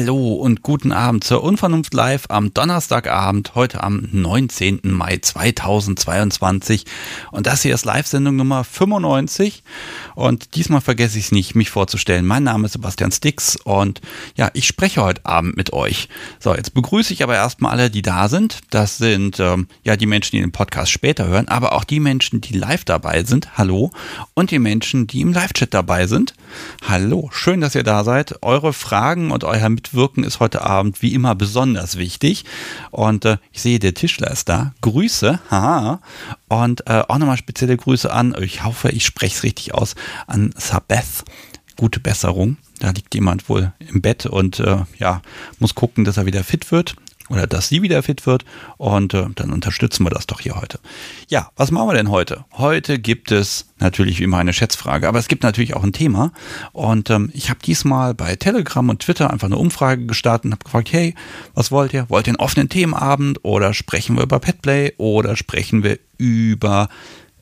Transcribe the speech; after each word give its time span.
Hallo 0.00 0.34
und 0.34 0.62
guten 0.62 0.92
Abend 0.92 1.24
zur 1.24 1.42
Unvernunft 1.42 1.92
Live 1.92 2.26
am 2.28 2.54
Donnerstagabend, 2.54 3.56
heute 3.56 3.82
am 3.82 4.08
19. 4.12 4.82
Mai 4.84 5.18
2022. 5.20 6.84
Und 7.32 7.48
das 7.48 7.62
hier 7.62 7.74
ist 7.74 7.84
Live-Sendung 7.84 8.36
Nummer 8.36 8.62
95. 8.62 9.64
Und 10.14 10.54
diesmal 10.54 10.82
vergesse 10.82 11.18
ich 11.18 11.24
es 11.24 11.32
nicht, 11.32 11.56
mich 11.56 11.70
vorzustellen. 11.70 12.26
Mein 12.26 12.44
Name 12.44 12.66
ist 12.66 12.74
Sebastian 12.74 13.10
Stix 13.10 13.56
und 13.56 14.00
ja, 14.36 14.50
ich 14.54 14.68
spreche 14.68 15.02
heute 15.02 15.26
Abend 15.26 15.56
mit 15.56 15.72
euch. 15.72 16.08
So, 16.38 16.54
jetzt 16.54 16.74
begrüße 16.74 17.12
ich 17.12 17.24
aber 17.24 17.34
erstmal 17.34 17.72
alle, 17.72 17.90
die 17.90 18.02
da 18.02 18.28
sind. 18.28 18.60
Das 18.70 18.98
sind 18.98 19.40
ähm, 19.40 19.66
ja 19.82 19.96
die 19.96 20.06
Menschen, 20.06 20.36
die 20.36 20.42
den 20.42 20.52
Podcast 20.52 20.92
später 20.92 21.26
hören, 21.26 21.48
aber 21.48 21.72
auch 21.72 21.82
die 21.82 21.98
Menschen, 21.98 22.40
die 22.40 22.56
live 22.56 22.84
dabei 22.84 23.24
sind. 23.24 23.58
Hallo. 23.58 23.90
Und 24.34 24.52
die 24.52 24.60
Menschen, 24.60 25.08
die 25.08 25.22
im 25.22 25.32
Live-Chat 25.32 25.74
dabei 25.74 26.06
sind. 26.06 26.34
Hallo. 26.86 27.30
Schön, 27.32 27.60
dass 27.60 27.74
ihr 27.74 27.82
da 27.82 28.04
seid. 28.04 28.42
Eure 28.42 28.72
Fragen 28.72 29.30
und 29.30 29.44
euer 29.44 29.68
Mitwirken 29.68 30.24
ist 30.24 30.40
heute 30.40 30.62
Abend 30.62 31.02
wie 31.02 31.14
immer 31.14 31.34
besonders 31.34 31.98
wichtig. 31.98 32.44
Und 32.90 33.24
äh, 33.24 33.38
ich 33.52 33.62
sehe, 33.62 33.78
der 33.78 33.94
Tischler 33.94 34.30
ist 34.30 34.48
da. 34.48 34.72
Grüße, 34.80 35.40
haha. 35.50 36.00
Und 36.48 36.86
äh, 36.86 37.02
auch 37.08 37.18
nochmal 37.18 37.36
spezielle 37.36 37.76
Grüße 37.76 38.12
an, 38.12 38.34
ich 38.40 38.64
hoffe, 38.64 38.90
ich 38.90 39.04
spreche 39.04 39.36
es 39.36 39.42
richtig 39.42 39.74
aus, 39.74 39.94
an 40.26 40.52
Sabeth. 40.56 41.24
Gute 41.76 42.00
Besserung. 42.00 42.56
Da 42.80 42.90
liegt 42.90 43.14
jemand 43.14 43.48
wohl 43.48 43.72
im 43.78 44.00
Bett 44.00 44.26
und 44.26 44.60
äh, 44.60 44.84
ja, 44.98 45.22
muss 45.58 45.74
gucken, 45.74 46.04
dass 46.04 46.16
er 46.16 46.26
wieder 46.26 46.44
fit 46.44 46.70
wird 46.70 46.96
oder 47.28 47.46
dass 47.46 47.68
sie 47.68 47.82
wieder 47.82 48.02
fit 48.02 48.26
wird 48.26 48.44
und 48.76 49.14
äh, 49.14 49.26
dann 49.34 49.52
unterstützen 49.52 50.04
wir 50.04 50.10
das 50.10 50.26
doch 50.26 50.40
hier 50.40 50.56
heute. 50.56 50.78
Ja, 51.28 51.50
was 51.56 51.70
machen 51.70 51.88
wir 51.88 51.94
denn 51.94 52.10
heute? 52.10 52.44
Heute 52.52 52.98
gibt 52.98 53.30
es 53.30 53.66
natürlich 53.78 54.18
wie 54.18 54.24
immer 54.24 54.38
eine 54.38 54.52
Schätzfrage, 54.52 55.08
aber 55.08 55.18
es 55.18 55.28
gibt 55.28 55.42
natürlich 55.42 55.74
auch 55.74 55.84
ein 55.84 55.92
Thema 55.92 56.32
und 56.72 57.10
ähm, 57.10 57.30
ich 57.34 57.50
habe 57.50 57.60
diesmal 57.64 58.14
bei 58.14 58.36
Telegram 58.36 58.88
und 58.88 59.00
Twitter 59.00 59.30
einfach 59.30 59.46
eine 59.46 59.56
Umfrage 59.56 60.06
gestartet 60.06 60.46
und 60.46 60.52
habe 60.52 60.64
gefragt, 60.64 60.92
hey, 60.92 61.14
was 61.54 61.70
wollt 61.70 61.92
ihr? 61.92 62.06
Wollt 62.08 62.26
ihr 62.26 62.32
einen 62.32 62.40
offenen 62.40 62.68
Themenabend 62.68 63.44
oder 63.44 63.74
sprechen 63.74 64.16
wir 64.16 64.22
über 64.22 64.40
Petplay 64.40 64.92
oder 64.96 65.36
sprechen 65.36 65.82
wir 65.82 65.98
über 66.16 66.88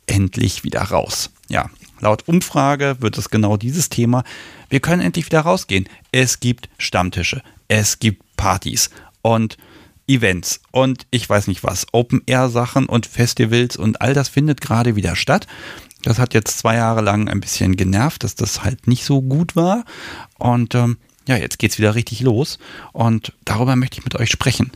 endlich 0.05 0.63
wieder 0.63 0.81
raus? 0.81 1.31
Ja, 1.49 1.69
laut 1.99 2.27
Umfrage 2.27 2.97
wird 2.99 3.17
es 3.17 3.29
genau 3.29 3.57
dieses 3.57 3.89
Thema. 3.89 4.23
Wir 4.69 4.79
können 4.79 5.01
endlich 5.01 5.25
wieder 5.25 5.41
rausgehen. 5.41 5.87
Es 6.11 6.39
gibt 6.39 6.69
Stammtische, 6.77 7.41
es 7.67 7.99
gibt 7.99 8.23
Partys 8.37 8.89
und 9.21 9.57
Events 10.07 10.61
und 10.71 11.05
ich 11.11 11.29
weiß 11.29 11.47
nicht 11.47 11.63
was, 11.63 11.87
Open-Air-Sachen 11.91 12.85
und 12.87 13.05
Festivals 13.05 13.75
und 13.75 14.01
all 14.01 14.13
das 14.13 14.29
findet 14.29 14.61
gerade 14.61 14.95
wieder 14.95 15.15
statt. 15.15 15.47
Das 16.03 16.19
hat 16.19 16.33
jetzt 16.33 16.57
zwei 16.57 16.75
Jahre 16.75 17.01
lang 17.01 17.27
ein 17.27 17.41
bisschen 17.41 17.75
genervt, 17.75 18.23
dass 18.23 18.35
das 18.35 18.63
halt 18.63 18.87
nicht 18.87 19.03
so 19.03 19.21
gut 19.21 19.55
war. 19.55 19.83
Und 20.37 20.75
ähm, 20.75 20.97
ja, 21.27 21.35
jetzt 21.35 21.59
geht's 21.59 21.77
wieder 21.77 21.95
richtig 21.95 22.21
los. 22.21 22.59
Und 22.93 23.33
darüber 23.43 23.75
möchte 23.75 23.97
ich 23.97 24.05
mit 24.05 24.15
euch 24.15 24.29
sprechen. 24.29 24.71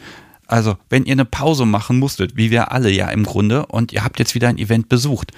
Also, 0.47 0.77
wenn 0.89 1.05
ihr 1.05 1.13
eine 1.13 1.25
Pause 1.25 1.65
machen 1.65 1.99
musstet, 1.99 2.35
wie 2.35 2.51
wir 2.51 2.71
alle 2.73 2.89
ja 2.91 3.07
im 3.09 3.23
Grunde, 3.23 3.65
und 3.67 3.93
ihr 3.93 4.03
habt 4.03 4.19
jetzt 4.19 4.35
wieder 4.35 4.49
ein 4.49 4.57
Event 4.57 4.89
besucht, 4.89 5.31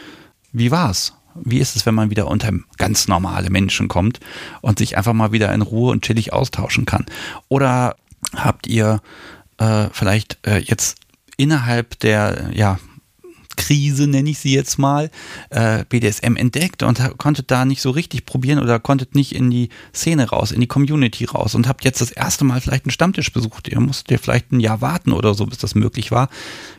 wie 0.51 0.71
war's? 0.71 1.13
Wie 1.35 1.59
ist 1.59 1.75
es, 1.75 1.85
wenn 1.85 1.95
man 1.95 2.09
wieder 2.09 2.27
unter 2.27 2.51
ganz 2.77 3.07
normale 3.07 3.49
Menschen 3.49 3.87
kommt 3.87 4.19
und 4.61 4.79
sich 4.79 4.97
einfach 4.97 5.13
mal 5.13 5.31
wieder 5.31 5.53
in 5.53 5.61
Ruhe 5.61 5.91
und 5.91 6.03
chillig 6.03 6.33
austauschen 6.33 6.85
kann? 6.85 7.05
Oder 7.49 7.95
habt 8.35 8.65
ihr 8.67 9.01
äh, 9.63 9.89
vielleicht 9.91 10.37
äh, 10.45 10.57
jetzt 10.59 10.97
innerhalb 11.37 11.99
der 11.99 12.49
ja, 12.53 12.79
Krise, 13.55 14.07
nenne 14.07 14.29
ich 14.29 14.39
sie 14.39 14.53
jetzt 14.53 14.77
mal, 14.77 15.09
äh, 15.49 15.85
BDSM 15.87 16.35
entdeckt 16.35 16.83
und 16.83 16.99
konntet 17.17 17.51
da 17.51 17.65
nicht 17.65 17.81
so 17.81 17.91
richtig 17.91 18.25
probieren 18.25 18.59
oder 18.59 18.79
konntet 18.79 19.15
nicht 19.15 19.33
in 19.33 19.49
die 19.49 19.69
Szene 19.93 20.29
raus, 20.29 20.51
in 20.51 20.61
die 20.61 20.67
Community 20.67 21.25
raus 21.25 21.55
und 21.55 21.67
habt 21.67 21.85
jetzt 21.85 22.01
das 22.01 22.11
erste 22.11 22.45
Mal 22.45 22.61
vielleicht 22.61 22.85
einen 22.85 22.91
Stammtisch 22.91 23.31
besucht. 23.31 23.67
Ihr 23.67 23.79
musstet 23.79 24.11
ihr 24.11 24.19
vielleicht 24.19 24.51
ein 24.51 24.59
Jahr 24.59 24.81
warten 24.81 25.13
oder 25.13 25.33
so, 25.33 25.45
bis 25.45 25.59
das 25.59 25.75
möglich 25.75 26.11
war. 26.11 26.29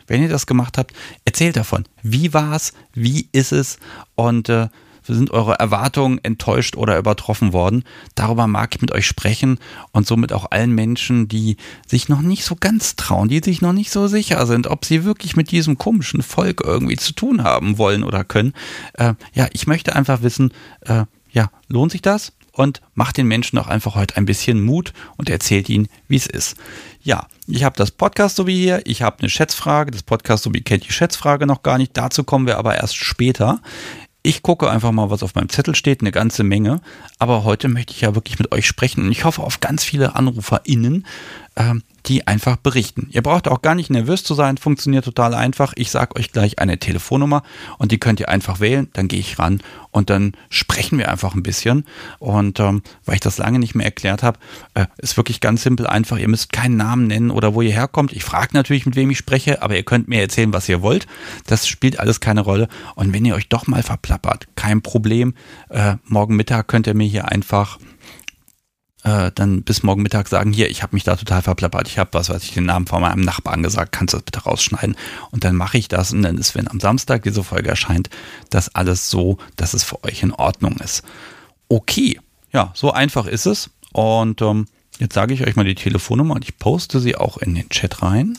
Wenn 0.07 0.21
ihr 0.21 0.29
das 0.29 0.45
gemacht 0.45 0.77
habt, 0.77 0.93
erzählt 1.23 1.55
davon. 1.55 1.85
Wie 2.03 2.33
war 2.33 2.53
es? 2.53 2.73
Wie 2.93 3.29
ist 3.31 3.51
es? 3.51 3.77
Und 4.15 4.49
äh, 4.49 4.67
sind 5.07 5.31
eure 5.31 5.59
Erwartungen 5.59 6.19
enttäuscht 6.23 6.75
oder 6.75 6.97
übertroffen 6.97 7.53
worden? 7.53 7.83
Darüber 8.15 8.47
mag 8.47 8.75
ich 8.75 8.81
mit 8.81 8.91
euch 8.91 9.05
sprechen 9.05 9.59
und 9.91 10.07
somit 10.07 10.33
auch 10.33 10.51
allen 10.51 10.71
Menschen, 10.71 11.27
die 11.27 11.57
sich 11.87 12.09
noch 12.09 12.21
nicht 12.21 12.43
so 12.43 12.55
ganz 12.59 12.95
trauen, 12.95 13.29
die 13.29 13.41
sich 13.43 13.61
noch 13.61 13.73
nicht 13.73 13.91
so 13.91 14.07
sicher 14.07 14.45
sind, 14.45 14.67
ob 14.67 14.85
sie 14.85 15.03
wirklich 15.03 15.35
mit 15.35 15.51
diesem 15.51 15.77
komischen 15.77 16.21
Volk 16.21 16.61
irgendwie 16.63 16.97
zu 16.97 17.13
tun 17.13 17.43
haben 17.43 17.77
wollen 17.77 18.03
oder 18.03 18.23
können. 18.23 18.53
Äh, 18.93 19.13
ja, 19.33 19.47
ich 19.53 19.67
möchte 19.67 19.95
einfach 19.95 20.21
wissen, 20.21 20.51
äh, 20.81 21.05
ja, 21.31 21.49
lohnt 21.67 21.91
sich 21.91 22.01
das? 22.01 22.31
und 22.55 22.81
macht 22.93 23.17
den 23.17 23.27
Menschen 23.27 23.59
auch 23.59 23.67
einfach 23.67 23.95
heute 23.95 24.17
ein 24.17 24.25
bisschen 24.25 24.61
Mut 24.61 24.93
und 25.17 25.29
erzählt 25.29 25.69
ihnen, 25.69 25.87
wie 26.07 26.15
es 26.15 26.25
ist. 26.25 26.55
Ja, 27.01 27.27
ich 27.47 27.63
habe 27.63 27.75
das 27.75 27.91
Podcast 27.91 28.37
so 28.37 28.47
wie 28.47 28.57
hier, 28.57 28.81
ich 28.85 29.01
habe 29.01 29.19
eine 29.19 29.29
Schätzfrage, 29.29 29.91
das 29.91 30.03
Podcast 30.03 30.43
so 30.43 30.53
wie 30.53 30.61
kennt 30.61 30.87
die 30.87 30.93
Schätzfrage 30.93 31.45
noch 31.45 31.63
gar 31.63 31.77
nicht, 31.77 31.91
dazu 31.95 32.23
kommen 32.23 32.47
wir 32.47 32.57
aber 32.57 32.75
erst 32.75 32.95
später. 32.95 33.61
Ich 34.25 34.41
gucke 34.41 34.71
einfach 34.71 34.91
mal, 34.91 35.11
was 35.11 35.21
auf 35.21 35.35
meinem 35.35 35.49
Zettel 35.49 35.75
steht, 35.75 36.01
eine 36.01 36.11
ganze 36.11 36.43
Menge. 36.43 36.81
Aber 37.19 37.43
heute 37.43 37.67
möchte 37.67 37.93
ich 37.93 38.01
ja 38.01 38.15
wirklich 38.15 38.39
mit 38.39 38.51
euch 38.51 38.65
sprechen 38.65 39.05
und 39.05 39.11
ich 39.11 39.23
hoffe 39.23 39.43
auf 39.43 39.59
ganz 39.59 39.83
viele 39.83 40.15
AnruferInnen, 40.15 41.05
ähm, 41.55 41.83
die 42.07 42.27
einfach 42.27 42.55
berichten. 42.57 43.07
Ihr 43.11 43.21
braucht 43.21 43.47
auch 43.47 43.61
gar 43.61 43.75
nicht 43.75 43.89
nervös 43.89 44.23
zu 44.23 44.33
sein, 44.33 44.57
funktioniert 44.57 45.05
total 45.05 45.33
einfach. 45.33 45.73
Ich 45.75 45.91
sage 45.91 46.15
euch 46.15 46.31
gleich 46.31 46.59
eine 46.59 46.77
Telefonnummer 46.77 47.43
und 47.77 47.91
die 47.91 47.97
könnt 47.97 48.19
ihr 48.19 48.29
einfach 48.29 48.59
wählen, 48.59 48.89
dann 48.93 49.07
gehe 49.07 49.19
ich 49.19 49.39
ran 49.39 49.61
und 49.91 50.09
dann 50.09 50.33
sprechen 50.49 50.97
wir 50.97 51.09
einfach 51.09 51.35
ein 51.35 51.43
bisschen. 51.43 51.85
Und 52.19 52.59
ähm, 52.59 52.83
weil 53.05 53.15
ich 53.15 53.21
das 53.21 53.37
lange 53.37 53.59
nicht 53.59 53.75
mehr 53.75 53.85
erklärt 53.85 54.23
habe, 54.23 54.39
äh, 54.73 54.85
ist 54.97 55.17
wirklich 55.17 55.41
ganz 55.41 55.63
simpel 55.63 55.87
einfach. 55.87 56.17
Ihr 56.17 56.27
müsst 56.27 56.53
keinen 56.53 56.77
Namen 56.77 57.07
nennen 57.07 57.31
oder 57.31 57.53
wo 57.53 57.61
ihr 57.61 57.73
herkommt. 57.73 58.13
Ich 58.13 58.23
frage 58.23 58.49
natürlich, 58.53 58.85
mit 58.85 58.95
wem 58.95 59.09
ich 59.09 59.17
spreche, 59.17 59.61
aber 59.61 59.75
ihr 59.75 59.83
könnt 59.83 60.07
mir 60.07 60.21
erzählen, 60.21 60.53
was 60.53 60.69
ihr 60.69 60.81
wollt. 60.81 61.07
Das 61.47 61.67
spielt 61.67 61.99
alles 61.99 62.19
keine 62.19 62.41
Rolle. 62.41 62.67
Und 62.95 63.13
wenn 63.13 63.25
ihr 63.25 63.35
euch 63.35 63.49
doch 63.49 63.67
mal 63.67 63.83
verplappert, 63.83 64.47
kein 64.55 64.81
Problem. 64.81 65.33
Äh, 65.69 65.95
morgen 66.05 66.35
Mittag 66.35 66.67
könnt 66.67 66.87
ihr 66.87 66.93
mir 66.93 67.07
hier 67.07 67.31
einfach 67.31 67.79
äh, 69.05 69.31
dann 69.33 69.61
bis 69.61 69.83
morgen 69.83 70.01
Mittag 70.01 70.27
sagen, 70.27 70.51
hier, 70.51 70.69
ich 70.69 70.81
habe 70.81 70.95
mich 70.95 71.03
da 71.03 71.15
total 71.15 71.43
verplappert, 71.43 71.87
ich 71.87 71.99
habe 71.99 72.09
was, 72.13 72.29
was 72.29 72.43
ich 72.43 72.53
den 72.53 72.65
Namen 72.65 72.87
von 72.87 73.01
meinem 73.01 73.21
Nachbarn 73.21 73.61
gesagt, 73.61 73.91
kannst 73.91 74.13
du 74.13 74.17
das 74.17 74.25
bitte 74.25 74.41
rausschneiden? 74.41 74.97
Und 75.29 75.43
dann 75.43 75.55
mache 75.55 75.77
ich 75.77 75.87
das 75.87 76.11
und 76.11 76.23
dann 76.23 76.39
ist, 76.39 76.55
wenn 76.55 76.67
am 76.67 76.79
Samstag 76.79 77.21
diese 77.21 77.43
Folge 77.43 77.69
erscheint, 77.69 78.09
das 78.49 78.73
alles 78.73 79.11
so, 79.11 79.37
dass 79.57 79.75
es 79.75 79.83
für 79.83 80.03
euch 80.03 80.23
in 80.23 80.33
Ordnung 80.33 80.77
ist. 80.77 81.03
Okay, 81.69 82.19
ja, 82.51 82.71
so 82.73 82.91
einfach 82.91 83.27
ist 83.27 83.45
es. 83.45 83.69
Und 83.93 84.41
ähm, 84.41 84.65
jetzt 84.97 85.13
sage 85.13 85.35
ich 85.35 85.45
euch 85.45 85.55
mal 85.55 85.65
die 85.65 85.75
Telefonnummer 85.75 86.33
und 86.33 86.43
ich 86.43 86.57
poste 86.57 86.99
sie 86.99 87.15
auch 87.15 87.37
in 87.37 87.53
den 87.53 87.69
Chat 87.69 88.01
rein. 88.01 88.37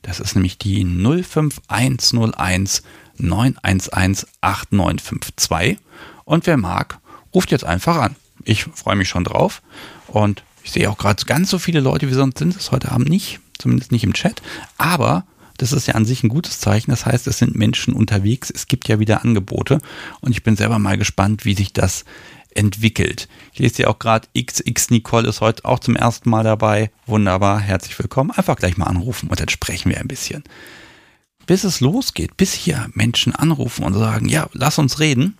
Das 0.00 0.20
ist 0.20 0.34
nämlich 0.34 0.56
die 0.56 0.86
05101 0.86 2.82
911 3.18 4.26
8952. 4.40 5.78
Und 6.24 6.46
wer 6.46 6.56
mag, 6.56 6.98
ruft 7.34 7.50
jetzt 7.50 7.64
einfach 7.64 7.96
an. 7.96 8.16
Ich 8.44 8.64
freue 8.64 8.96
mich 8.96 9.08
schon 9.08 9.24
drauf. 9.24 9.62
Und 10.06 10.42
ich 10.62 10.72
sehe 10.72 10.90
auch 10.90 10.98
gerade 10.98 11.24
ganz 11.24 11.50
so 11.50 11.58
viele 11.58 11.80
Leute, 11.80 12.08
wie 12.08 12.14
sonst 12.14 12.38
sind 12.38 12.56
es 12.56 12.72
heute 12.72 12.92
Abend 12.92 13.08
nicht, 13.08 13.40
zumindest 13.58 13.92
nicht 13.92 14.04
im 14.04 14.12
Chat. 14.12 14.42
Aber 14.76 15.24
das 15.56 15.72
ist 15.72 15.86
ja 15.86 15.94
an 15.94 16.04
sich 16.04 16.22
ein 16.22 16.28
gutes 16.28 16.60
Zeichen. 16.60 16.90
Das 16.90 17.04
heißt, 17.04 17.26
es 17.26 17.38
sind 17.38 17.56
Menschen 17.56 17.92
unterwegs. 17.92 18.50
Es 18.50 18.66
gibt 18.66 18.88
ja 18.88 19.00
wieder 19.00 19.24
Angebote. 19.24 19.80
Und 20.20 20.32
ich 20.32 20.42
bin 20.42 20.56
selber 20.56 20.78
mal 20.78 20.96
gespannt, 20.96 21.44
wie 21.44 21.54
sich 21.54 21.72
das 21.72 22.04
entwickelt. 22.54 23.28
Ich 23.52 23.58
lese 23.58 23.82
ja 23.82 23.88
auch 23.88 23.98
gerade, 23.98 24.28
XX 24.36 24.90
Nicole 24.90 25.28
ist 25.28 25.40
heute 25.40 25.64
auch 25.64 25.78
zum 25.78 25.96
ersten 25.96 26.30
Mal 26.30 26.44
dabei. 26.44 26.90
Wunderbar, 27.06 27.60
herzlich 27.60 27.98
willkommen. 27.98 28.30
Einfach 28.30 28.56
gleich 28.56 28.76
mal 28.76 28.86
anrufen 28.86 29.28
und 29.28 29.38
dann 29.40 29.48
sprechen 29.48 29.90
wir 29.90 30.00
ein 30.00 30.08
bisschen. 30.08 30.44
Bis 31.46 31.64
es 31.64 31.80
losgeht, 31.80 32.36
bis 32.36 32.52
hier 32.52 32.88
Menschen 32.94 33.34
anrufen 33.34 33.84
und 33.84 33.94
sagen, 33.94 34.28
ja, 34.28 34.48
lass 34.52 34.78
uns 34.78 35.00
reden, 35.00 35.38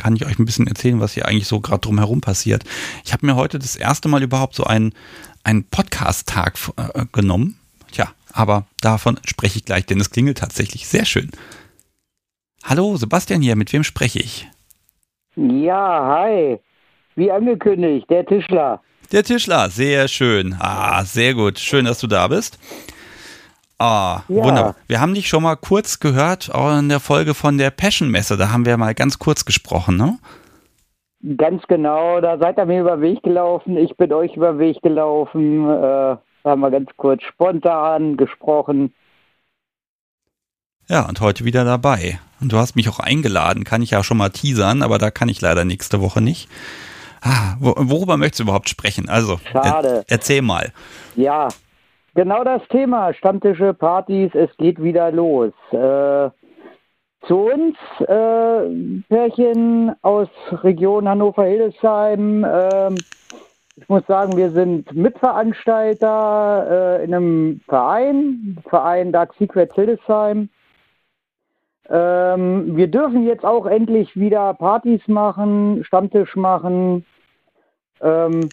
kann 0.00 0.16
ich 0.16 0.24
euch 0.24 0.38
ein 0.38 0.46
bisschen 0.46 0.66
erzählen, 0.66 0.98
was 0.98 1.12
hier 1.12 1.26
eigentlich 1.26 1.46
so 1.46 1.60
gerade 1.60 1.80
drumherum 1.80 2.22
passiert. 2.22 2.64
Ich 3.04 3.12
habe 3.12 3.26
mir 3.26 3.36
heute 3.36 3.58
das 3.58 3.76
erste 3.76 4.08
Mal 4.08 4.22
überhaupt 4.22 4.54
so 4.54 4.64
einen, 4.64 4.94
einen 5.44 5.64
Podcast-Tag 5.64 6.58
äh, 6.76 7.04
genommen. 7.12 7.58
Tja, 7.92 8.08
aber 8.32 8.64
davon 8.80 9.20
spreche 9.26 9.58
ich 9.58 9.66
gleich, 9.66 9.84
denn 9.84 10.00
es 10.00 10.10
klingelt 10.10 10.38
tatsächlich 10.38 10.88
sehr 10.88 11.04
schön. 11.04 11.30
Hallo, 12.64 12.96
Sebastian 12.96 13.42
hier, 13.42 13.56
mit 13.56 13.72
wem 13.74 13.84
spreche 13.84 14.20
ich? 14.20 14.48
Ja, 15.36 16.06
hi. 16.06 16.58
Wie 17.16 17.30
angekündigt, 17.30 18.08
der 18.08 18.24
Tischler. 18.24 18.80
Der 19.12 19.22
Tischler, 19.22 19.68
sehr 19.68 20.08
schön. 20.08 20.56
Ah, 20.58 21.04
sehr 21.04 21.34
gut. 21.34 21.58
Schön, 21.58 21.84
dass 21.84 21.98
du 21.98 22.06
da 22.06 22.28
bist. 22.28 22.58
Ah, 23.80 24.24
ja. 24.28 24.44
wunderbar. 24.44 24.76
Wir 24.88 25.00
haben 25.00 25.14
dich 25.14 25.26
schon 25.26 25.42
mal 25.42 25.56
kurz 25.56 26.00
gehört 26.00 26.54
auch 26.54 26.78
in 26.78 26.90
der 26.90 27.00
Folge 27.00 27.32
von 27.32 27.56
der 27.56 27.70
Passion-Messe. 27.70 28.36
Da 28.36 28.52
haben 28.52 28.66
wir 28.66 28.76
mal 28.76 28.94
ganz 28.94 29.18
kurz 29.18 29.46
gesprochen, 29.46 29.96
ne? 29.96 30.18
Ganz 31.38 31.62
genau. 31.66 32.20
Da 32.20 32.36
seid 32.36 32.58
ihr 32.58 32.66
mir 32.66 32.82
über 32.82 32.98
den 32.98 33.00
Weg 33.00 33.22
gelaufen. 33.22 33.78
Ich 33.78 33.96
bin 33.96 34.12
euch 34.12 34.36
über 34.36 34.52
den 34.52 34.58
Weg 34.58 34.82
gelaufen. 34.82 35.64
Äh, 35.66 35.72
da 35.72 36.20
haben 36.44 36.60
wir 36.60 36.70
ganz 36.70 36.90
kurz 36.98 37.22
spontan 37.22 38.18
gesprochen. 38.18 38.92
Ja, 40.86 41.08
und 41.08 41.22
heute 41.22 41.46
wieder 41.46 41.64
dabei. 41.64 42.18
Und 42.42 42.52
du 42.52 42.58
hast 42.58 42.76
mich 42.76 42.90
auch 42.90 43.00
eingeladen, 43.00 43.64
kann 43.64 43.80
ich 43.80 43.92
ja 43.92 44.02
schon 44.02 44.18
mal 44.18 44.28
teasern, 44.28 44.82
aber 44.82 44.98
da 44.98 45.10
kann 45.10 45.30
ich 45.30 45.40
leider 45.40 45.64
nächste 45.64 46.02
Woche 46.02 46.20
nicht. 46.20 46.50
Ah, 47.22 47.56
worüber 47.60 48.18
möchtest 48.18 48.40
du 48.40 48.44
überhaupt 48.44 48.68
sprechen? 48.68 49.08
Also, 49.08 49.40
Schade. 49.52 49.88
Er, 49.88 50.04
erzähl 50.08 50.42
mal. 50.42 50.72
Ja, 51.16 51.48
genau 52.14 52.44
das 52.44 52.62
Thema. 52.68 53.12
Stammtische, 53.14 53.74
Partys, 53.74 54.34
es 54.34 54.56
geht 54.56 54.82
wieder 54.82 55.12
los. 55.12 55.52
Äh, 55.72 56.30
zu 57.26 57.36
uns, 57.36 57.76
äh, 58.00 59.02
Pärchen 59.08 59.94
aus 60.02 60.28
Region 60.50 61.08
Hannover-Hildesheim. 61.08 62.44
Äh, 62.44 62.90
ich 63.76 63.88
muss 63.88 64.04
sagen, 64.06 64.36
wir 64.36 64.50
sind 64.52 64.94
Mitveranstalter 64.94 66.98
äh, 67.00 67.04
in 67.04 67.14
einem 67.14 67.62
Verein, 67.66 68.58
Verein 68.68 69.10
Dark 69.12 69.32
Secrets 69.38 69.74
Hildesheim. 69.74 70.50
Ähm, 71.88 72.76
wir 72.76 72.88
dürfen 72.88 73.26
jetzt 73.26 73.44
auch 73.44 73.64
endlich 73.66 74.14
wieder 74.16 74.54
Partys 74.54 75.06
machen, 75.08 75.82
Stammtisch 75.84 76.36
machen. 76.36 77.04
Ähm, 78.00 78.50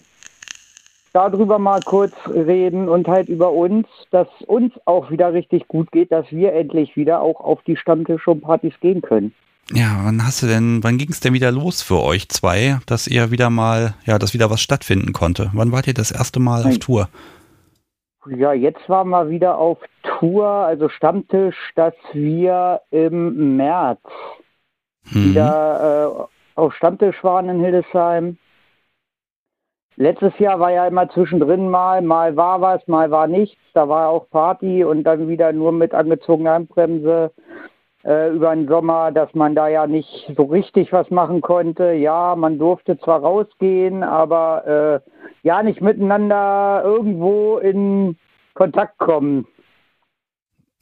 darüber 1.14 1.60
mal 1.60 1.82
kurz 1.82 2.14
reden 2.28 2.90
und 2.90 3.08
halt 3.08 3.30
über 3.30 3.52
uns, 3.52 3.88
dass 4.12 4.28
uns 4.46 4.74
auch 4.86 5.10
wieder 5.12 5.34
richtig 5.34 5.68
gut 5.68 5.92
geht, 5.92 6.12
dass 6.12 6.32
wir 6.32 6.54
endlich 6.54 6.96
wieder 6.96 7.22
auch 7.22 7.40
auf 7.40 7.62
die 7.64 7.78
Stammtische 7.78 8.32
und 8.32 8.42
Partys 8.42 8.74
gehen 8.80 9.02
können. 9.02 9.34
Ja, 9.74 10.00
wann 10.04 10.26
hast 10.26 10.44
du 10.44 10.48
denn, 10.48 10.82
wann 10.84 10.98
ging 10.98 11.10
es 11.10 11.20
denn 11.20 11.34
wieder 11.34 11.52
los 11.52 11.82
für 11.82 12.02
euch 12.02 12.30
zwei, 12.30 12.80
dass 12.86 13.08
ihr 13.08 13.32
wieder 13.32 13.50
mal, 13.50 13.96
ja, 14.06 14.18
dass 14.18 14.34
wieder 14.34 14.50
was 14.50 14.62
stattfinden 14.62 15.12
konnte? 15.12 15.52
Wann 15.54 15.72
wart 15.74 15.88
ihr 15.88 15.94
das 15.94 16.12
erste 16.12 16.40
Mal 16.40 16.66
auf 16.66 16.80
Tour? 16.80 17.10
Ja, 18.30 18.54
jetzt 18.54 18.88
waren 18.90 19.10
wir 19.10 19.30
wieder 19.30 19.58
auf 19.58 19.80
Tour, 20.04 20.48
also 20.48 20.90
Stammtisch, 20.90 21.56
dass 21.76 21.94
wir 22.14 22.82
im 22.92 23.58
März 23.58 24.02
mhm. 25.12 25.30
wieder 25.30 26.28
äh, 26.56 26.60
auf 26.60 26.74
Stammtisch 26.76 27.24
waren 27.24 27.50
in 27.50 27.60
Hildesheim. 27.60 28.38
Letztes 30.00 30.38
Jahr 30.38 30.60
war 30.60 30.72
ja 30.72 30.86
immer 30.86 31.10
zwischendrin 31.10 31.70
mal, 31.70 32.04
mal 32.04 32.36
war 32.36 32.62
was, 32.62 32.88
mal 32.88 33.10
war 33.10 33.26
nichts. 33.26 33.58
Da 33.74 33.90
war 33.90 34.10
auch 34.10 34.30
Party 34.30 34.84
und 34.84 35.04
dann 35.04 35.28
wieder 35.28 35.52
nur 35.54 35.72
mit 35.72 35.96
angezogener 35.96 36.54
Handbremse 36.54 37.32
äh, 38.06 38.30
über 38.30 38.56
den 38.56 38.68
Sommer, 38.68 39.12
dass 39.12 39.34
man 39.34 39.56
da 39.56 39.68
ja 39.68 39.88
nicht 39.88 40.32
so 40.38 40.44
richtig 40.44 40.94
was 40.94 41.10
machen 41.10 41.42
konnte. 41.42 41.94
Ja, 41.94 42.36
man 42.36 42.60
durfte 42.60 43.00
zwar 43.00 43.22
rausgehen, 43.22 44.04
aber 44.04 45.02
äh, 45.04 45.10
ja 45.42 45.64
nicht 45.64 45.82
miteinander 45.82 46.84
irgendwo 46.86 47.58
in 47.58 48.18
Kontakt 48.54 49.00
kommen. 49.00 49.48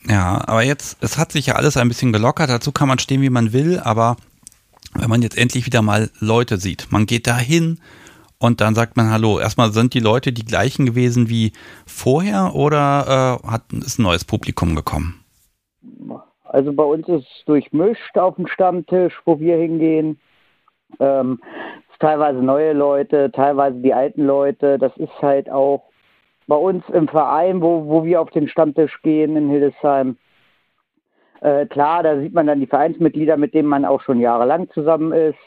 Ja, 0.10 0.42
aber 0.46 0.64
jetzt, 0.64 1.02
es 1.02 1.18
hat 1.18 1.32
sich 1.32 1.46
ja 1.46 1.56
alles 1.56 1.78
ein 1.78 1.88
bisschen 1.88 2.12
gelockert. 2.12 2.50
Dazu 2.50 2.74
kann 2.74 2.90
man 2.90 3.00
stehen, 3.00 3.22
wie 3.22 3.30
man 3.30 3.54
will, 3.54 3.80
aber 3.80 4.18
wenn 4.94 5.10
man 5.10 5.22
jetzt 5.22 5.38
endlich 5.38 5.66
wieder 5.66 5.82
mal 5.82 6.10
Leute 6.20 6.58
sieht, 6.58 6.88
man 6.92 7.06
geht 7.06 7.28
da 7.28 7.38
hin, 7.38 7.80
und 8.40 8.62
dann 8.62 8.76
sagt 8.76 8.98
man 8.98 9.12
Hallo. 9.12 9.40
Erstmal 9.40 9.72
sind 9.72 9.94
die 9.94 10.00
Leute 10.00 10.32
die 10.34 10.46
gleichen 10.46 10.86
gewesen 10.86 11.30
wie 11.30 11.52
vorher 11.86 12.52
oder 12.56 13.42
äh, 13.44 13.48
hat, 13.48 13.64
ist 13.72 14.00
ein 14.00 14.04
neues 14.04 14.26
Publikum 14.26 14.76
gekommen? 14.76 15.24
Also 16.44 16.72
bei 16.74 16.84
uns 16.84 17.08
ist 17.08 17.26
es 17.26 17.46
durchmischt 17.46 18.18
auf 18.18 18.36
dem 18.36 18.48
Stammtisch, 18.48 19.14
wo 19.26 19.40
wir 19.40 19.58
hingehen. 19.58 20.20
Ähm, 21.00 21.40
teilweise 22.00 22.40
neue 22.40 22.74
Leute, 22.74 23.32
teilweise 23.32 23.78
die 23.80 23.94
alten 23.94 24.26
Leute. 24.26 24.78
Das 24.78 24.96
ist 24.98 25.22
halt 25.22 25.50
auch 25.50 25.84
bei 26.48 26.56
uns 26.56 26.84
im 26.90 27.08
Verein, 27.08 27.62
wo, 27.62 27.88
wo 27.88 28.06
wir 28.06 28.22
auf 28.22 28.30
den 28.30 28.48
Stammtisch 28.48 29.02
gehen 29.02 29.36
in 29.36 29.50
Hildesheim. 29.50 30.18
Äh, 31.42 31.66
klar, 31.66 32.04
da 32.04 32.20
sieht 32.20 32.34
man 32.34 32.48
dann 32.48 32.60
die 32.60 32.68
Vereinsmitglieder, 32.68 33.38
mit 33.38 33.54
denen 33.54 33.68
man 33.68 33.86
auch 33.86 34.02
schon 34.02 34.20
jahrelang 34.20 34.70
zusammen 34.72 35.12
ist. 35.12 35.38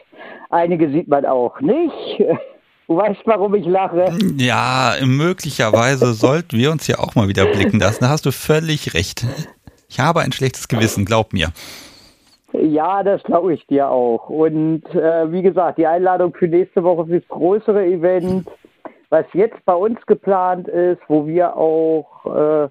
Einige 0.50 0.90
sieht 0.90 1.08
man 1.08 1.24
auch 1.24 1.60
nicht. 1.60 2.22
Du 2.88 2.96
weißt, 2.96 3.20
warum 3.26 3.54
ich 3.54 3.66
lache. 3.66 4.06
Ja, 4.38 4.94
möglicherweise 5.04 6.14
sollten 6.14 6.56
wir 6.56 6.72
uns 6.72 6.86
ja 6.86 6.98
auch 6.98 7.14
mal 7.14 7.28
wieder 7.28 7.44
blicken 7.44 7.78
lassen. 7.78 8.04
Da 8.04 8.08
hast 8.08 8.24
du 8.24 8.32
völlig 8.32 8.94
recht. 8.94 9.26
Ich 9.90 10.00
habe 10.00 10.20
ein 10.20 10.32
schlechtes 10.32 10.68
Gewissen, 10.68 11.04
glaub 11.04 11.34
mir. 11.34 11.48
Ja, 12.54 13.02
das 13.02 13.22
glaube 13.24 13.52
ich 13.52 13.66
dir 13.66 13.90
auch. 13.90 14.30
Und 14.30 14.84
äh, 14.94 15.30
wie 15.30 15.42
gesagt, 15.42 15.76
die 15.76 15.86
Einladung 15.86 16.32
für 16.32 16.48
nächste 16.48 16.82
Woche 16.82 17.04
für 17.04 17.20
das 17.20 17.28
größere 17.28 17.84
Event, 17.84 18.48
was 19.10 19.26
jetzt 19.34 19.62
bei 19.66 19.74
uns 19.74 20.00
geplant 20.06 20.66
ist, 20.66 21.02
wo 21.08 21.26
wir 21.26 21.58
auch 21.58 22.24
äh, 22.24 22.68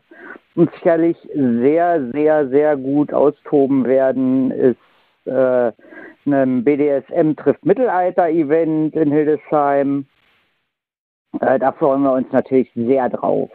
uns 0.60 0.72
sicherlich 0.74 1.18
sehr, 1.36 2.10
sehr, 2.12 2.50
sehr 2.50 2.76
gut 2.76 3.14
austoben 3.14 3.86
werden, 3.86 4.50
ist 4.50 4.78
äh, 5.26 5.72
einem 6.28 6.64
BDSM 6.64 7.34
trifft 7.36 7.66
Mittelalter-Event 7.66 8.96
in 8.96 9.12
Hildesheim. 9.12 10.06
Äh, 11.40 11.60
da 11.60 11.72
freuen 11.72 12.04
wir 12.04 12.14
uns 12.14 12.32
natürlich 12.32 12.72
sehr 12.76 13.10
drauf. 13.10 13.50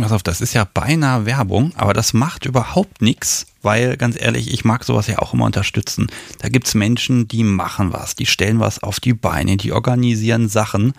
Pass 0.00 0.12
auf, 0.12 0.22
das 0.22 0.40
ist 0.40 0.54
ja 0.54 0.66
beinahe 0.72 1.26
Werbung, 1.26 1.72
aber 1.76 1.92
das 1.92 2.14
macht 2.14 2.46
überhaupt 2.46 3.02
nichts, 3.02 3.46
weil 3.60 3.98
ganz 3.98 4.20
ehrlich, 4.20 4.52
ich 4.52 4.64
mag 4.64 4.82
sowas 4.82 5.08
ja 5.08 5.18
auch 5.18 5.34
immer 5.34 5.44
unterstützen. 5.44 6.06
Da 6.40 6.48
gibt 6.48 6.66
es 6.66 6.74
Menschen, 6.74 7.28
die 7.28 7.44
machen 7.44 7.92
was, 7.92 8.14
die 8.14 8.24
stellen 8.24 8.60
was 8.60 8.82
auf 8.82 8.98
die 8.98 9.12
Beine, 9.12 9.58
die 9.58 9.72
organisieren 9.72 10.48
Sachen. 10.48 10.94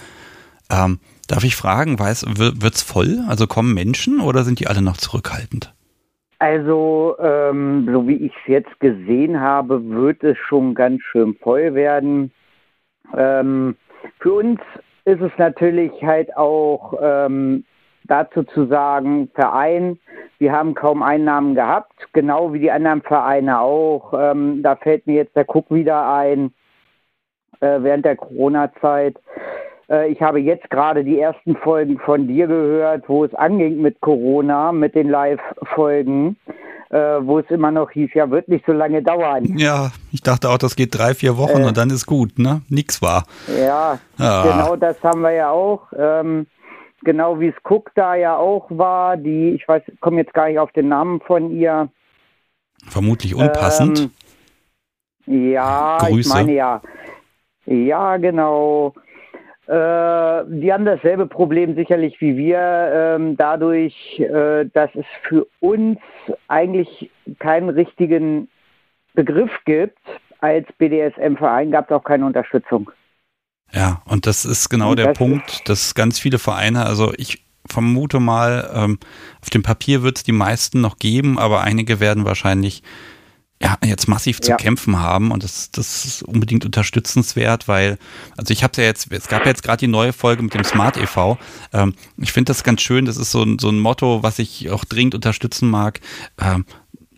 Ähm, 0.69 0.99
darf 1.27 1.43
ich 1.43 1.55
fragen, 1.55 1.97
wird 1.97 2.75
es 2.75 2.83
voll? 2.83 3.23
Also 3.27 3.47
kommen 3.47 3.73
Menschen 3.73 4.19
oder 4.19 4.43
sind 4.43 4.59
die 4.59 4.67
alle 4.67 4.83
noch 4.83 4.97
zurückhaltend? 4.97 5.73
Also, 6.39 7.15
ähm, 7.19 7.87
so 7.91 8.07
wie 8.07 8.25
ich 8.25 8.33
es 8.41 8.47
jetzt 8.47 8.79
gesehen 8.79 9.39
habe, 9.39 9.89
wird 9.89 10.23
es 10.23 10.37
schon 10.37 10.75
ganz 10.75 11.01
schön 11.03 11.35
voll 11.35 11.73
werden. 11.73 12.31
Ähm, 13.15 13.75
für 14.19 14.33
uns 14.33 14.59
ist 15.05 15.21
es 15.21 15.31
natürlich 15.37 15.91
halt 16.03 16.35
auch 16.35 16.93
ähm, 17.01 17.63
dazu 18.03 18.43
zu 18.43 18.65
sagen, 18.65 19.29
Verein, 19.33 19.97
wir 20.37 20.51
haben 20.51 20.73
kaum 20.73 21.03
Einnahmen 21.03 21.55
gehabt, 21.55 21.93
genau 22.13 22.53
wie 22.53 22.59
die 22.59 22.71
anderen 22.71 23.01
Vereine 23.01 23.59
auch. 23.59 24.13
Ähm, 24.17 24.61
da 24.61 24.75
fällt 24.75 25.07
mir 25.07 25.15
jetzt 25.15 25.35
der 25.35 25.45
Cook 25.47 25.71
wieder 25.71 26.11
ein 26.13 26.53
äh, 27.61 27.81
während 27.81 28.05
der 28.05 28.17
Corona-Zeit. 28.17 29.17
Äh, 29.89 30.11
ich 30.11 30.21
habe 30.21 30.39
jetzt 30.39 30.69
gerade 30.69 31.03
die 31.03 31.19
ersten 31.19 31.55
Folgen 31.57 31.99
von 31.99 32.27
dir 32.27 32.47
gehört, 32.47 33.07
wo 33.07 33.23
es 33.25 33.33
anging 33.33 33.81
mit 33.81 34.01
Corona, 34.01 34.71
mit 34.71 34.95
den 34.95 35.09
Live-Folgen, 35.09 36.37
äh, 36.89 36.97
wo 37.21 37.39
es 37.39 37.49
immer 37.49 37.71
noch 37.71 37.91
hieß, 37.91 38.11
ja, 38.13 38.29
wird 38.29 38.47
nicht 38.47 38.65
so 38.65 38.73
lange 38.73 39.01
dauern. 39.01 39.57
Ja, 39.57 39.91
ich 40.11 40.21
dachte 40.21 40.49
auch, 40.49 40.57
das 40.57 40.75
geht 40.75 40.97
drei, 40.97 41.13
vier 41.13 41.37
Wochen 41.37 41.61
äh, 41.61 41.65
und 41.65 41.77
dann 41.77 41.89
ist 41.89 42.05
gut, 42.05 42.39
ne? 42.39 42.61
Nix 42.69 43.01
war. 43.01 43.25
Ja, 43.59 43.99
ah. 44.17 44.43
genau 44.43 44.75
das 44.75 45.01
haben 45.03 45.21
wir 45.21 45.31
ja 45.31 45.49
auch. 45.49 45.81
Ähm, 45.97 46.47
genau 47.03 47.39
wie 47.39 47.47
es 47.47 47.55
Cook 47.63 47.91
da 47.95 48.15
ja 48.15 48.35
auch 48.35 48.67
war, 48.69 49.17
die, 49.17 49.51
ich 49.51 49.67
weiß, 49.67 49.83
komme 50.01 50.17
jetzt 50.17 50.33
gar 50.33 50.47
nicht 50.47 50.59
auf 50.59 50.71
den 50.73 50.89
Namen 50.89 51.21
von 51.21 51.51
ihr. 51.51 51.89
Vermutlich 52.87 53.35
unpassend. 53.35 54.09
Ähm, 55.27 55.51
ja, 55.51 55.97
Grüße. 55.99 56.19
ich 56.19 56.27
meine 56.27 56.53
ja. 56.53 56.81
Ja, 57.65 58.17
genau. 58.17 58.93
Äh, 59.67 60.43
die 60.47 60.71
haben 60.71 60.85
dasselbe 60.85 61.25
Problem 61.25 61.75
sicherlich 61.75 62.19
wie 62.21 62.37
wir, 62.37 62.59
ähm, 62.59 63.35
dadurch, 63.35 64.19
äh, 64.19 64.65
dass 64.73 64.89
es 64.93 65.05
für 65.27 65.47
uns 65.59 65.97
eigentlich 66.47 67.09
keinen 67.39 67.69
richtigen 67.69 68.47
Begriff 69.15 69.51
gibt. 69.65 69.97
Als 70.39 70.67
BDSM-Verein 70.77 71.71
gab 71.71 71.89
es 71.89 71.95
auch 71.95 72.03
keine 72.03 72.25
Unterstützung. 72.25 72.91
Ja, 73.71 74.01
und 74.05 74.27
das 74.27 74.45
ist 74.45 74.69
genau 74.69 74.91
und 74.91 74.99
der 74.99 75.13
Punkt, 75.13 75.67
dass 75.67 75.95
ganz 75.95 76.19
viele 76.19 76.37
Vereine, 76.37 76.85
also 76.85 77.13
ich 77.17 77.43
vermute 77.67 78.19
mal, 78.19 78.69
ähm, 78.73 78.99
auf 79.41 79.49
dem 79.49 79.63
Papier 79.63 80.03
wird 80.03 80.17
es 80.17 80.23
die 80.23 80.31
meisten 80.31 80.81
noch 80.81 80.99
geben, 80.99 81.39
aber 81.39 81.61
einige 81.61 81.99
werden 81.99 82.25
wahrscheinlich 82.25 82.83
ja, 83.65 83.77
jetzt 83.83 84.07
massiv 84.07 84.41
zu 84.41 84.51
ja. 84.51 84.57
kämpfen 84.57 84.99
haben 84.99 85.31
und 85.31 85.43
das, 85.43 85.71
das 85.71 86.05
ist 86.05 86.23
unbedingt 86.23 86.65
unterstützenswert, 86.65 87.67
weil, 87.67 87.97
also 88.37 88.51
ich 88.51 88.63
habe 88.63 88.73
ja 88.77 88.83
jetzt, 88.83 89.11
es 89.11 89.27
gab 89.27 89.41
ja 89.41 89.47
jetzt 89.47 89.63
gerade 89.63 89.79
die 89.79 89.87
neue 89.87 90.13
Folge 90.13 90.43
mit 90.43 90.53
dem 90.53 90.63
Smart 90.63 90.97
e.V. 90.97 91.37
Ähm, 91.73 91.95
ich 92.17 92.31
finde 92.31 92.51
das 92.51 92.63
ganz 92.63 92.81
schön, 92.81 93.05
das 93.05 93.17
ist 93.17 93.31
so 93.31 93.41
ein, 93.41 93.57
so 93.57 93.69
ein 93.69 93.79
Motto, 93.79 94.21
was 94.21 94.37
ich 94.37 94.69
auch 94.69 94.85
dringend 94.85 95.15
unterstützen 95.15 95.69
mag. 95.69 95.99
Ähm, 96.39 96.65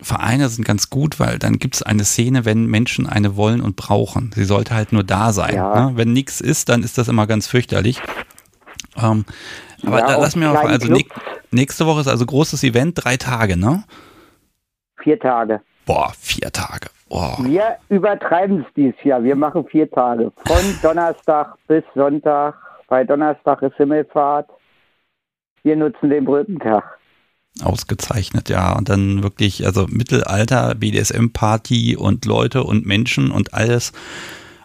Vereine 0.00 0.48
sind 0.48 0.64
ganz 0.64 0.90
gut, 0.90 1.20
weil 1.20 1.38
dann 1.38 1.58
gibt 1.58 1.74
es 1.74 1.82
eine 1.82 2.04
Szene, 2.04 2.44
wenn 2.44 2.66
Menschen 2.66 3.06
eine 3.06 3.36
wollen 3.36 3.60
und 3.60 3.76
brauchen. 3.76 4.30
Sie 4.34 4.44
sollte 4.44 4.74
halt 4.74 4.92
nur 4.92 5.04
da 5.04 5.32
sein. 5.32 5.54
Ja. 5.54 5.90
Ne? 5.90 5.96
Wenn 5.96 6.12
nichts 6.12 6.40
ist, 6.40 6.68
dann 6.68 6.82
ist 6.82 6.96
das 6.96 7.08
immer 7.08 7.26
ganz 7.26 7.46
fürchterlich. 7.46 8.00
Ähm, 8.96 9.24
aber 9.84 9.98
ja, 9.98 10.06
da, 10.06 10.18
lass 10.18 10.34
mir 10.34 10.52
mal, 10.52 10.66
also 10.66 10.96
nächste 11.50 11.84
Woche 11.84 12.00
ist 12.00 12.08
also 12.08 12.24
großes 12.24 12.62
Event, 12.64 13.04
drei 13.04 13.16
Tage, 13.16 13.56
ne? 13.56 13.84
Vier 15.02 15.18
Tage. 15.18 15.60
Boah, 15.88 16.12
vier 16.20 16.52
Tage. 16.52 16.90
Oh. 17.08 17.34
Wir 17.38 17.78
übertreiben 17.88 18.60
es 18.60 18.66
dieses 18.76 19.02
Jahr. 19.04 19.24
Wir 19.24 19.34
machen 19.34 19.66
vier 19.70 19.90
Tage. 19.90 20.30
Von 20.46 20.58
Donnerstag 20.82 21.54
bis 21.66 21.82
Sonntag. 21.94 22.56
Bei 22.88 23.04
Donnerstag 23.04 23.62
ist 23.62 23.74
Himmelfahrt. 23.76 24.50
Wir 25.62 25.76
nutzen 25.76 26.10
den 26.10 26.26
Brückentag. 26.26 26.84
Ausgezeichnet, 27.62 28.50
ja. 28.50 28.76
Und 28.76 28.90
dann 28.90 29.22
wirklich, 29.22 29.64
also 29.64 29.86
Mittelalter, 29.88 30.74
BDSM-Party 30.74 31.96
und 31.96 32.26
Leute 32.26 32.64
und 32.64 32.84
Menschen 32.84 33.30
und 33.30 33.54
alles. 33.54 33.94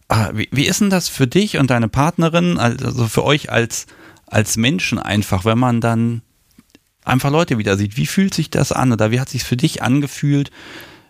Ah, 0.10 0.32
wie, 0.34 0.50
wie 0.52 0.68
ist 0.68 0.82
denn 0.82 0.90
das 0.90 1.08
für 1.08 1.26
dich 1.26 1.58
und 1.58 1.70
deine 1.70 1.88
Partnerin, 1.88 2.58
also 2.58 3.06
für 3.06 3.24
euch 3.24 3.50
als, 3.50 3.88
als 4.28 4.58
Menschen 4.58 5.00
einfach, 5.00 5.46
wenn 5.46 5.58
man 5.58 5.80
dann 5.80 6.22
einfach 7.06 7.32
Leute 7.32 7.58
wieder 7.58 7.78
sieht? 7.78 7.96
Wie 7.96 8.08
fühlt 8.08 8.34
sich 8.34 8.50
das 8.50 8.74
an 8.74 8.92
oder 8.92 9.12
wie 9.12 9.22
hat 9.22 9.30
sich 9.30 9.46
für 9.46 9.56
dich 9.56 9.82
angefühlt, 9.82 10.52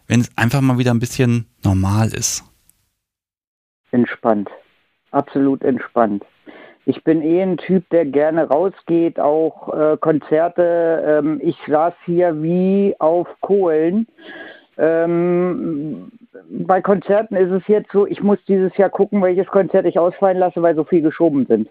wenn 0.08 0.22
es 0.22 0.30
einfach 0.38 0.62
mal 0.62 0.78
wieder 0.78 0.92
ein 0.94 1.00
bisschen 1.00 1.48
normal 1.64 2.08
ist? 2.08 2.44
Entspannt. 3.92 4.50
Absolut 5.12 5.64
entspannt. 5.64 6.24
Ich 6.86 7.04
bin 7.04 7.22
eh 7.22 7.42
ein 7.42 7.58
Typ, 7.58 7.90
der 7.92 8.06
gerne 8.06 8.48
rausgeht, 8.48 9.20
auch 9.20 9.74
äh, 9.74 9.98
Konzerte. 9.98 11.22
Ähm, 11.24 11.40
ich 11.42 11.58
saß 11.68 11.94
hier 12.06 12.42
wie 12.42 12.96
auf 13.00 13.28
Kohlen. 13.40 14.08
Ähm, 14.78 16.12
bei 16.50 16.82
Konzerten 16.82 17.36
ist 17.36 17.52
es 17.52 17.68
jetzt 17.68 17.92
so, 17.92 18.06
ich 18.08 18.22
muss 18.22 18.40
dieses 18.48 18.76
Jahr 18.76 18.90
gucken, 18.90 19.22
welches 19.22 19.48
Konzert 19.48 19.86
ich 19.86 20.00
ausfallen 20.00 20.40
lasse, 20.40 20.62
weil 20.62 20.76
so 20.76 20.84
viel 20.84 21.02
geschoben 21.02 21.46
sind. 21.46 21.70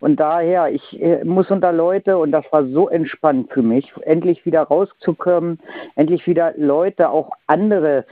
Und 0.00 0.18
daher, 0.18 0.72
ich 0.72 1.00
äh, 1.00 1.24
muss 1.24 1.50
unter 1.50 1.72
Leute, 1.72 2.16
und 2.16 2.32
das 2.32 2.44
war 2.50 2.64
so 2.66 2.88
entspannt 2.88 3.52
für 3.52 3.62
mich, 3.62 3.92
endlich 4.02 4.44
wieder 4.46 4.62
rauszukommen, 4.62 5.60
endlich 5.94 6.26
wieder 6.26 6.54
Leute, 6.56 7.10
auch 7.10 7.30
andere. 7.46 8.06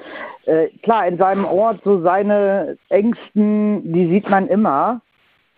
Äh, 0.45 0.69
klar, 0.83 1.07
in 1.07 1.17
seinem 1.17 1.47
Ort 1.47 1.81
so 1.85 2.03
seine 2.03 2.77
Ängsten, 2.91 3.93
die 3.93 4.09
sieht 4.09 4.29
man 4.29 4.49
immer. 4.49 5.01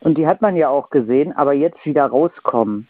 Und 0.01 0.17
die 0.17 0.27
hat 0.27 0.41
man 0.41 0.57
ja 0.57 0.69
auch 0.69 0.91
gesehen, 0.91 1.33
aber 1.33 1.53
jetzt 1.53 1.85
wieder 1.85 2.07
rauskommen. 2.07 2.89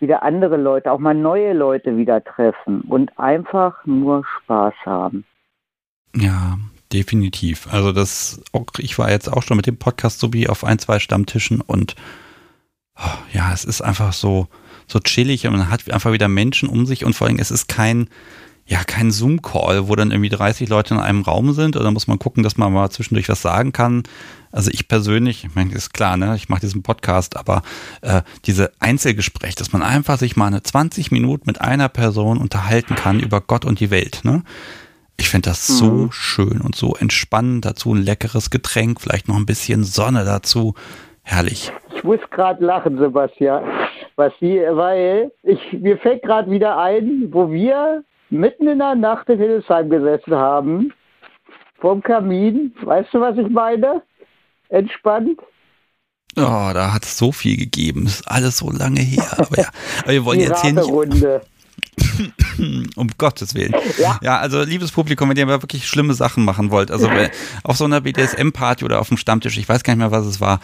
Wieder 0.00 0.22
andere 0.22 0.56
Leute, 0.56 0.90
auch 0.90 0.98
mal 0.98 1.14
neue 1.14 1.52
Leute 1.52 1.96
wieder 1.96 2.24
treffen 2.24 2.80
und 2.88 3.16
einfach 3.18 3.84
nur 3.84 4.24
Spaß 4.24 4.74
haben. 4.86 5.24
Ja, 6.16 6.56
definitiv. 6.92 7.68
Also 7.70 7.92
das, 7.92 8.42
ich 8.78 8.98
war 8.98 9.10
jetzt 9.10 9.28
auch 9.28 9.42
schon 9.42 9.58
mit 9.58 9.66
dem 9.66 9.76
Podcast 9.76 10.18
so 10.18 10.32
wie 10.32 10.48
auf 10.48 10.64
ein, 10.64 10.78
zwei 10.78 10.98
Stammtischen 10.98 11.60
und 11.60 11.94
ja, 13.32 13.52
es 13.52 13.64
ist 13.64 13.80
einfach 13.80 14.12
so, 14.12 14.48
so 14.86 15.00
chillig 15.00 15.46
und 15.46 15.52
man 15.52 15.70
hat 15.70 15.90
einfach 15.90 16.12
wieder 16.12 16.28
Menschen 16.28 16.68
um 16.68 16.86
sich 16.86 17.04
und 17.04 17.14
vor 17.14 17.26
allem 17.26 17.38
es 17.38 17.50
ist 17.50 17.68
kein, 17.68 18.08
ja, 18.66 18.84
kein 18.84 19.10
Zoom-Call, 19.10 19.88
wo 19.88 19.96
dann 19.96 20.10
irgendwie 20.10 20.28
30 20.28 20.68
Leute 20.68 20.94
in 20.94 21.00
einem 21.00 21.22
Raum 21.22 21.52
sind 21.52 21.76
oder 21.76 21.90
muss 21.90 22.06
man 22.06 22.18
gucken, 22.18 22.42
dass 22.42 22.56
man 22.56 22.72
mal 22.72 22.90
zwischendurch 22.90 23.28
was 23.28 23.42
sagen 23.42 23.72
kann. 23.72 24.04
Also 24.52 24.70
ich 24.72 24.88
persönlich, 24.88 25.44
ich 25.44 25.54
meine, 25.54 25.72
ist 25.72 25.94
klar, 25.94 26.16
ne, 26.16 26.34
ich 26.36 26.48
mache 26.48 26.60
diesen 26.60 26.82
Podcast, 26.82 27.36
aber 27.36 27.62
äh, 28.02 28.22
diese 28.46 28.72
Einzelgespräche, 28.80 29.56
dass 29.56 29.72
man 29.72 29.82
einfach 29.82 30.18
sich 30.18 30.36
mal 30.36 30.46
eine 30.46 30.62
20 30.62 31.10
Minuten 31.10 31.44
mit 31.46 31.60
einer 31.60 31.88
Person 31.88 32.38
unterhalten 32.38 32.94
kann 32.94 33.20
über 33.20 33.40
Gott 33.40 33.64
und 33.64 33.80
die 33.80 33.90
Welt, 33.90 34.20
ne? 34.24 34.42
Ich 35.16 35.28
finde 35.28 35.50
das 35.50 35.66
so 35.66 35.90
mhm. 35.90 36.12
schön 36.12 36.62
und 36.62 36.74
so 36.74 36.94
entspannend. 36.94 37.66
Dazu 37.66 37.94
ein 37.94 38.02
leckeres 38.02 38.48
Getränk, 38.48 39.02
vielleicht 39.02 39.28
noch 39.28 39.36
ein 39.36 39.44
bisschen 39.44 39.84
Sonne 39.84 40.24
dazu. 40.24 40.74
Herrlich. 41.22 41.72
Ich 41.94 42.04
muss 42.04 42.20
gerade 42.30 42.64
lachen, 42.64 42.98
Sebastian, 42.98 43.64
was 44.16 44.32
sie, 44.40 44.60
weil 44.70 45.30
ich, 45.42 45.72
mir 45.72 45.98
fällt 45.98 46.22
gerade 46.22 46.50
wieder 46.50 46.78
ein, 46.78 47.28
wo 47.30 47.50
wir 47.50 48.02
mitten 48.30 48.68
in 48.68 48.78
der 48.78 48.94
Nacht 48.94 49.28
in 49.28 49.38
Hildesheim 49.38 49.90
gesessen 49.90 50.34
haben, 50.34 50.92
vom 51.80 52.02
Kamin. 52.02 52.74
Weißt 52.82 53.12
du, 53.12 53.20
was 53.20 53.36
ich 53.36 53.48
meine? 53.48 54.02
Entspannt. 54.68 55.40
Oh, 56.36 56.70
da 56.72 56.94
hat 56.94 57.04
es 57.04 57.18
so 57.18 57.32
viel 57.32 57.56
gegeben. 57.56 58.06
Ist 58.06 58.30
alles 58.30 58.58
so 58.58 58.70
lange 58.70 59.00
her. 59.00 59.26
Aber 59.36 59.58
ja, 59.58 59.68
aber 60.02 60.12
wir 60.12 60.24
wollen 60.24 60.38
Die 60.38 60.44
jetzt 60.44 60.62
hier 60.62 60.72
nicht. 60.72 60.88
um 62.96 63.08
Gottes 63.18 63.54
Willen. 63.54 63.74
Ja. 63.98 64.18
ja. 64.22 64.38
also 64.38 64.62
liebes 64.62 64.92
Publikum, 64.92 65.28
wenn 65.28 65.36
ihr 65.36 65.46
mal 65.46 65.62
wirklich 65.62 65.88
schlimme 65.88 66.14
Sachen 66.14 66.44
machen 66.44 66.70
wollt, 66.70 66.90
also 66.90 67.10
auf 67.64 67.76
so 67.76 67.84
einer 67.84 68.00
BDSM-Party 68.00 68.84
oder 68.84 69.00
auf 69.00 69.08
dem 69.08 69.16
Stammtisch, 69.16 69.58
ich 69.58 69.68
weiß 69.68 69.82
gar 69.82 69.94
nicht 69.94 70.00
mehr, 70.00 70.10
was 70.10 70.26
es 70.26 70.40
war, 70.40 70.60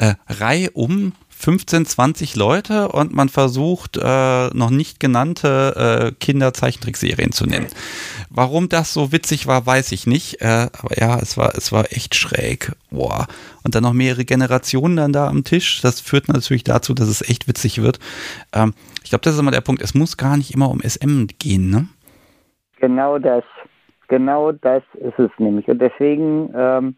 äh, 0.00 0.14
Reihe 0.28 0.70
um 0.72 1.12
15, 1.28 1.86
20 1.86 2.36
Leute 2.36 2.88
und 2.88 3.14
man 3.14 3.30
versucht, 3.30 3.96
äh, 3.96 4.48
noch 4.48 4.68
nicht 4.68 5.00
genannte 5.00 6.10
äh, 6.10 6.12
Kinder-Zeichentrickserien 6.18 7.32
zu 7.32 7.46
nennen. 7.46 7.68
Warum 8.28 8.68
das 8.68 8.92
so 8.92 9.10
witzig 9.10 9.46
war, 9.46 9.64
weiß 9.64 9.92
ich 9.92 10.06
nicht. 10.06 10.42
Äh, 10.42 10.68
aber 10.78 10.98
ja, 10.98 11.18
es 11.18 11.38
war, 11.38 11.54
es 11.54 11.72
war 11.72 11.92
echt 11.92 12.14
schräg. 12.14 12.72
Boah. 12.90 13.26
Und 13.64 13.74
dann 13.74 13.84
noch 13.84 13.94
mehrere 13.94 14.26
Generationen 14.26 14.96
dann 14.96 15.12
da 15.14 15.28
am 15.28 15.44
Tisch. 15.44 15.80
Das 15.80 16.00
führt 16.00 16.28
natürlich 16.28 16.64
dazu, 16.64 16.92
dass 16.92 17.08
es 17.08 17.26
echt 17.26 17.48
witzig 17.48 17.80
wird. 17.80 18.00
Ähm, 18.54 18.74
ich 19.02 19.08
glaube, 19.08 19.22
das 19.22 19.34
ist 19.34 19.40
immer 19.40 19.50
der 19.50 19.62
Punkt. 19.62 19.80
Es 19.80 19.94
muss 19.94 20.18
gar 20.18 20.36
nicht 20.36 20.52
immer 20.52 20.70
um 20.70 20.80
SM 20.80 21.26
gehen, 21.38 21.70
ne? 21.70 21.88
Genau 22.80 23.18
das. 23.18 23.44
Genau 24.08 24.52
das 24.52 24.82
ist 24.94 25.18
es 25.18 25.30
nämlich. 25.38 25.68
Und 25.68 25.78
deswegen 25.78 26.52
ähm, 26.54 26.96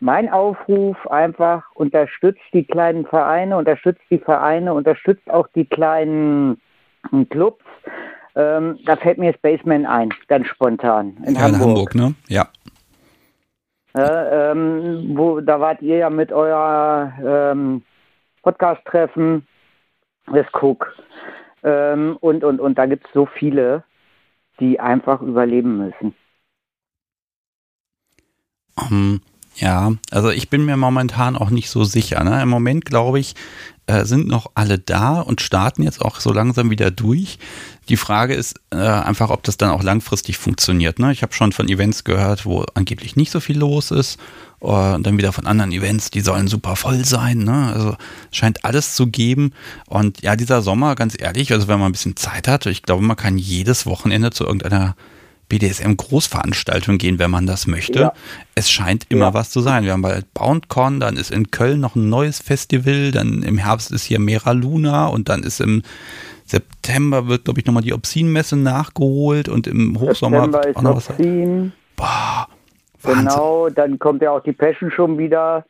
mein 0.00 0.30
Aufruf 0.30 1.06
einfach, 1.08 1.64
unterstützt 1.74 2.42
die 2.52 2.64
kleinen 2.64 3.06
Vereine, 3.06 3.56
unterstützt 3.56 4.02
die 4.10 4.18
Vereine, 4.18 4.74
unterstützt 4.74 5.30
auch 5.30 5.46
die 5.54 5.66
kleinen 5.66 6.60
hm, 7.10 7.28
Clubs. 7.28 7.64
Ähm, 8.34 8.78
da 8.86 8.96
fällt 8.96 9.18
mir 9.18 9.34
Spaceman 9.34 9.86
ein, 9.86 10.12
ganz 10.28 10.46
spontan. 10.46 11.16
In 11.26 11.34
ja, 11.34 11.42
Hamburg. 11.42 11.54
in 11.54 11.60
Hamburg, 11.60 11.94
ne? 11.94 12.14
Ja. 12.28 12.48
Äh, 13.94 14.50
ähm, 14.52 15.16
wo, 15.16 15.40
da 15.40 15.60
wart 15.60 15.82
ihr 15.82 15.98
ja 15.98 16.10
mit 16.10 16.32
euer 16.32 17.12
ähm, 17.24 17.82
Podcast-Treffen, 18.42 19.46
das 20.32 20.46
Cook. 20.52 20.94
Ähm, 21.62 22.16
und, 22.20 22.44
und, 22.44 22.60
und 22.60 22.78
da 22.78 22.86
gibt 22.86 23.06
es 23.06 23.12
so 23.12 23.26
viele, 23.26 23.82
die 24.60 24.78
einfach 24.80 25.20
überleben 25.20 25.76
müssen. 25.78 26.14
Um, 28.76 29.20
ja, 29.60 29.92
also 30.10 30.30
ich 30.30 30.48
bin 30.48 30.64
mir 30.64 30.76
momentan 30.78 31.36
auch 31.36 31.50
nicht 31.50 31.68
so 31.68 31.84
sicher. 31.84 32.24
Ne? 32.24 32.42
Im 32.42 32.48
Moment, 32.48 32.86
glaube 32.86 33.20
ich, 33.20 33.34
äh, 33.86 34.06
sind 34.06 34.26
noch 34.26 34.50
alle 34.54 34.78
da 34.78 35.20
und 35.20 35.42
starten 35.42 35.82
jetzt 35.82 36.00
auch 36.00 36.20
so 36.20 36.32
langsam 36.32 36.70
wieder 36.70 36.90
durch. 36.90 37.38
Die 37.90 37.98
Frage 37.98 38.34
ist 38.34 38.58
äh, 38.70 38.76
einfach, 38.76 39.28
ob 39.28 39.42
das 39.42 39.58
dann 39.58 39.70
auch 39.70 39.82
langfristig 39.82 40.38
funktioniert. 40.38 40.98
Ne? 40.98 41.12
Ich 41.12 41.22
habe 41.22 41.34
schon 41.34 41.52
von 41.52 41.68
Events 41.68 42.04
gehört, 42.04 42.46
wo 42.46 42.64
angeblich 42.72 43.16
nicht 43.16 43.30
so 43.30 43.38
viel 43.40 43.58
los 43.58 43.90
ist. 43.90 44.18
Und 44.60 45.06
dann 45.06 45.18
wieder 45.18 45.32
von 45.32 45.46
anderen 45.46 45.72
Events, 45.72 46.10
die 46.10 46.20
sollen 46.22 46.48
super 46.48 46.76
voll 46.76 47.04
sein. 47.04 47.38
Ne? 47.38 47.72
Also 47.74 47.96
scheint 48.32 48.64
alles 48.64 48.94
zu 48.94 49.08
geben. 49.08 49.52
Und 49.88 50.22
ja, 50.22 50.36
dieser 50.36 50.62
Sommer, 50.62 50.94
ganz 50.94 51.20
ehrlich, 51.20 51.52
also 51.52 51.68
wenn 51.68 51.78
man 51.78 51.90
ein 51.90 51.92
bisschen 51.92 52.16
Zeit 52.16 52.48
hat, 52.48 52.64
ich 52.64 52.82
glaube, 52.82 53.02
man 53.02 53.16
kann 53.16 53.36
jedes 53.36 53.84
Wochenende 53.84 54.30
zu 54.30 54.44
irgendeiner 54.44 54.96
BDSM-Großveranstaltung 55.50 56.96
gehen, 56.96 57.18
wenn 57.18 57.30
man 57.30 57.46
das 57.46 57.66
möchte. 57.66 58.00
Ja. 58.00 58.12
Es 58.54 58.70
scheint 58.70 59.06
immer 59.10 59.26
ja. 59.26 59.34
was 59.34 59.50
zu 59.50 59.60
sein. 59.60 59.84
Wir 59.84 59.92
haben 59.92 60.02
bald 60.02 60.32
BoundCon, 60.32 61.00
dann 61.00 61.16
ist 61.16 61.30
in 61.30 61.50
Köln 61.50 61.80
noch 61.80 61.96
ein 61.96 62.08
neues 62.08 62.40
Festival, 62.40 63.10
dann 63.10 63.42
im 63.42 63.58
Herbst 63.58 63.90
ist 63.92 64.04
hier 64.04 64.18
Mera 64.18 64.52
Luna 64.52 65.08
und 65.08 65.28
dann 65.28 65.42
ist 65.42 65.60
im 65.60 65.82
September 66.46 67.28
wird, 67.28 67.44
glaube 67.44 67.60
ich, 67.60 67.66
nochmal 67.66 67.82
die 67.82 67.92
Obscene-Messe 67.92 68.56
nachgeholt 68.56 69.48
und 69.48 69.66
im 69.66 70.00
Hochsommer 70.00 70.44
September 70.44 70.68
ist 70.68 70.76
auch 70.76 70.82
noch 70.82 70.96
was. 70.96 71.10
Obscene. 71.10 71.72
Boah, 71.96 72.48
genau, 73.02 73.68
dann 73.68 73.98
kommt 73.98 74.22
ja 74.22 74.30
auch 74.30 74.42
die 74.42 74.52
Passion 74.52 74.90
schon 74.90 75.18
wieder 75.18 75.64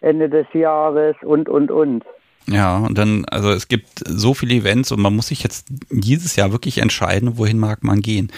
Ende 0.00 0.28
des 0.28 0.46
Jahres 0.52 1.14
und, 1.22 1.48
und, 1.48 1.70
und. 1.70 2.04
Ja, 2.46 2.78
und 2.78 2.96
dann, 2.96 3.24
also 3.26 3.50
es 3.50 3.68
gibt 3.68 3.88
so 4.06 4.34
viele 4.34 4.54
Events 4.54 4.90
und 4.92 5.00
man 5.00 5.14
muss 5.14 5.28
sich 5.28 5.42
jetzt 5.42 5.66
dieses 5.90 6.36
Jahr 6.36 6.52
wirklich 6.52 6.78
entscheiden, 6.78 7.38
wohin 7.38 7.58
mag 7.58 7.84
man 7.84 8.00
gehen. 8.00 8.32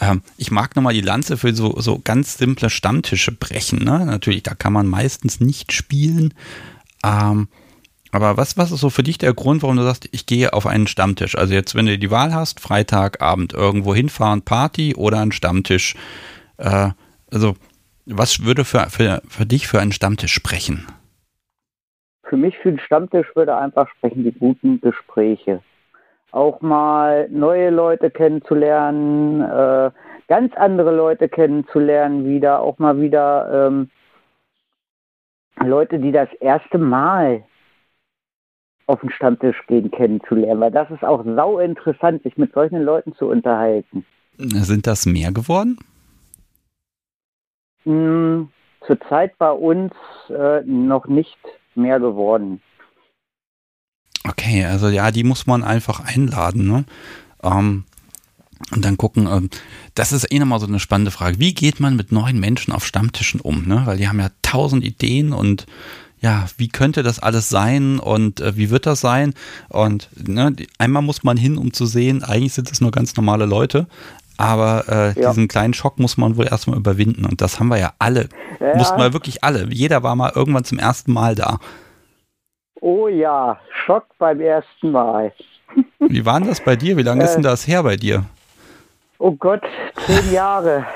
Ähm, 0.00 0.22
ich 0.38 0.50
mag 0.50 0.74
nochmal 0.74 0.94
die 0.94 1.02
Lanze 1.02 1.36
für 1.36 1.54
so, 1.54 1.78
so 1.78 2.00
ganz 2.02 2.38
simple 2.38 2.70
Stammtische 2.70 3.32
brechen. 3.32 3.84
Ne? 3.84 4.04
Natürlich, 4.06 4.42
da 4.42 4.54
kann 4.54 4.72
man 4.72 4.86
meistens 4.86 5.40
nicht 5.40 5.72
spielen. 5.72 6.34
Ähm, 7.04 7.48
aber 8.12 8.36
was, 8.36 8.56
was 8.56 8.72
ist 8.72 8.80
so 8.80 8.90
für 8.90 9.02
dich 9.02 9.18
der 9.18 9.34
Grund, 9.34 9.62
warum 9.62 9.76
du 9.76 9.82
sagst, 9.82 10.08
ich 10.10 10.26
gehe 10.26 10.52
auf 10.52 10.66
einen 10.66 10.86
Stammtisch? 10.86 11.36
Also 11.36 11.54
jetzt, 11.54 11.74
wenn 11.74 11.86
du 11.86 11.96
die 11.98 12.10
Wahl 12.10 12.34
hast, 12.34 12.60
Freitagabend 12.60 13.52
irgendwo 13.52 13.94
hinfahren, 13.94 14.42
Party 14.42 14.94
oder 14.96 15.20
ein 15.20 15.32
Stammtisch. 15.32 15.94
Äh, 16.56 16.90
also, 17.30 17.54
was 18.06 18.42
würde 18.42 18.64
für, 18.64 18.88
für, 18.90 19.22
für 19.28 19.46
dich 19.46 19.68
für 19.68 19.80
einen 19.80 19.92
Stammtisch 19.92 20.32
sprechen? 20.32 20.86
Für 22.24 22.36
mich 22.36 22.56
für 22.58 22.70
den 22.70 22.80
Stammtisch 22.80 23.26
würde 23.34 23.56
einfach 23.56 23.88
sprechen 23.96 24.24
die 24.24 24.32
guten 24.32 24.80
Gespräche 24.80 25.62
auch 26.32 26.60
mal 26.60 27.28
neue 27.30 27.70
Leute 27.70 28.10
kennenzulernen, 28.10 29.40
äh, 29.42 29.90
ganz 30.28 30.54
andere 30.56 30.94
Leute 30.94 31.28
kennenzulernen 31.28 32.24
wieder, 32.24 32.60
auch 32.60 32.78
mal 32.78 33.00
wieder 33.00 33.68
ähm, 33.68 33.90
Leute, 35.62 35.98
die 35.98 36.12
das 36.12 36.32
erste 36.40 36.78
Mal 36.78 37.44
auf 38.86 39.00
den 39.00 39.10
Stammtisch 39.10 39.66
gehen, 39.66 39.90
kennenzulernen, 39.90 40.60
weil 40.60 40.70
das 40.72 40.90
ist 40.90 41.04
auch 41.04 41.24
sau 41.24 41.58
interessant, 41.58 42.22
sich 42.22 42.36
mit 42.36 42.52
solchen 42.52 42.82
Leuten 42.82 43.14
zu 43.14 43.26
unterhalten. 43.26 44.04
Sind 44.36 44.86
das 44.86 45.06
mehr 45.06 45.32
geworden? 45.32 45.78
Hm, 47.84 48.48
zurzeit 48.86 49.36
bei 49.38 49.50
uns 49.50 49.92
äh, 50.28 50.62
noch 50.64 51.06
nicht 51.06 51.38
mehr 51.74 52.00
geworden. 52.00 52.60
Okay, 54.24 54.64
also 54.64 54.88
ja, 54.88 55.10
die 55.10 55.24
muss 55.24 55.46
man 55.46 55.64
einfach 55.64 56.00
einladen. 56.00 56.66
Ne? 56.66 56.84
Ähm, 57.42 57.84
Und 58.72 58.84
dann 58.84 58.96
gucken, 58.96 59.26
ähm, 59.26 59.48
das 59.94 60.12
ist 60.12 60.30
eh 60.30 60.38
nochmal 60.38 60.60
so 60.60 60.66
eine 60.66 60.78
spannende 60.78 61.10
Frage. 61.10 61.38
Wie 61.38 61.54
geht 61.54 61.80
man 61.80 61.96
mit 61.96 62.12
neuen 62.12 62.38
Menschen 62.38 62.72
auf 62.72 62.84
Stammtischen 62.86 63.40
um? 63.40 63.66
Ne? 63.66 63.82
Weil 63.86 63.96
die 63.96 64.08
haben 64.08 64.20
ja 64.20 64.28
tausend 64.42 64.84
Ideen 64.84 65.32
und 65.32 65.66
ja, 66.20 66.46
wie 66.58 66.68
könnte 66.68 67.02
das 67.02 67.18
alles 67.18 67.48
sein 67.48 67.98
und 67.98 68.40
äh, 68.40 68.54
wie 68.56 68.68
wird 68.68 68.84
das 68.84 69.00
sein? 69.00 69.32
Und 69.70 70.10
ne, 70.14 70.54
einmal 70.76 71.02
muss 71.02 71.24
man 71.24 71.38
hin, 71.38 71.56
um 71.56 71.72
zu 71.72 71.86
sehen, 71.86 72.22
eigentlich 72.22 72.52
sind 72.52 72.70
es 72.70 72.82
nur 72.82 72.90
ganz 72.90 73.16
normale 73.16 73.46
Leute. 73.46 73.86
Aber 74.36 74.84
äh, 74.88 75.20
ja. 75.20 75.30
diesen 75.30 75.48
kleinen 75.48 75.72
Schock 75.72 75.98
muss 75.98 76.18
man 76.18 76.36
wohl 76.36 76.46
erstmal 76.46 76.76
überwinden. 76.76 77.24
Und 77.24 77.40
das 77.40 77.58
haben 77.58 77.68
wir 77.68 77.78
ja 77.78 77.94
alle. 77.98 78.28
Ja. 78.60 78.76
Mussten 78.76 78.98
wir 78.98 79.14
wirklich 79.14 79.42
alle. 79.44 79.72
Jeder 79.72 80.02
war 80.02 80.14
mal 80.14 80.32
irgendwann 80.34 80.64
zum 80.64 80.78
ersten 80.78 81.12
Mal 81.12 81.34
da. 81.34 81.58
Oh 82.80 83.08
ja, 83.08 83.60
Schock 83.84 84.06
beim 84.18 84.40
ersten 84.40 84.90
Mal. 84.90 85.32
Wie 85.98 86.24
war 86.24 86.38
denn 86.38 86.48
das 86.48 86.60
bei 86.62 86.76
dir? 86.76 86.96
Wie 86.96 87.02
lange 87.02 87.22
äh, 87.22 87.24
ist 87.24 87.34
denn 87.34 87.42
das 87.42 87.66
her 87.66 87.82
bei 87.82 87.96
dir? 87.96 88.24
Oh 89.18 89.32
Gott, 89.32 89.62
zehn 90.06 90.32
Jahre. 90.32 90.86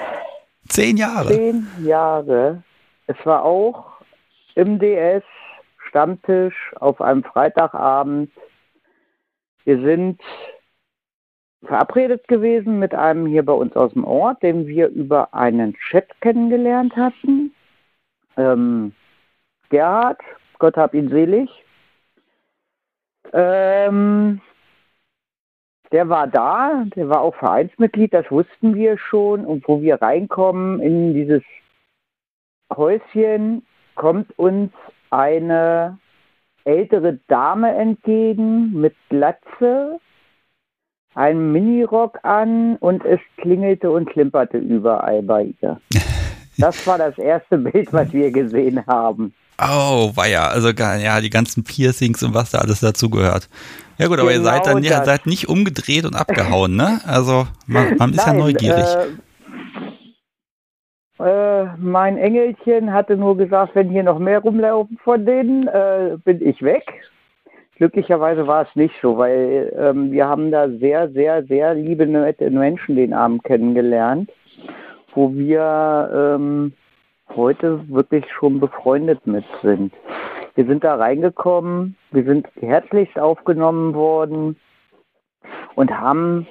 Zehn 0.68 0.96
Jahre? 0.96 1.28
Zehn 1.28 1.66
Jahre. 1.82 2.62
Es 3.06 3.16
war 3.24 3.44
auch 3.44 3.84
im 4.54 4.78
DS, 4.78 5.22
Stammtisch 5.88 6.72
auf 6.80 7.00
einem 7.00 7.22
Freitagabend. 7.22 8.30
Wir 9.64 9.80
sind 9.80 10.20
verabredet 11.66 12.26
gewesen 12.28 12.78
mit 12.78 12.94
einem 12.94 13.26
hier 13.26 13.44
bei 13.44 13.52
uns 13.52 13.76
aus 13.76 13.92
dem 13.92 14.04
Ort, 14.04 14.42
den 14.42 14.66
wir 14.66 14.88
über 14.88 15.32
einen 15.34 15.74
Chat 15.90 16.08
kennengelernt 16.20 16.96
hatten. 16.96 17.54
Ähm, 18.36 18.92
Gerhard, 19.70 20.20
Gott 20.58 20.76
hab 20.76 20.94
ihn 20.94 21.08
selig. 21.08 21.48
Ähm, 23.34 24.40
der 25.90 26.08
war 26.08 26.26
da, 26.28 26.84
der 26.96 27.08
war 27.08 27.20
auch 27.20 27.34
Vereinsmitglied, 27.34 28.14
das 28.14 28.30
wussten 28.30 28.74
wir 28.74 28.96
schon. 28.96 29.44
Und 29.44 29.66
wo 29.68 29.82
wir 29.82 30.00
reinkommen 30.00 30.80
in 30.80 31.14
dieses 31.14 31.42
Häuschen, 32.74 33.66
kommt 33.96 34.36
uns 34.38 34.72
eine 35.10 35.98
ältere 36.64 37.18
Dame 37.28 37.74
entgegen 37.74 38.72
mit 38.80 38.94
Glatze, 39.08 40.00
einem 41.14 41.52
Minirock 41.52 42.18
an 42.22 42.76
und 42.76 43.04
es 43.04 43.20
klingelte 43.36 43.90
und 43.90 44.08
klimperte 44.08 44.58
überall 44.58 45.22
bei 45.22 45.54
ihr. 45.60 45.80
Das 46.56 46.86
war 46.86 46.98
das 46.98 47.18
erste 47.18 47.58
Bild, 47.58 47.92
was 47.92 48.12
wir 48.12 48.30
gesehen 48.30 48.86
haben. 48.86 49.34
Oh, 49.58 50.10
war 50.14 50.26
ja, 50.26 50.48
also 50.48 50.70
ja, 50.70 51.20
die 51.20 51.30
ganzen 51.30 51.64
Piercings 51.64 52.22
und 52.22 52.34
was 52.34 52.50
da 52.50 52.58
alles 52.58 52.80
dazugehört. 52.80 53.48
Ja 53.98 54.08
gut, 54.08 54.18
aber 54.18 54.32
genau 54.32 54.40
ihr 54.40 54.44
seid 54.44 54.66
dann 54.66 54.82
ja, 54.82 55.04
seid 55.04 55.26
nicht 55.26 55.48
umgedreht 55.48 56.04
und 56.04 56.16
abgehauen, 56.16 56.74
ne? 56.74 57.00
Also 57.06 57.46
man, 57.66 57.96
man 57.98 58.10
ist 58.10 58.26
Nein, 58.26 58.38
ja 58.38 58.44
neugierig. 58.44 58.86
Äh, 61.20 61.62
äh, 61.62 61.66
mein 61.78 62.18
Engelchen 62.18 62.92
hatte 62.92 63.16
nur 63.16 63.36
gesagt, 63.36 63.76
wenn 63.76 63.90
hier 63.90 64.02
noch 64.02 64.18
mehr 64.18 64.40
rumlaufen 64.40 64.98
von 64.98 65.24
denen, 65.24 65.68
äh, 65.68 66.16
bin 66.24 66.44
ich 66.44 66.60
weg. 66.62 66.84
Glücklicherweise 67.76 68.46
war 68.46 68.62
es 68.62 68.76
nicht 68.76 68.94
so, 69.00 69.18
weil 69.18 69.72
ähm, 69.78 70.10
wir 70.12 70.26
haben 70.26 70.50
da 70.50 70.68
sehr, 70.68 71.10
sehr, 71.10 71.44
sehr 71.44 71.74
liebe 71.74 72.06
Menschen 72.06 72.96
den 72.96 73.12
Abend 73.12 73.42
kennengelernt, 73.44 74.30
wo 75.14 75.32
wir 75.34 76.36
ähm, 76.36 76.72
heute 77.36 77.88
wirklich 77.88 78.24
schon 78.32 78.60
befreundet 78.60 79.26
mit 79.26 79.44
sind. 79.62 79.92
Wir 80.54 80.66
sind 80.66 80.84
da 80.84 80.96
reingekommen, 80.96 81.96
wir 82.12 82.24
sind 82.24 82.46
herzlichst 82.60 83.18
aufgenommen 83.18 83.94
worden 83.94 84.56
und 85.74 85.90
haben 85.90 86.46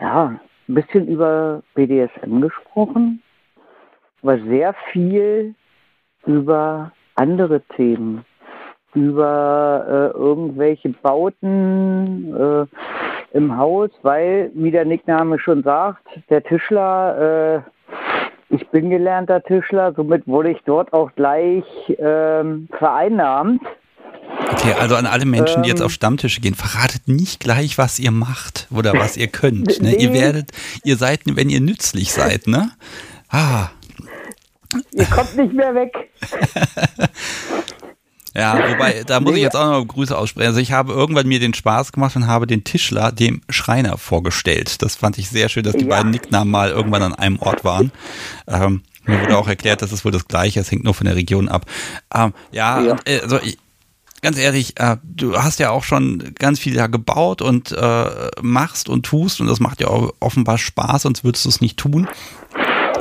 ja, 0.00 0.38
ein 0.68 0.74
bisschen 0.74 1.06
über 1.06 1.62
BDSM 1.74 2.40
gesprochen, 2.40 3.22
aber 4.22 4.38
sehr 4.40 4.74
viel 4.92 5.54
über 6.26 6.92
andere 7.14 7.60
Themen, 7.76 8.24
über 8.94 10.12
äh, 10.14 10.18
irgendwelche 10.18 10.90
Bauten 10.90 12.34
äh, 12.34 12.66
im 13.36 13.56
Haus, 13.56 13.90
weil, 14.02 14.50
wie 14.54 14.70
der 14.70 14.84
Nickname 14.84 15.38
schon 15.38 15.62
sagt, 15.62 16.06
der 16.30 16.42
Tischler 16.42 17.62
äh, 17.64 17.70
ich 18.48 18.66
bin 18.68 18.90
gelernter 18.90 19.42
Tischler, 19.42 19.92
somit 19.94 20.26
wurde 20.26 20.50
ich 20.50 20.58
dort 20.64 20.92
auch 20.92 21.10
gleich 21.14 21.64
ähm, 21.98 22.68
vereinnahmt. 22.78 23.62
Okay, 24.52 24.72
also 24.78 24.94
an 24.94 25.06
alle 25.06 25.24
Menschen, 25.24 25.62
die 25.62 25.68
jetzt 25.68 25.80
ähm. 25.80 25.86
auf 25.86 25.92
Stammtische 25.92 26.40
gehen, 26.40 26.54
verratet 26.54 27.08
nicht 27.08 27.40
gleich, 27.40 27.78
was 27.78 27.98
ihr 27.98 28.10
macht 28.10 28.68
oder 28.70 28.94
was 28.94 29.16
ihr 29.16 29.28
könnt. 29.28 29.82
Ne? 29.82 29.96
Ihr 29.96 30.12
werdet, 30.12 30.50
ihr 30.84 30.96
seid, 30.96 31.20
wenn 31.24 31.50
ihr 31.50 31.60
nützlich 31.60 32.12
seid, 32.12 32.46
ne? 32.46 32.70
Ah. 33.28 33.68
Ihr 34.92 35.06
kommt 35.06 35.36
nicht 35.36 35.52
mehr 35.52 35.74
weg. 35.74 35.92
Ja, 38.36 38.58
wobei, 38.70 39.02
da 39.06 39.18
muss 39.18 39.34
ich 39.34 39.40
jetzt 39.40 39.56
auch 39.56 39.70
noch 39.70 39.84
Grüße 39.86 40.16
aussprechen. 40.16 40.48
Also 40.48 40.60
ich 40.60 40.72
habe 40.72 40.92
irgendwann 40.92 41.26
mir 41.26 41.40
den 41.40 41.54
Spaß 41.54 41.92
gemacht 41.92 42.16
und 42.16 42.26
habe 42.26 42.46
den 42.46 42.64
Tischler 42.64 43.10
dem 43.10 43.40
Schreiner 43.48 43.96
vorgestellt. 43.96 44.82
Das 44.82 44.94
fand 44.94 45.16
ich 45.16 45.30
sehr 45.30 45.48
schön, 45.48 45.62
dass 45.62 45.74
die 45.74 45.84
ja. 45.84 45.88
beiden 45.88 46.10
Nicknamen 46.10 46.50
mal 46.50 46.68
irgendwann 46.68 47.02
an 47.02 47.14
einem 47.14 47.38
Ort 47.38 47.64
waren. 47.64 47.92
Ähm, 48.46 48.82
mir 49.06 49.22
wurde 49.22 49.38
auch 49.38 49.48
erklärt, 49.48 49.80
dass 49.80 49.90
es 49.90 50.04
wohl 50.04 50.12
das 50.12 50.28
Gleiche, 50.28 50.60
es 50.60 50.70
hängt 50.70 50.84
nur 50.84 50.92
von 50.92 51.06
der 51.06 51.16
Region 51.16 51.48
ab. 51.48 51.64
Ähm, 52.14 52.34
ja, 52.52 52.80
ja. 52.82 52.96
Also 53.22 53.40
ich, 53.40 53.56
ganz 54.20 54.36
ehrlich, 54.36 54.78
äh, 54.78 54.98
du 55.02 55.38
hast 55.38 55.58
ja 55.58 55.70
auch 55.70 55.84
schon 55.84 56.34
ganz 56.38 56.58
viel 56.58 56.74
da 56.74 56.88
gebaut 56.88 57.40
und 57.40 57.72
äh, 57.72 58.30
machst 58.42 58.90
und 58.90 59.06
tust 59.06 59.40
und 59.40 59.46
das 59.46 59.60
macht 59.60 59.80
ja 59.80 59.88
auch 59.88 60.12
offenbar 60.20 60.58
Spaß, 60.58 61.02
sonst 61.02 61.24
würdest 61.24 61.46
du 61.46 61.48
es 61.48 61.62
nicht 61.62 61.78
tun. 61.78 62.06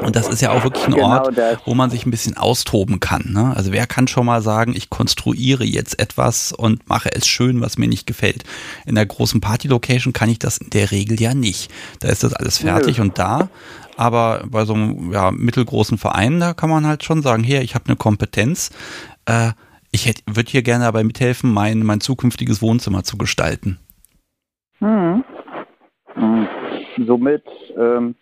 Und 0.05 0.15
das 0.15 0.27
ist 0.27 0.41
ja 0.41 0.51
auch 0.51 0.63
wirklich 0.63 0.85
ein 0.85 0.93
genau 0.93 1.09
Ort, 1.09 1.35
das. 1.35 1.57
wo 1.65 1.73
man 1.73 1.89
sich 1.89 2.05
ein 2.05 2.11
bisschen 2.11 2.37
austoben 2.37 2.99
kann. 2.99 3.31
Ne? 3.33 3.53
Also 3.55 3.71
wer 3.71 3.87
kann 3.87 4.07
schon 4.07 4.27
mal 4.27 4.43
sagen, 4.43 4.73
ich 4.75 4.91
konstruiere 4.91 5.63
jetzt 5.63 5.99
etwas 5.99 6.51
und 6.51 6.87
mache 6.87 7.11
es 7.11 7.27
schön, 7.27 7.59
was 7.59 7.79
mir 7.79 7.87
nicht 7.87 8.05
gefällt. 8.05 8.43
In 8.85 8.93
der 8.93 9.07
großen 9.07 9.41
Party-Location 9.41 10.13
kann 10.13 10.29
ich 10.29 10.37
das 10.37 10.59
in 10.59 10.69
der 10.69 10.91
Regel 10.91 11.19
ja 11.19 11.33
nicht. 11.33 11.71
Da 12.01 12.09
ist 12.09 12.23
das 12.23 12.33
alles 12.33 12.59
fertig 12.59 12.97
Nö. 12.97 13.05
und 13.05 13.17
da. 13.17 13.49
Aber 13.97 14.43
bei 14.47 14.65
so 14.65 14.75
einem 14.75 15.11
ja, 15.11 15.31
mittelgroßen 15.31 15.97
Verein, 15.97 16.39
da 16.39 16.53
kann 16.53 16.69
man 16.69 16.85
halt 16.85 17.03
schon 17.03 17.23
sagen, 17.23 17.43
hier, 17.43 17.63
ich 17.63 17.73
habe 17.73 17.85
eine 17.87 17.95
Kompetenz. 17.95 18.69
Äh, 19.25 19.53
ich 19.91 20.13
würde 20.27 20.51
hier 20.51 20.61
gerne 20.61 20.83
dabei 20.83 21.03
mithelfen, 21.03 21.51
mein, 21.51 21.79
mein 21.79 21.99
zukünftiges 21.99 22.61
Wohnzimmer 22.61 23.03
zu 23.03 23.17
gestalten. 23.17 23.79
Hm. 24.79 25.23
Hm. 26.13 26.47
Somit 27.07 27.43
ähm, 27.75 28.15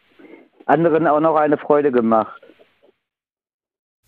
anderen 0.65 1.07
auch 1.07 1.19
noch 1.19 1.35
eine 1.35 1.57
Freude 1.57 1.91
gemacht. 1.91 2.41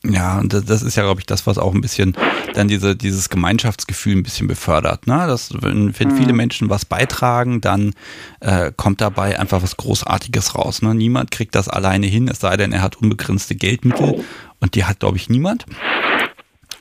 Ja, 0.04 0.40
und 0.40 0.54
das 0.54 0.84
ist 0.84 0.96
ja, 0.96 1.04
glaube 1.04 1.20
ich, 1.20 1.26
das, 1.26 1.48
was 1.48 1.58
auch 1.58 1.74
ein 1.74 1.82
bisschen 1.82 2.16
dann 2.54 2.68
diese, 2.68 2.96
dieses 2.96 3.30
Gemeinschaftsgefühl 3.30 4.16
ein 4.16 4.24
bisschen 4.24 4.48
befördert. 4.48 5.08
Ne? 5.08 5.26
Dass, 5.28 5.54
wenn, 5.62 5.98
wenn 6.00 6.10
mhm. 6.10 6.18
viele 6.18 6.34
Menschen 6.34 6.70
was 6.70 6.86
beitragen, 6.86 7.60
dann 7.62 7.94
äh, 8.40 8.72
kommt 8.76 9.02
dabei 9.02 9.40
einfach 9.40 9.64
was 9.64 9.78
Großartiges 9.78 10.56
raus. 10.56 10.82
Ne? 10.82 10.94
Niemand 10.94 11.32
kriegt 11.32 11.56
das 11.56 11.68
alleine 11.68 12.06
hin, 12.06 12.28
es 12.28 12.40
sei 12.40 12.56
denn, 12.56 12.72
er 12.72 12.82
hat 12.82 12.98
unbegrenzte 12.98 13.56
Geldmittel 13.56 14.24
und 14.60 14.76
die 14.76 14.86
hat, 14.86 15.00
glaube 15.00 15.18
ich, 15.18 15.30
niemand. 15.30 15.66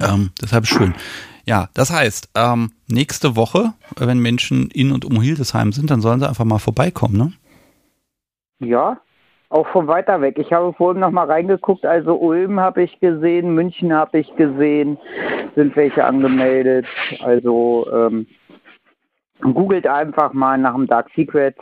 Ähm, 0.01 0.31
deshalb 0.41 0.67
schön. 0.67 0.95
Ja, 1.47 1.69
das 1.75 1.91
heißt, 1.91 2.31
ähm, 2.35 2.73
nächste 2.89 3.37
Woche, 3.37 3.75
wenn 3.97 4.19
Menschen 4.19 4.71
in 4.71 4.93
und 4.93 5.05
um 5.05 5.21
Hildesheim 5.21 5.73
sind, 5.73 5.91
dann 5.91 6.01
sollen 6.01 6.21
sie 6.21 6.29
einfach 6.29 6.45
mal 6.45 6.59
vorbeikommen, 6.59 7.17
ne? 7.17 7.33
Ja, 8.61 8.99
auch 9.49 9.67
von 9.69 9.87
weiter 9.87 10.21
weg. 10.21 10.39
Ich 10.39 10.53
habe 10.53 10.73
vorhin 10.73 11.01
noch 11.01 11.11
mal 11.11 11.27
reingeguckt, 11.31 11.85
also 11.87 12.15
Ulm 12.15 12.59
habe 12.61 12.83
ich 12.83 12.99
gesehen, 13.01 13.55
München 13.55 13.93
habe 13.93 14.19
ich 14.19 14.35
gesehen, 14.37 14.99
sind 15.55 15.77
welche 15.77 16.05
angemeldet. 16.05 16.87
Also 17.21 17.87
ähm, 17.93 18.27
googelt 19.41 19.87
einfach 19.87 20.33
mal 20.33 20.59
nach 20.59 20.75
dem 20.75 20.87
Dark 20.87 21.09
Secret 21.15 21.57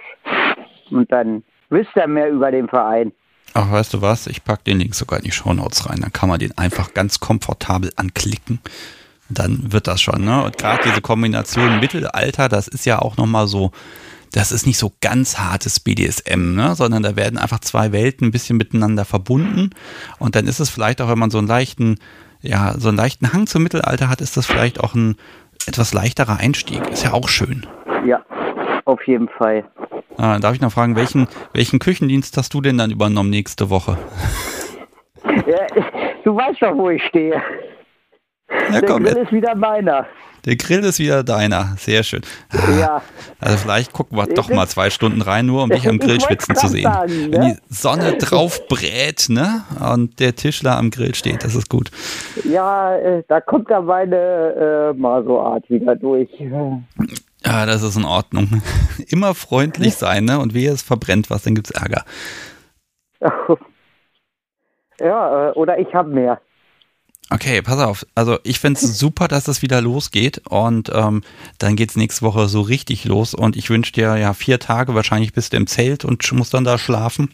und 0.90 1.10
dann 1.10 1.42
wisst 1.70 1.90
ihr 1.96 2.06
mehr 2.06 2.30
über 2.30 2.50
den 2.50 2.68
Verein. 2.68 3.12
Ach, 3.54 3.70
weißt 3.70 3.94
du 3.94 4.02
was? 4.02 4.26
Ich 4.26 4.44
packe 4.44 4.64
den 4.64 4.78
Link 4.78 4.94
sogar 4.94 5.18
in 5.18 5.24
die 5.24 5.32
Shownotes 5.32 5.88
rein. 5.88 6.00
Dann 6.00 6.12
kann 6.12 6.28
man 6.28 6.38
den 6.38 6.56
einfach 6.56 6.94
ganz 6.94 7.20
komfortabel 7.20 7.90
anklicken. 7.96 8.60
Dann 9.28 9.72
wird 9.72 9.86
das 9.86 10.00
schon. 10.00 10.24
Ne? 10.24 10.42
Und 10.44 10.56
gerade 10.56 10.82
diese 10.84 11.02
Kombination 11.02 11.80
Mittelalter, 11.80 12.48
das 12.48 12.68
ist 12.68 12.86
ja 12.86 13.00
auch 13.00 13.16
noch 13.16 13.26
mal 13.26 13.46
so 13.46 13.70
das 14.32 14.50
ist 14.50 14.66
nicht 14.66 14.78
so 14.78 14.92
ganz 15.00 15.38
hartes 15.38 15.78
BDSM, 15.80 16.54
ne? 16.54 16.74
sondern 16.74 17.02
da 17.02 17.16
werden 17.16 17.38
einfach 17.38 17.60
zwei 17.60 17.92
Welten 17.92 18.28
ein 18.28 18.30
bisschen 18.30 18.56
miteinander 18.56 19.04
verbunden. 19.04 19.70
Und 20.18 20.34
dann 20.36 20.46
ist 20.46 20.58
es 20.60 20.70
vielleicht 20.70 21.00
auch, 21.00 21.08
wenn 21.08 21.18
man 21.18 21.30
so 21.30 21.38
einen 21.38 21.46
leichten, 21.46 21.98
ja, 22.40 22.74
so 22.78 22.88
einen 22.88 22.96
leichten 22.96 23.32
Hang 23.32 23.46
zum 23.46 23.62
Mittelalter 23.62 24.08
hat, 24.08 24.20
ist 24.20 24.36
das 24.36 24.46
vielleicht 24.46 24.80
auch 24.80 24.94
ein 24.94 25.16
etwas 25.66 25.92
leichterer 25.92 26.38
Einstieg. 26.38 26.80
Ist 26.90 27.04
ja 27.04 27.12
auch 27.12 27.28
schön. 27.28 27.66
Ja, 28.06 28.24
auf 28.84 29.06
jeden 29.06 29.28
Fall. 29.28 29.64
Ah, 30.16 30.38
darf 30.38 30.54
ich 30.54 30.60
noch 30.60 30.72
fragen, 30.72 30.96
welchen, 30.96 31.28
welchen 31.52 31.78
Küchendienst 31.78 32.36
hast 32.36 32.52
du 32.54 32.60
denn 32.60 32.78
dann 32.78 32.90
übernommen 32.90 33.30
nächste 33.30 33.70
Woche? 33.70 33.96
Ja, 35.46 35.66
du 36.24 36.36
weißt 36.36 36.60
doch, 36.60 36.76
wo 36.76 36.90
ich 36.90 37.02
stehe. 37.04 37.40
Ja, 38.50 38.80
Der 38.80 38.82
komm, 38.82 39.04
Grill 39.04 39.16
ist 39.16 39.32
wieder 39.32 39.54
meiner. 39.54 40.06
Der 40.44 40.57
Grill 40.57 40.81
ist 40.81 40.98
wieder 40.98 41.22
deiner. 41.22 41.76
Sehr 41.78 42.02
schön. 42.02 42.22
Ah, 42.50 42.70
Ja. 42.78 43.02
Also 43.38 43.57
vielleicht 43.59 43.92
gucken 43.92 44.16
wir 44.18 44.26
doch 44.26 44.48
mal 44.48 44.66
zwei 44.66 44.90
Stunden 44.90 45.22
rein, 45.22 45.46
nur 45.46 45.62
um 45.62 45.70
dich 45.70 45.88
am 45.88 45.98
Grill 45.98 46.20
schwitzen 46.20 46.55
zu 46.57 46.68
sehen. 46.68 46.85
sagen, 46.85 47.33
Wenn 47.33 47.40
ne? 47.40 47.59
die 47.68 47.74
Sonne 47.74 48.16
drauf 48.18 48.66
brät, 48.68 49.26
ne? 49.28 49.62
Und 49.81 50.18
der 50.20 50.35
Tischler 50.35 50.76
am 50.76 50.90
Grill 50.90 51.14
steht, 51.14 51.44
das 51.44 51.55
ist 51.55 51.68
gut. 51.68 51.90
Ja, 52.44 52.96
äh, 52.96 53.22
da 53.28 53.40
kommt 53.40 53.70
da 53.70 53.81
meine 53.81 54.16
äh, 54.16 54.98
Maso-Art 54.98 55.68
wieder 55.70 55.96
durch. 55.96 56.28
Ja, 57.44 57.66
das 57.66 57.83
ist 57.83 57.96
in 57.96 58.05
Ordnung. 58.05 58.62
Immer 59.09 59.35
freundlich 59.35 59.94
sein, 59.96 60.24
ne? 60.24 60.38
Und 60.38 60.55
wehe, 60.55 60.70
es 60.70 60.83
verbrennt 60.83 61.31
was, 61.31 61.42
dann 61.42 61.55
gibt's 61.55 61.70
Ärger. 61.70 62.05
Ja, 65.00 65.48
äh, 65.48 65.52
oder 65.55 65.78
ich 65.78 65.92
habe 65.94 66.11
mehr. 66.11 66.40
Okay, 67.30 67.62
pass 67.62 67.78
auf. 67.80 68.06
Also 68.14 68.38
ich 68.42 68.61
finde 68.61 68.78
es 68.80 68.98
super, 68.98 69.26
dass 69.28 69.48
es 69.48 69.62
wieder 69.62 69.80
losgeht 69.80 70.42
und 70.48 70.90
ähm, 70.94 71.22
dann 71.58 71.76
geht's 71.76 71.96
nächste 71.96 72.22
Woche 72.26 72.48
so 72.48 72.61
richtig 72.61 73.04
los 73.04 73.32
und 73.35 73.56
ich 73.56 73.70
wünsche 73.70 73.92
dir 73.92 74.16
ja 74.16 74.35
vier 74.35 74.58
Tage, 74.58 74.94
wahrscheinlich 74.94 75.32
bist 75.32 75.52
du 75.52 75.56
im 75.56 75.66
Zelt 75.66 76.04
und 76.04 76.30
musst 76.32 76.52
dann 76.54 76.64
da 76.64 76.78
schlafen. 76.78 77.30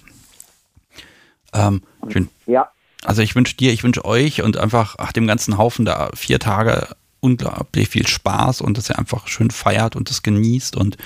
Ähm, 1.53 1.83
ich 2.09 2.15
wün- 2.17 2.29
Ja, 2.47 2.71
also 3.05 3.23
ich 3.23 3.35
wünsche 3.35 3.57
dir, 3.57 3.73
ich 3.73 3.83
wünsche 3.85 4.05
euch 4.05 4.43
und 4.43 4.57
einfach 4.57 4.97
ach, 4.99 5.13
dem 5.13 5.27
ganzen 5.27 5.59
Haufen 5.59 5.85
da 5.85 6.11
vier 6.15 6.39
Tage 6.39 6.89
unglaublich 7.21 7.89
viel 7.89 8.07
Spaß 8.07 8.61
und 8.61 8.79
dass 8.79 8.91
ihr 8.91 8.99
einfach 8.99 9.27
schön 9.27 9.51
feiert 9.51 9.97
und 9.97 10.11
das 10.11 10.23
genießt 10.23 10.77
und 10.77 10.97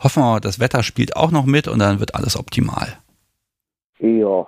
hoffen 0.00 0.22
wir, 0.22 0.40
das 0.40 0.58
Wetter 0.60 0.82
spielt 0.82 1.16
auch 1.16 1.30
noch 1.30 1.44
mit 1.44 1.68
und 1.68 1.78
dann 1.80 2.00
wird 2.00 2.14
alles 2.14 2.36
optimal. 2.36 2.96
ja. 3.98 4.46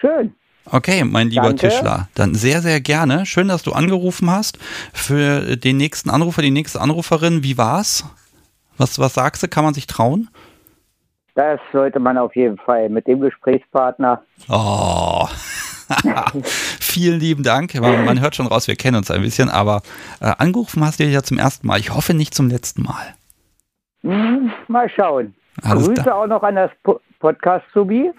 Schön. 0.00 0.34
Okay, 0.64 1.04
mein 1.04 1.28
lieber 1.28 1.42
Danke. 1.42 1.68
Tischler, 1.68 2.08
dann 2.14 2.34
sehr, 2.34 2.62
sehr 2.62 2.80
gerne. 2.80 3.26
Schön, 3.26 3.48
dass 3.48 3.62
du 3.62 3.72
angerufen 3.72 4.30
hast. 4.30 4.58
Für 4.92 5.56
den 5.56 5.76
nächsten 5.76 6.08
Anrufer, 6.10 6.42
die 6.42 6.50
nächste 6.50 6.80
Anruferin, 6.80 7.42
wie 7.42 7.58
war's? 7.58 8.04
Was, 8.78 8.98
was 8.98 9.14
sagst 9.14 9.42
du? 9.42 9.48
Kann 9.48 9.64
man 9.64 9.74
sich 9.74 9.86
trauen? 9.86 10.28
Das 11.34 11.60
sollte 11.72 11.98
man 11.98 12.18
auf 12.18 12.36
jeden 12.36 12.58
Fall 12.58 12.88
mit 12.88 13.06
dem 13.06 13.20
Gesprächspartner. 13.20 14.22
Oh. 14.48 15.26
Vielen 16.44 17.20
lieben 17.20 17.42
Dank. 17.42 17.74
Man, 17.74 18.04
man 18.04 18.20
hört 18.20 18.36
schon 18.36 18.46
raus, 18.46 18.68
wir 18.68 18.76
kennen 18.76 18.96
uns 18.96 19.10
ein 19.10 19.22
bisschen, 19.22 19.48
aber 19.48 19.82
äh, 20.20 20.32
angerufen 20.38 20.84
hast 20.84 21.00
du 21.00 21.04
ja 21.04 21.22
zum 21.22 21.38
ersten 21.38 21.66
Mal. 21.66 21.80
Ich 21.80 21.92
hoffe 21.92 22.14
nicht 22.14 22.34
zum 22.34 22.48
letzten 22.48 22.82
Mal. 22.82 23.14
Hm, 24.02 24.52
mal 24.68 24.88
schauen. 24.90 25.34
Alles 25.62 25.86
Grüße 25.86 26.02
klar. 26.02 26.16
auch 26.16 26.26
noch 26.26 26.42
an 26.42 26.56
das 26.56 26.70
po 26.82 27.00
Podcast 27.18 27.64
Subi. 27.72 28.10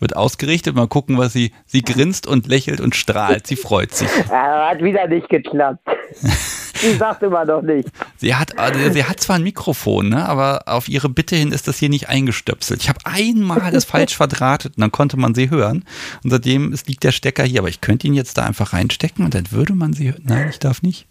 Wird 0.00 0.16
ausgerichtet. 0.16 0.74
Mal 0.74 0.88
gucken, 0.88 1.18
was 1.18 1.32
sie. 1.32 1.52
Sie 1.66 1.82
grinst 1.82 2.26
und 2.26 2.48
lächelt 2.48 2.80
und 2.80 2.96
strahlt. 2.96 3.46
Sie 3.46 3.56
freut 3.56 3.94
sich. 3.94 4.08
Hat 4.28 4.82
wieder 4.82 5.06
nicht 5.06 5.28
geklappt. 5.28 5.86
Sie 6.80 6.94
sagt 6.96 7.22
immer 7.22 7.44
noch 7.44 7.60
nicht. 7.60 7.90
Sie 8.16 8.34
hat, 8.34 8.58
äh, 8.58 8.90
sie 8.90 9.04
hat 9.04 9.20
zwar 9.20 9.36
ein 9.36 9.42
Mikrofon, 9.42 10.08
ne, 10.08 10.26
aber 10.26 10.62
auf 10.64 10.88
ihre 10.88 11.10
Bitte 11.10 11.36
hin 11.36 11.52
ist 11.52 11.68
das 11.68 11.78
hier 11.78 11.90
nicht 11.90 12.08
eingestöpselt. 12.08 12.82
Ich 12.82 12.88
habe 12.88 13.00
einmal 13.04 13.70
das 13.70 13.84
falsch 13.86 14.16
verdrahtet 14.16 14.76
und 14.76 14.80
dann 14.80 14.90
konnte 14.90 15.18
man 15.18 15.34
sie 15.34 15.50
hören. 15.50 15.84
Und 16.24 16.30
seitdem 16.30 16.74
liegt 16.86 17.04
der 17.04 17.12
Stecker 17.12 17.44
hier. 17.44 17.60
Aber 17.60 17.68
ich 17.68 17.82
könnte 17.82 18.06
ihn 18.06 18.14
jetzt 18.14 18.38
da 18.38 18.46
einfach 18.46 18.72
reinstecken 18.72 19.26
und 19.26 19.34
dann 19.34 19.52
würde 19.52 19.74
man 19.74 19.92
sie 19.92 20.08
hören. 20.08 20.22
Nein, 20.24 20.48
ich 20.48 20.58
darf 20.58 20.80
nicht. 20.80 21.06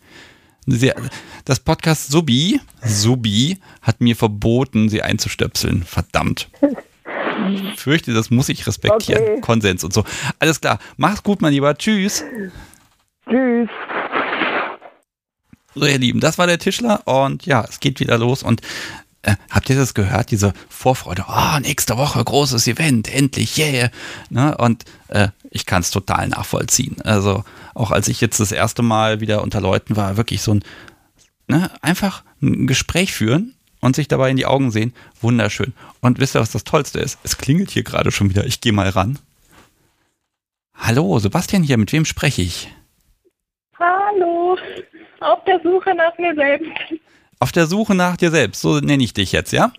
Sie, 0.65 0.91
das 1.45 1.59
Podcast 1.59 2.11
Subi, 2.11 2.59
Subi 2.83 3.59
hat 3.81 4.01
mir 4.01 4.15
verboten, 4.15 4.89
sie 4.89 5.01
einzustöpseln. 5.01 5.83
Verdammt. 5.83 6.49
Ich 7.47 7.79
fürchte, 7.79 8.13
das 8.13 8.29
muss 8.29 8.49
ich 8.49 8.65
respektieren. 8.67 9.23
Okay. 9.23 9.41
Konsens 9.41 9.83
und 9.83 9.93
so. 9.93 10.03
Alles 10.39 10.61
klar. 10.61 10.79
Mach's 10.97 11.23
gut, 11.23 11.41
mein 11.41 11.53
Lieber. 11.53 11.77
Tschüss. 11.77 12.23
Tschüss. 13.29 13.69
So, 15.75 15.85
ihr 15.85 15.99
Lieben, 15.99 16.19
das 16.19 16.37
war 16.37 16.47
der 16.47 16.59
Tischler 16.59 17.07
und 17.07 17.45
ja, 17.45 17.63
es 17.69 17.79
geht 17.79 17.99
wieder 17.99 18.17
los 18.17 18.41
und 18.41 18.61
äh, 19.21 19.35
habt 19.51 19.69
ihr 19.69 19.75
das 19.75 19.93
gehört, 19.93 20.31
diese 20.31 20.53
Vorfreude? 20.67 21.25
Oh, 21.27 21.59
nächste 21.59 21.97
Woche 21.97 22.23
großes 22.23 22.67
Event, 22.67 23.13
endlich, 23.13 23.57
yeah. 23.57 23.89
Ne? 24.29 24.57
Und 24.57 24.85
äh, 25.09 25.29
ich 25.51 25.65
kann 25.65 25.81
es 25.81 25.91
total 25.91 26.29
nachvollziehen. 26.29 27.01
Also 27.03 27.43
auch 27.73 27.91
als 27.91 28.07
ich 28.07 28.19
jetzt 28.21 28.39
das 28.39 28.51
erste 28.51 28.81
Mal 28.81 29.19
wieder 29.21 29.43
unter 29.43 29.61
Leuten 29.61 29.95
war, 29.95 30.17
wirklich 30.17 30.41
so 30.41 30.55
ein, 30.55 30.63
ne, 31.47 31.69
einfach 31.81 32.23
ein 32.41 32.65
Gespräch 32.65 33.13
führen 33.13 33.55
und 33.81 33.95
sich 33.95 34.07
dabei 34.07 34.29
in 34.29 34.37
die 34.37 34.45
Augen 34.45 34.71
sehen, 34.71 34.93
wunderschön. 35.21 35.73
Und 36.01 36.19
wisst 36.19 36.35
ihr, 36.35 36.41
was 36.41 36.51
das 36.51 36.63
Tollste 36.63 36.99
ist? 36.99 37.19
Es 37.23 37.37
klingelt 37.37 37.71
hier 37.71 37.83
gerade 37.83 38.11
schon 38.11 38.29
wieder. 38.29 38.45
Ich 38.45 38.61
gehe 38.61 38.73
mal 38.73 38.89
ran. 38.89 39.19
Hallo, 40.75 41.19
Sebastian 41.19 41.63
hier, 41.63 41.77
mit 41.77 41.91
wem 41.91 42.05
spreche 42.05 42.41
ich? 42.41 42.69
Hallo, 43.77 44.57
auf 45.19 45.43
der 45.45 45.59
Suche 45.61 45.93
nach 45.93 46.17
mir 46.17 46.33
selbst. 46.35 46.71
Auf 47.39 47.51
der 47.51 47.67
Suche 47.67 47.95
nach 47.95 48.17
dir 48.17 48.31
selbst, 48.31 48.61
so 48.61 48.79
nenne 48.79 49.03
ich 49.03 49.13
dich 49.13 49.31
jetzt, 49.31 49.51
ja? 49.51 49.71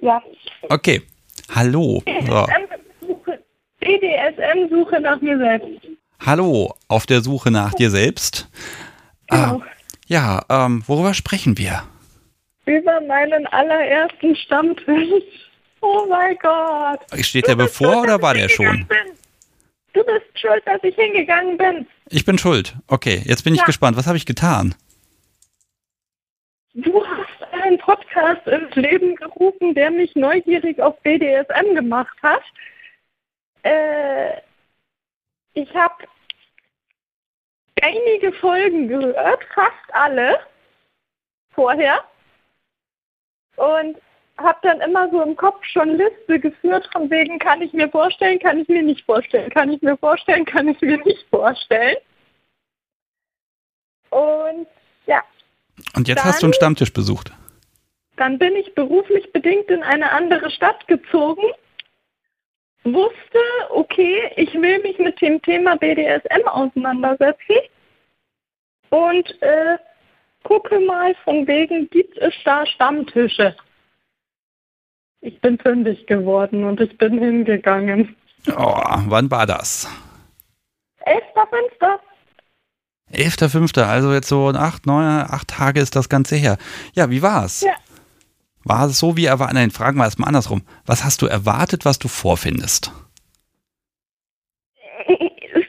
Ja. 0.00 0.22
Okay. 0.68 1.02
Hallo. 1.54 2.02
So. 2.26 2.46
BDSM-Suche 3.80 5.00
nach 5.00 5.20
mir 5.20 5.38
selbst. 5.38 5.86
Hallo, 6.24 6.74
auf 6.88 7.06
der 7.06 7.20
Suche 7.20 7.50
nach 7.50 7.74
dir 7.74 7.90
selbst. 7.90 8.48
Genau. 9.28 9.60
Ah, 9.60 9.66
ja, 10.06 10.44
ähm, 10.48 10.82
worüber 10.86 11.14
sprechen 11.14 11.58
wir? 11.58 11.84
Über 12.66 13.00
meinen 13.02 13.46
allerersten 13.48 14.36
Stammtisch. 14.36 15.24
Oh 15.80 16.06
mein 16.08 16.36
Gott. 16.38 17.00
Steht 17.24 17.46
der 17.46 17.54
bevor 17.56 17.92
schuld, 17.92 18.04
oder 18.04 18.22
war 18.22 18.34
ich 18.34 18.42
der 18.42 18.48
schon? 18.48 18.86
bin. 18.86 18.98
Du 19.92 20.04
bist 20.04 20.26
schuld, 20.38 20.62
dass 20.66 20.82
ich 20.82 20.94
hingegangen 20.96 21.56
bin. 21.56 21.86
Ich 22.10 22.24
bin 22.24 22.38
schuld. 22.38 22.74
Okay, 22.88 23.22
jetzt 23.24 23.44
bin 23.44 23.54
ich 23.54 23.60
Ja. 23.60 23.66
gespannt. 23.66 23.96
Was 23.96 24.06
habe 24.06 24.16
ich 24.16 24.26
getan? 24.26 24.74
Du 26.74 27.02
hast 27.06 27.52
einen 27.62 27.78
Podcast 27.78 28.46
ins 28.46 28.74
Leben 28.74 29.14
gerufen, 29.16 29.74
der 29.74 29.90
mich 29.90 30.14
neugierig 30.14 30.78
auf 30.80 31.00
BDSM 31.02 31.74
gemacht 31.74 32.16
hat. 32.22 32.42
Äh, 33.62 34.40
ich 35.54 35.72
habe 35.74 36.04
einige 37.80 38.32
Folgen 38.32 38.88
gehört, 38.88 39.42
fast 39.54 39.94
alle 39.94 40.40
vorher. 41.54 42.04
Und 43.56 43.96
habe 44.38 44.58
dann 44.62 44.80
immer 44.82 45.08
so 45.10 45.22
im 45.22 45.34
Kopf 45.36 45.64
schon 45.64 45.96
Liste 45.96 46.38
geführt, 46.38 46.88
von 46.92 47.10
wegen 47.10 47.38
kann 47.38 47.62
ich 47.62 47.72
mir 47.72 47.88
vorstellen, 47.88 48.38
kann 48.38 48.58
ich 48.58 48.68
mir 48.68 48.82
nicht 48.82 49.04
vorstellen, 49.04 49.50
kann 49.50 49.70
ich 49.72 49.80
mir 49.80 49.96
vorstellen, 49.96 50.44
kann 50.44 50.68
ich 50.68 50.80
mir 50.80 50.98
nicht 51.04 51.26
vorstellen. 51.30 51.96
Und 54.10 54.66
ja, 55.06 55.22
Und 55.94 56.08
jetzt 56.08 56.18
Dann- 56.18 56.24
hast 56.26 56.42
du 56.42 56.46
einen 56.46 56.54
Stammtisch 56.54 56.92
besucht. 56.92 57.32
Dann 58.16 58.38
bin 58.38 58.56
ich 58.56 58.74
beruflich 58.74 59.30
bedingt 59.32 59.68
in 59.70 59.82
eine 59.82 60.10
andere 60.10 60.50
Stadt 60.50 60.86
gezogen, 60.88 61.42
wusste, 62.84 63.38
okay, 63.70 64.32
ich 64.36 64.54
will 64.54 64.78
mich 64.80 64.98
mit 64.98 65.20
dem 65.20 65.42
Thema 65.42 65.76
BDSM 65.76 66.46
auseinandersetzen 66.46 67.56
und 68.90 69.42
äh, 69.42 69.76
gucke 70.46 70.78
mal 70.80 71.14
von 71.24 71.46
wegen, 71.46 71.90
gibt 71.90 72.16
es 72.18 72.32
da 72.44 72.64
Stammtische? 72.66 73.56
Ich 75.20 75.40
bin 75.40 75.58
fündig 75.58 76.06
geworden 76.06 76.64
und 76.64 76.80
ich 76.80 76.96
bin 76.98 77.18
hingegangen. 77.18 78.14
Oh, 78.56 78.80
wann 79.06 79.30
war 79.30 79.46
das? 79.46 79.88
11.05. 81.04 81.98
11.05., 83.12 83.82
also 83.82 84.12
jetzt 84.12 84.28
so 84.28 84.48
acht, 84.50 84.86
neun, 84.86 85.04
acht 85.04 85.48
Tage 85.48 85.80
ist 85.80 85.96
das 85.96 86.08
Ganze 86.08 86.36
her. 86.36 86.58
Ja, 86.94 87.10
wie 87.10 87.22
war's? 87.22 87.62
Ja. 87.62 87.74
War 88.62 88.86
es 88.86 88.98
so 88.98 89.16
wie 89.16 89.26
erwartet? 89.26 89.54
Nein, 89.54 89.70
fragen 89.72 89.98
wir 89.98 90.04
erstmal 90.04 90.28
andersrum. 90.28 90.62
Was 90.84 91.04
hast 91.04 91.22
du 91.22 91.26
erwartet, 91.26 91.84
was 91.84 91.98
du 91.98 92.06
vorfindest? 92.08 92.92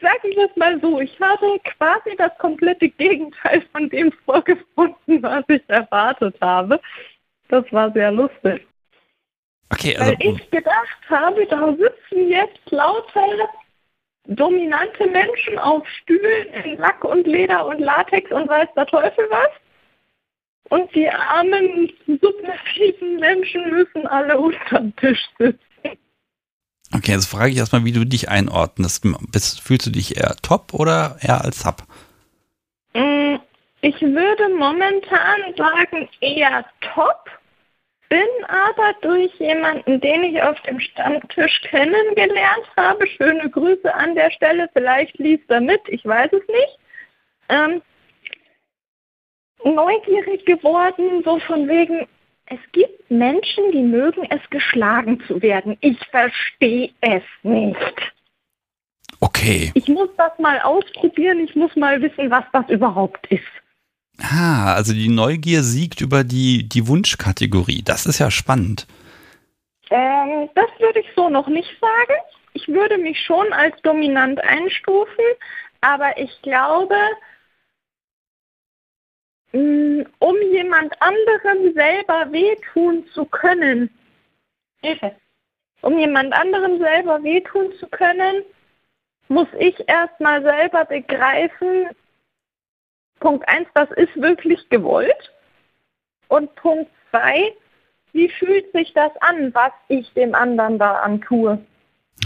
Sag 0.00 0.24
ich 0.24 0.27
es 0.38 0.56
mal 0.56 0.80
so, 0.80 1.00
ich 1.00 1.18
habe 1.20 1.58
quasi 1.76 2.16
das 2.16 2.36
komplette 2.38 2.88
Gegenteil 2.88 3.62
von 3.72 3.88
dem 3.90 4.12
vorgefunden, 4.24 5.22
was 5.22 5.44
ich 5.48 5.62
erwartet 5.68 6.36
habe. 6.40 6.80
Das 7.48 7.64
war 7.72 7.90
sehr 7.92 8.10
lustig. 8.12 8.66
Okay, 9.70 9.96
also 9.96 10.12
Weil 10.12 10.16
ich 10.20 10.50
gedacht 10.50 11.10
habe, 11.10 11.46
da 11.46 11.72
sitzen 11.72 12.28
jetzt 12.28 12.70
lauter 12.70 13.48
dominante 14.24 15.06
Menschen 15.06 15.58
auf 15.58 15.86
Stühlen 15.88 16.48
in 16.64 16.78
Lack 16.78 17.04
und 17.04 17.26
Leder 17.26 17.66
und 17.66 17.80
Latex 17.80 18.30
und 18.30 18.48
weiß 18.48 18.68
der 18.76 18.86
Teufel 18.86 19.26
was. 19.30 19.48
Und 20.70 20.94
die 20.94 21.08
armen, 21.08 21.90
submissiven 22.06 23.16
Menschen 23.20 23.70
müssen 23.70 24.06
alle 24.06 24.38
unterm 24.38 24.94
Tisch 24.96 25.26
sitzen. 25.38 25.67
Okay, 26.94 27.12
jetzt 27.12 27.26
frage 27.26 27.50
ich 27.50 27.58
erstmal, 27.58 27.84
wie 27.84 27.92
du 27.92 28.04
dich 28.06 28.30
einordnest. 28.30 29.04
Bist, 29.30 29.60
fühlst 29.60 29.86
du 29.86 29.90
dich 29.90 30.16
eher 30.16 30.36
top 30.42 30.72
oder 30.72 31.16
eher 31.20 31.44
als 31.44 31.60
Sub? 31.60 31.82
Mm, 32.94 33.36
Ich 33.82 34.00
würde 34.00 34.48
momentan 34.56 35.54
sagen 35.56 36.08
eher 36.20 36.64
top, 36.94 37.30
bin 38.08 38.26
aber 38.48 38.94
durch 39.02 39.32
jemanden, 39.38 40.00
den 40.00 40.24
ich 40.24 40.42
auf 40.42 40.58
dem 40.62 40.80
Stammtisch 40.80 41.60
kennengelernt 41.62 42.66
habe, 42.76 43.06
schöne 43.06 43.50
Grüße 43.50 43.94
an 43.94 44.14
der 44.14 44.30
Stelle, 44.30 44.68
vielleicht 44.72 45.18
liest 45.18 45.48
er 45.50 45.60
mit, 45.60 45.82
ich 45.88 46.04
weiß 46.06 46.32
es 46.32 46.48
nicht, 46.48 46.78
ähm, 47.50 47.82
neugierig 49.62 50.44
geworden, 50.46 51.22
so 51.24 51.38
von 51.40 51.68
wegen, 51.68 52.06
es 52.50 52.58
gibt 52.72 53.10
Menschen, 53.10 53.72
die 53.72 53.82
mögen 53.82 54.26
es 54.30 54.40
geschlagen 54.50 55.22
zu 55.26 55.40
werden. 55.42 55.76
Ich 55.80 55.98
verstehe 56.10 56.90
es 57.00 57.22
nicht. 57.42 58.12
Okay. 59.20 59.72
Ich 59.74 59.88
muss 59.88 60.08
das 60.16 60.32
mal 60.38 60.60
ausprobieren, 60.60 61.40
ich 61.40 61.54
muss 61.56 61.74
mal 61.76 62.00
wissen, 62.00 62.30
was 62.30 62.44
das 62.52 62.68
überhaupt 62.68 63.26
ist. 63.26 63.42
Ah, 64.20 64.74
also 64.74 64.92
die 64.92 65.08
Neugier 65.08 65.62
siegt 65.62 66.00
über 66.00 66.24
die, 66.24 66.68
die 66.68 66.88
Wunschkategorie. 66.88 67.82
Das 67.82 68.06
ist 68.06 68.18
ja 68.18 68.30
spannend. 68.30 68.86
Ähm, 69.90 70.48
das 70.54 70.68
würde 70.78 71.00
ich 71.00 71.06
so 71.14 71.28
noch 71.28 71.48
nicht 71.48 71.70
sagen. 71.80 72.20
Ich 72.52 72.66
würde 72.68 72.98
mich 72.98 73.20
schon 73.20 73.52
als 73.52 73.80
dominant 73.82 74.42
einstufen, 74.42 75.24
aber 75.80 76.18
ich 76.18 76.30
glaube, 76.42 76.96
um 79.52 80.36
jemand 80.52 81.00
anderem 81.00 81.74
selber 81.74 82.30
wehtun 82.30 83.04
zu 83.14 83.24
können, 83.24 83.90
um 85.82 85.98
jemand 85.98 86.32
anderem 86.32 86.78
selber 86.78 87.22
wehtun 87.22 87.72
zu 87.78 87.86
können, 87.88 88.42
muss 89.28 89.48
ich 89.58 89.88
erstmal 89.88 90.42
selber 90.42 90.84
begreifen, 90.84 91.88
Punkt 93.20 93.48
1, 93.48 93.68
das 93.74 93.90
ist 93.92 94.14
wirklich 94.16 94.68
gewollt. 94.68 95.32
Und 96.28 96.54
Punkt 96.56 96.90
2, 97.10 97.52
wie 98.12 98.28
fühlt 98.28 98.70
sich 98.72 98.92
das 98.94 99.10
an, 99.20 99.52
was 99.54 99.72
ich 99.88 100.12
dem 100.14 100.34
anderen 100.34 100.78
da 100.78 101.00
antue? 101.00 101.58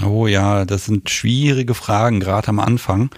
Oh 0.05 0.27
ja, 0.27 0.65
das 0.65 0.87
sind 0.87 1.11
schwierige 1.11 1.75
Fragen, 1.75 2.21
gerade 2.21 2.49
am 2.49 2.61
Anfang. 2.61 3.11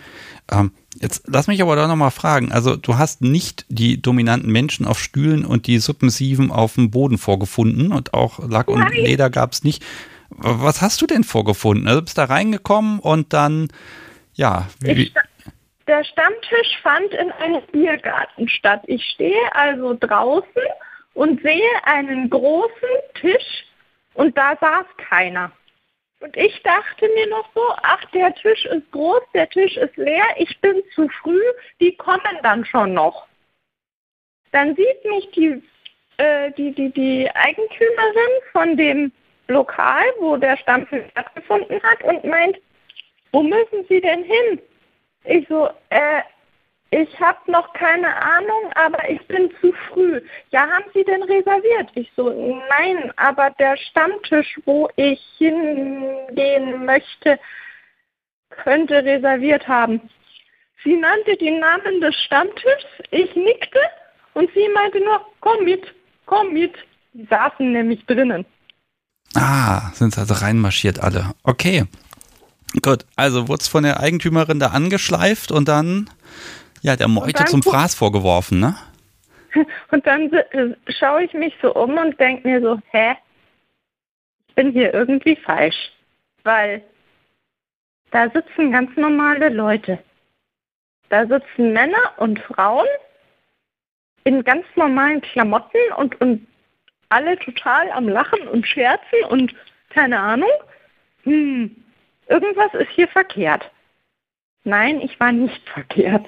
Ähm, 0.50 0.72
jetzt 1.00 1.24
lass 1.26 1.46
mich 1.46 1.62
aber 1.62 1.76
da 1.76 1.86
nochmal 1.86 2.10
fragen. 2.10 2.52
Also 2.52 2.76
du 2.76 2.98
hast 2.98 3.22
nicht 3.22 3.64
die 3.68 4.00
dominanten 4.00 4.50
Menschen 4.50 4.86
auf 4.86 4.98
Stühlen 4.98 5.44
und 5.44 5.66
die 5.66 5.78
Submissiven 5.78 6.50
auf 6.50 6.74
dem 6.74 6.90
Boden 6.90 7.18
vorgefunden 7.18 7.92
und 7.92 8.14
auch 8.14 8.38
Lack 8.48 8.68
Nein. 8.68 8.82
und 8.82 8.94
Leder 8.94 9.30
gab 9.30 9.52
es 9.52 9.64
nicht. 9.64 9.84
Was 10.30 10.82
hast 10.82 11.00
du 11.00 11.06
denn 11.06 11.24
vorgefunden? 11.24 11.88
Also 11.88 12.02
bist 12.02 12.18
da 12.18 12.24
reingekommen 12.24 12.98
und 12.98 13.32
dann, 13.32 13.68
ja. 14.34 14.68
Wie, 14.80 15.12
der 15.86 16.04
Stammtisch 16.04 16.78
fand 16.82 17.12
in 17.12 17.30
einem 17.32 17.62
Biergarten 17.70 18.48
statt. 18.48 18.82
Ich 18.86 19.04
stehe 19.04 19.54
also 19.54 19.96
draußen 19.98 20.62
und 21.14 21.42
sehe 21.42 21.62
einen 21.84 22.30
großen 22.30 22.88
Tisch 23.20 23.64
und 24.14 24.36
da 24.36 24.56
saß 24.60 24.86
keiner. 25.08 25.52
Und 26.24 26.38
ich 26.38 26.62
dachte 26.62 27.06
mir 27.14 27.26
noch 27.26 27.46
so, 27.54 27.60
ach, 27.82 28.02
der 28.12 28.34
Tisch 28.34 28.64
ist 28.64 28.90
groß, 28.92 29.20
der 29.34 29.46
Tisch 29.50 29.76
ist 29.76 29.94
leer, 29.98 30.24
ich 30.38 30.58
bin 30.62 30.82
zu 30.94 31.06
früh, 31.20 31.42
die 31.80 31.94
kommen 31.96 32.38
dann 32.42 32.64
schon 32.64 32.94
noch. 32.94 33.26
Dann 34.50 34.74
sieht 34.74 35.04
mich 35.04 35.30
die, 35.32 35.62
äh, 36.16 36.50
die, 36.52 36.72
die, 36.72 36.88
die 36.88 37.30
Eigentümerin 37.34 38.32
von 38.52 38.74
dem 38.74 39.12
Lokal, 39.48 40.02
wo 40.18 40.38
der 40.38 40.56
Stammtisch 40.56 41.04
stattgefunden 41.10 41.82
hat 41.82 42.02
und 42.04 42.24
meint, 42.24 42.58
wo 43.32 43.42
müssen 43.42 43.84
Sie 43.90 44.00
denn 44.00 44.24
hin? 44.24 44.62
Ich 45.24 45.46
so, 45.48 45.68
äh, 45.90 46.22
ich 46.94 47.20
habe 47.20 47.50
noch 47.50 47.72
keine 47.72 48.14
Ahnung, 48.14 48.72
aber 48.76 49.10
ich 49.10 49.26
bin 49.26 49.50
zu 49.60 49.72
früh. 49.88 50.20
Ja, 50.50 50.60
haben 50.60 50.84
Sie 50.94 51.02
denn 51.02 51.24
reserviert? 51.24 51.90
Ich 51.94 52.10
so, 52.16 52.30
nein, 52.68 53.12
aber 53.16 53.50
der 53.58 53.76
Stammtisch, 53.76 54.60
wo 54.64 54.88
ich 54.94 55.20
hingehen 55.38 56.84
möchte, 56.84 57.40
könnte 58.50 59.04
reserviert 59.04 59.66
haben. 59.66 60.00
Sie 60.84 60.94
nannte 60.96 61.36
die 61.36 61.50
Namen 61.50 62.00
des 62.00 62.14
Stammtischs, 62.26 62.86
ich 63.10 63.34
nickte 63.34 63.80
und 64.34 64.48
sie 64.54 64.68
meinte 64.74 65.00
nur, 65.00 65.20
komm 65.40 65.64
mit, 65.64 65.82
komm 66.26 66.52
mit. 66.52 66.74
Die 67.12 67.26
saßen 67.26 67.72
nämlich 67.72 68.04
drinnen. 68.06 68.44
Ah, 69.34 69.90
sind 69.94 70.16
also 70.16 70.34
reinmarschiert 70.34 71.00
alle. 71.00 71.32
Okay. 71.42 71.86
Gut, 72.82 73.06
also 73.16 73.48
wurde 73.48 73.62
es 73.62 73.68
von 73.68 73.84
der 73.84 74.00
Eigentümerin 74.00 74.60
da 74.60 74.68
angeschleift 74.68 75.50
und 75.50 75.68
dann, 75.68 76.10
ja, 76.84 76.96
der 76.96 77.08
Meute 77.08 77.46
zum 77.46 77.62
Fraß 77.62 77.94
vorgeworfen, 77.94 78.60
ne? 78.60 78.76
Und 79.90 80.06
dann 80.06 80.30
äh, 80.30 80.74
schaue 80.88 81.24
ich 81.24 81.32
mich 81.32 81.54
so 81.62 81.74
um 81.74 81.96
und 81.96 82.18
denke 82.20 82.46
mir 82.46 82.60
so, 82.60 82.78
hä? 82.90 83.14
Ich 84.48 84.54
bin 84.54 84.72
hier 84.72 84.92
irgendwie 84.92 85.36
falsch. 85.36 85.92
Weil 86.42 86.82
da 88.10 88.28
sitzen 88.28 88.70
ganz 88.72 88.94
normale 88.96 89.48
Leute. 89.48 89.98
Da 91.08 91.26
sitzen 91.26 91.72
Männer 91.72 92.12
und 92.18 92.38
Frauen 92.40 92.86
in 94.24 94.44
ganz 94.44 94.66
normalen 94.74 95.22
Klamotten 95.22 95.78
und, 95.96 96.20
und 96.20 96.46
alle 97.08 97.38
total 97.38 97.90
am 97.92 98.08
Lachen 98.08 98.46
und 98.48 98.66
Scherzen 98.66 99.24
und 99.30 99.54
keine 99.88 100.18
Ahnung. 100.18 100.50
Hm, 101.22 101.74
irgendwas 102.28 102.74
ist 102.74 102.90
hier 102.90 103.08
verkehrt. 103.08 103.70
Nein, 104.64 105.00
ich 105.00 105.18
war 105.18 105.32
nicht 105.32 105.66
verkehrt. 105.70 106.26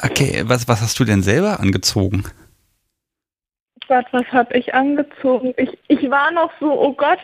Okay, 0.00 0.42
was, 0.46 0.68
was 0.68 0.80
hast 0.80 0.98
du 0.98 1.04
denn 1.04 1.22
selber 1.22 1.60
angezogen? 1.60 2.24
Gott, 3.88 4.06
was 4.12 4.26
habe 4.32 4.56
ich 4.56 4.74
angezogen? 4.74 5.54
Ich, 5.56 5.78
ich 5.88 6.10
war 6.10 6.30
noch 6.30 6.50
so, 6.60 6.72
oh 6.72 6.92
Gott, 6.92 7.18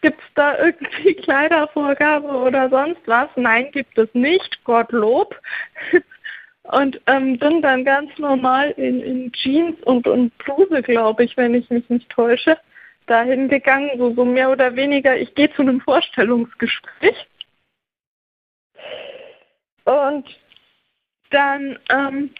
gibt 0.00 0.20
es 0.20 0.26
da 0.34 0.58
irgendwie 0.58 1.14
Kleidervorgabe 1.22 2.28
oder 2.28 2.68
sonst 2.70 3.00
was? 3.06 3.28
Nein, 3.36 3.70
gibt 3.72 3.96
es 3.96 4.08
nicht, 4.14 4.64
Gottlob. 4.64 5.38
Und 6.64 7.00
ähm, 7.06 7.38
bin 7.38 7.60
dann 7.60 7.84
ganz 7.84 8.16
normal 8.18 8.70
in, 8.76 9.00
in 9.00 9.32
Jeans 9.32 9.82
und, 9.82 10.06
und 10.06 10.36
Bluse, 10.38 10.80
glaube 10.82 11.24
ich, 11.24 11.36
wenn 11.36 11.54
ich 11.56 11.68
mich 11.70 11.88
nicht 11.88 12.08
täusche 12.08 12.56
dahin 13.06 13.48
gegangen, 13.48 13.90
so, 13.98 14.14
so 14.14 14.24
mehr 14.24 14.48
oder 14.48 14.76
weniger, 14.76 15.16
ich 15.16 15.34
gehe 15.34 15.52
zu 15.54 15.62
einem 15.62 15.80
Vorstellungsgespräch. 15.80 17.26
Und 19.84 20.24
dann 21.32 21.78
ähm, 21.90 22.30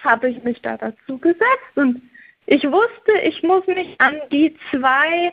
habe 0.00 0.30
ich 0.30 0.42
mich 0.42 0.60
da 0.62 0.76
dazu 0.76 1.18
gesetzt 1.18 1.76
und 1.76 2.02
ich 2.46 2.64
wusste, 2.64 3.12
ich 3.24 3.42
muss 3.42 3.66
mich 3.66 4.00
an 4.00 4.16
die 4.30 4.56
zwei 4.70 5.32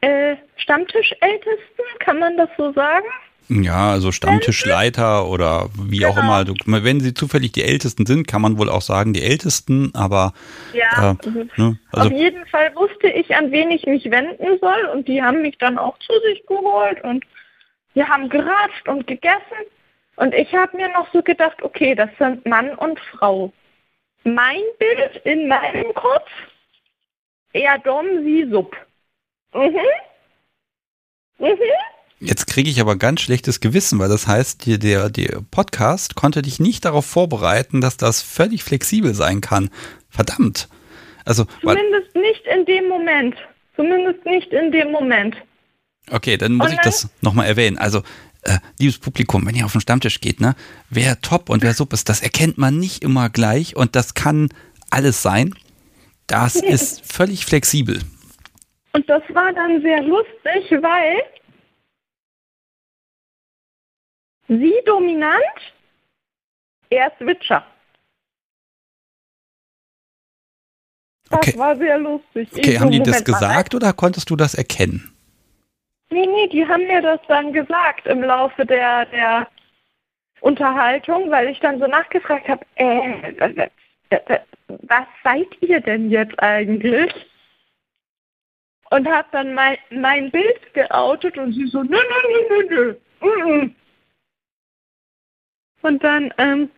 äh, 0.00 0.36
Stammtischältesten, 0.56 1.84
kann 1.98 2.18
man 2.18 2.36
das 2.36 2.48
so 2.56 2.72
sagen? 2.72 3.06
Ja, 3.48 3.90
also 3.90 4.10
Stammtischleiter 4.10 5.28
oder 5.28 5.68
wie 5.76 5.98
genau. 5.98 6.12
auch 6.12 6.16
immer. 6.16 6.44
Du, 6.44 6.54
wenn 6.64 7.00
sie 7.00 7.12
zufällig 7.12 7.52
die 7.52 7.62
Ältesten 7.62 8.06
sind, 8.06 8.26
kann 8.26 8.40
man 8.40 8.56
wohl 8.56 8.70
auch 8.70 8.80
sagen, 8.80 9.12
die 9.12 9.22
Ältesten, 9.22 9.90
aber. 9.94 10.32
Ja, 10.72 11.10
äh, 11.10 11.14
ne, 11.56 11.78
also 11.92 12.08
auf 12.08 12.14
jeden 12.14 12.46
Fall 12.46 12.74
wusste 12.74 13.08
ich, 13.08 13.34
an 13.36 13.52
wen 13.52 13.70
ich 13.70 13.84
mich 13.84 14.10
wenden 14.10 14.58
soll 14.60 14.88
und 14.94 15.08
die 15.08 15.22
haben 15.22 15.42
mich 15.42 15.58
dann 15.58 15.76
auch 15.76 15.98
zu 15.98 16.12
sich 16.26 16.46
geholt 16.46 17.04
und 17.04 17.24
wir 17.92 18.08
haben 18.08 18.28
geratscht 18.30 18.88
und 18.88 19.06
gegessen 19.06 19.66
und 20.16 20.34
ich 20.34 20.52
habe 20.54 20.76
mir 20.76 20.88
noch 20.88 21.12
so 21.12 21.22
gedacht, 21.22 21.62
okay, 21.62 21.94
das 21.94 22.10
sind 22.18 22.46
Mann 22.46 22.74
und 22.74 22.98
Frau. 23.00 23.52
Mein 24.24 24.62
Bild 24.78 25.20
in 25.24 25.48
meinem 25.48 25.92
Kopf, 25.94 26.28
eher 27.52 27.78
Dom, 27.78 28.06
sie 28.24 28.48
Sub. 28.50 28.76
Mhm. 29.54 29.76
Mhm. 31.38 31.56
Jetzt 32.20 32.46
kriege 32.46 32.70
ich 32.70 32.80
aber 32.80 32.96
ganz 32.96 33.20
schlechtes 33.20 33.60
Gewissen, 33.60 33.98
weil 33.98 34.08
das 34.08 34.26
heißt, 34.26 34.82
der, 34.82 35.10
der 35.10 35.42
Podcast 35.50 36.14
konnte 36.14 36.42
dich 36.42 36.58
nicht 36.58 36.84
darauf 36.84 37.04
vorbereiten, 37.04 37.80
dass 37.80 37.96
das 37.96 38.22
völlig 38.22 38.64
flexibel 38.64 39.14
sein 39.14 39.40
kann. 39.40 39.68
Verdammt. 40.08 40.68
Also, 41.24 41.44
Zumindest 41.60 42.14
nicht 42.14 42.46
in 42.46 42.64
dem 42.64 42.88
Moment. 42.88 43.36
Zumindest 43.76 44.24
nicht 44.24 44.52
in 44.52 44.72
dem 44.72 44.90
Moment. 44.90 45.36
Okay, 46.10 46.36
dann 46.36 46.54
muss 46.54 46.68
und 46.68 46.74
ich 46.74 46.80
das 46.80 47.08
nochmal 47.20 47.46
erwähnen. 47.46 47.78
Also, 47.78 48.02
äh, 48.44 48.58
liebes 48.78 48.98
Publikum, 48.98 49.46
wenn 49.46 49.54
ihr 49.54 49.64
auf 49.64 49.72
den 49.72 49.80
Stammtisch 49.80 50.20
geht, 50.20 50.40
ne, 50.40 50.54
wer 50.90 51.20
Top 51.20 51.48
und 51.48 51.62
wer 51.62 51.74
Sub 51.74 51.92
ist, 51.92 52.08
das 52.08 52.22
erkennt 52.22 52.58
man 52.58 52.78
nicht 52.78 53.02
immer 53.02 53.30
gleich 53.30 53.76
und 53.76 53.96
das 53.96 54.14
kann 54.14 54.48
alles 54.90 55.22
sein. 55.22 55.54
Das 56.26 56.56
ist 56.56 57.04
völlig 57.10 57.44
flexibel. 57.44 58.00
Und 58.92 59.08
das 59.08 59.22
war 59.30 59.52
dann 59.52 59.82
sehr 59.82 60.02
lustig, 60.02 60.70
weil 60.80 61.22
Sie 64.48 64.74
dominant, 64.84 65.40
er 66.90 67.12
Switcher. 67.18 67.64
Das 71.30 71.38
okay. 71.38 71.58
war 71.58 71.76
sehr 71.76 71.98
lustig. 71.98 72.48
Okay, 72.52 72.72
ich 72.72 72.80
haben 72.80 72.90
die 72.90 73.02
das 73.02 73.24
gesagt 73.24 73.72
mal. 73.72 73.78
oder 73.78 73.92
konntest 73.92 74.28
du 74.30 74.36
das 74.36 74.54
erkennen? 74.54 75.13
Nee, 76.14 76.26
nee, 76.26 76.46
die 76.46 76.64
haben 76.64 76.86
mir 76.86 77.02
das 77.02 77.18
dann 77.26 77.52
gesagt 77.52 78.06
im 78.06 78.22
Laufe 78.22 78.64
der, 78.64 79.04
der 79.06 79.48
Unterhaltung, 80.42 81.28
weil 81.28 81.48
ich 81.48 81.58
dann 81.58 81.80
so 81.80 81.88
nachgefragt 81.88 82.46
habe, 82.46 82.64
äh, 82.76 83.68
was 84.68 85.06
seid 85.24 85.48
ihr 85.60 85.80
denn 85.80 86.12
jetzt 86.12 86.38
eigentlich? 86.38 87.12
Und 88.90 89.08
habe 89.08 89.26
dann 89.32 89.54
mein, 89.54 89.76
mein 89.90 90.30
Bild 90.30 90.72
geoutet 90.72 91.36
und 91.36 91.52
sie 91.52 91.66
so, 91.66 91.82
nö, 91.82 91.98
nö, 91.98 92.46
nö, 92.48 92.62
nö, 92.70 92.94
nö. 93.20 93.70
Und 95.82 96.04
dann 96.04 96.32
ähm, 96.38 96.70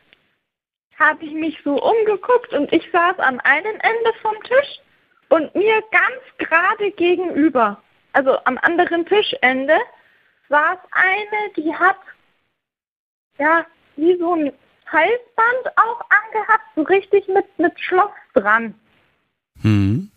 habe 0.99 1.22
ich 1.27 1.33
mich 1.33 1.61
so 1.62 1.75
umgeguckt 1.75 2.55
und 2.55 2.72
ich 2.72 2.90
saß 2.90 3.18
am 3.18 3.38
einen 3.40 3.81
Ende 3.81 4.12
vom 4.22 4.42
Tisch 4.44 4.81
und 5.29 5.55
mir 5.55 5.83
ganz 5.90 6.22
gerade 6.38 6.90
gegenüber, 6.92 7.83
also 8.16 8.38
am 8.44 8.59
anderen 8.62 9.05
Tischende, 9.05 9.76
saß 10.48 10.79
eine, 10.90 11.52
die 11.55 11.74
hat 11.74 11.98
ja 13.38 13.66
wie 13.96 14.16
so 14.16 14.35
ein 14.35 14.52
Halsband 14.87 15.76
auch 15.76 16.00
angehabt, 16.09 16.64
so 16.74 16.83
richtig 16.83 17.29
mit, 17.29 17.46
mit 17.59 17.79
Schloss 17.79 18.11
dran. 18.33 18.74
Mhm. 19.62 20.11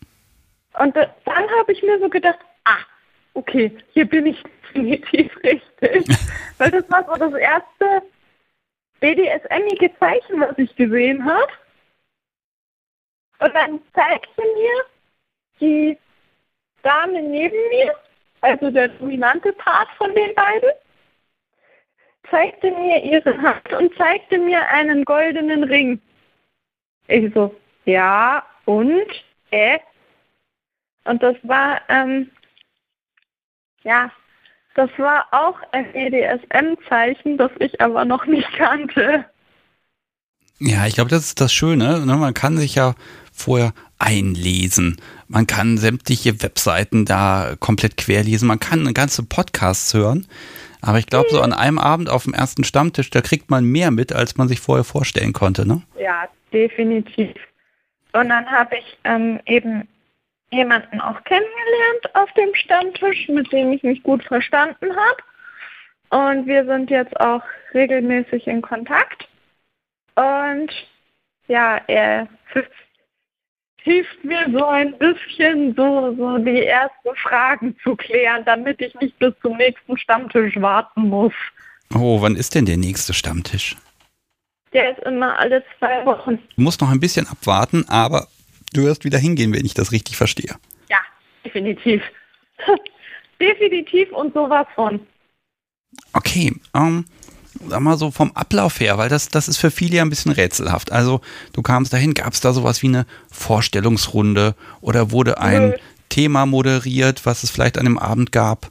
Und 0.78 0.96
dann 0.96 1.50
habe 1.60 1.74
ich 1.74 1.84
mir 1.84 2.00
so 2.00 2.08
gedacht, 2.08 2.40
ah, 2.64 2.78
okay, 3.34 3.76
hier 3.92 4.06
bin 4.06 4.28
ich 4.28 4.42
definitiv 4.44 5.36
richtig. 5.44 6.08
Weil 6.58 6.72
das 6.72 6.90
war 6.90 7.06
so 7.06 7.16
das 7.16 7.34
erste 7.34 8.02
BDSMige 9.02 9.94
Zeichen, 10.00 10.40
was 10.40 10.58
ich 10.58 10.74
gesehen 10.76 11.26
habe. 11.26 11.52
Und 13.40 13.54
dann 13.54 13.82
zeigte 13.94 14.42
mir 14.42 14.86
die 15.60 15.98
Dame 16.84 17.22
neben 17.22 17.58
mir, 17.70 17.96
also 18.42 18.72
der 18.72 18.90
dominante 18.90 19.54
Part 19.54 19.90
von 19.98 20.14
den 20.16 20.34
beiden, 20.36 20.70
zeigte 22.30 22.72
mir 22.72 23.04
ihre 23.04 23.38
Hand 23.42 23.72
und 23.74 23.96
zeigte 23.98 24.38
mir 24.38 24.68
einen 24.70 25.04
goldenen 25.06 25.64
Ring. 25.64 26.02
Ich 27.08 27.34
so, 27.34 27.56
ja, 27.86 28.44
und? 28.66 29.08
Äh? 29.52 29.80
Und 31.06 31.24
das 31.24 31.36
war, 31.44 31.82
ähm, 31.90 32.30
ja, 33.84 34.12
das 34.76 34.90
war 34.98 35.28
auch 35.32 35.58
ein 35.72 35.94
EDSM-Zeichen, 35.96 37.38
das 37.38 37.52
ich 37.60 37.82
aber 37.82 38.06
noch 38.06 38.26
nicht 38.26 38.52
kannte. 38.54 39.26
Ja, 40.60 40.86
ich 40.86 40.96
glaube, 40.96 41.10
das 41.10 41.26
ist 41.26 41.42
das 41.42 41.54
Schöne. 41.54 42.06
Ne? 42.06 42.16
Man 42.16 42.34
kann 42.34 42.58
sich 42.58 42.76
ja 42.76 42.94
vorher 43.40 43.74
einlesen. 43.98 44.98
Man 45.28 45.48
kann 45.48 45.78
sämtliche 45.78 46.42
Webseiten 46.42 47.06
da 47.06 47.56
komplett 47.60 47.98
querlesen. 47.98 48.48
Man 48.48 48.60
kann 48.60 48.94
ganze 48.94 49.24
Podcasts 49.24 49.94
hören. 49.94 50.28
Aber 50.82 50.98
ich 50.98 51.08
glaube, 51.08 51.30
so 51.30 51.42
an 51.42 51.54
einem 51.54 51.78
Abend 51.78 52.10
auf 52.10 52.24
dem 52.24 52.34
ersten 52.34 52.64
Stammtisch, 52.64 53.10
da 53.10 53.22
kriegt 53.22 53.50
man 53.50 53.66
mehr 53.66 53.92
mit, 53.92 54.14
als 54.14 54.38
man 54.38 54.48
sich 54.48 54.62
vorher 54.62 54.86
vorstellen 54.86 55.34
konnte, 55.34 55.68
ne? 55.68 55.82
Ja, 56.00 56.28
definitiv. 56.54 57.36
Und 58.14 58.30
dann 58.30 58.46
habe 58.50 58.78
ich 58.78 58.98
ähm, 59.04 59.40
eben 59.46 59.88
jemanden 60.52 61.00
auch 61.02 61.22
kennengelernt 61.26 62.16
auf 62.16 62.32
dem 62.34 62.54
Stammtisch, 62.56 63.28
mit 63.28 63.52
dem 63.52 63.74
ich 63.74 63.84
mich 63.84 64.02
gut 64.04 64.24
verstanden 64.24 64.90
habe. 64.96 66.32
Und 66.32 66.48
wir 66.48 66.66
sind 66.66 66.90
jetzt 66.90 67.20
auch 67.20 67.44
regelmäßig 67.74 68.48
in 68.48 68.62
Kontakt. 68.62 69.28
Und 70.16 70.72
ja, 71.48 71.80
er 71.88 72.28
hilft 73.84 74.24
mir 74.24 74.46
so 74.52 74.66
ein 74.66 74.98
bisschen, 74.98 75.76
so, 75.76 76.16
so 76.18 76.38
die 76.40 76.66
ersten 76.66 77.16
Fragen 77.16 77.76
zu 77.84 77.96
klären, 77.96 78.44
damit 78.46 78.82
ich 78.82 78.94
nicht 78.96 79.18
bis 79.20 79.34
zum 79.42 79.58
nächsten 79.58 79.98
Stammtisch 79.98 80.60
warten 80.62 81.10
muss. 81.10 81.34
Oh, 81.94 82.22
wann 82.22 82.36
ist 82.36 82.56
denn 82.56 82.66
der 82.66 82.78
nächste 82.78 83.14
Stammtisch? 83.14 83.76
Der 84.74 84.92
ist 84.92 85.04
immer 85.06 85.38
alle 85.40 85.64
zwei 85.80 86.06
Wochen. 86.06 86.38
Du 86.56 86.62
musst 86.62 86.82
noch 86.82 86.92
ein 86.92 87.00
bisschen 87.00 87.28
abwarten, 87.28 87.86
aber 87.88 88.28
du 88.74 88.84
wirst 88.84 89.04
wieder 89.04 89.18
hingehen, 89.18 89.54
wenn 89.54 89.66
ich 89.66 89.74
das 89.74 89.92
richtig 89.92 90.16
verstehe. 90.16 90.56
Ja, 90.90 91.00
definitiv. 91.44 92.04
definitiv 93.42 94.12
und 94.12 94.34
sowas 94.34 94.68
von. 94.76 95.00
Okay, 96.14 96.54
ähm, 96.76 97.06
sag 97.68 97.80
mal 97.82 97.98
so 97.98 98.12
vom 98.12 98.32
Ablauf 98.34 98.80
her, 98.80 98.98
weil 98.98 99.10
das, 99.10 99.30
das 99.30 99.48
ist 99.48 99.58
für 99.58 99.72
viele 99.72 99.98
ja 99.98 100.04
ein 100.04 100.10
bisschen 100.10 100.32
rätselhaft. 100.32 100.92
Also 100.92 101.22
du 101.54 101.62
kamst 101.62 101.94
dahin, 101.94 102.14
gab 102.14 102.34
es 102.34 102.42
da 102.42 102.54
sowas 102.54 102.82
wie 102.82 102.88
eine 102.88 103.06
Vorstellungsrunde 103.32 104.56
oder 104.82 105.12
wurde 105.12 105.40
ein 105.40 105.70
Nö. 105.70 105.78
Thema 106.10 106.46
moderiert, 106.46 107.26
was 107.26 107.44
es 107.44 107.52
vielleicht 107.52 107.78
an 107.78 107.86
dem 107.86 107.98
Abend 107.98 108.32
gab? 108.32 108.68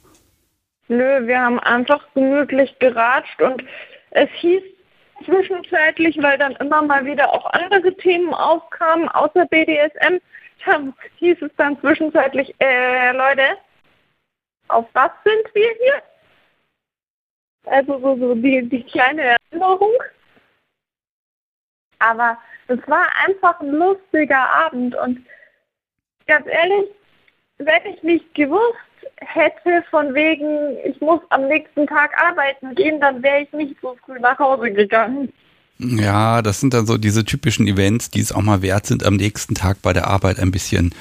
Nö, 0.87 1.27
wir 1.27 1.39
haben 1.39 1.59
einfach 1.59 2.01
gemütlich 2.13 2.77
geratscht 2.79 3.41
und 3.41 3.63
es 4.11 4.29
hieß 4.39 4.63
zwischenzeitlich, 5.25 6.17
weil 6.21 6.37
dann 6.37 6.55
immer 6.55 6.81
mal 6.81 7.05
wieder 7.05 7.31
auch 7.31 7.45
andere 7.51 7.95
Themen 7.97 8.33
aufkamen, 8.33 9.07
außer 9.09 9.45
BDSM, 9.45 10.19
dann 10.65 10.93
hieß 11.17 11.37
es 11.41 11.51
dann 11.57 11.79
zwischenzeitlich, 11.79 12.53
äh, 12.59 13.11
Leute, 13.11 13.57
auf 14.67 14.85
was 14.93 15.11
sind 15.23 15.53
wir 15.53 15.69
hier? 15.81 16.01
Also 17.65 17.99
so, 17.99 18.17
so 18.17 18.35
die, 18.35 18.67
die 18.67 18.83
kleine 18.83 19.37
Erinnerung. 19.51 19.93
Aber 21.99 22.37
es 22.67 22.79
war 22.87 23.07
einfach 23.25 23.59
ein 23.59 23.71
lustiger 23.71 24.49
Abend 24.49 24.95
und 24.95 25.19
ganz 26.27 26.47
ehrlich, 26.47 26.89
wenn 27.57 27.93
ich 27.93 28.01
nicht 28.03 28.33
gewusst 28.33 28.77
hätte 29.17 29.83
von 29.89 30.13
wegen, 30.13 30.77
ich 30.85 30.99
muss 31.01 31.19
am 31.29 31.47
nächsten 31.47 31.87
Tag 31.87 32.11
arbeiten 32.17 32.73
gehen, 32.75 33.01
dann 33.01 33.21
wäre 33.21 33.41
ich 33.41 33.51
nicht 33.51 33.75
so 33.81 33.97
früh 34.05 34.19
nach 34.19 34.39
Hause 34.39 34.71
gegangen. 34.71 35.33
Ja, 35.77 36.41
das 36.41 36.59
sind 36.59 36.73
dann 36.73 36.85
so 36.85 36.97
diese 36.97 37.23
typischen 37.23 37.67
Events, 37.67 38.09
die 38.09 38.19
es 38.19 38.31
auch 38.31 38.41
mal 38.41 38.61
wert 38.61 38.85
sind, 38.85 39.05
am 39.05 39.15
nächsten 39.15 39.55
Tag 39.55 39.81
bei 39.81 39.93
der 39.93 40.07
Arbeit 40.07 40.39
ein 40.39 40.51
bisschen 40.51 40.93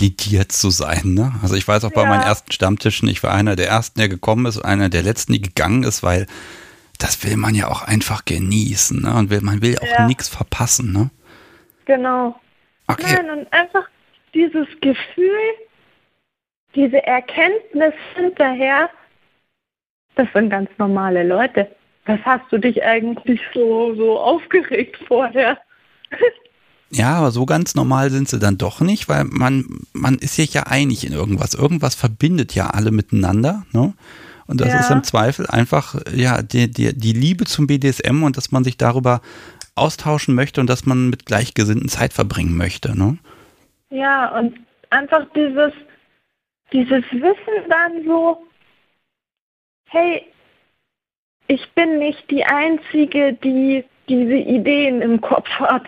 lidiert 0.00 0.52
zu 0.52 0.70
sein. 0.70 1.14
Ne? 1.14 1.32
Also 1.42 1.54
ich 1.56 1.66
weiß 1.66 1.84
auch 1.84 1.92
bei 1.92 2.04
meinen 2.04 2.22
ersten 2.22 2.52
Stammtischen, 2.52 3.08
ich 3.08 3.22
war 3.22 3.32
einer 3.32 3.56
der 3.56 3.68
ersten, 3.68 3.98
der 3.98 4.08
gekommen 4.08 4.46
ist, 4.46 4.58
einer 4.58 4.88
der 4.88 5.02
letzten, 5.02 5.32
die 5.32 5.40
gegangen 5.42 5.82
ist, 5.82 6.02
weil 6.02 6.26
das 6.98 7.24
will 7.24 7.36
man 7.36 7.54
ja 7.54 7.68
auch 7.68 7.82
einfach 7.82 8.24
genießen. 8.24 9.02
Ne? 9.02 9.14
Und 9.14 9.30
will, 9.30 9.40
man 9.40 9.62
will 9.62 9.78
auch 9.78 9.98
ja. 9.98 10.06
nichts 10.06 10.28
verpassen. 10.28 10.92
Ne? 10.92 11.10
Genau. 11.84 12.40
Okay. 12.86 13.14
Nein, 13.16 13.30
und 13.30 13.52
einfach 13.52 13.88
dieses 14.34 14.66
Gefühl, 14.80 15.40
diese 16.74 17.04
Erkenntnis 17.04 17.94
hinterher, 18.14 18.90
das 20.14 20.28
sind 20.32 20.50
ganz 20.50 20.70
normale 20.78 21.22
Leute. 21.22 21.74
Was 22.06 22.20
hast 22.24 22.50
du 22.50 22.58
dich 22.58 22.82
eigentlich 22.82 23.40
so, 23.54 23.94
so 23.94 24.18
aufgeregt 24.18 24.98
vorher? 25.06 25.58
Ja, 26.94 27.14
aber 27.14 27.30
so 27.30 27.46
ganz 27.46 27.74
normal 27.74 28.10
sind 28.10 28.28
sie 28.28 28.38
dann 28.38 28.58
doch 28.58 28.80
nicht, 28.80 29.08
weil 29.08 29.24
man, 29.24 29.64
man 29.94 30.18
ist 30.18 30.36
sich 30.36 30.52
ja 30.52 30.64
einig 30.64 31.06
in 31.06 31.12
irgendwas. 31.12 31.54
Irgendwas 31.54 31.94
verbindet 31.94 32.54
ja 32.54 32.68
alle 32.68 32.90
miteinander, 32.90 33.64
ne? 33.72 33.94
Und 34.46 34.60
das 34.60 34.68
ja. 34.68 34.80
ist 34.80 34.90
im 34.90 35.02
Zweifel 35.02 35.46
einfach, 35.46 35.94
ja, 36.14 36.42
die, 36.42 36.70
die, 36.70 36.92
die 36.94 37.12
Liebe 37.12 37.44
zum 37.44 37.66
BDSM 37.66 38.22
und 38.22 38.36
dass 38.36 38.52
man 38.52 38.64
sich 38.64 38.76
darüber 38.76 39.22
austauschen 39.74 40.34
möchte 40.34 40.60
und 40.60 40.68
dass 40.68 40.84
man 40.84 41.08
mit 41.08 41.24
Gleichgesinnten 41.24 41.88
Zeit 41.88 42.12
verbringen 42.12 42.56
möchte, 42.56 42.98
ne? 42.98 43.16
Ja, 43.88 44.36
und 44.38 44.58
einfach 44.90 45.24
dieses, 45.34 45.72
dieses 46.72 47.04
Wissen 47.12 47.70
dann 47.70 48.04
so, 48.04 48.46
hey, 49.88 50.26
ich 51.46 51.70
bin 51.72 51.98
nicht 51.98 52.30
die 52.30 52.44
Einzige, 52.44 53.32
die 53.32 53.84
diese 54.08 54.36
Ideen 54.36 55.00
im 55.00 55.20
Kopf 55.20 55.48
hat. 55.48 55.86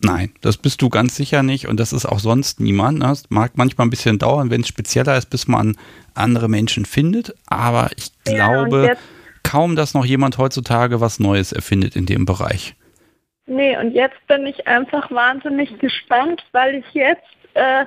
Nein, 0.00 0.32
das 0.42 0.56
bist 0.56 0.80
du 0.80 0.88
ganz 0.88 1.16
sicher 1.16 1.42
nicht 1.42 1.66
und 1.66 1.80
das 1.80 1.92
ist 1.92 2.06
auch 2.06 2.20
sonst 2.20 2.60
niemand. 2.60 3.00
Ne? 3.00 3.12
mag 3.30 3.52
manchmal 3.56 3.86
ein 3.86 3.90
bisschen 3.90 4.18
dauern, 4.18 4.50
wenn 4.50 4.60
es 4.60 4.68
spezieller 4.68 5.16
ist, 5.16 5.26
bis 5.26 5.48
man 5.48 5.76
andere 6.14 6.48
Menschen 6.48 6.84
findet, 6.84 7.34
aber 7.46 7.90
ich 7.96 8.12
glaube 8.24 8.86
ja, 8.86 8.94
kaum, 9.42 9.74
dass 9.74 9.94
noch 9.94 10.04
jemand 10.04 10.38
heutzutage 10.38 11.00
was 11.00 11.18
Neues 11.18 11.52
erfindet 11.52 11.96
in 11.96 12.06
dem 12.06 12.26
Bereich. 12.26 12.76
Nee, 13.46 13.76
und 13.78 13.92
jetzt 13.92 14.24
bin 14.26 14.46
ich 14.46 14.66
einfach 14.66 15.10
wahnsinnig 15.10 15.78
gespannt, 15.78 16.44
weil 16.52 16.76
ich 16.76 16.84
jetzt 16.92 17.22
äh, 17.54 17.86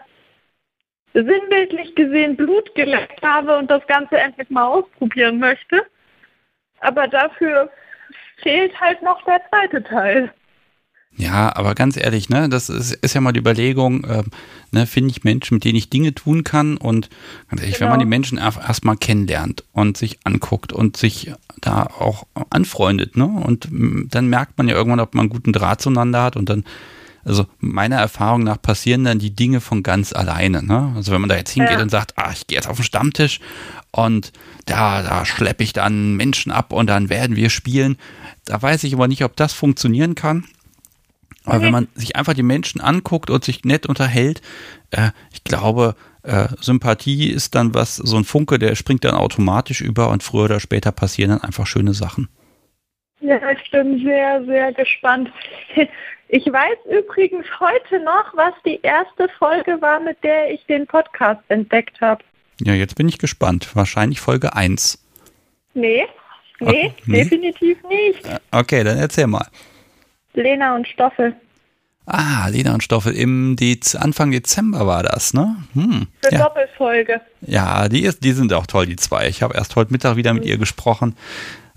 sinnbildlich 1.14 1.96
gesehen 1.96 2.36
Blut 2.36 2.74
geleckt 2.76 3.22
habe 3.22 3.58
und 3.58 3.70
das 3.70 3.86
Ganze 3.88 4.18
endlich 4.18 4.50
mal 4.50 4.66
ausprobieren 4.66 5.40
möchte. 5.40 5.86
Aber 6.80 7.08
dafür 7.08 7.70
fehlt 8.42 8.80
halt 8.82 9.02
noch 9.04 9.24
der 9.26 9.42
zweite 9.50 9.84
Teil. 9.84 10.34
Ja, 11.18 11.56
aber 11.56 11.76
ganz 11.76 11.98
ehrlich, 11.98 12.30
ne, 12.30 12.48
das 12.50 12.70
ist, 12.70 12.94
ist 12.94 13.14
ja 13.14 13.22
mal 13.22 13.34
die 13.34 13.40
Überlegung, 13.40 14.04
äh, 14.06 14.24
ne, 14.72 14.88
finde 14.88 15.12
ich 15.12 15.24
Menschen, 15.24 15.56
mit 15.56 15.66
denen 15.66 15.76
ich 15.76 15.90
Dinge 15.90 16.16
tun 16.16 16.44
kann 16.44 16.78
und 16.78 17.10
ganz 17.50 17.62
ehrlich, 17.62 17.76
genau. 17.76 17.82
wenn 17.82 17.90
man 17.90 18.00
genau. 18.00 18.08
die 18.08 18.10
Menschen 18.10 18.38
erstmal 18.38 18.98
kennenlernt 18.98 19.64
und 19.74 19.98
sich 19.98 20.20
anguckt 20.24 20.72
und 20.74 20.98
sich 20.98 21.34
da 21.60 21.84
auch 21.84 22.26
anfreundet, 22.50 23.18
ne, 23.18 23.26
und 23.26 23.68
dann 23.70 24.28
merkt 24.28 24.58
man 24.58 24.68
ja 24.68 24.76
irgendwann, 24.76 25.02
ob 25.02 25.14
man 25.14 25.24
einen 25.24 25.30
guten 25.30 25.54
Draht 25.54 25.82
zueinander 25.82 26.24
hat 26.24 26.38
und 26.38 26.50
dann, 26.50 26.64
also 27.24 27.46
meiner 27.60 27.98
Erfahrung 27.98 28.44
nach 28.44 28.60
passieren 28.60 29.04
dann 29.04 29.20
die 29.20 29.36
Dinge 29.36 29.60
von 29.60 29.84
ganz 29.84 30.14
alleine, 30.14 30.64
ne, 30.64 30.94
also 30.96 31.12
wenn 31.12 31.22
man 31.22 31.30
da 31.30 31.36
jetzt 31.36 31.52
hingeht 31.52 31.78
ja. 31.78 31.82
und 31.82 31.92
sagt, 31.92 32.14
ah, 32.16 32.32
ich 32.32 32.48
gehe 32.48 32.58
jetzt 32.58 32.70
auf 32.70 32.78
den 32.78 32.86
Stammtisch 32.86 33.42
und 33.92 34.32
da, 34.66 35.04
da 35.04 35.26
schleppe 35.26 35.64
ich 35.64 35.74
dann 35.74 36.16
Menschen 36.16 36.52
ab 36.54 36.72
und 36.72 36.88
dann 36.88 37.10
werden 37.10 37.36
wir 37.36 37.50
spielen, 37.50 37.98
da 38.46 38.60
weiß 38.60 38.86
ich 38.86 38.94
aber 38.94 39.10
nicht, 39.10 39.24
ob 39.26 39.36
das 39.36 39.54
funktionieren 39.54 40.16
kann. 40.16 40.46
Aber 41.46 41.62
wenn 41.62 41.72
man 41.72 41.88
sich 41.96 42.16
einfach 42.16 42.34
die 42.34 42.44
Menschen 42.44 42.82
anguckt 42.82 43.30
und 43.30 43.44
sich 43.44 43.64
nett 43.66 43.88
unterhält, 43.88 44.42
äh, 44.92 45.10
ich 45.34 45.44
glaube, 45.44 45.96
äh, 46.24 46.48
Sympathie 46.60 47.30
ist 47.30 47.56
dann 47.56 47.74
was, 47.74 47.96
so 47.96 48.16
ein 48.18 48.26
Funke, 48.26 48.60
der 48.60 48.76
springt 48.76 49.04
dann 49.04 49.16
automatisch 49.16 49.82
über 49.82 50.10
und 50.10 50.22
früher 50.22 50.46
oder 50.46 50.60
später 50.60 50.92
passieren 50.92 51.32
dann 51.32 51.42
einfach 51.42 51.66
schöne 51.66 51.94
Sachen. 51.94 52.30
Ja, 53.22 53.40
ich 53.52 53.72
bin 53.72 54.04
sehr, 54.04 54.44
sehr 54.46 54.74
gespannt. 54.74 55.32
Ich 56.34 56.46
weiß 56.46 56.78
übrigens 56.90 57.46
heute 57.60 58.00
noch, 58.06 58.34
was 58.36 58.54
die 58.66 58.80
erste 58.84 59.28
Folge 59.38 59.82
war, 59.82 60.00
mit 60.00 60.24
der 60.24 60.50
ich 60.50 60.66
den 60.66 60.88
Podcast 60.88 61.42
entdeckt 61.50 62.00
habe. 62.00 62.24
Ja, 62.62 62.74
jetzt 62.74 62.96
bin 62.96 63.10
ich 63.10 63.18
gespannt. 63.18 63.76
Wahrscheinlich 63.76 64.22
Folge 64.22 64.56
1. 64.56 65.06
Nee, 65.74 66.08
nee, 66.62 66.68
okay, 66.70 66.94
nee? 67.06 67.24
definitiv 67.24 67.78
nicht. 67.84 68.22
Okay, 68.50 68.86
dann 68.86 68.98
erzähl 68.98 69.28
mal. 69.28 69.46
Lena 70.34 70.76
und 70.76 70.88
Stoffel. 70.88 71.36
Ah, 72.06 72.48
Lena 72.48 72.74
und 72.74 72.84
Stoffel, 72.84 73.16
im 73.16 73.56
Dez 73.56 73.96
Anfang 73.96 74.32
Dezember 74.32 74.88
war 74.88 75.04
das, 75.04 75.34
ne? 75.34 75.56
Hm, 75.74 76.08
Für 76.24 76.34
ja. 76.34 76.44
Doppelfolge. 76.44 77.22
Ja, 77.42 77.88
die, 77.90 78.04
ist, 78.04 78.24
die 78.24 78.32
sind 78.32 78.52
auch 78.54 78.66
toll, 78.66 78.88
die 78.88 78.96
zwei. 78.96 79.28
Ich 79.28 79.44
habe 79.44 79.56
erst 79.56 79.76
heute 79.76 79.92
Mittag 79.92 80.16
wieder 80.16 80.34
mit 80.34 80.44
ihr 80.44 80.58
gesprochen. 80.58 81.16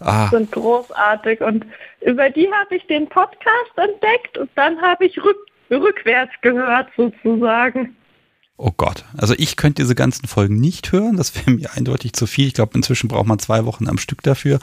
Ah. 0.01 0.29
Sind 0.31 0.51
großartig 0.53 1.41
und 1.41 1.67
über 2.01 2.31
die 2.31 2.51
habe 2.51 2.75
ich 2.75 2.87
den 2.87 3.09
Podcast 3.09 3.77
entdeckt 3.77 4.39
und 4.39 4.51
dann 4.57 4.81
habe 4.81 5.07
ich 5.07 5.17
rück, 5.23 5.37
rückwärts 5.71 6.33
gehört 6.41 6.89
sozusagen. 6.97 7.95
Oh 8.57 8.71
Gott, 8.77 9.05
also 9.17 9.35
ich 9.37 9.57
könnte 9.57 9.83
diese 9.83 9.95
ganzen 9.95 10.29
Folgen 10.29 10.61
nicht 10.61 10.93
hören, 10.93 11.17
das 11.17 11.35
wäre 11.35 11.51
mir 11.51 11.73
eindeutig 11.75 12.13
zu 12.13 12.27
viel. 12.27 12.47
Ich 12.47 12.55
glaube, 12.55 12.73
inzwischen 12.75 13.09
braucht 13.09 13.27
man 13.27 13.39
zwei 13.39 13.65
Wochen 13.67 13.89
am 13.89 13.99
Stück 13.99 14.23
dafür. 14.23 14.59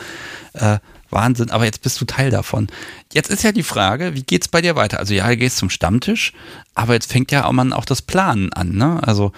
Äh, 0.53 0.79
Wahnsinn, 1.11 1.51
aber 1.51 1.65
jetzt 1.65 1.81
bist 1.81 1.99
du 2.01 2.05
Teil 2.05 2.31
davon. 2.31 2.67
Jetzt 3.13 3.29
ist 3.29 3.43
ja 3.43 3.51
die 3.51 3.63
Frage, 3.63 4.15
wie 4.15 4.23
geht's 4.23 4.47
bei 4.47 4.61
dir 4.61 4.75
weiter? 4.75 4.99
Also 4.99 5.13
ja, 5.13 5.27
du 5.27 5.37
gehst 5.37 5.57
zum 5.57 5.69
Stammtisch, 5.69 6.33
aber 6.75 6.93
jetzt 6.93 7.11
fängt 7.11 7.31
ja 7.31 7.45
auch 7.45 7.51
man 7.51 7.73
auch 7.73 7.85
das 7.85 8.01
Planen 8.01 8.53
an, 8.53 8.71
ne? 8.71 8.99
Also 9.03 9.31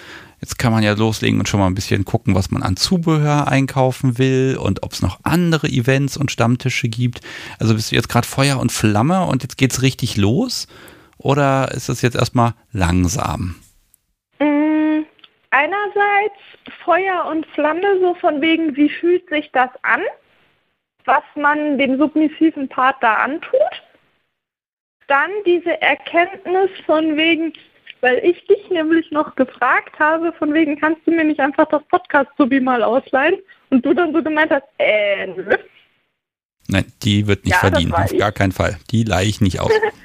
Jetzt 0.44 0.60
kann 0.60 0.74
man 0.74 0.84
ja 0.84 0.92
loslegen 0.92 1.40
und 1.40 1.48
schon 1.48 1.62
mal 1.62 1.68
ein 1.68 1.74
bisschen 1.74 2.04
gucken, 2.04 2.36
was 2.36 2.52
man 2.52 2.64
an 2.64 2.76
Zubehör 2.76 3.48
einkaufen 3.48 4.18
will 4.18 4.58
und 4.60 4.84
ob 4.84 4.92
es 4.92 5.02
noch 5.02 5.22
andere 5.24 5.70
Events 5.70 6.18
und 6.18 6.32
Stammtische 6.32 6.90
gibt. 6.90 7.22
Also 7.60 7.76
bist 7.76 7.94
du 7.94 7.96
jetzt 7.96 8.10
gerade 8.10 8.28
Feuer 8.28 8.60
und 8.60 8.70
Flamme 8.70 9.26
und 9.26 9.44
jetzt 9.44 9.58
geht's 9.58 9.82
richtig 9.82 10.18
los? 10.18 10.68
Oder 11.18 11.72
ist 11.72 11.88
es 11.88 12.02
jetzt 12.02 12.18
erstmal 12.18 12.56
langsam? 12.74 13.56
Mm, 14.40 15.06
einerseits 15.52 16.42
Feuer 16.84 17.26
und 17.32 17.46
Flamme, 17.54 18.02
so 18.02 18.14
von 18.16 18.42
wegen, 18.42 18.76
wie 18.76 18.90
fühlt 18.90 19.30
sich 19.30 19.50
das 19.54 19.70
an, 19.84 20.02
was 21.06 21.24
man 21.36 21.78
dem 21.78 21.98
submissiven 21.98 22.68
Part 22.70 22.98
da 23.02 23.16
antut. 23.16 23.84
Dann 25.08 25.32
diese 25.46 25.82
Erkenntnis 25.82 26.70
von 26.86 27.18
wegen, 27.18 27.54
weil 28.02 28.20
ich 28.20 28.46
dich 28.48 28.70
nämlich 28.70 29.12
noch 29.12 29.36
gefragt 29.36 29.98
habe, 30.00 30.34
von 30.34 30.54
wegen, 30.54 30.80
kannst 30.80 31.06
du 31.06 31.12
mir 31.12 31.24
nicht 31.24 31.40
einfach 31.40 31.68
das 31.68 31.84
Podcast-Subi 31.84 32.60
mal 32.62 32.84
ausleihen? 32.84 33.38
Und 33.70 33.86
du 33.86 33.94
dann 33.94 34.14
so 34.14 34.22
gemeint 34.22 34.52
hast, 34.52 34.68
äh, 34.78 35.28
nö. 35.28 35.56
Nein, 36.68 36.86
die 37.02 37.28
wird 37.28 37.44
nicht 37.44 37.54
ja, 37.54 37.60
verdienen, 37.60 37.94
auf 37.94 38.16
gar 38.18 38.32
keinen 38.32 38.52
Fall. 38.52 38.78
Die 38.92 39.04
leihe 39.04 39.28
ich 39.28 39.42
nicht 39.42 39.60
aus. 39.60 39.72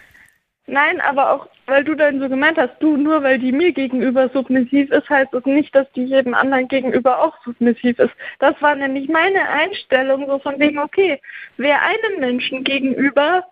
Nein, 0.70 1.00
aber 1.00 1.32
auch, 1.32 1.48
weil 1.66 1.82
du 1.82 1.94
dann 1.94 2.20
so 2.20 2.28
gemeint 2.28 2.58
hast, 2.58 2.74
du, 2.80 2.98
nur 2.98 3.22
weil 3.22 3.38
die 3.38 3.52
mir 3.52 3.72
gegenüber 3.72 4.28
submissiv 4.28 4.90
ist, 4.90 5.08
heißt 5.08 5.32
es 5.32 5.42
das 5.42 5.46
nicht, 5.46 5.74
dass 5.74 5.90
die 5.92 6.04
jedem 6.04 6.34
anderen 6.34 6.68
gegenüber 6.68 7.22
auch 7.22 7.34
submissiv 7.42 7.98
ist. 7.98 8.12
Das 8.38 8.54
war 8.60 8.74
nämlich 8.74 9.08
meine 9.08 9.48
Einstellung, 9.48 10.26
so 10.26 10.38
von 10.38 10.58
wegen, 10.58 10.78
okay, 10.78 11.20
wer 11.56 11.80
einem 11.80 12.20
Menschen 12.20 12.64
gegenüber 12.64 13.44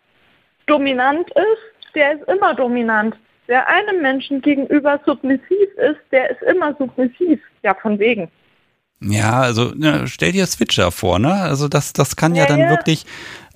dominant 0.67 1.31
ist, 1.31 1.95
der 1.95 2.21
ist 2.21 2.29
immer 2.29 2.55
dominant. 2.55 3.17
Wer 3.47 3.67
einem 3.67 4.03
Menschen 4.03 4.43
gegenüber 4.43 5.01
submissiv 5.07 5.69
ist, 5.79 6.01
der 6.13 6.31
ist 6.31 6.43
immer 6.43 6.77
submissiv. 6.79 7.41
Ja, 7.63 7.75
von 7.75 7.99
wegen. 7.99 8.31
Ja, 9.01 9.41
also 9.41 9.73
ne, 9.75 10.05
stell 10.07 10.33
dir 10.33 10.47
Switcher 10.47 10.91
vor, 10.91 11.19
ne? 11.19 11.35
Also 11.35 11.69
das, 11.69 11.93
das 11.93 12.17
kann 12.17 12.35
ja, 12.35 12.43
ja 12.43 12.49
dann 12.49 12.61
ja. 12.61 12.71
wirklich, 12.71 13.05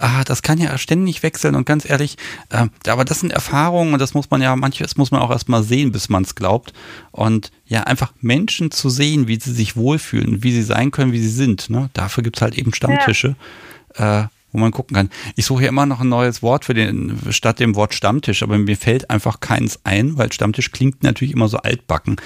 ah, 0.00 0.24
das 0.24 0.42
kann 0.42 0.58
ja 0.58 0.76
ständig 0.78 1.22
wechseln 1.22 1.54
und 1.54 1.66
ganz 1.66 1.88
ehrlich, 1.88 2.16
äh, 2.48 2.66
aber 2.88 3.04
das 3.04 3.20
sind 3.20 3.32
Erfahrungen 3.32 3.92
und 3.92 4.00
das 4.00 4.14
muss 4.14 4.30
man 4.30 4.42
ja, 4.42 4.56
manches 4.56 4.96
muss 4.96 5.10
man 5.10 5.20
auch 5.20 5.30
erstmal 5.30 5.62
sehen, 5.62 5.92
bis 5.92 6.08
man 6.08 6.22
es 6.22 6.34
glaubt. 6.34 6.72
Und 7.12 7.52
ja, 7.66 7.82
einfach 7.82 8.12
Menschen 8.20 8.70
zu 8.70 8.88
sehen, 8.88 9.28
wie 9.28 9.38
sie 9.38 9.52
sich 9.52 9.76
wohlfühlen, 9.76 10.42
wie 10.42 10.52
sie 10.52 10.62
sein 10.62 10.90
können, 10.90 11.12
wie 11.12 11.20
sie 11.20 11.28
sind, 11.28 11.70
ne? 11.70 11.90
Dafür 11.92 12.24
gibt's 12.24 12.42
halt 12.42 12.56
eben 12.56 12.74
Stammtische. 12.74 13.36
Ja. 13.98 14.22
Äh, 14.22 14.28
wo 14.52 14.58
man 14.58 14.72
gucken 14.72 14.96
kann. 14.96 15.10
Ich 15.36 15.46
suche 15.46 15.62
ja 15.62 15.68
immer 15.68 15.86
noch 15.86 16.00
ein 16.00 16.08
neues 16.08 16.42
Wort 16.42 16.64
für 16.64 16.74
den, 16.74 17.16
statt 17.30 17.60
dem 17.60 17.76
Wort 17.76 17.94
Stammtisch, 17.94 18.42
aber 18.42 18.58
mir 18.58 18.76
fällt 18.76 19.08
einfach 19.08 19.38
keins 19.38 19.78
ein, 19.84 20.18
weil 20.18 20.32
Stammtisch 20.32 20.72
klingt 20.72 21.04
natürlich 21.04 21.34
immer 21.34 21.46
so 21.46 21.58
altbacken. 21.58 22.16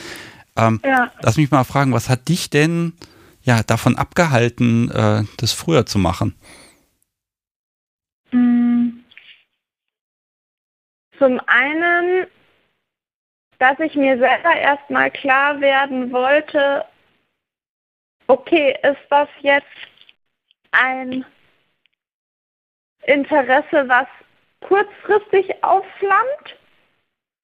Ähm, 0.57 0.81
ja. 0.83 1.11
Lass 1.21 1.37
mich 1.37 1.51
mal 1.51 1.65
fragen, 1.65 1.93
was 1.93 2.09
hat 2.09 2.29
dich 2.29 2.49
denn 2.49 2.95
ja 3.43 3.63
davon 3.63 3.97
abgehalten, 3.97 4.91
äh, 4.91 5.25
das 5.37 5.53
früher 5.53 5.85
zu 5.85 5.99
machen? 5.99 6.35
Hm. 8.35 9.05
Zum 11.19 11.41
einen, 11.47 12.27
dass 13.61 13.79
ich 13.79 13.95
mir 13.95 14.19
selber 14.19 14.57
erstmal 14.57 15.13
klar 15.13 15.61
werden 15.61 16.11
wollte, 16.13 16.85
okay, 18.27 18.77
ist 18.83 19.07
das 19.09 19.29
jetzt 19.41 19.69
ein 20.73 21.25
Interesse, 23.05 23.89
was 23.89 24.09
kurzfristig 24.63 25.63
aufflammt? 25.63 26.59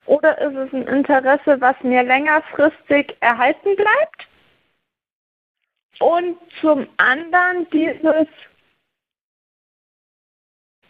Oder 0.06 0.36
ist 0.38 0.56
es 0.56 0.72
ein 0.72 0.88
Interesse, 0.88 1.60
was 1.60 1.80
mir 1.84 2.02
längerfristig 2.02 3.16
erhalten 3.20 3.76
bleibt? 3.76 4.28
Und 6.00 6.36
zum 6.60 6.88
anderen 6.96 7.70
dieses, 7.70 8.26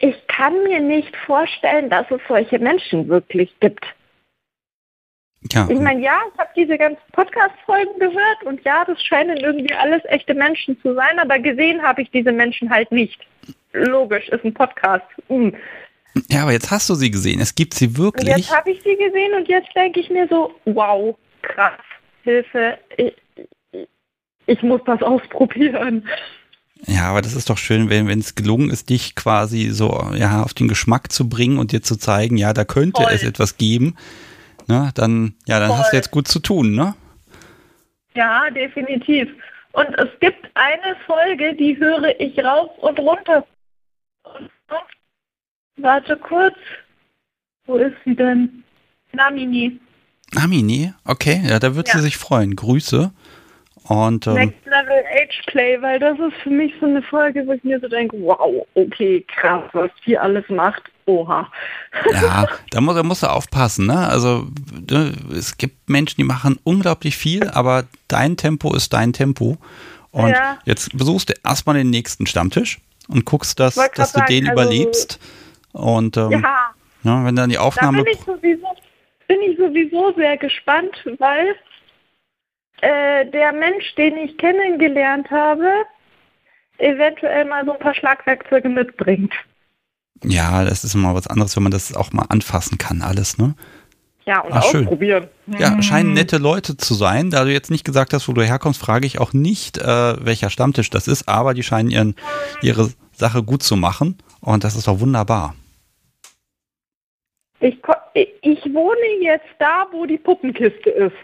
ich 0.01 0.27
kann 0.27 0.63
mir 0.63 0.79
nicht 0.79 1.15
vorstellen, 1.25 1.89
dass 1.89 2.09
es 2.11 2.19
solche 2.27 2.59
Menschen 2.59 3.07
wirklich 3.07 3.53
gibt. 3.59 3.85
Ja. 5.51 5.67
Ich 5.69 5.79
meine, 5.79 6.01
ja, 6.01 6.19
ich 6.31 6.39
habe 6.39 6.51
diese 6.55 6.77
ganzen 6.77 7.01
Podcast-Folgen 7.13 7.97
gehört 7.99 8.43
und 8.45 8.63
ja, 8.63 8.85
das 8.85 9.01
scheinen 9.01 9.37
irgendwie 9.37 9.73
alles 9.73 10.01
echte 10.05 10.33
Menschen 10.33 10.79
zu 10.81 10.93
sein, 10.93 11.17
aber 11.19 11.39
gesehen 11.39 11.81
habe 11.81 12.03
ich 12.03 12.11
diese 12.11 12.31
Menschen 12.31 12.69
halt 12.69 12.91
nicht. 12.91 13.19
Logisch, 13.73 14.29
ist 14.29 14.43
ein 14.45 14.53
Podcast. 14.53 15.05
Mhm. 15.29 15.55
Ja, 16.29 16.43
aber 16.43 16.51
jetzt 16.51 16.69
hast 16.69 16.89
du 16.89 16.95
sie 16.95 17.09
gesehen. 17.09 17.39
Es 17.39 17.55
gibt 17.55 17.73
sie 17.73 17.97
wirklich. 17.97 18.29
Und 18.29 18.37
jetzt 18.37 18.55
habe 18.55 18.71
ich 18.71 18.81
sie 18.83 18.95
gesehen 18.97 19.33
und 19.33 19.47
jetzt 19.47 19.69
denke 19.75 19.99
ich 19.99 20.09
mir 20.09 20.27
so, 20.29 20.53
wow, 20.65 21.17
krass, 21.41 21.79
Hilfe, 22.23 22.77
ich, 22.97 23.15
ich 24.45 24.61
muss 24.61 24.81
das 24.85 25.01
ausprobieren. 25.01 26.07
Ja, 26.87 27.09
aber 27.09 27.21
das 27.21 27.35
ist 27.35 27.49
doch 27.49 27.57
schön, 27.57 27.89
wenn 27.89 28.09
es 28.19 28.35
gelungen 28.35 28.69
ist, 28.69 28.89
dich 28.89 29.15
quasi 29.15 29.69
so 29.69 30.11
ja 30.15 30.43
auf 30.43 30.53
den 30.53 30.67
Geschmack 30.67 31.11
zu 31.11 31.29
bringen 31.29 31.59
und 31.59 31.71
dir 31.71 31.81
zu 31.81 31.95
zeigen, 31.95 32.37
ja, 32.37 32.53
da 32.53 32.65
könnte 32.65 33.03
Voll. 33.03 33.11
es 33.13 33.23
etwas 33.23 33.57
geben 33.57 33.95
ne, 34.71 34.91
dann, 34.95 35.35
ja, 35.45 35.59
dann 35.59 35.69
Voll. 35.69 35.77
hast 35.79 35.91
du 35.91 35.97
jetzt 35.97 36.11
gut 36.11 36.27
zu 36.27 36.39
tun, 36.39 36.75
ne? 36.75 36.95
Ja, 38.13 38.49
definitiv. 38.49 39.29
Und 39.73 39.87
es 39.97 40.09
gibt 40.19 40.49
eine 40.53 40.95
Folge, 41.05 41.55
die 41.55 41.77
höre 41.77 42.19
ich 42.19 42.37
rauf 42.43 42.77
und 42.79 42.99
runter. 42.99 43.45
Warte 45.77 46.17
kurz. 46.17 46.55
Wo 47.65 47.77
ist 47.77 47.95
sie 48.03 48.15
denn? 48.15 48.63
Namini. 49.13 49.79
Namini? 50.33 50.93
Okay, 51.05 51.41
ja, 51.45 51.59
da 51.59 51.75
wird 51.75 51.87
ja. 51.87 51.95
sie 51.95 52.01
sich 52.01 52.17
freuen. 52.17 52.55
Grüße. 52.55 53.11
Und, 53.91 54.25
ähm, 54.25 54.35
Next 54.35 54.65
Level 54.65 55.03
Age 55.21 55.41
Play, 55.47 55.81
weil 55.81 55.99
das 55.99 56.17
ist 56.17 56.37
für 56.43 56.49
mich 56.49 56.73
so 56.79 56.85
eine 56.85 57.01
Folge, 57.01 57.45
wo 57.45 57.51
ich 57.51 57.63
mir 57.65 57.77
so 57.81 57.89
denke, 57.89 58.15
wow, 58.21 58.65
okay, 58.75 59.25
krass, 59.27 59.63
was 59.73 59.91
die 60.05 60.17
alles 60.17 60.47
macht. 60.47 60.83
Oha. 61.07 61.51
Ja, 62.13 62.47
da 62.69 62.79
muss, 62.79 62.95
da 62.95 63.03
musst 63.03 63.23
du 63.23 63.27
aufpassen, 63.27 63.87
ne? 63.87 64.07
Also 64.07 64.47
ne, 64.89 65.11
es 65.33 65.57
gibt 65.57 65.89
Menschen, 65.89 66.15
die 66.19 66.23
machen 66.23 66.57
unglaublich 66.63 67.17
viel, 67.17 67.49
aber 67.49 67.83
dein 68.07 68.37
Tempo 68.37 68.73
ist 68.73 68.93
dein 68.93 69.11
Tempo. 69.11 69.57
Und 70.11 70.29
ja. 70.29 70.57
jetzt 70.63 70.97
besuchst 70.97 71.27
du 71.27 71.33
erstmal 71.43 71.75
den 71.75 71.89
nächsten 71.89 72.27
Stammtisch 72.27 72.79
und 73.09 73.25
guckst, 73.25 73.59
dass, 73.59 73.75
dass 73.75 74.13
du 74.13 74.19
sagen, 74.19 74.27
den 74.29 74.47
also, 74.47 74.53
überlebst. 74.53 75.19
Und 75.73 76.15
ähm, 76.15 76.31
ja. 76.31 76.73
ne, 77.03 77.25
wenn 77.25 77.35
dann 77.35 77.49
die 77.49 77.57
Aufnahme. 77.57 77.97
Da 77.97 78.03
bin 78.05 78.13
ich, 78.13 78.19
sowieso, 78.21 78.67
bin 79.27 79.41
ich 79.41 79.57
sowieso 79.57 80.13
sehr 80.15 80.37
gespannt, 80.37 80.95
weil 81.17 81.55
äh, 82.81 83.25
der 83.25 83.51
Mensch, 83.53 83.95
den 83.95 84.17
ich 84.17 84.37
kennengelernt 84.37 85.29
habe, 85.31 85.69
eventuell 86.77 87.45
mal 87.45 87.65
so 87.65 87.73
ein 87.73 87.79
paar 87.79 87.93
Schlagwerkzeuge 87.93 88.69
mitbringt. 88.69 89.33
Ja, 90.23 90.63
das 90.63 90.83
ist 90.83 90.93
immer 90.95 91.15
was 91.15 91.27
anderes, 91.27 91.55
wenn 91.55 91.63
man 91.63 91.71
das 91.71 91.95
auch 91.95 92.11
mal 92.11 92.25
anfassen 92.29 92.77
kann, 92.77 93.01
alles, 93.01 93.37
ne? 93.37 93.55
Ja, 94.25 94.41
und 94.41 94.53
Ach, 94.53 94.63
ausprobieren. 94.63 95.27
Schön. 95.49 95.59
Ja, 95.59 95.81
scheinen 95.81 96.13
nette 96.13 96.37
Leute 96.37 96.77
zu 96.77 96.93
sein. 96.93 97.31
Da 97.31 97.43
du 97.43 97.51
jetzt 97.51 97.71
nicht 97.71 97.83
gesagt 97.83 98.13
hast, 98.13 98.27
wo 98.27 98.33
du 98.33 98.43
herkommst, 98.43 98.79
frage 98.79 99.07
ich 99.07 99.19
auch 99.19 99.33
nicht, 99.33 99.79
äh, 99.79 100.25
welcher 100.25 100.51
Stammtisch 100.51 100.91
das 100.91 101.07
ist, 101.07 101.27
aber 101.27 101.55
die 101.55 101.63
scheinen 101.63 101.89
ihren, 101.89 102.15
ihre 102.61 102.89
Sache 103.13 103.41
gut 103.41 103.63
zu 103.63 103.75
machen 103.75 104.17
und 104.39 104.63
das 104.63 104.75
ist 104.75 104.87
doch 104.87 104.99
wunderbar. 104.99 105.55
Ich, 107.59 107.77
ich 108.13 108.73
wohne 108.73 109.21
jetzt 109.21 109.49
da, 109.59 109.87
wo 109.91 110.05
die 110.05 110.17
Puppenkiste 110.17 110.89
ist. 110.89 111.15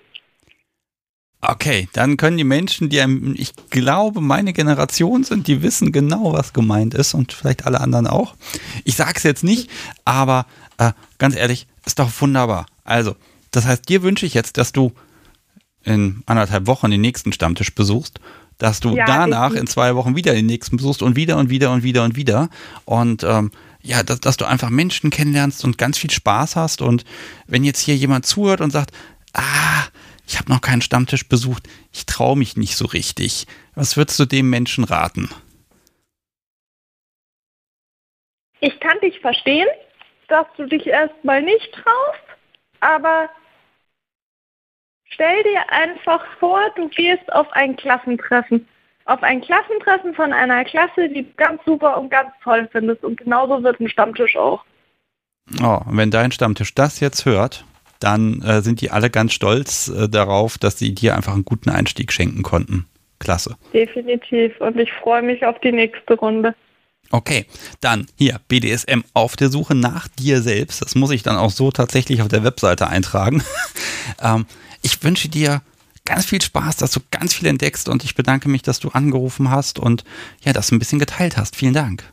Okay, 1.40 1.88
dann 1.94 2.18
können 2.18 2.38
die 2.38 2.44
Menschen, 2.44 2.90
die, 2.90 3.00
ich 3.36 3.54
glaube, 3.70 4.22
meine 4.22 4.54
Generation 4.54 5.24
sind, 5.24 5.48
die 5.48 5.62
wissen 5.62 5.92
genau, 5.92 6.34
was 6.34 6.52
gemeint 6.52 6.96
ist 6.96 7.14
und 7.14 7.32
vielleicht 7.32 7.66
alle 7.66 7.80
anderen 7.80 8.08
auch. 8.08 8.36
Ich 8.86 8.96
sage 8.96 9.14
es 9.16 9.24
jetzt 9.24 9.44
nicht, 9.44 9.70
aber 10.04 10.48
äh, 10.80 10.94
ganz 11.20 11.36
ehrlich, 11.36 11.68
ist 11.86 12.00
doch 12.00 12.10
wunderbar. 12.20 12.66
Also, 12.84 13.16
das 13.52 13.66
heißt, 13.66 13.88
dir 13.88 14.02
wünsche 14.02 14.26
ich 14.26 14.34
jetzt, 14.34 14.58
dass 14.58 14.72
du 14.72 14.94
in 15.84 16.24
anderthalb 16.26 16.66
Wochen 16.66 16.90
den 16.90 17.02
nächsten 17.02 17.32
Stammtisch 17.32 17.74
besuchst, 17.74 18.20
dass 18.58 18.80
du 18.80 18.96
ja, 18.96 19.06
danach 19.06 19.54
in 19.54 19.68
zwei 19.68 19.96
Wochen 19.96 20.16
wieder 20.16 20.34
den 20.34 20.48
nächsten 20.48 20.78
besuchst 20.78 21.04
und 21.04 21.16
wieder 21.16 21.38
und 21.38 21.50
wieder 21.50 21.72
und 21.72 21.84
wieder 21.84 22.04
und 22.04 22.16
wieder. 22.16 22.50
Und 22.86 23.24
ähm, 23.24 23.52
ja, 23.82 24.04
dass, 24.04 24.20
dass 24.20 24.38
du 24.38 24.46
einfach 24.46 24.70
Menschen 24.70 25.12
kennenlernst 25.12 25.64
und 25.64 25.78
ganz 25.78 25.98
viel 25.98 26.10
Spaß 26.10 26.56
hast. 26.56 26.82
Und 26.82 27.06
wenn 27.46 27.64
jetzt 27.64 27.80
hier 27.80 27.96
jemand 27.96 28.26
zuhört 28.26 28.60
und 28.60 28.72
sagt, 28.72 28.92
ah, 29.34 29.86
ich 30.28 30.38
habe 30.38 30.52
noch 30.52 30.62
keinen 30.62 30.82
Stammtisch 30.82 31.28
besucht, 31.28 31.64
ich 31.94 32.06
traue 32.06 32.38
mich 32.38 32.58
nicht 32.58 32.76
so 32.76 32.86
richtig. 32.86 33.48
Was 33.76 33.96
würdest 33.96 34.20
du 34.20 34.26
dem 34.26 34.50
Menschen 34.50 34.84
raten? 34.84 35.30
Ich 38.60 38.80
kann 38.80 39.00
dich 39.02 39.20
verstehen, 39.20 39.68
dass 40.28 40.46
du 40.58 40.66
dich 40.66 40.86
erstmal 40.88 41.42
nicht 41.42 41.72
traust, 41.72 42.24
aber 42.82 43.30
stell 45.06 45.44
dir 45.44 45.70
einfach 45.72 46.24
vor, 46.40 46.60
du 46.76 46.90
gehst 46.90 47.32
auf 47.32 47.50
ein 47.54 47.76
Klassentreffen. 47.78 48.68
Auf 49.06 49.24
ein 49.24 49.40
Klassentreffen 49.40 50.14
von 50.14 50.34
einer 50.34 50.66
Klasse, 50.66 51.08
die 51.08 51.24
du 51.24 51.34
ganz 51.38 51.64
super 51.66 51.98
und 51.98 52.10
ganz 52.10 52.32
toll 52.44 52.68
findest. 52.74 53.06
Und 53.06 53.18
genauso 53.18 53.64
wird 53.64 53.80
ein 53.80 53.88
Stammtisch 53.88 54.36
auch. 54.36 54.66
Oh, 55.64 55.80
und 55.86 55.96
wenn 55.96 56.12
dein 56.12 56.34
Stammtisch 56.34 56.76
das 56.76 57.00
jetzt 57.00 57.24
hört, 57.24 57.64
dann 58.00 58.42
äh, 58.42 58.62
sind 58.62 58.82
die 58.82 58.92
alle 58.92 59.10
ganz 59.10 59.34
stolz 59.34 59.88
äh, 59.90 60.10
darauf, 60.10 60.58
dass 60.58 60.78
sie 60.78 60.94
dir 60.94 61.16
einfach 61.16 61.34
einen 61.34 61.46
guten 61.46 61.70
Einstieg 61.70 62.12
schenken 62.12 62.44
konnten. 62.44 62.86
Klasse. 63.20 63.58
Definitiv. 63.74 64.60
Und 64.62 64.78
ich 64.78 64.92
freue 64.92 65.24
mich 65.24 65.46
auf 65.46 65.60
die 65.60 65.72
nächste 65.72 66.14
Runde. 66.14 66.56
Okay, 67.10 67.46
dann 67.80 68.08
hier 68.18 68.40
BDSM 68.48 69.02
auf 69.14 69.36
der 69.36 69.50
Suche 69.50 69.76
nach 69.76 70.08
dir 70.08 70.42
selbst. 70.42 70.82
Das 70.82 70.94
muss 70.96 71.12
ich 71.12 71.24
dann 71.24 71.38
auch 71.38 71.52
so 71.52 71.72
tatsächlich 71.72 72.22
auf 72.22 72.28
der 72.28 72.44
Webseite 72.44 72.88
eintragen. 72.88 73.44
ähm, 74.22 74.46
ich 74.82 75.02
wünsche 75.04 75.30
dir 75.30 75.62
ganz 76.06 76.26
viel 76.26 76.42
Spaß, 76.42 76.78
dass 76.78 76.92
du 76.92 77.00
ganz 77.12 77.34
viel 77.34 77.48
entdeckst 77.48 77.90
und 77.90 78.04
ich 78.04 78.16
bedanke 78.16 78.50
mich, 78.50 78.62
dass 78.62 78.80
du 78.80 78.90
angerufen 78.90 79.52
hast 79.52 79.80
und 79.80 80.04
ja, 80.44 80.54
das 80.54 80.72
ein 80.72 80.80
bisschen 80.80 81.00
geteilt 81.00 81.38
hast. 81.38 81.56
Vielen 81.56 81.74
Dank. 81.74 82.04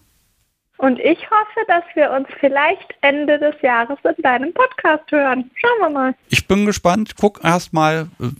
Und 0.76 0.98
ich 0.98 1.18
hoffe, 1.30 1.60
dass 1.68 1.84
wir 1.94 2.10
uns 2.10 2.26
vielleicht 2.40 2.94
Ende 3.00 3.38
des 3.38 3.54
Jahres 3.62 3.98
in 4.04 4.22
deinem 4.22 4.52
Podcast 4.52 5.10
hören. 5.10 5.50
Schauen 5.54 5.80
wir 5.80 5.90
mal. 5.90 6.14
Ich 6.30 6.46
bin 6.48 6.66
gespannt. 6.66 7.14
Guck 7.16 7.40
erst 7.44 7.72
mal, 7.72 8.08
äh, 8.20 8.30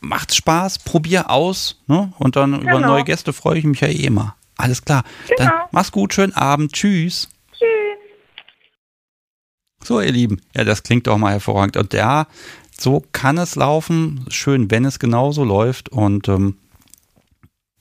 macht 0.00 0.34
Spaß, 0.34 0.78
probier 0.80 1.30
aus. 1.30 1.82
Ne? 1.88 2.12
Und 2.18 2.36
dann 2.36 2.60
genau. 2.60 2.78
über 2.78 2.86
neue 2.86 3.04
Gäste 3.04 3.32
freue 3.32 3.58
ich 3.58 3.64
mich 3.64 3.80
ja 3.80 3.88
eh 3.88 4.06
immer. 4.06 4.36
Alles 4.56 4.84
klar. 4.84 5.02
Genau. 5.26 5.38
Dann 5.38 5.52
mach's 5.72 5.90
gut, 5.90 6.14
schönen 6.14 6.34
Abend. 6.34 6.72
Tschüss. 6.72 7.28
Tschüss. 7.52 7.98
So, 9.82 10.00
ihr 10.00 10.12
Lieben. 10.12 10.40
Ja, 10.54 10.64
das 10.64 10.82
klingt 10.82 11.06
doch 11.06 11.18
mal 11.18 11.32
hervorragend. 11.32 11.76
Und 11.76 11.92
ja, 11.92 12.26
so 12.78 13.02
kann 13.12 13.36
es 13.36 13.56
laufen. 13.56 14.26
Schön, 14.28 14.70
wenn 14.70 14.84
es 14.84 14.98
genauso 14.98 15.44
läuft. 15.44 15.88
Und 15.88 16.28
ähm, 16.28 16.56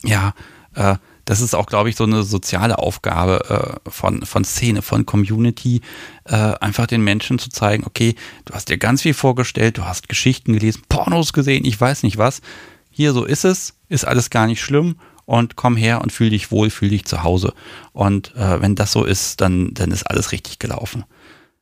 ja, 0.04 0.34
äh, 0.76 0.96
das 1.30 1.42
ist 1.42 1.54
auch, 1.54 1.68
glaube 1.68 1.92
ich, 1.92 1.96
so 1.96 2.06
eine 2.06 2.24
soziale 2.24 2.80
Aufgabe 2.80 3.80
äh, 3.86 3.90
von, 3.92 4.26
von 4.26 4.44
Szene, 4.44 4.82
von 4.82 5.06
Community, 5.06 5.82
äh, 6.26 6.34
einfach 6.36 6.88
den 6.88 7.04
Menschen 7.04 7.38
zu 7.38 7.52
zeigen, 7.52 7.84
okay, 7.86 8.16
du 8.46 8.56
hast 8.56 8.70
dir 8.70 8.80
ganz 8.80 9.04
viel 9.04 9.14
vorgestellt, 9.14 9.78
du 9.78 9.86
hast 9.86 10.10
Geschichten 10.10 10.54
gelesen, 10.54 10.82
Pornos 10.90 11.32
gesehen, 11.32 11.66
ich 11.66 11.80
weiß 11.80 12.02
nicht 12.02 12.18
was. 12.18 12.42
Hier 12.90 13.14
so 13.14 13.26
ist 13.26 13.46
es, 13.46 13.76
ist 13.90 14.06
alles 14.06 14.32
gar 14.32 14.48
nicht 14.48 14.60
schlimm 14.60 14.96
und 15.26 15.56
komm 15.56 15.78
her 15.78 16.02
und 16.02 16.12
fühl 16.12 16.32
dich 16.32 16.50
wohl, 16.50 16.72
fühl 16.72 16.90
dich 16.90 17.06
zu 17.06 17.22
Hause. 17.22 17.54
Und 17.94 18.36
äh, 18.36 18.60
wenn 18.60 18.74
das 18.74 18.92
so 18.92 19.06
ist, 19.06 19.40
dann, 19.40 19.76
dann 19.76 19.92
ist 19.92 20.10
alles 20.10 20.32
richtig 20.32 20.58
gelaufen. 20.58 21.06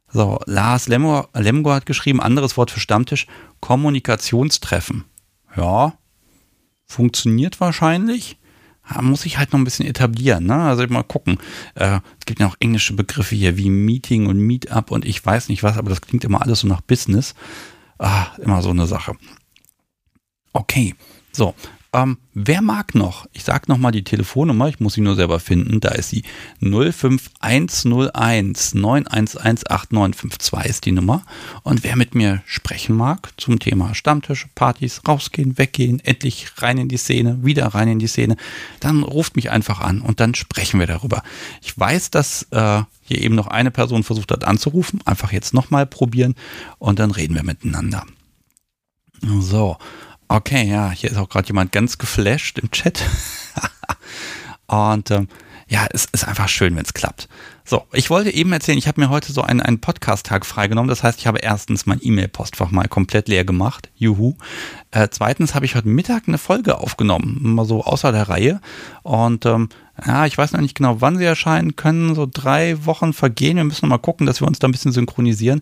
So, 0.08 0.40
Lars 0.46 0.88
Lemgo, 0.88 1.28
Lemgo 1.34 1.74
hat 1.74 1.86
geschrieben, 1.86 2.22
anderes 2.22 2.56
Wort 2.56 2.72
für 2.72 2.80
Stammtisch, 2.80 3.28
Kommunikationstreffen. 3.60 5.04
Ja, 5.58 5.98
funktioniert 6.86 7.60
wahrscheinlich 7.60 8.38
muss 9.02 9.26
ich 9.26 9.38
halt 9.38 9.52
noch 9.52 9.60
ein 9.60 9.64
bisschen 9.64 9.86
etablieren. 9.86 10.46
Ne? 10.46 10.56
Also 10.56 10.86
mal 10.88 11.04
gucken. 11.04 11.38
Äh, 11.76 12.00
es 12.20 12.26
gibt 12.26 12.40
ja 12.40 12.48
auch 12.48 12.56
englische 12.60 12.94
Begriffe 12.94 13.36
hier 13.36 13.58
wie 13.58 13.70
Meeting 13.70 14.28
und 14.28 14.38
Meetup 14.38 14.92
und 14.92 15.06
ich 15.06 15.24
weiß 15.26 15.50
nicht 15.50 15.64
was, 15.64 15.78
aber 15.78 15.90
das 15.90 16.02
klingt 16.02 16.24
immer 16.24 16.42
alles 16.42 16.62
so 16.62 16.68
nach 16.68 16.82
Business. 16.82 17.36
Ah, 18.00 18.28
immer 18.42 18.62
so 18.62 18.70
eine 18.70 18.88
Sache. 18.88 19.16
Okay, 20.54 20.96
so. 21.32 21.54
Ähm, 21.98 22.18
wer 22.36 22.62
mag 22.62 22.94
noch? 22.94 23.26
Ich 23.34 23.44
sage 23.44 23.64
nochmal 23.68 23.92
die 23.92 24.04
Telefonnummer, 24.04 24.68
ich 24.68 24.80
muss 24.80 24.94
sie 24.94 25.02
nur 25.02 25.16
selber 25.16 25.40
finden. 25.40 25.80
Da 25.80 25.90
ist 25.90 26.12
sie 26.12 26.22
05101 26.62 28.76
9118952 28.76 30.66
ist 30.66 30.86
die 30.86 30.92
Nummer. 30.92 31.24
Und 31.64 31.84
wer 31.84 31.96
mit 31.96 32.14
mir 32.14 32.44
sprechen 32.46 32.96
mag 32.96 33.32
zum 33.38 33.58
Thema 33.58 33.96
Stammtisch, 33.96 34.46
Partys, 34.54 35.02
rausgehen, 35.08 35.58
weggehen, 35.58 36.00
endlich 36.02 36.46
rein 36.58 36.78
in 36.78 36.88
die 36.88 36.98
Szene, 36.98 37.40
wieder 37.42 37.66
rein 37.66 37.88
in 37.88 37.98
die 37.98 38.06
Szene, 38.06 38.38
dann 38.80 39.02
ruft 39.02 39.36
mich 39.36 39.50
einfach 39.50 39.82
an 39.82 40.02
und 40.02 40.20
dann 40.20 40.36
sprechen 40.36 40.80
wir 40.80 40.86
darüber. 40.86 41.24
Ich 41.64 41.80
weiß, 41.80 42.12
dass 42.12 42.44
äh, 42.52 42.84
hier 43.02 43.22
eben 43.22 43.34
noch 43.34 43.48
eine 43.48 43.72
Person 43.72 44.04
versucht 44.04 44.32
hat 44.32 44.44
anzurufen. 44.44 45.00
Einfach 45.06 45.32
jetzt 45.32 45.56
nochmal 45.56 45.88
probieren 45.88 46.36
und 46.78 47.00
dann 47.00 47.10
reden 47.10 47.34
wir 47.34 47.44
miteinander. 47.44 48.06
So, 49.40 49.78
Okay, 50.30 50.64
ja, 50.70 50.92
hier 50.92 51.10
ist 51.10 51.18
auch 51.18 51.30
gerade 51.30 51.48
jemand 51.48 51.72
ganz 51.72 51.98
geflasht 51.98 52.60
im 52.60 52.70
Chat. 52.72 53.02
Und 54.68 55.10
ähm, 55.10 55.30
ja, 55.70 55.88
es 55.92 56.06
ist 56.06 56.28
einfach 56.28 56.50
schön, 56.50 56.76
wenn 56.76 56.84
es 56.84 56.94
klappt. 56.94 57.30
So, 57.64 57.84
ich 57.94 58.10
wollte 58.10 58.34
eben 58.34 58.52
erzählen, 58.52 58.78
ich 58.78 58.88
habe 58.88 59.00
mir 59.00 59.10
heute 59.10 59.32
so 59.32 59.42
einen, 59.42 59.62
einen 59.62 59.80
Podcast-Tag 59.80 60.46
freigenommen. 60.46 60.90
Das 60.90 61.04
heißt, 61.04 61.20
ich 61.20 61.28
habe 61.28 61.40
erstens 61.40 61.86
mein 61.86 62.00
E-Mail-Postfach 62.02 62.72
mal 62.72 62.88
komplett 62.90 63.30
leer 63.30 63.46
gemacht. 63.46 63.90
Juhu. 63.96 64.36
Äh, 64.92 65.08
zweitens 65.12 65.56
habe 65.56 65.66
ich 65.66 65.76
heute 65.76 65.88
Mittag 65.88 66.24
eine 66.28 66.38
Folge 66.38 66.78
aufgenommen, 66.78 67.40
mal 67.42 67.66
so 67.66 67.84
außer 67.84 68.12
der 68.12 68.28
Reihe. 68.28 68.62
Und 69.04 69.46
ähm, 69.46 69.70
ja, 70.06 70.26
ich 70.26 70.38
weiß 70.38 70.52
noch 70.52 70.62
nicht 70.62 70.76
genau, 70.76 71.00
wann 71.02 71.18
sie 71.18 71.26
erscheinen 71.26 71.78
können. 71.78 72.16
So 72.16 72.28
drei 72.32 72.86
Wochen 72.86 73.14
vergehen. 73.14 73.58
Wir 73.58 73.64
müssen 73.64 73.86
noch 73.86 73.98
mal 73.98 74.02
gucken, 74.02 74.28
dass 74.28 74.42
wir 74.42 74.48
uns 74.48 74.60
da 74.60 74.68
ein 74.68 74.74
bisschen 74.74 74.92
synchronisieren. 74.92 75.62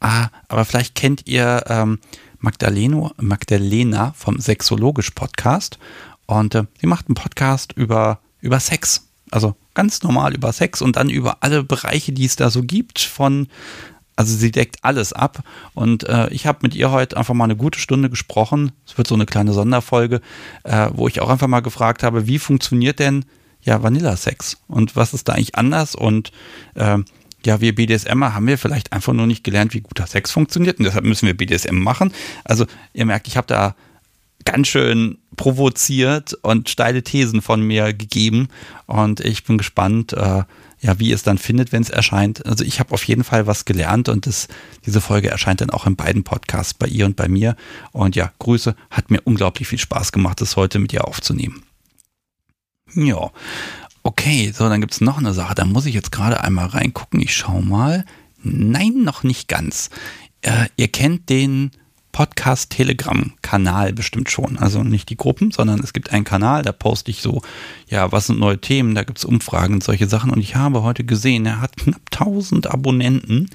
Ah, 0.00 0.28
aber 0.48 0.64
vielleicht 0.64 0.94
kennt 0.94 1.26
ihr 1.26 1.64
ähm, 1.68 1.98
Magdaleno, 2.44 3.12
Magdalena 3.16 4.12
vom 4.16 4.38
Sexologisch 4.38 5.10
Podcast. 5.10 5.78
Und 6.26 6.54
äh, 6.54 6.64
sie 6.80 6.86
macht 6.86 7.08
einen 7.08 7.14
Podcast 7.14 7.72
über, 7.72 8.20
über 8.40 8.60
Sex. 8.60 9.08
Also 9.30 9.56
ganz 9.72 10.02
normal 10.02 10.34
über 10.34 10.52
Sex 10.52 10.82
und 10.82 10.96
dann 10.96 11.10
über 11.10 11.38
alle 11.40 11.64
Bereiche, 11.64 12.12
die 12.12 12.26
es 12.26 12.36
da 12.36 12.50
so 12.50 12.62
gibt, 12.62 13.00
von 13.00 13.48
also 14.16 14.36
sie 14.36 14.52
deckt 14.52 14.76
alles 14.82 15.12
ab 15.12 15.42
und 15.74 16.08
äh, 16.08 16.28
ich 16.28 16.46
habe 16.46 16.60
mit 16.62 16.76
ihr 16.76 16.92
heute 16.92 17.16
einfach 17.16 17.34
mal 17.34 17.44
eine 17.44 17.56
gute 17.56 17.80
Stunde 17.80 18.08
gesprochen. 18.08 18.70
Es 18.86 18.96
wird 18.96 19.08
so 19.08 19.16
eine 19.16 19.26
kleine 19.26 19.52
Sonderfolge, 19.52 20.20
äh, 20.62 20.88
wo 20.92 21.08
ich 21.08 21.20
auch 21.20 21.30
einfach 21.30 21.48
mal 21.48 21.62
gefragt 21.62 22.04
habe, 22.04 22.28
wie 22.28 22.38
funktioniert 22.38 23.00
denn 23.00 23.24
ja 23.62 23.82
Vanilla-Sex 23.82 24.58
und 24.68 24.94
was 24.94 25.14
ist 25.14 25.28
da 25.28 25.32
eigentlich 25.32 25.56
anders 25.56 25.96
und 25.96 26.30
äh, 26.74 26.98
ja, 27.44 27.60
wir 27.60 27.74
BDSMer 27.74 28.34
haben 28.34 28.46
wir 28.46 28.58
vielleicht 28.58 28.92
einfach 28.92 29.12
nur 29.12 29.26
nicht 29.26 29.44
gelernt, 29.44 29.74
wie 29.74 29.80
guter 29.80 30.06
Sex 30.06 30.30
funktioniert 30.30 30.78
und 30.78 30.84
deshalb 30.84 31.04
müssen 31.04 31.26
wir 31.26 31.36
BDSM 31.36 31.76
machen. 31.76 32.12
Also 32.44 32.66
ihr 32.92 33.06
merkt, 33.06 33.28
ich 33.28 33.36
habe 33.36 33.46
da 33.46 33.74
ganz 34.44 34.68
schön 34.68 35.18
provoziert 35.36 36.34
und 36.42 36.68
steile 36.68 37.02
Thesen 37.02 37.42
von 37.42 37.62
mir 37.62 37.92
gegeben 37.92 38.48
und 38.86 39.20
ich 39.20 39.44
bin 39.44 39.58
gespannt, 39.58 40.12
äh, 40.12 40.42
ja, 40.80 40.98
wie 40.98 41.12
es 41.12 41.22
dann 41.22 41.38
findet, 41.38 41.72
wenn 41.72 41.82
es 41.82 41.88
erscheint. 41.88 42.44
Also 42.44 42.62
ich 42.62 42.78
habe 42.78 42.92
auf 42.92 43.04
jeden 43.04 43.24
Fall 43.24 43.46
was 43.46 43.64
gelernt 43.64 44.10
und 44.10 44.26
das, 44.26 44.48
diese 44.84 45.00
Folge 45.00 45.30
erscheint 45.30 45.62
dann 45.62 45.70
auch 45.70 45.86
in 45.86 45.96
beiden 45.96 46.24
Podcasts, 46.24 46.74
bei 46.74 46.86
ihr 46.86 47.06
und 47.06 47.16
bei 47.16 47.26
mir. 47.26 47.56
Und 47.92 48.16
ja, 48.16 48.30
Grüße, 48.38 48.76
hat 48.90 49.10
mir 49.10 49.22
unglaublich 49.24 49.66
viel 49.66 49.78
Spaß 49.78 50.12
gemacht, 50.12 50.42
das 50.42 50.56
heute 50.56 50.78
mit 50.78 50.92
ihr 50.92 51.08
aufzunehmen. 51.08 51.62
Ja, 52.94 53.30
Okay, 54.06 54.52
so, 54.54 54.68
dann 54.68 54.82
gibt 54.82 54.92
es 54.92 55.00
noch 55.00 55.16
eine 55.16 55.32
Sache. 55.32 55.54
Da 55.54 55.64
muss 55.64 55.86
ich 55.86 55.94
jetzt 55.94 56.12
gerade 56.12 56.44
einmal 56.44 56.66
reingucken. 56.66 57.20
Ich 57.22 57.34
schau 57.34 57.62
mal. 57.62 58.04
Nein, 58.42 59.02
noch 59.02 59.22
nicht 59.22 59.48
ganz. 59.48 59.88
Äh, 60.42 60.66
ihr 60.76 60.88
kennt 60.88 61.30
den 61.30 61.70
Podcast 62.12 62.68
Telegram 62.68 63.32
Kanal 63.40 63.94
bestimmt 63.94 64.30
schon. 64.30 64.58
Also 64.58 64.84
nicht 64.84 65.08
die 65.08 65.16
Gruppen, 65.16 65.52
sondern 65.52 65.80
es 65.80 65.94
gibt 65.94 66.12
einen 66.12 66.24
Kanal, 66.24 66.62
da 66.62 66.72
poste 66.72 67.10
ich 67.10 67.22
so, 67.22 67.40
ja, 67.88 68.12
was 68.12 68.26
sind 68.26 68.38
neue 68.38 68.60
Themen, 68.60 68.94
da 68.94 69.04
gibt 69.04 69.18
es 69.18 69.24
Umfragen 69.24 69.74
und 69.74 69.82
solche 69.82 70.06
Sachen. 70.06 70.30
Und 70.30 70.40
ich 70.40 70.54
habe 70.54 70.82
heute 70.82 71.04
gesehen, 71.04 71.46
er 71.46 71.62
hat 71.62 71.78
knapp 71.78 72.02
1000 72.12 72.66
Abonnenten. 72.66 73.48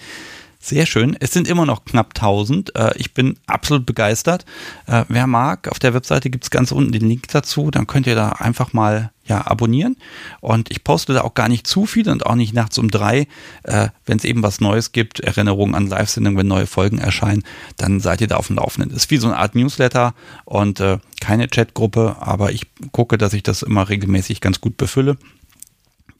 Sehr 0.61 0.85
schön. 0.85 1.15
Es 1.17 1.31
sind 1.31 1.47
immer 1.47 1.65
noch 1.65 1.85
knapp 1.85 2.09
1000. 2.09 2.75
Äh, 2.75 2.91
ich 2.97 3.13
bin 3.13 3.39
absolut 3.47 3.85
begeistert. 3.85 4.43
Äh, 4.87 5.05
wer 5.07 5.25
mag, 5.25 5.69
auf 5.69 5.79
der 5.79 5.93
Webseite 5.93 6.29
gibt 6.29 6.43
es 6.43 6.49
ganz 6.49 6.73
unten 6.73 6.91
den 6.91 7.07
Link 7.07 7.29
dazu. 7.29 7.71
Dann 7.71 7.87
könnt 7.87 8.07
ihr 8.07 8.15
da 8.15 8.31
einfach 8.31 8.73
mal 8.73 9.11
ja, 9.25 9.47
abonnieren. 9.47 9.95
Und 10.41 10.69
ich 10.69 10.83
poste 10.83 11.13
da 11.13 11.21
auch 11.21 11.33
gar 11.33 11.47
nicht 11.47 11.65
zu 11.65 11.85
viel 11.85 12.09
und 12.09 12.25
auch 12.25 12.35
nicht 12.35 12.53
nachts 12.53 12.77
um 12.77 12.91
drei. 12.91 13.27
Äh, 13.63 13.87
wenn 14.05 14.17
es 14.17 14.25
eben 14.25 14.43
was 14.43 14.59
Neues 14.59 14.91
gibt, 14.91 15.21
Erinnerungen 15.21 15.75
an 15.75 15.87
Live-Sendungen, 15.87 16.37
wenn 16.37 16.47
neue 16.47 16.67
Folgen 16.67 16.97
erscheinen, 16.97 17.43
dann 17.77 18.01
seid 18.01 18.19
ihr 18.19 18.27
da 18.27 18.35
auf 18.35 18.47
dem 18.47 18.57
Laufenden. 18.57 18.91
Ist 18.91 19.11
wie 19.11 19.17
so 19.17 19.27
eine 19.27 19.37
Art 19.37 19.55
Newsletter 19.55 20.13
und 20.43 20.83
keine 21.21 21.47
Chatgruppe, 21.47 22.17
aber 22.19 22.51
ich 22.51 22.65
gucke, 22.91 23.17
dass 23.17 23.33
ich 23.33 23.43
das 23.43 23.61
immer 23.61 23.87
regelmäßig 23.87 24.41
ganz 24.41 24.59
gut 24.61 24.77
befülle 24.77 25.17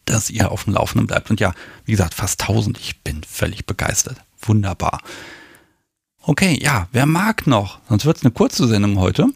dass 0.06 0.32
ihr 0.32 0.52
auf 0.52 0.64
dem 0.64 0.74
Laufenden 0.74 1.06
bleibt. 1.06 1.30
Und 1.30 1.40
ja, 1.40 1.54
wie 1.86 1.92
gesagt, 1.92 2.16
fast 2.16 2.42
1000. 2.42 2.80
Ich 2.80 3.04
bin 3.04 3.22
völlig 3.24 3.68
begeistert. 3.68 4.18
Wunderbar. 4.42 5.02
Okay, 6.22 6.60
ja, 6.62 6.88
wer 6.92 7.06
mag 7.06 7.48
noch? 7.48 7.80
Sonst 7.90 8.06
wird 8.06 8.18
es 8.18 8.24
eine 8.24 8.32
kurze 8.32 8.68
Sendung 8.68 9.00
heute. 9.00 9.28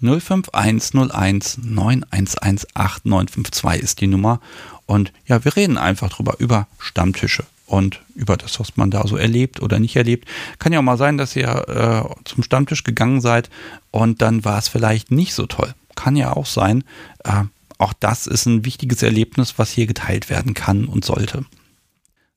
05101 0.00 1.60
9118952 1.60 3.76
ist 3.76 4.00
die 4.00 4.08
Nummer. 4.08 4.40
Und 4.86 5.12
ja, 5.26 5.44
wir 5.44 5.54
reden 5.56 5.78
einfach 5.78 6.10
drüber, 6.10 6.34
über 6.38 6.66
Stammtische 6.78 7.44
und 7.66 8.00
über 8.14 8.36
das, 8.36 8.60
was 8.60 8.76
man 8.76 8.90
da 8.90 9.06
so 9.06 9.16
erlebt 9.16 9.60
oder 9.60 9.78
nicht 9.78 9.96
erlebt. 9.96 10.28
Kann 10.58 10.72
ja 10.72 10.80
auch 10.80 10.84
mal 10.84 10.98
sein, 10.98 11.18
dass 11.18 11.36
ihr 11.36 11.68
äh, 11.68 12.02
zum 12.24 12.42
Stammtisch 12.42 12.84
gegangen 12.84 13.20
seid 13.20 13.50
und 13.90 14.22
dann 14.22 14.44
war 14.44 14.58
es 14.58 14.68
vielleicht 14.68 15.10
nicht 15.10 15.34
so 15.34 15.46
toll. 15.46 15.74
Kann 15.94 16.16
ja 16.16 16.32
auch 16.32 16.46
sein. 16.46 16.84
Äh, 17.24 17.44
auch 17.78 17.92
das 17.92 18.26
ist 18.26 18.46
ein 18.46 18.64
wichtiges 18.64 19.02
Erlebnis, 19.02 19.58
was 19.58 19.70
hier 19.70 19.86
geteilt 19.86 20.30
werden 20.30 20.54
kann 20.54 20.86
und 20.86 21.04
sollte. 21.04 21.44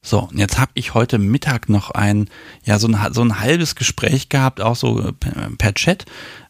So, 0.02 0.20
und 0.20 0.38
jetzt 0.38 0.58
habe 0.58 0.72
ich 0.76 0.94
heute 0.94 1.18
Mittag 1.18 1.68
noch 1.68 1.92
ein, 1.92 2.30
ja, 2.64 2.80
so 2.80 2.88
ein, 2.88 3.14
so 3.14 3.22
ein 3.22 3.40
halbes 3.40 3.76
Gespräch 3.76 4.30
gehabt, 4.30 4.62
auch 4.62 4.76
so 4.76 5.12
per, 5.20 5.50
per 5.58 5.74
Chat. 5.74 6.04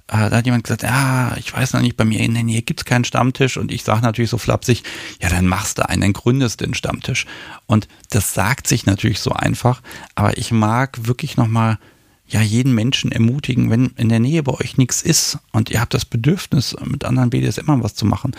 Äh, 0.08 0.30
da 0.30 0.38
hat 0.38 0.46
jemand 0.46 0.64
gesagt, 0.64 0.84
ja, 0.84 1.36
ich 1.38 1.52
weiß 1.52 1.74
noch 1.74 1.82
nicht, 1.82 1.98
bei 1.98 2.06
mir 2.06 2.20
in 2.20 2.36
der 2.36 2.44
Nähe 2.44 2.62
gibt's 2.62 2.86
keinen 2.86 3.06
Stammtisch. 3.06 3.58
Und 3.58 3.72
ich 3.72 3.84
sage 3.84 4.02
natürlich 4.02 4.30
so 4.30 4.38
flapsig, 4.38 4.84
ja, 5.20 5.30
dann 5.30 5.48
machst 5.48 5.80
du 5.80 5.90
einen, 5.90 6.02
dann 6.02 6.14
gründest 6.14 6.62
den 6.62 6.76
Stammtisch. 6.76 7.26
Und 7.66 7.88
das 8.12 8.34
sagt 8.34 8.68
sich 8.68 8.86
natürlich 8.86 9.20
so 9.20 9.32
einfach, 9.32 9.82
aber 10.14 10.38
ich 10.38 10.52
mag 10.52 11.08
wirklich 11.08 11.36
nochmal 11.36 11.80
ja 12.28 12.42
jeden 12.42 12.76
Menschen 12.76 13.12
ermutigen, 13.12 13.72
wenn 13.72 13.88
in 13.98 14.10
der 14.10 14.20
Nähe 14.20 14.44
bei 14.44 14.54
euch 14.54 14.78
nichts 14.78 15.02
ist 15.02 15.40
und 15.52 15.72
ihr 15.72 15.82
habt 15.82 15.96
das 15.96 16.06
Bedürfnis, 16.06 16.76
mit 16.86 17.04
anderen 17.04 17.32
BDSM 17.32 17.82
was 17.82 17.96
zu 17.96 18.06
machen, 18.06 18.36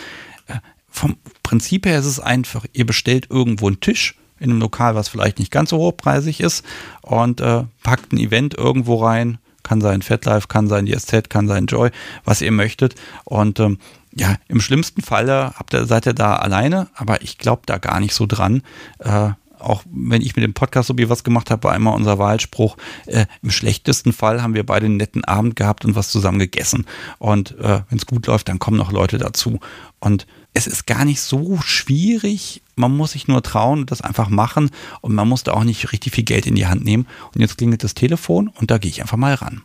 vom 0.88 1.16
Prinzip 1.42 1.86
her 1.86 1.98
ist 1.98 2.06
es 2.06 2.20
einfach, 2.20 2.64
ihr 2.72 2.86
bestellt 2.86 3.26
irgendwo 3.30 3.66
einen 3.66 3.80
Tisch 3.80 4.14
in 4.40 4.50
einem 4.50 4.60
Lokal, 4.60 4.94
was 4.94 5.08
vielleicht 5.08 5.38
nicht 5.38 5.52
ganz 5.52 5.70
so 5.70 5.78
hochpreisig 5.78 6.40
ist 6.40 6.64
und 7.02 7.40
äh, 7.40 7.64
packt 7.82 8.12
ein 8.12 8.18
Event 8.18 8.54
irgendwo 8.54 8.96
rein. 9.04 9.38
Kann 9.62 9.82
sein 9.82 10.02
FatLife, 10.02 10.48
kann 10.48 10.68
sein 10.68 10.86
die 10.86 10.96
SZ, 10.96 11.28
kann 11.28 11.46
sein 11.46 11.66
Joy, 11.66 11.90
was 12.24 12.40
ihr 12.40 12.50
möchtet. 12.50 12.94
Und 13.24 13.60
ähm, 13.60 13.78
ja, 14.14 14.36
im 14.48 14.60
schlimmsten 14.60 15.02
Falle 15.02 15.52
habt 15.56 15.74
ihr, 15.74 15.84
seid 15.84 16.06
ihr 16.06 16.14
da 16.14 16.36
alleine, 16.36 16.88
aber 16.94 17.22
ich 17.22 17.38
glaube 17.38 17.62
da 17.66 17.78
gar 17.78 18.00
nicht 18.00 18.14
so 18.14 18.26
dran. 18.26 18.62
Äh, 18.98 19.30
auch 19.60 19.82
wenn 19.90 20.22
ich 20.22 20.36
mit 20.36 20.42
dem 20.42 20.54
Podcast 20.54 20.88
so 20.88 20.94
was 20.96 21.24
gemacht 21.24 21.50
habe, 21.50 21.64
war 21.64 21.76
immer 21.76 21.94
unser 21.94 22.18
Wahlspruch, 22.18 22.76
äh, 23.06 23.26
im 23.42 23.50
schlechtesten 23.50 24.12
Fall 24.12 24.42
haben 24.42 24.54
wir 24.54 24.64
beide 24.64 24.86
einen 24.86 24.96
netten 24.96 25.24
Abend 25.24 25.56
gehabt 25.56 25.84
und 25.84 25.94
was 25.94 26.10
zusammen 26.10 26.38
gegessen. 26.38 26.86
Und 27.18 27.58
äh, 27.58 27.82
wenn 27.88 27.98
es 27.98 28.06
gut 28.06 28.26
läuft, 28.26 28.48
dann 28.48 28.58
kommen 28.58 28.78
noch 28.78 28.92
Leute 28.92 29.18
dazu. 29.18 29.60
Und 30.00 30.26
es 30.54 30.66
ist 30.66 30.86
gar 30.86 31.04
nicht 31.04 31.20
so 31.20 31.58
schwierig. 31.62 32.62
Man 32.80 32.96
muss 32.96 33.12
sich 33.12 33.28
nur 33.28 33.42
trauen 33.42 33.80
und 33.80 33.90
das 33.90 34.00
einfach 34.00 34.30
machen. 34.30 34.70
Und 35.02 35.14
man 35.14 35.28
muss 35.28 35.44
da 35.44 35.52
auch 35.52 35.64
nicht 35.64 35.92
richtig 35.92 36.14
viel 36.14 36.24
Geld 36.24 36.46
in 36.46 36.54
die 36.54 36.66
Hand 36.66 36.82
nehmen. 36.82 37.06
Und 37.34 37.42
jetzt 37.42 37.58
klingelt 37.58 37.84
das 37.84 37.94
Telefon 37.94 38.48
und 38.48 38.70
da 38.70 38.78
gehe 38.78 38.90
ich 38.90 39.02
einfach 39.02 39.18
mal 39.18 39.34
ran. 39.34 39.62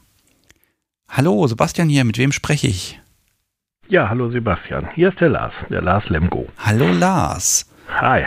Hallo, 1.08 1.48
Sebastian 1.48 1.88
hier. 1.88 2.04
Mit 2.04 2.18
wem 2.18 2.34
spreche 2.34 2.68
ich? 2.68 3.00
Ja, 3.88 4.10
hallo 4.10 4.30
Sebastian. 4.32 4.90
Hier 4.96 5.10
ist 5.10 5.22
der 5.22 5.30
Lars, 5.30 5.54
der 5.70 5.82
Lars 5.82 6.10
Lemgo. 6.10 6.48
Hallo 6.58 6.92
Lars. 6.92 7.72
Hi. 7.88 8.26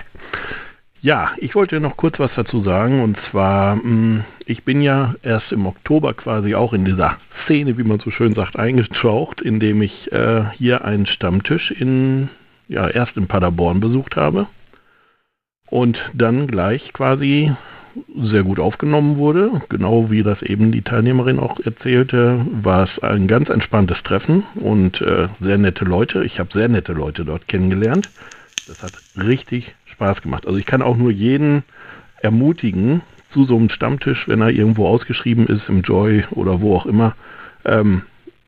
Ja, 1.03 1.33
ich 1.37 1.55
wollte 1.55 1.81
noch 1.81 1.97
kurz 1.97 2.19
was 2.19 2.31
dazu 2.35 2.63
sagen. 2.63 3.03
Und 3.03 3.19
zwar, 3.31 3.75
hm, 3.75 4.25
ich 4.47 4.65
bin 4.65 4.81
ja 4.81 5.17
erst 5.23 5.53
im 5.53 5.67
Oktober 5.67 6.15
quasi 6.15 6.55
auch 6.55 6.73
in 6.73 6.87
dieser 6.87 7.19
Szene, 7.45 7.77
wie 7.77 7.83
man 7.83 8.01
so 8.01 8.11
schön 8.11 8.35
sagt, 8.35 8.57
eingetaucht, 8.57 9.43
indem 9.43 9.83
ich 9.83 10.11
äh, 10.13 10.45
hier 10.57 10.85
einen 10.85 11.05
Stammtisch 11.07 11.73
in 11.73 12.31
ja 12.69 12.89
erst 12.89 13.17
in 13.17 13.27
Paderborn 13.27 13.81
besucht 13.81 14.17
habe 14.17 14.47
und 15.71 15.99
dann 16.15 16.47
gleich 16.47 16.93
quasi 16.93 17.53
sehr 18.17 18.43
gut 18.43 18.61
aufgenommen 18.61 19.17
wurde. 19.17 19.63
Genau 19.69 20.11
wie 20.11 20.23
das 20.23 20.41
eben 20.43 20.73
die 20.73 20.83
Teilnehmerin 20.83 21.39
auch 21.39 21.59
erzählte, 21.61 22.45
war 22.63 22.85
es 22.85 23.03
ein 23.03 23.27
ganz 23.27 23.49
entspanntes 23.49 24.03
Treffen 24.05 24.45
und 24.55 25.01
äh, 25.01 25.29
sehr 25.41 25.59
nette 25.59 25.85
Leute. 25.85 26.25
Ich 26.25 26.39
habe 26.39 26.51
sehr 26.53 26.69
nette 26.69 26.93
Leute 26.93 27.25
dort 27.25 27.49
kennengelernt. 27.49 28.11
Das 28.67 28.81
hat 28.83 28.93
richtig 29.17 29.75
Spaß 29.87 30.23
gemacht. 30.23 30.47
Also 30.47 30.59
ich 30.59 30.67
kann 30.67 30.83
auch 30.83 30.97
nur 30.97 31.11
jeden 31.11 31.65
ermutigen, 32.21 33.03
zu 33.33 33.45
so 33.45 33.57
einem 33.57 33.69
Stammtisch, 33.69 34.27
wenn 34.27 34.41
er 34.41 34.51
irgendwo 34.51 34.87
ausgeschrieben 34.87 35.47
ist, 35.47 35.69
im 35.69 35.83
Joy 35.83 36.25
oder 36.31 36.61
wo 36.61 36.77
auch 36.77 36.87
immer, 36.87 37.15
ähm, 37.65 38.03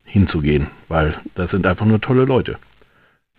hinzugehen, 0.05 0.67
weil 0.87 1.15
das 1.35 1.51
sind 1.51 1.65
einfach 1.65 1.85
nur 1.85 2.01
tolle 2.01 2.25
Leute. 2.25 2.57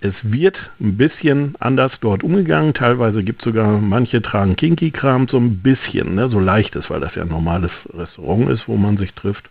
Es 0.05 0.15
wird 0.25 0.59
ein 0.81 0.97
bisschen 0.97 1.55
anders 1.61 1.93
dort 2.01 2.25
umgegangen. 2.25 2.75
Teilweise 2.75 3.23
gibt 3.23 3.41
es 3.41 3.45
sogar, 3.45 3.79
manche 3.79 4.21
tragen 4.21 4.57
Kinky-Kram 4.57 5.29
so 5.29 5.37
ein 5.37 5.63
bisschen, 5.63 6.17
ne, 6.17 6.29
so 6.29 6.41
leichtes, 6.41 6.91
weil 6.91 6.99
das 6.99 7.15
ja 7.15 7.23
ein 7.23 7.29
normales 7.29 7.71
Restaurant 7.89 8.51
ist, 8.51 8.67
wo 8.67 8.77
man 8.77 8.97
sich 8.97 9.15
trifft. 9.15 9.49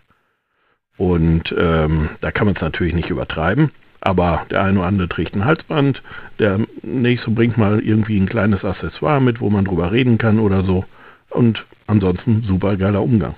Und 0.98 1.54
ähm, 1.56 2.10
da 2.20 2.30
kann 2.30 2.46
man 2.46 2.54
es 2.54 2.60
natürlich 2.60 2.92
nicht 2.92 3.08
übertreiben. 3.08 3.70
Aber 4.02 4.44
der 4.50 4.62
eine 4.62 4.80
oder 4.80 4.88
andere 4.88 5.08
trägt 5.08 5.34
ein 5.34 5.46
Halsband, 5.46 6.02
der 6.38 6.60
nächste 6.82 7.30
bringt 7.30 7.56
mal 7.56 7.80
irgendwie 7.80 8.20
ein 8.20 8.28
kleines 8.28 8.62
Accessoire 8.62 9.22
mit, 9.22 9.40
wo 9.40 9.48
man 9.48 9.64
drüber 9.64 9.90
reden 9.90 10.18
kann 10.18 10.38
oder 10.38 10.64
so. 10.64 10.84
Und 11.30 11.64
ansonsten 11.86 12.42
super 12.42 12.76
geiler 12.76 13.00
Umgang. 13.00 13.36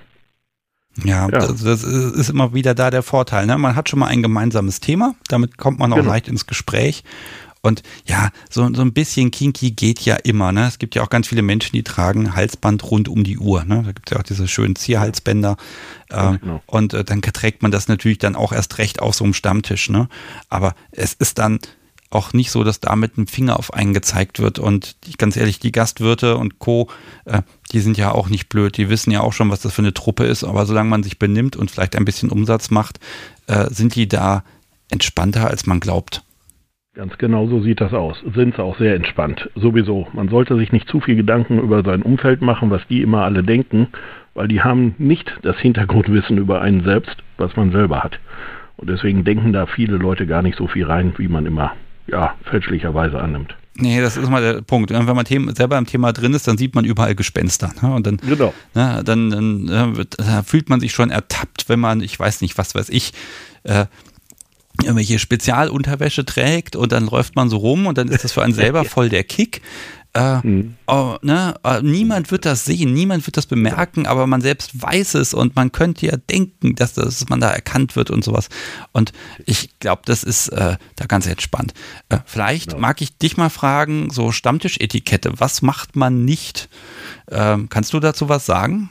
Ja, 1.03 1.27
ja. 1.27 1.27
Das, 1.27 1.61
das, 1.61 1.83
ist 1.83 2.29
immer 2.29 2.53
wieder 2.53 2.73
da 2.73 2.89
der 2.89 3.03
Vorteil. 3.03 3.45
Ne? 3.45 3.57
Man 3.57 3.75
hat 3.75 3.89
schon 3.89 3.99
mal 3.99 4.07
ein 4.07 4.23
gemeinsames 4.23 4.79
Thema, 4.79 5.15
damit 5.27 5.57
kommt 5.57 5.79
man 5.79 5.91
auch 5.91 5.97
genau. 5.97 6.09
leicht 6.09 6.27
ins 6.27 6.47
Gespräch. 6.47 7.03
Und 7.65 7.81
ja, 8.05 8.29
so, 8.47 8.71
so 8.75 8.83
ein 8.83 8.93
bisschen 8.93 9.31
kinky 9.31 9.71
geht 9.71 10.01
ja 10.01 10.17
immer. 10.17 10.51
Ne? 10.51 10.67
Es 10.67 10.77
gibt 10.77 10.93
ja 10.93 11.01
auch 11.01 11.09
ganz 11.09 11.27
viele 11.27 11.41
Menschen, 11.41 11.71
die 11.73 11.81
tragen 11.81 12.35
Halsband 12.35 12.83
rund 12.91 13.09
um 13.09 13.23
die 13.23 13.39
Uhr. 13.39 13.65
Ne? 13.65 13.81
Da 13.83 13.91
gibt 13.91 14.07
es 14.07 14.13
ja 14.13 14.19
auch 14.19 14.23
diese 14.23 14.47
schönen 14.47 14.75
Zierhalsbänder. 14.75 15.57
Äh, 16.09 16.37
genau. 16.37 16.61
Und 16.67 16.93
äh, 16.93 17.03
dann 17.03 17.23
trägt 17.23 17.63
man 17.63 17.71
das 17.71 17.87
natürlich 17.87 18.19
dann 18.19 18.35
auch 18.35 18.51
erst 18.51 18.77
recht 18.77 19.01
auf 19.01 19.15
so 19.15 19.23
einem 19.23 19.33
Stammtisch. 19.33 19.89
Ne? 19.89 20.09
Aber 20.47 20.75
es 20.91 21.13
ist 21.13 21.39
dann 21.39 21.59
auch 22.15 22.33
nicht 22.33 22.51
so, 22.51 22.63
dass 22.63 22.79
da 22.79 22.95
mit 22.95 23.17
dem 23.17 23.27
Finger 23.27 23.59
auf 23.59 23.73
einen 23.73 23.93
gezeigt 23.93 24.39
wird. 24.39 24.57
Und 24.59 25.05
die, 25.05 25.13
ganz 25.13 25.37
ehrlich, 25.37 25.59
die 25.59 25.71
Gastwirte 25.71 26.37
und 26.37 26.59
Co., 26.59 26.89
äh, 27.25 27.41
die 27.71 27.79
sind 27.79 27.97
ja 27.97 28.11
auch 28.11 28.29
nicht 28.29 28.49
blöd. 28.49 28.77
Die 28.77 28.89
wissen 28.89 29.11
ja 29.11 29.21
auch 29.21 29.33
schon, 29.33 29.51
was 29.51 29.61
das 29.61 29.73
für 29.73 29.81
eine 29.81 29.93
Truppe 29.93 30.25
ist. 30.25 30.43
Aber 30.43 30.65
solange 30.65 30.89
man 30.89 31.03
sich 31.03 31.19
benimmt 31.19 31.55
und 31.55 31.69
vielleicht 31.69 31.95
ein 31.95 32.05
bisschen 32.05 32.29
Umsatz 32.29 32.71
macht, 32.71 32.99
äh, 33.47 33.69
sind 33.69 33.95
die 33.95 34.07
da 34.07 34.43
entspannter, 34.89 35.47
als 35.47 35.65
man 35.67 35.79
glaubt. 35.79 36.23
Ganz 36.95 37.17
genau 37.17 37.47
so 37.47 37.61
sieht 37.61 37.81
das 37.81 37.93
aus. 37.93 38.23
Sind 38.33 38.55
sie 38.55 38.63
auch 38.63 38.77
sehr 38.77 38.95
entspannt. 38.95 39.49
Sowieso. 39.55 40.07
Man 40.13 40.29
sollte 40.29 40.55
sich 40.55 40.71
nicht 40.71 40.87
zu 40.87 41.01
viel 41.01 41.17
Gedanken 41.17 41.59
über 41.59 41.83
sein 41.83 42.01
Umfeld 42.01 42.41
machen, 42.41 42.69
was 42.69 42.87
die 42.87 43.01
immer 43.01 43.23
alle 43.23 43.43
denken, 43.43 43.89
weil 44.33 44.47
die 44.47 44.61
haben 44.61 44.95
nicht 44.97 45.29
das 45.41 45.57
Hintergrundwissen 45.57 46.37
über 46.37 46.61
einen 46.61 46.85
selbst, 46.85 47.17
was 47.37 47.55
man 47.57 47.73
selber 47.73 48.01
hat. 48.01 48.19
Und 48.77 48.89
deswegen 48.89 49.25
denken 49.25 49.51
da 49.51 49.65
viele 49.65 49.97
Leute 49.97 50.25
gar 50.25 50.41
nicht 50.41 50.57
so 50.57 50.67
viel 50.67 50.85
rein, 50.85 51.13
wie 51.17 51.27
man 51.27 51.45
immer 51.45 51.73
ja, 52.07 52.35
fälschlicherweise 52.43 53.19
annimmt. 53.19 53.55
Nee, 53.77 53.99
das 53.99 54.15
ist 54.15 54.29
mal 54.29 54.41
der 54.41 54.61
Punkt. 54.61 54.91
Wenn 54.91 55.05
man 55.05 55.25
Thema, 55.25 55.53
selber 55.53 55.77
im 55.77 55.85
Thema 55.85 56.13
drin 56.13 56.33
ist, 56.33 56.47
dann 56.47 56.57
sieht 56.57 56.75
man 56.75 56.85
überall 56.85 57.13
Gespenster. 57.13 57.73
Ne? 57.81 57.93
Und 57.93 58.07
dann, 58.07 58.17
genau. 58.17 58.53
ne, 58.73 59.01
dann, 59.03 59.29
dann 59.29 59.95
äh, 59.97 60.05
da 60.17 60.43
fühlt 60.43 60.69
man 60.69 60.79
sich 60.79 60.93
schon 60.93 61.11
ertappt, 61.11 61.67
wenn 61.67 61.81
man, 61.81 61.99
ich 61.99 62.17
weiß 62.17 62.39
nicht, 62.39 62.57
was 62.57 62.73
weiß 62.73 62.87
ich, 62.89 63.11
äh, 63.63 63.85
irgendwelche 64.81 65.19
Spezialunterwäsche 65.19 66.25
trägt 66.25 66.75
und 66.75 66.91
dann 66.91 67.05
läuft 67.05 67.35
man 67.35 67.49
so 67.49 67.57
rum 67.57 67.87
und 67.87 67.97
dann 67.97 68.07
ist 68.07 68.23
das 68.23 68.33
für 68.33 68.43
einen 68.43 68.53
selber 68.55 68.85
voll 68.85 69.09
der 69.09 69.23
Kick. 69.23 69.61
Äh, 70.15 70.47
mhm. 70.47 70.75
oh, 70.87 71.17
ne? 71.23 71.55
Äh, 71.65 71.81
niemand 71.81 72.31
wird 72.31 72.45
das 72.45 72.63
sehen, 72.63 72.93
niemand 72.93 73.27
wird 73.27 73.35
das 73.35 73.47
bemerken, 73.47 74.07
aber 74.07 74.27
man 74.27 74.39
selbst 74.39 74.81
weiß 74.81 75.15
es 75.15 75.33
und 75.33 75.57
man 75.57 75.73
könnte 75.73 76.05
ja 76.05 76.15
denken, 76.15 76.75
dass, 76.75 76.93
das, 76.93 77.27
man 77.27 77.41
da 77.41 77.49
erkannt 77.49 77.97
wird 77.97 78.11
und 78.11 78.23
sowas. 78.23 78.47
Und 78.93 79.11
ich 79.45 79.77
glaube, 79.79 80.03
das 80.05 80.23
ist 80.23 80.47
äh, 80.49 80.77
da 80.95 81.05
ganz 81.05 81.27
entspannt. 81.27 81.73
Äh, 82.07 82.19
vielleicht 82.25 82.71
ja. 82.71 82.79
mag 82.79 83.01
ich 83.01 83.17
dich 83.17 83.35
mal 83.35 83.49
fragen, 83.49 84.09
so 84.09 84.31
Stammtischetikette, 84.31 85.33
was 85.37 85.61
macht 85.61 85.97
man 85.97 86.23
nicht? 86.23 86.69
Ähm, 87.29 87.67
kannst 87.67 87.91
du 87.91 87.99
dazu 87.99 88.29
was 88.29 88.45
sagen? 88.45 88.89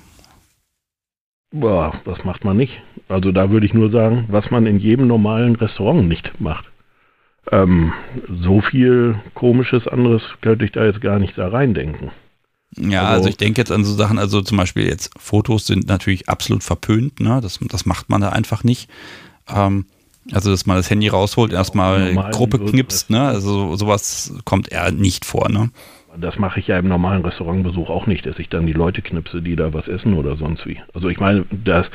Boah, 1.54 1.94
was 2.04 2.24
macht 2.24 2.44
man 2.44 2.56
nicht? 2.56 2.82
Also 3.08 3.30
da 3.30 3.48
würde 3.48 3.64
ich 3.64 3.72
nur 3.72 3.92
sagen, 3.92 4.24
was 4.28 4.50
man 4.50 4.66
in 4.66 4.80
jedem 4.80 5.06
normalen 5.06 5.54
Restaurant 5.54 6.08
nicht 6.08 6.40
macht. 6.40 6.64
Ähm, 7.52 7.92
so 8.28 8.60
viel 8.60 9.20
komisches 9.34 9.86
anderes 9.86 10.22
könnte 10.40 10.64
ich 10.64 10.72
da 10.72 10.84
jetzt 10.84 11.00
gar 11.00 11.20
nicht 11.20 11.38
da 11.38 11.46
reindenken. 11.46 12.10
Ja, 12.76 13.02
also, 13.02 13.12
also, 13.12 13.28
ich 13.28 13.36
denke 13.36 13.60
jetzt 13.60 13.70
an 13.70 13.84
so 13.84 13.94
Sachen, 13.94 14.18
also 14.18 14.42
zum 14.42 14.58
Beispiel 14.58 14.88
jetzt 14.88 15.12
Fotos 15.16 15.68
sind 15.68 15.86
natürlich 15.86 16.28
absolut 16.28 16.64
verpönt, 16.64 17.20
ne? 17.20 17.38
Das, 17.40 17.60
das 17.60 17.86
macht 17.86 18.10
man 18.10 18.20
da 18.20 18.30
einfach 18.30 18.64
nicht. 18.64 18.90
Ähm, 19.48 19.86
also, 20.32 20.50
dass 20.50 20.66
man 20.66 20.76
das 20.76 20.90
Handy 20.90 21.06
rausholt, 21.06 21.52
erstmal 21.52 22.16
Gruppe 22.32 22.58
knipst, 22.58 23.10
ne? 23.10 23.22
Also 23.28 23.76
sowas 23.76 24.34
kommt 24.44 24.72
eher 24.72 24.90
nicht 24.90 25.24
vor, 25.24 25.48
ne? 25.50 25.70
Das 26.16 26.38
mache 26.38 26.60
ich 26.60 26.68
ja 26.68 26.78
im 26.78 26.88
normalen 26.88 27.24
Restaurantbesuch 27.24 27.90
auch 27.90 28.06
nicht, 28.06 28.24
dass 28.26 28.38
ich 28.38 28.48
dann 28.48 28.66
die 28.66 28.72
Leute 28.72 29.02
knipse, 29.02 29.42
die 29.42 29.56
da 29.56 29.72
was 29.72 29.88
essen 29.88 30.14
oder 30.14 30.36
sonst 30.36 30.66
wie. 30.66 30.80
Also 30.92 31.08
ich 31.08 31.18
meine, 31.18 31.44
das 31.50 31.90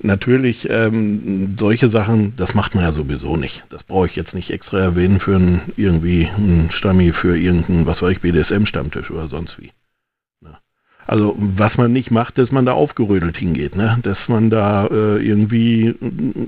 natürlich 0.00 0.68
ähm, 0.70 1.56
solche 1.58 1.90
Sachen, 1.90 2.34
das 2.36 2.54
macht 2.54 2.74
man 2.74 2.84
ja 2.84 2.92
sowieso 2.92 3.36
nicht. 3.36 3.64
Das 3.70 3.82
brauche 3.82 4.06
ich 4.06 4.16
jetzt 4.16 4.34
nicht 4.34 4.50
extra 4.50 4.78
erwähnen 4.78 5.20
für 5.20 5.36
ein, 5.36 5.72
irgendwie 5.76 6.26
ein 6.26 6.70
Stammi 6.72 7.12
für 7.12 7.36
irgendeinen, 7.36 7.86
was 7.86 8.00
weiß 8.00 8.12
ich, 8.12 8.20
BDSM-Stammtisch 8.20 9.10
oder 9.10 9.28
sonst 9.28 9.60
wie. 9.60 9.72
Also 11.06 11.36
was 11.38 11.76
man 11.76 11.92
nicht 11.92 12.10
macht, 12.10 12.38
dass 12.38 12.50
man 12.50 12.64
da 12.64 12.72
aufgerödelt 12.72 13.36
hingeht, 13.36 13.76
ne? 13.76 13.98
dass 14.02 14.16
man 14.28 14.48
da 14.48 14.86
äh, 14.86 15.18
irgendwie 15.18 15.94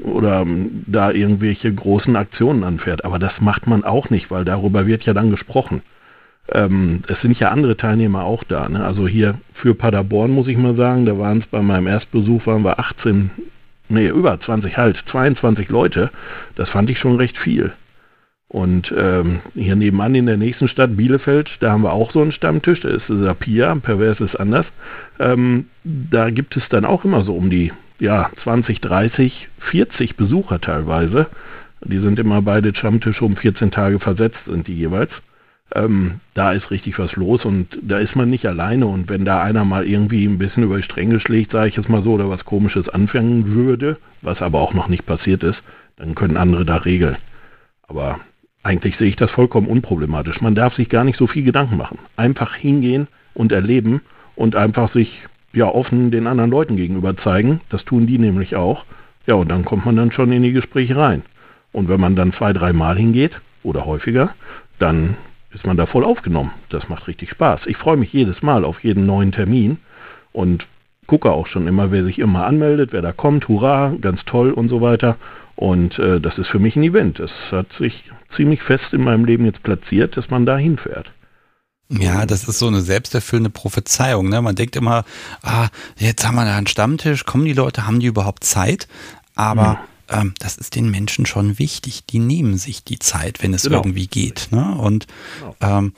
oder 0.02 0.46
da 0.86 1.10
irgendwelche 1.10 1.72
großen 1.72 2.16
Aktionen 2.16 2.64
anfährt. 2.64 3.04
Aber 3.04 3.18
das 3.18 3.38
macht 3.40 3.66
man 3.66 3.84
auch 3.84 4.08
nicht, 4.08 4.30
weil 4.30 4.44
darüber 4.44 4.86
wird 4.86 5.04
ja 5.04 5.12
dann 5.12 5.30
gesprochen. 5.30 5.82
Ähm, 6.52 7.02
es 7.08 7.20
sind 7.22 7.38
ja 7.38 7.50
andere 7.50 7.76
Teilnehmer 7.76 8.24
auch 8.24 8.44
da. 8.44 8.68
Ne? 8.68 8.84
Also 8.84 9.08
hier 9.08 9.40
für 9.54 9.74
Paderborn 9.74 10.30
muss 10.30 10.48
ich 10.48 10.56
mal 10.56 10.76
sagen, 10.76 11.06
da 11.06 11.18
waren 11.18 11.38
es 11.38 11.46
bei 11.46 11.60
meinem 11.62 11.86
Erstbesuch 11.86 12.46
waren 12.46 12.62
wir 12.62 12.78
18, 12.78 13.30
nee 13.88 14.08
über 14.08 14.38
20 14.40 14.76
halt, 14.76 15.02
22 15.10 15.68
Leute. 15.68 16.10
Das 16.54 16.68
fand 16.70 16.90
ich 16.90 16.98
schon 16.98 17.16
recht 17.16 17.36
viel. 17.38 17.72
Und 18.48 18.94
ähm, 18.96 19.40
hier 19.54 19.74
nebenan 19.74 20.14
in 20.14 20.26
der 20.26 20.36
nächsten 20.36 20.68
Stadt 20.68 20.96
Bielefeld, 20.96 21.50
da 21.60 21.72
haben 21.72 21.82
wir 21.82 21.92
auch 21.92 22.12
so 22.12 22.22
einen 22.22 22.30
Stammtisch, 22.30 22.80
da 22.80 22.90
ist 22.90 23.06
Sapia, 23.08 23.74
pervers 23.74 24.20
ist 24.20 24.36
anders. 24.36 24.66
Ähm, 25.18 25.66
da 25.82 26.30
gibt 26.30 26.56
es 26.56 26.62
dann 26.68 26.84
auch 26.84 27.04
immer 27.04 27.24
so 27.24 27.34
um 27.34 27.50
die 27.50 27.72
ja, 27.98 28.30
20, 28.44 28.80
30, 28.80 29.48
40 29.70 30.16
Besucher 30.16 30.60
teilweise. 30.60 31.26
Die 31.84 31.98
sind 31.98 32.18
immer 32.18 32.40
beide 32.42 32.74
Stammtische 32.74 33.24
um 33.24 33.36
14 33.36 33.70
Tage 33.70 33.98
versetzt, 33.98 34.38
sind 34.46 34.68
die 34.68 34.74
jeweils. 34.74 35.10
Ähm, 35.74 36.20
da 36.34 36.52
ist 36.52 36.70
richtig 36.70 36.98
was 36.98 37.14
los 37.16 37.44
und 37.44 37.78
da 37.82 37.98
ist 37.98 38.14
man 38.14 38.30
nicht 38.30 38.46
alleine. 38.46 38.86
Und 38.86 39.08
wenn 39.08 39.24
da 39.24 39.42
einer 39.42 39.64
mal 39.64 39.86
irgendwie 39.86 40.24
ein 40.24 40.38
bisschen 40.38 40.62
über 40.62 40.76
die 40.76 40.84
Stränge 40.84 41.20
schlägt, 41.20 41.52
sage 41.52 41.68
ich 41.68 41.76
jetzt 41.76 41.88
mal 41.88 42.02
so, 42.02 42.12
oder 42.12 42.30
was 42.30 42.44
Komisches 42.44 42.88
anfangen 42.88 43.52
würde, 43.52 43.98
was 44.22 44.40
aber 44.42 44.60
auch 44.60 44.74
noch 44.74 44.88
nicht 44.88 45.06
passiert 45.06 45.42
ist, 45.42 45.60
dann 45.96 46.14
können 46.14 46.36
andere 46.36 46.64
da 46.64 46.76
regeln. 46.76 47.16
Aber 47.88 48.20
eigentlich 48.62 48.96
sehe 48.96 49.08
ich 49.08 49.16
das 49.16 49.30
vollkommen 49.30 49.68
unproblematisch. 49.68 50.40
Man 50.40 50.54
darf 50.54 50.74
sich 50.74 50.88
gar 50.88 51.04
nicht 51.04 51.18
so 51.18 51.26
viel 51.26 51.44
Gedanken 51.44 51.76
machen. 51.76 51.98
Einfach 52.16 52.54
hingehen 52.54 53.08
und 53.34 53.52
erleben 53.52 54.02
und 54.34 54.56
einfach 54.56 54.92
sich 54.92 55.22
ja 55.52 55.66
offen 55.66 56.10
den 56.10 56.26
anderen 56.26 56.50
Leuten 56.50 56.76
gegenüber 56.76 57.16
zeigen. 57.16 57.60
Das 57.70 57.84
tun 57.84 58.06
die 58.06 58.18
nämlich 58.18 58.56
auch. 58.56 58.84
Ja, 59.26 59.34
und 59.34 59.48
dann 59.48 59.64
kommt 59.64 59.86
man 59.86 59.96
dann 59.96 60.12
schon 60.12 60.32
in 60.32 60.42
die 60.42 60.52
Gespräche 60.52 60.96
rein. 60.96 61.22
Und 61.72 61.88
wenn 61.88 62.00
man 62.00 62.16
dann 62.16 62.32
zwei, 62.32 62.52
dreimal 62.52 62.96
hingeht 62.96 63.40
oder 63.62 63.84
häufiger, 63.84 64.34
dann 64.78 65.16
ist 65.56 65.66
man 65.66 65.76
da 65.76 65.86
voll 65.86 66.04
aufgenommen. 66.04 66.52
Das 66.68 66.88
macht 66.88 67.08
richtig 67.08 67.30
Spaß. 67.30 67.62
Ich 67.66 67.78
freue 67.78 67.96
mich 67.96 68.12
jedes 68.12 68.42
Mal 68.42 68.64
auf 68.64 68.84
jeden 68.84 69.06
neuen 69.06 69.32
Termin 69.32 69.78
und 70.32 70.66
gucke 71.06 71.32
auch 71.32 71.46
schon 71.46 71.66
immer, 71.66 71.90
wer 71.90 72.04
sich 72.04 72.18
immer 72.18 72.44
anmeldet, 72.46 72.92
wer 72.92 73.02
da 73.02 73.12
kommt, 73.12 73.48
hurra, 73.48 73.94
ganz 74.00 74.20
toll 74.26 74.52
und 74.52 74.68
so 74.68 74.80
weiter. 74.80 75.16
Und 75.54 75.98
äh, 75.98 76.20
das 76.20 76.36
ist 76.36 76.48
für 76.48 76.58
mich 76.58 76.76
ein 76.76 76.82
Event. 76.82 77.18
Es 77.18 77.30
hat 77.50 77.66
sich 77.78 78.04
ziemlich 78.36 78.62
fest 78.62 78.92
in 78.92 79.02
meinem 79.02 79.24
Leben 79.24 79.46
jetzt 79.46 79.62
platziert, 79.62 80.16
dass 80.16 80.28
man 80.28 80.44
da 80.44 80.58
hinfährt. 80.58 81.10
Ja, 81.88 82.26
das 82.26 82.46
ist 82.46 82.58
so 82.58 82.66
eine 82.66 82.80
selbsterfüllende 82.80 83.50
Prophezeiung. 83.50 84.28
Ne? 84.28 84.42
Man 84.42 84.56
denkt 84.56 84.76
immer, 84.76 85.04
ah, 85.42 85.68
jetzt 85.96 86.26
haben 86.26 86.34
wir 86.34 86.44
da 86.44 86.56
einen 86.56 86.66
Stammtisch, 86.66 87.24
kommen 87.24 87.44
die 87.46 87.54
Leute, 87.54 87.86
haben 87.86 88.00
die 88.00 88.06
überhaupt 88.06 88.44
Zeit? 88.44 88.88
Aber 89.36 89.70
mhm. 89.70 89.78
Ähm, 90.08 90.34
das 90.38 90.56
ist 90.56 90.74
den 90.74 90.90
Menschen 90.90 91.26
schon 91.26 91.58
wichtig. 91.58 92.04
Die 92.06 92.18
nehmen 92.18 92.58
sich 92.58 92.84
die 92.84 92.98
Zeit, 92.98 93.42
wenn 93.42 93.54
es 93.54 93.64
genau. 93.64 93.78
irgendwie 93.78 94.06
geht. 94.06 94.48
Ne? 94.50 94.74
Und 94.74 95.06
genau. 95.40 95.78
ähm, 95.78 95.92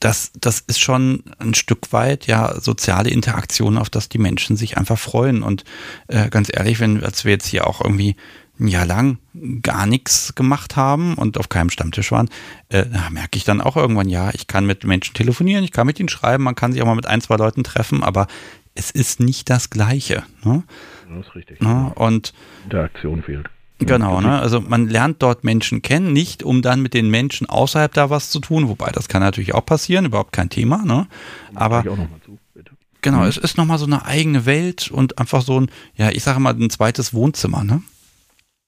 das, 0.00 0.30
das 0.38 0.60
ist 0.60 0.80
schon 0.80 1.22
ein 1.38 1.54
Stück 1.54 1.92
weit 1.92 2.26
ja 2.26 2.60
soziale 2.60 3.10
Interaktion, 3.10 3.78
auf 3.78 3.88
das 3.88 4.08
die 4.08 4.18
Menschen 4.18 4.56
sich 4.56 4.76
einfach 4.76 4.98
freuen. 4.98 5.42
Und 5.42 5.64
äh, 6.08 6.28
ganz 6.28 6.50
ehrlich, 6.52 6.80
wenn 6.80 7.02
als 7.02 7.24
wir 7.24 7.32
jetzt 7.32 7.46
hier 7.46 7.66
auch 7.66 7.80
irgendwie 7.80 8.16
ein 8.58 8.68
Jahr 8.68 8.86
lang 8.86 9.18
gar 9.62 9.86
nichts 9.86 10.34
gemacht 10.34 10.76
haben 10.76 11.14
und 11.14 11.38
auf 11.38 11.48
keinem 11.48 11.70
Stammtisch 11.70 12.10
waren, 12.12 12.28
äh, 12.68 12.86
da 12.86 13.10
merke 13.10 13.36
ich 13.36 13.44
dann 13.44 13.60
auch 13.60 13.76
irgendwann, 13.76 14.08
ja, 14.08 14.30
ich 14.32 14.46
kann 14.46 14.66
mit 14.66 14.84
Menschen 14.84 15.14
telefonieren, 15.14 15.64
ich 15.64 15.72
kann 15.72 15.86
mit 15.86 16.00
ihnen 16.00 16.08
schreiben, 16.08 16.44
man 16.44 16.54
kann 16.54 16.72
sich 16.72 16.82
auch 16.82 16.86
mal 16.86 16.94
mit 16.94 17.06
ein, 17.06 17.20
zwei 17.20 17.36
Leuten 17.36 17.64
treffen, 17.64 18.02
aber 18.02 18.26
es 18.74 18.90
ist 18.90 19.20
nicht 19.20 19.50
das 19.50 19.70
Gleiche. 19.70 20.24
Ne? 20.44 20.62
Das 21.08 21.26
ist 21.26 21.34
richtig. 21.34 21.60
Ne? 21.60 21.92
Und 21.94 22.32
Interaktion 22.64 23.22
fehlt. 23.22 23.48
Genau, 23.78 24.20
ne? 24.20 24.40
Also 24.40 24.60
man 24.60 24.88
lernt 24.88 25.22
dort 25.22 25.44
Menschen 25.44 25.82
kennen, 25.82 26.12
nicht 26.12 26.42
um 26.42 26.62
dann 26.62 26.80
mit 26.80 26.94
den 26.94 27.10
Menschen 27.10 27.46
außerhalb 27.46 27.92
da 27.92 28.08
was 28.08 28.30
zu 28.30 28.40
tun, 28.40 28.68
wobei 28.68 28.90
das 28.90 29.08
kann 29.08 29.20
natürlich 29.20 29.54
auch 29.54 29.66
passieren, 29.66 30.06
überhaupt 30.06 30.32
kein 30.32 30.48
Thema, 30.48 30.82
ne? 30.84 31.06
Aber 31.54 31.82
zu, 31.82 32.38
genau, 33.02 33.18
mhm. 33.18 33.24
es 33.24 33.36
ist 33.36 33.58
nochmal 33.58 33.76
so 33.76 33.84
eine 33.84 34.06
eigene 34.06 34.46
Welt 34.46 34.90
und 34.90 35.18
einfach 35.18 35.42
so 35.42 35.60
ein, 35.60 35.70
ja, 35.94 36.08
ich 36.10 36.22
sage 36.22 36.40
mal, 36.40 36.54
ein 36.54 36.70
zweites 36.70 37.12
Wohnzimmer, 37.12 37.64
ne? 37.64 37.82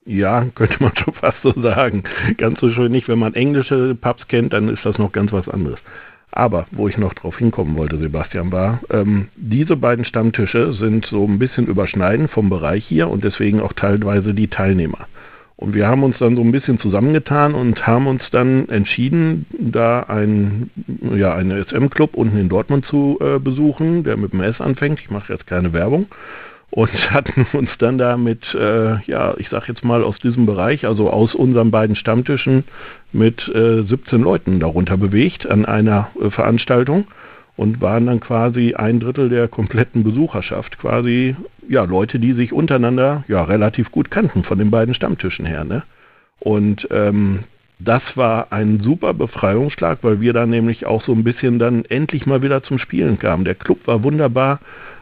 Ja, 0.04 0.44
könnte 0.54 0.82
man 0.82 0.94
schon 0.96 1.14
fast 1.14 1.38
so 1.42 1.52
sagen. 1.60 2.04
Ganz 2.36 2.60
so 2.60 2.70
schön 2.70 2.92
nicht. 2.92 3.08
Wenn 3.08 3.18
man 3.18 3.34
englische 3.34 3.94
Pubs 3.94 4.28
kennt, 4.28 4.52
dann 4.52 4.68
ist 4.68 4.84
das 4.84 4.98
noch 4.98 5.12
ganz 5.12 5.32
was 5.32 5.48
anderes. 5.48 5.78
Aber 6.30 6.66
wo 6.70 6.88
ich 6.88 6.98
noch 6.98 7.14
drauf 7.14 7.38
hinkommen 7.38 7.76
wollte, 7.76 7.98
Sebastian, 7.98 8.52
war, 8.52 8.80
ähm, 8.90 9.28
diese 9.36 9.76
beiden 9.76 10.04
Stammtische 10.04 10.72
sind 10.74 11.06
so 11.06 11.24
ein 11.24 11.38
bisschen 11.38 11.66
überschneidend 11.66 12.30
vom 12.30 12.50
Bereich 12.50 12.84
hier 12.84 13.08
und 13.08 13.24
deswegen 13.24 13.60
auch 13.60 13.72
teilweise 13.72 14.34
die 14.34 14.48
Teilnehmer. 14.48 15.06
Und 15.56 15.74
wir 15.74 15.88
haben 15.88 16.04
uns 16.04 16.16
dann 16.18 16.36
so 16.36 16.42
ein 16.42 16.52
bisschen 16.52 16.78
zusammengetan 16.78 17.54
und 17.54 17.84
haben 17.84 18.06
uns 18.06 18.22
dann 18.30 18.68
entschieden, 18.68 19.46
da 19.58 20.04
ein, 20.04 20.70
ja, 21.16 21.34
einen 21.34 21.64
SM-Club 21.64 22.14
unten 22.14 22.38
in 22.38 22.48
Dortmund 22.48 22.86
zu 22.86 23.18
äh, 23.20 23.40
besuchen, 23.40 24.04
der 24.04 24.16
mit 24.16 24.32
dem 24.32 24.40
S 24.40 24.60
anfängt. 24.60 25.00
Ich 25.00 25.10
mache 25.10 25.32
jetzt 25.32 25.48
keine 25.48 25.72
Werbung 25.72 26.06
und 26.78 26.92
hatten 27.10 27.44
uns 27.54 27.70
dann 27.78 27.98
da 27.98 28.16
mit, 28.16 28.54
äh, 28.54 29.02
ja, 29.02 29.34
ich 29.38 29.48
sag 29.48 29.66
jetzt 29.66 29.84
mal 29.84 30.04
aus 30.04 30.16
diesem 30.20 30.46
Bereich, 30.46 30.86
also 30.86 31.10
aus 31.10 31.34
unseren 31.34 31.72
beiden 31.72 31.96
Stammtischen 31.96 32.62
mit 33.10 33.48
äh, 33.48 33.82
17 33.82 34.20
Leuten 34.20 34.60
darunter 34.60 34.96
bewegt 34.96 35.44
an 35.44 35.64
einer 35.64 36.10
äh, 36.20 36.30
Veranstaltung 36.30 37.08
und 37.56 37.80
waren 37.80 38.06
dann 38.06 38.20
quasi 38.20 38.74
ein 38.74 39.00
Drittel 39.00 39.28
der 39.28 39.48
kompletten 39.48 40.04
Besucherschaft, 40.04 40.78
quasi 40.78 41.34
ja 41.68 41.82
Leute, 41.82 42.20
die 42.20 42.34
sich 42.34 42.52
untereinander 42.52 43.24
ja 43.26 43.42
relativ 43.42 43.90
gut 43.90 44.12
kannten 44.12 44.44
von 44.44 44.58
den 44.58 44.70
beiden 44.70 44.94
Stammtischen 44.94 45.46
her, 45.46 45.64
ne? 45.64 45.82
Und 46.38 46.86
ähm, 46.92 47.40
das 47.80 48.02
war 48.14 48.52
ein 48.52 48.80
super 48.84 49.14
Befreiungsschlag, 49.14 49.98
weil 50.02 50.20
wir 50.20 50.32
dann 50.32 50.50
nämlich 50.50 50.86
auch 50.86 51.02
so 51.02 51.12
ein 51.12 51.24
bisschen 51.24 51.58
dann 51.58 51.84
endlich 51.86 52.24
mal 52.24 52.40
wieder 52.42 52.62
zum 52.62 52.78
Spielen 52.78 53.18
kamen. 53.18 53.44
Der 53.44 53.56
Club 53.56 53.84
war 53.86 54.04
wunderbar, 54.04 54.60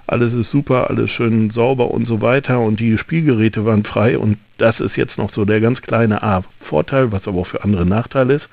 alles 0.09 0.32
ist 0.32 0.50
super, 0.50 0.88
alles 0.88 1.11
schön 1.11 1.50
sauber 1.50 1.90
und 1.90 2.07
so 2.07 2.20
weiter 2.20 2.61
und 2.61 2.78
die 2.78 2.96
Spielgeräte 2.96 3.64
waren 3.64 3.84
frei 3.84 4.18
und 4.18 4.38
das 4.59 4.78
ist 4.78 4.96
jetzt 4.96 5.18
noch 5.18 5.32
so 5.32 5.44
der 5.44 5.61
ganz 5.61 5.82
kleine 5.82 6.22
A 6.22 6.44
Vorteil, 6.61 7.11
was 7.11 7.26
aber 7.26 7.40
auch 7.40 7.46
für 7.46 7.64
andere 7.64 7.84
Nachteil 7.84 8.30
ist. 8.30 8.48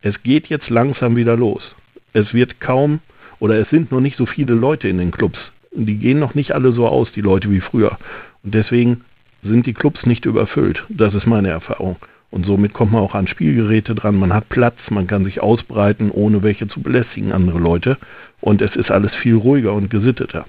Es 0.00 0.22
geht 0.22 0.46
jetzt 0.46 0.70
langsam 0.70 1.16
wieder 1.16 1.36
los. 1.36 1.74
Es 2.12 2.32
wird 2.32 2.60
kaum 2.60 3.00
oder 3.40 3.58
es 3.58 3.68
sind 3.70 3.90
noch 3.90 4.00
nicht 4.00 4.16
so 4.16 4.26
viele 4.26 4.54
Leute 4.54 4.88
in 4.88 4.98
den 4.98 5.10
Clubs. 5.10 5.38
Die 5.72 5.96
gehen 5.96 6.20
noch 6.20 6.34
nicht 6.34 6.52
alle 6.52 6.72
so 6.72 6.86
aus, 6.86 7.10
die 7.12 7.20
Leute 7.20 7.50
wie 7.50 7.60
früher. 7.60 7.98
Und 8.44 8.54
deswegen 8.54 9.04
sind 9.42 9.66
die 9.66 9.74
Clubs 9.74 10.06
nicht 10.06 10.24
überfüllt. 10.24 10.84
Das 10.88 11.14
ist 11.14 11.26
meine 11.26 11.48
Erfahrung. 11.48 11.96
Und 12.30 12.46
somit 12.46 12.72
kommt 12.72 12.92
man 12.92 13.02
auch 13.02 13.14
an 13.14 13.26
Spielgeräte 13.26 13.94
dran. 13.94 14.16
Man 14.16 14.32
hat 14.32 14.48
Platz, 14.48 14.76
man 14.90 15.06
kann 15.06 15.24
sich 15.24 15.40
ausbreiten, 15.42 16.10
ohne 16.10 16.42
welche 16.42 16.68
zu 16.68 16.80
belästigen 16.80 17.32
andere 17.32 17.58
Leute. 17.58 17.98
Und 18.40 18.62
es 18.62 18.74
ist 18.76 18.90
alles 18.90 19.14
viel 19.16 19.34
ruhiger 19.34 19.72
und 19.72 19.90
gesitteter 19.90 20.46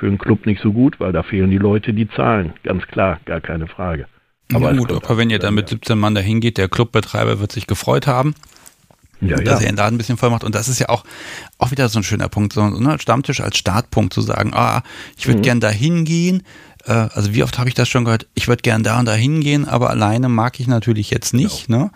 für 0.00 0.06
einen 0.06 0.18
Club 0.18 0.46
nicht 0.46 0.62
so 0.62 0.72
gut, 0.72 0.98
weil 0.98 1.12
da 1.12 1.22
fehlen 1.22 1.50
die 1.50 1.58
Leute, 1.58 1.92
die 1.92 2.08
zahlen. 2.08 2.54
Ganz 2.64 2.86
klar, 2.86 3.20
gar 3.26 3.40
keine 3.40 3.66
Frage. 3.66 4.06
Aber 4.52 4.72
ja, 4.72 4.78
gut, 4.78 4.90
aber 4.90 5.16
wenn 5.18 5.30
ihr 5.30 5.38
dann 5.38 5.54
mit 5.54 5.68
17 5.68 5.96
Mann 5.96 6.14
dahin 6.14 6.40
geht, 6.40 6.58
der 6.58 6.68
Clubbetreiber 6.68 7.38
wird 7.38 7.52
sich 7.52 7.66
gefreut 7.66 8.06
haben. 8.06 8.34
Ja, 9.20 9.36
dass 9.36 9.60
ja. 9.60 9.66
er 9.66 9.70
ihn 9.70 9.76
da 9.76 9.86
ein 9.86 9.98
bisschen 9.98 10.16
voll 10.16 10.30
macht. 10.30 10.44
Und 10.44 10.54
das 10.54 10.68
ist 10.68 10.78
ja 10.78 10.88
auch, 10.88 11.04
auch 11.58 11.70
wieder 11.70 11.90
so 11.90 12.00
ein 12.00 12.02
schöner 12.02 12.30
Punkt, 12.30 12.54
so 12.54 12.66
ne, 12.66 12.98
Stammtisch 12.98 13.42
als 13.42 13.58
Startpunkt 13.58 14.14
zu 14.14 14.22
sagen, 14.22 14.54
ah, 14.54 14.82
ich 15.18 15.26
würde 15.26 15.38
mhm. 15.38 15.42
gern 15.42 15.60
da 15.60 15.68
hingehen. 15.68 16.42
Äh, 16.86 16.92
also 16.92 17.34
wie 17.34 17.42
oft 17.42 17.58
habe 17.58 17.68
ich 17.68 17.74
das 17.74 17.86
schon 17.88 18.06
gehört? 18.06 18.26
Ich 18.32 18.48
würde 18.48 18.62
gern 18.62 18.82
da 18.82 18.98
und 18.98 19.04
da 19.04 19.12
hingehen, 19.12 19.68
aber 19.68 19.90
alleine 19.90 20.30
mag 20.30 20.58
ich 20.58 20.66
natürlich 20.66 21.10
jetzt 21.10 21.34
nicht. 21.34 21.66
Genau. 21.66 21.84
Ne? 21.84 21.90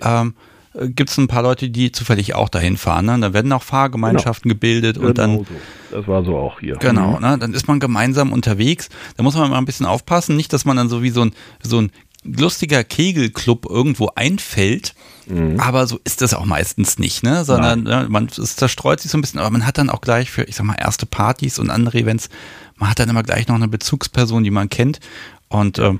Ähm, 0.00 0.34
gibt 0.74 1.10
es 1.10 1.18
ein 1.18 1.28
paar 1.28 1.42
Leute, 1.42 1.68
die 1.68 1.92
zufällig 1.92 2.34
auch 2.34 2.48
dahin 2.48 2.76
fahren. 2.76 3.06
Ne? 3.06 3.18
Da 3.20 3.32
werden 3.32 3.52
auch 3.52 3.62
Fahrgemeinschaften 3.62 4.48
genau. 4.48 4.54
gebildet 4.54 4.96
und 4.98 5.14
genau 5.14 5.14
dann. 5.14 5.38
So. 5.38 5.46
Das 5.90 6.08
war 6.08 6.24
so 6.24 6.36
auch 6.36 6.60
hier. 6.60 6.76
Genau, 6.76 7.16
mhm. 7.16 7.22
ne? 7.22 7.38
dann 7.38 7.52
ist 7.52 7.68
man 7.68 7.80
gemeinsam 7.80 8.32
unterwegs. 8.32 8.88
Da 9.16 9.22
muss 9.22 9.34
man 9.34 9.50
mal 9.50 9.58
ein 9.58 9.64
bisschen 9.64 9.86
aufpassen, 9.86 10.36
nicht, 10.36 10.52
dass 10.52 10.64
man 10.64 10.76
dann 10.76 10.88
so 10.88 11.02
wie 11.02 11.10
so 11.10 11.22
ein, 11.22 11.32
so 11.62 11.80
ein 11.80 11.92
lustiger 12.24 12.84
Kegelclub 12.84 13.66
irgendwo 13.68 14.10
einfällt. 14.14 14.94
Mhm. 15.26 15.60
Aber 15.60 15.86
so 15.86 16.00
ist 16.04 16.22
das 16.22 16.34
auch 16.34 16.46
meistens 16.46 16.98
nicht, 16.98 17.22
ne? 17.22 17.44
Sondern 17.44 17.82
ne, 17.82 18.06
man 18.08 18.26
es 18.26 18.56
zerstreut 18.56 19.00
sich 19.00 19.10
so 19.10 19.18
ein 19.18 19.20
bisschen, 19.20 19.40
aber 19.40 19.50
man 19.50 19.66
hat 19.66 19.78
dann 19.78 19.90
auch 19.90 20.00
gleich 20.00 20.30
für, 20.30 20.44
ich 20.44 20.56
sag 20.56 20.64
mal, 20.64 20.74
erste 20.74 21.06
Partys 21.06 21.58
und 21.58 21.70
andere 21.70 21.98
Events, 21.98 22.28
man 22.76 22.90
hat 22.90 22.98
dann 22.98 23.08
immer 23.08 23.22
gleich 23.22 23.46
noch 23.48 23.54
eine 23.54 23.68
Bezugsperson, 23.68 24.42
die 24.42 24.50
man 24.50 24.68
kennt. 24.68 25.00
Und 25.48 25.78
äh, 25.78 25.92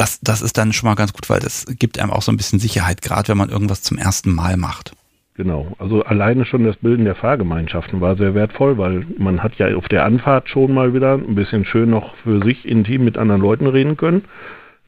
das, 0.00 0.20
das 0.20 0.40
ist 0.40 0.56
dann 0.56 0.72
schon 0.72 0.88
mal 0.88 0.94
ganz 0.94 1.12
gut, 1.12 1.28
weil 1.28 1.40
das 1.40 1.66
gibt 1.78 1.98
einem 1.98 2.10
auch 2.10 2.22
so 2.22 2.32
ein 2.32 2.36
bisschen 2.38 2.58
Sicherheit, 2.58 3.02
gerade 3.02 3.28
wenn 3.28 3.36
man 3.36 3.50
irgendwas 3.50 3.82
zum 3.82 3.98
ersten 3.98 4.34
Mal 4.34 4.56
macht. 4.56 4.92
Genau, 5.34 5.74
also 5.78 6.02
alleine 6.04 6.44
schon 6.44 6.64
das 6.64 6.76
Bilden 6.76 7.04
der 7.04 7.14
Fahrgemeinschaften 7.14 8.00
war 8.00 8.16
sehr 8.16 8.34
wertvoll, 8.34 8.78
weil 8.78 9.06
man 9.18 9.42
hat 9.42 9.56
ja 9.56 9.74
auf 9.76 9.88
der 9.88 10.04
Anfahrt 10.04 10.48
schon 10.48 10.72
mal 10.72 10.94
wieder 10.94 11.14
ein 11.14 11.34
bisschen 11.34 11.64
schön 11.64 11.90
noch 11.90 12.14
für 12.16 12.42
sich 12.42 12.66
intim 12.66 13.04
mit 13.04 13.16
anderen 13.16 13.42
Leuten 13.42 13.66
reden 13.66 13.96
können. 13.96 14.24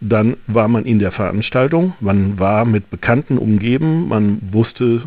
Dann 0.01 0.37
war 0.47 0.67
man 0.69 0.85
in 0.85 0.99
der 0.99 1.13
Veranstaltung, 1.13 1.95
man 2.01 2.39
war 2.39 2.65
mit 2.65 2.91
Bekannten 2.91 3.39
umgeben, 3.39 4.09
man 4.09 4.41
wusste, 4.53 5.03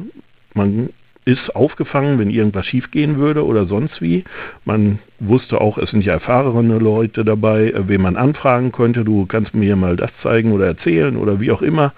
man 0.54 0.90
ist 1.26 1.56
aufgefangen, 1.56 2.20
wenn 2.20 2.30
irgendwas 2.30 2.68
schiefgehen 2.68 3.18
würde 3.18 3.44
oder 3.46 3.66
sonst 3.66 4.02
wie. 4.02 4.24
Man 4.64 5.00
wusste 5.20 5.60
auch, 5.60 5.80
es 5.80 5.90
sind 5.90 6.06
ja 6.06 6.14
erfahrene 6.14 6.78
Leute 6.78 7.26
dabei, 7.26 7.74
wen 7.88 8.02
man 8.02 8.16
anfragen 8.16 8.72
könnte. 8.72 9.04
Du 9.04 9.26
kannst 9.26 9.56
mir 9.56 9.76
mal 9.76 9.96
das 9.96 10.12
zeigen 10.22 10.52
oder 10.52 10.68
erzählen 10.68 11.18
oder 11.18 11.40
wie 11.40 11.52
auch 11.52 11.64
immer. 11.64 11.94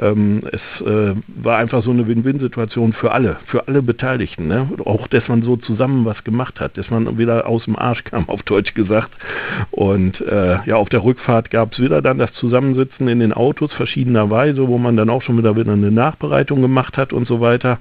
Ähm, 0.00 0.42
es 0.50 0.86
äh, 0.86 1.14
war 1.26 1.58
einfach 1.58 1.84
so 1.84 1.90
eine 1.90 2.08
Win-Win-Situation 2.08 2.94
für 2.94 3.12
alle, 3.12 3.36
für 3.46 3.68
alle 3.68 3.82
Beteiligten. 3.82 4.48
Ne? 4.48 4.68
Auch, 4.84 5.06
dass 5.06 5.28
man 5.28 5.42
so 5.42 5.56
zusammen 5.56 6.04
was 6.06 6.24
gemacht 6.24 6.60
hat, 6.60 6.78
dass 6.78 6.90
man 6.90 7.18
wieder 7.18 7.46
aus 7.46 7.66
dem 7.66 7.76
Arsch 7.76 8.02
kam, 8.04 8.28
auf 8.28 8.42
Deutsch 8.42 8.74
gesagt. 8.74 9.10
Und 9.70 10.20
äh, 10.22 10.58
ja, 10.66 10.76
auf 10.76 10.88
der 10.88 11.04
Rückfahrt 11.04 11.50
gab 11.50 11.72
es 11.72 11.78
wieder 11.78 12.02
dann 12.02 12.18
das 12.18 12.32
Zusammensitzen 12.34 13.06
in 13.06 13.20
den 13.20 13.32
Autos 13.32 13.72
verschiedenerweise, 13.74 14.66
wo 14.66 14.78
man 14.78 14.96
dann 14.96 15.10
auch 15.10 15.22
schon 15.22 15.38
wieder, 15.38 15.54
wieder 15.56 15.72
eine 15.72 15.92
Nachbereitung 15.92 16.62
gemacht 16.62 16.96
hat 16.96 17.12
und 17.12 17.28
so 17.28 17.40
weiter. 17.40 17.78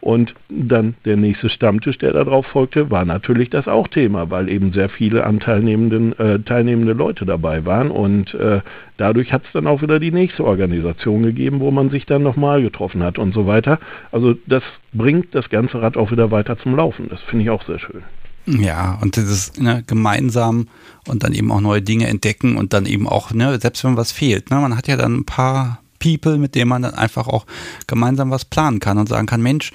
Und 0.00 0.34
dann 0.48 0.94
der 1.04 1.16
nächste 1.16 1.50
Stammtisch, 1.50 1.98
der 1.98 2.12
darauf 2.12 2.46
folgte, 2.46 2.90
war 2.90 3.04
natürlich 3.04 3.50
das 3.50 3.68
auch 3.68 3.88
Thema, 3.88 4.30
weil 4.30 4.48
eben 4.48 4.72
sehr 4.72 4.88
viele 4.88 5.24
anteilnehmenden, 5.24 6.18
äh, 6.18 6.40
teilnehmende 6.40 6.94
Leute 6.94 7.26
dabei 7.26 7.66
waren. 7.66 7.90
Und 7.90 8.32
äh, 8.34 8.62
dadurch 8.96 9.32
hat 9.32 9.44
es 9.44 9.52
dann 9.52 9.66
auch 9.66 9.82
wieder 9.82 10.00
die 10.00 10.12
nächste 10.12 10.44
Organisation 10.44 11.22
gegeben, 11.22 11.60
wo 11.60 11.70
man 11.70 11.90
sich 11.90 12.06
dann 12.06 12.22
nochmal 12.22 12.62
getroffen 12.62 13.02
hat 13.02 13.18
und 13.18 13.34
so 13.34 13.46
weiter. 13.46 13.78
Also 14.10 14.34
das 14.46 14.62
bringt 14.92 15.34
das 15.34 15.50
ganze 15.50 15.82
Rad 15.82 15.96
auch 15.96 16.10
wieder 16.10 16.30
weiter 16.30 16.58
zum 16.58 16.76
Laufen. 16.76 17.08
Das 17.10 17.20
finde 17.22 17.44
ich 17.44 17.50
auch 17.50 17.64
sehr 17.66 17.78
schön. 17.78 18.02
Ja, 18.46 18.98
und 19.02 19.16
dieses 19.16 19.60
ne, 19.60 19.84
gemeinsam 19.86 20.68
und 21.06 21.22
dann 21.22 21.34
eben 21.34 21.52
auch 21.52 21.60
neue 21.60 21.82
Dinge 21.82 22.06
entdecken 22.08 22.56
und 22.56 22.72
dann 22.72 22.86
eben 22.86 23.06
auch, 23.06 23.32
ne, 23.32 23.58
selbst 23.60 23.84
wenn 23.84 23.96
was 23.96 24.12
fehlt. 24.12 24.50
Ne, 24.50 24.56
man 24.56 24.76
hat 24.76 24.88
ja 24.88 24.96
dann 24.96 25.14
ein 25.14 25.24
paar 25.24 25.79
People, 26.00 26.38
mit 26.38 26.56
denen 26.56 26.68
man 26.68 26.82
dann 26.82 26.94
einfach 26.94 27.28
auch 27.28 27.46
gemeinsam 27.86 28.30
was 28.30 28.44
planen 28.44 28.80
kann 28.80 28.98
und 28.98 29.08
sagen 29.08 29.26
kann, 29.26 29.42
Mensch, 29.42 29.72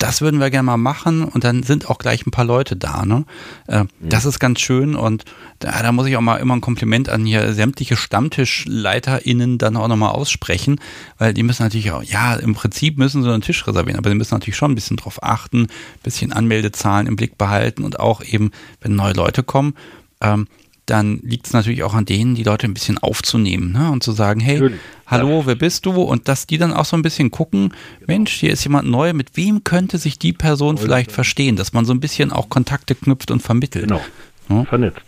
das 0.00 0.22
würden 0.22 0.40
wir 0.40 0.48
gerne 0.50 0.64
mal 0.64 0.78
machen 0.78 1.24
und 1.24 1.44
dann 1.44 1.62
sind 1.62 1.90
auch 1.90 1.98
gleich 1.98 2.26
ein 2.26 2.30
paar 2.30 2.46
Leute 2.46 2.74
da. 2.74 3.04
Ne? 3.04 3.26
Äh, 3.68 3.84
mhm. 3.84 3.88
Das 4.00 4.24
ist 4.24 4.38
ganz 4.38 4.60
schön 4.60 4.96
und 4.96 5.24
da, 5.58 5.82
da, 5.82 5.92
muss 5.92 6.06
ich 6.06 6.16
auch 6.16 6.22
mal 6.22 6.38
immer 6.38 6.56
ein 6.56 6.62
Kompliment 6.62 7.10
an 7.10 7.26
hier 7.26 7.52
sämtliche 7.52 7.96
StammtischleiterInnen 7.96 9.58
dann 9.58 9.76
auch 9.76 9.88
nochmal 9.88 10.12
aussprechen, 10.12 10.80
weil 11.18 11.34
die 11.34 11.42
müssen 11.42 11.62
natürlich 11.62 11.92
auch, 11.92 12.02
ja, 12.02 12.34
im 12.34 12.54
Prinzip 12.54 12.96
müssen 12.96 13.22
sie 13.22 13.30
einen 13.30 13.42
Tisch 13.42 13.66
reservieren, 13.66 13.98
aber 13.98 14.08
sie 14.08 14.16
müssen 14.16 14.34
natürlich 14.34 14.56
schon 14.56 14.72
ein 14.72 14.74
bisschen 14.74 14.96
drauf 14.96 15.22
achten, 15.22 15.64
ein 15.64 15.68
bisschen 16.02 16.32
Anmeldezahlen 16.32 17.06
im 17.06 17.16
Blick 17.16 17.36
behalten 17.36 17.84
und 17.84 18.00
auch 18.00 18.24
eben, 18.24 18.52
wenn 18.80 18.96
neue 18.96 19.12
Leute 19.12 19.42
kommen, 19.42 19.74
ähm, 20.22 20.46
dann 20.90 21.20
liegt 21.22 21.46
es 21.46 21.52
natürlich 21.52 21.82
auch 21.84 21.94
an 21.94 22.04
denen, 22.04 22.34
die 22.34 22.42
Leute 22.42 22.66
ein 22.66 22.74
bisschen 22.74 22.98
aufzunehmen 22.98 23.72
ne? 23.72 23.90
und 23.90 24.02
zu 24.02 24.12
sagen, 24.12 24.40
hey, 24.40 24.60
natürlich. 24.60 24.80
hallo, 25.06 25.42
wer 25.46 25.54
bist 25.54 25.86
du? 25.86 25.92
Und 25.92 26.28
dass 26.28 26.46
die 26.46 26.58
dann 26.58 26.72
auch 26.72 26.84
so 26.84 26.96
ein 26.96 27.02
bisschen 27.02 27.30
gucken. 27.30 27.72
Mensch, 28.06 28.32
hier 28.32 28.50
ist 28.50 28.64
jemand 28.64 28.88
neu, 28.88 29.12
mit 29.12 29.36
wem 29.36 29.62
könnte 29.64 29.98
sich 29.98 30.18
die 30.18 30.32
Person 30.32 30.76
Voll 30.76 30.86
vielleicht 30.86 31.12
verstehen, 31.12 31.56
dass 31.56 31.72
man 31.72 31.84
so 31.84 31.94
ein 31.94 32.00
bisschen 32.00 32.32
auch 32.32 32.48
Kontakte 32.48 32.94
knüpft 32.94 33.30
und 33.30 33.40
vermittelt. 33.40 33.88
Genau, 33.88 34.02
ja? 34.48 34.64
vernetzt, 34.64 35.02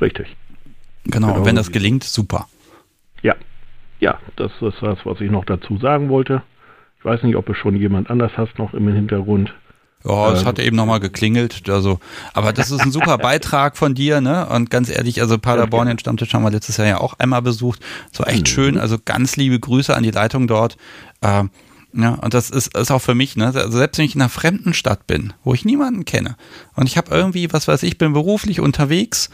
richtig. 0.00 0.26
Genau, 1.04 1.34
genau, 1.34 1.46
wenn 1.46 1.56
das 1.56 1.70
gelingt, 1.70 2.04
super. 2.04 2.48
Ja, 3.22 3.36
ja, 4.00 4.18
das 4.36 4.52
ist 4.60 4.82
das, 4.82 4.98
was 5.04 5.20
ich 5.20 5.30
noch 5.30 5.44
dazu 5.44 5.78
sagen 5.78 6.08
wollte. 6.08 6.42
Ich 6.98 7.04
weiß 7.04 7.22
nicht, 7.22 7.36
ob 7.36 7.46
du 7.46 7.54
schon 7.54 7.76
jemand 7.76 8.10
anders 8.10 8.32
hast 8.36 8.58
noch 8.58 8.74
im 8.74 8.88
Hintergrund. 8.92 9.54
Ja, 10.04 10.32
es 10.32 10.42
ähm, 10.42 10.46
hat 10.46 10.58
eben 10.58 10.76
nochmal 10.76 11.00
geklingelt. 11.00 11.68
Also, 11.68 11.98
aber 12.32 12.52
das 12.52 12.70
ist 12.70 12.80
ein 12.80 12.92
super 12.92 13.18
Beitrag 13.18 13.76
von 13.76 13.94
dir, 13.94 14.20
ne? 14.20 14.46
Und 14.46 14.70
ganz 14.70 14.90
ehrlich, 14.90 15.20
also 15.20 15.38
Paderborn, 15.38 15.88
den 15.88 15.98
Stammtisch 15.98 16.32
haben 16.32 16.42
wir 16.42 16.50
letztes 16.50 16.76
Jahr 16.76 16.86
ja 16.86 17.00
auch 17.00 17.18
einmal 17.18 17.42
besucht. 17.42 17.80
So 18.12 18.24
echt 18.24 18.42
mhm. 18.42 18.46
schön. 18.46 18.78
Also 18.78 18.96
ganz 19.04 19.36
liebe 19.36 19.58
Grüße 19.58 19.94
an 19.94 20.02
die 20.02 20.10
Leitung 20.10 20.46
dort. 20.46 20.76
Ähm, 21.22 21.50
ja, 21.92 22.14
und 22.14 22.34
das 22.34 22.50
ist, 22.50 22.76
ist 22.76 22.90
auch 22.90 23.00
für 23.00 23.14
mich, 23.14 23.36
ne? 23.36 23.46
Also 23.46 23.78
selbst 23.78 23.98
wenn 23.98 24.04
ich 24.04 24.14
in 24.14 24.20
einer 24.20 24.28
fremden 24.28 24.74
Stadt 24.74 25.06
bin, 25.06 25.32
wo 25.42 25.54
ich 25.54 25.64
niemanden 25.64 26.04
kenne 26.04 26.36
und 26.74 26.86
ich 26.86 26.96
habe 26.96 27.14
irgendwie, 27.14 27.52
was 27.52 27.66
weiß 27.66 27.82
ich, 27.82 27.98
bin 27.98 28.12
beruflich 28.12 28.60
unterwegs, 28.60 29.30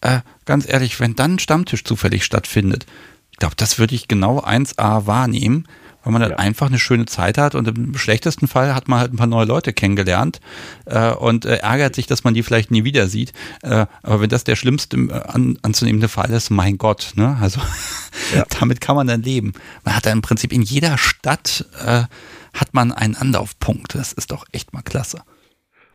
äh, 0.00 0.20
ganz 0.44 0.68
ehrlich, 0.68 1.00
wenn 1.00 1.16
dann 1.16 1.34
ein 1.34 1.38
Stammtisch 1.38 1.82
zufällig 1.82 2.24
stattfindet, 2.24 2.86
ich 3.32 3.38
glaube, 3.38 3.56
das 3.56 3.78
würde 3.78 3.94
ich 3.94 4.06
genau 4.06 4.38
1A 4.40 5.06
wahrnehmen 5.06 5.66
weil 6.04 6.12
man 6.12 6.22
dann 6.22 6.32
ja. 6.32 6.36
einfach 6.38 6.66
eine 6.66 6.78
schöne 6.78 7.06
Zeit 7.06 7.38
hat 7.38 7.54
und 7.54 7.66
im 7.66 7.96
schlechtesten 7.96 8.46
Fall 8.46 8.74
hat 8.74 8.88
man 8.88 9.00
halt 9.00 9.12
ein 9.12 9.16
paar 9.16 9.26
neue 9.26 9.46
Leute 9.46 9.72
kennengelernt 9.72 10.40
äh, 10.84 11.10
und 11.10 11.46
äh, 11.46 11.56
ärgert 11.56 11.94
sich, 11.94 12.06
dass 12.06 12.24
man 12.24 12.34
die 12.34 12.42
vielleicht 12.42 12.70
nie 12.70 12.84
wieder 12.84 13.08
sieht. 13.08 13.32
Äh, 13.62 13.86
aber 14.02 14.20
wenn 14.20 14.28
das 14.28 14.44
der 14.44 14.56
schlimmste 14.56 14.96
äh, 14.96 15.12
an, 15.12 15.58
anzunehmende 15.62 16.08
Fall 16.08 16.30
ist, 16.30 16.50
mein 16.50 16.78
Gott, 16.78 17.12
ne? 17.16 17.36
Also 17.40 17.60
ja. 18.34 18.44
damit 18.60 18.80
kann 18.80 18.96
man 18.96 19.06
dann 19.06 19.22
leben. 19.22 19.54
Man 19.84 19.96
hat 19.96 20.06
dann 20.06 20.12
im 20.12 20.22
Prinzip 20.22 20.52
in 20.52 20.62
jeder 20.62 20.98
Stadt 20.98 21.64
äh, 21.84 22.02
hat 22.52 22.72
man 22.72 22.92
einen 22.92 23.16
Anlaufpunkt. 23.16 23.94
Das 23.94 24.12
ist 24.12 24.30
doch 24.30 24.44
echt 24.52 24.72
mal 24.72 24.82
klasse. 24.82 25.22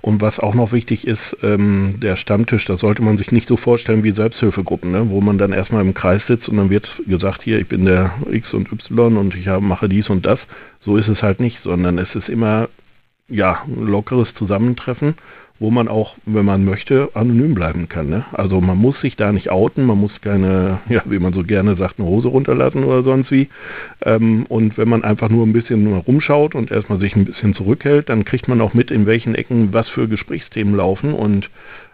Und 0.02 0.22
was 0.22 0.40
auch 0.40 0.54
noch 0.54 0.72
wichtig 0.72 1.06
ist, 1.06 1.20
ähm, 1.44 2.00
der 2.02 2.16
Stammtisch, 2.16 2.64
das 2.66 2.80
sollte 2.80 3.02
man 3.02 3.18
sich 3.18 3.34
nicht 3.34 3.50
so 3.50 3.58
vorstellen 3.58 4.04
wie 4.04 4.12
Selbsthilfegruppen, 4.12 4.92
ne? 4.92 5.10
wo 5.10 5.20
man 5.20 5.38
dann 5.38 5.52
erstmal 5.52 5.82
im 5.82 5.94
Kreis 5.94 6.22
sitzt 6.28 6.48
und 6.48 6.56
dann 6.56 6.70
wird 6.70 6.88
gesagt, 7.06 7.42
hier, 7.44 7.60
ich 7.60 7.68
bin 7.68 7.86
der 7.86 8.14
X 8.32 8.54
und 8.54 8.72
Y 8.72 9.18
und 9.18 9.36
ich 9.36 9.48
hab, 9.50 9.62
mache 9.62 9.90
dies 9.90 10.10
und 10.10 10.26
das. 10.26 10.40
So 10.82 10.96
ist 10.96 11.10
es 11.10 11.22
halt 11.22 11.42
nicht, 11.42 11.62
sondern 11.64 11.98
es 11.98 12.14
ist 12.16 12.30
immer 12.30 12.70
ja, 13.28 13.64
ein 13.68 13.86
lockeres 13.86 14.34
Zusammentreffen 14.36 15.16
wo 15.60 15.72
man 15.72 15.88
auch, 15.88 16.16
wenn 16.26 16.46
man 16.46 16.64
möchte, 16.64 17.10
anonym 17.14 17.54
bleiben 17.54 17.90
kann. 17.90 18.10
Ne? 18.10 18.26
Also 18.32 18.62
man 18.62 18.78
muss 18.78 19.00
sich 19.02 19.16
da 19.16 19.32
nicht 19.32 19.52
outen, 19.52 19.86
man 19.86 19.98
muss 19.98 20.22
keine, 20.22 20.80
ja, 20.90 21.02
wie 21.06 21.20
man 21.20 21.34
so 21.34 21.44
gerne 21.44 21.76
sagt, 21.76 22.00
eine 22.00 22.08
Hose 22.08 22.30
runterlassen 22.30 22.84
oder 22.84 23.04
sonst 23.04 23.32
wie. 23.32 23.50
Ähm, 24.02 24.46
und 24.48 24.78
wenn 24.78 24.90
man 24.90 25.04
einfach 25.04 25.30
nur 25.30 25.46
ein 25.46 25.54
bisschen 25.54 25.84
nur 25.84 25.98
rumschaut 25.98 26.56
und 26.56 26.72
erstmal 26.72 27.00
sich 27.00 27.16
ein 27.16 27.26
bisschen 27.26 27.54
zurückhält, 27.56 28.10
dann 28.10 28.26
kriegt 28.26 28.48
man 28.48 28.62
auch 28.62 28.74
mit, 28.74 28.90
in 28.92 29.06
welchen 29.06 29.36
Ecken 29.36 29.74
was 29.74 29.90
für 29.90 30.08
Gesprächsthemen 30.08 30.76
laufen. 30.76 31.14
Und 31.14 31.50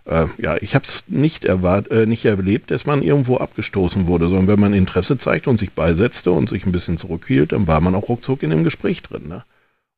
äh, 0.05 0.28
ja, 0.38 0.57
ich 0.61 0.76
habe 0.76 0.86
es 0.88 1.03
nicht 1.07 1.45
äh, 1.45 2.05
nicht 2.05 2.26
erlebt, 2.26 2.70
dass 2.70 2.86
man 2.86 3.01
irgendwo 3.01 3.38
abgestoßen 3.38 4.05
wurde, 4.05 4.28
sondern 4.28 4.47
wenn 4.47 4.59
man 4.59 4.74
Interesse 4.74 5.18
zeigte 5.18 5.49
und 5.49 5.59
sich 5.59 5.72
beisetzte 5.72 6.32
und 6.32 6.49
sich 6.49 6.66
ein 6.66 6.72
bisschen 6.72 6.99
zurückhielt, 6.99 7.51
dann 7.51 7.66
war 7.66 7.82
man 7.82 7.95
auch 7.95 8.09
ruckzuck 8.09 8.43
in 8.43 8.51
dem 8.51 8.63
Gespräch 8.63 9.01
drin. 9.01 9.28
Ne? 9.28 9.43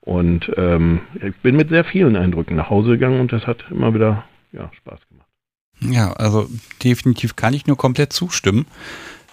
Und 0.07 0.49
ähm, 0.55 1.01
ich 1.21 1.35
bin 1.41 1.57
mit 1.57 1.67
sehr 1.67 1.83
vielen 1.83 2.15
Eindrücken 2.15 2.55
nach 2.55 2.69
Hause 2.69 2.91
gegangen 2.91 3.19
und 3.19 3.33
das 3.33 3.45
hat 3.45 3.65
immer 3.69 3.93
wieder 3.93 4.23
ja, 4.53 4.71
Spaß 4.77 5.01
gemacht. 5.09 5.27
Ja, 5.81 6.13
also 6.13 6.47
definitiv 6.81 7.35
kann 7.35 7.53
ich 7.53 7.67
nur 7.67 7.75
komplett 7.75 8.13
zustimmen. 8.13 8.67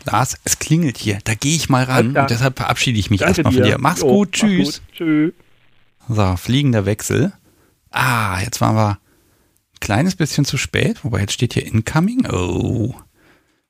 Lars, 0.04 0.36
es 0.42 0.58
klingelt 0.58 0.98
hier. 0.98 1.20
Da 1.22 1.34
gehe 1.34 1.54
ich 1.54 1.68
mal 1.68 1.84
ran 1.84 2.16
und 2.16 2.28
deshalb 2.28 2.56
verabschiede 2.56 2.98
ich 2.98 3.08
mich 3.08 3.20
Danke 3.20 3.42
erstmal 3.42 3.52
von 3.52 3.62
dir. 3.62 3.78
Mach's 3.78 4.00
jo, 4.00 4.08
gut, 4.08 4.32
tschüss. 4.32 4.82
Gut. 4.82 4.96
Tschüss. 4.96 5.32
So, 6.08 6.36
fliegender 6.36 6.86
Wechsel. 6.86 7.32
Ah, 7.92 8.40
jetzt 8.40 8.60
waren 8.60 8.74
wir 8.74 8.90
ein 8.90 9.80
kleines 9.80 10.16
bisschen 10.16 10.44
zu 10.44 10.56
spät, 10.56 11.04
wobei 11.04 11.20
jetzt 11.20 11.34
steht 11.34 11.54
hier 11.54 11.64
Incoming. 11.64 12.26
Oh. 12.32 12.96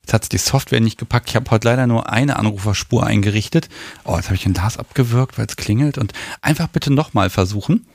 Jetzt 0.05 0.13
hat 0.13 0.23
es 0.25 0.29
die 0.29 0.37
Software 0.37 0.83
nicht 0.83 0.99
gepackt. 0.99 1.31
Ich 1.31 1.37
habe 1.37 1.51
heute 1.51 1.67
leider 1.67 1.87
nur 1.87 2.11
eine 2.11 2.37
Anruferspur 2.37 3.07
eingerichtet. 3.07 3.71
Oh, 4.05 4.17
jetzt 4.17 4.27
habe 4.27 4.35
ich 4.35 4.43
den 4.43 4.53
Lars 4.53 4.77
abgewürgt, 4.77 5.39
weil 5.39 5.47
es 5.47 5.57
klingelt. 5.57 5.97
Und 5.97 6.13
einfach 6.43 6.69
bitte 6.69 6.93
nochmal 6.93 7.31
versuchen. 7.31 7.87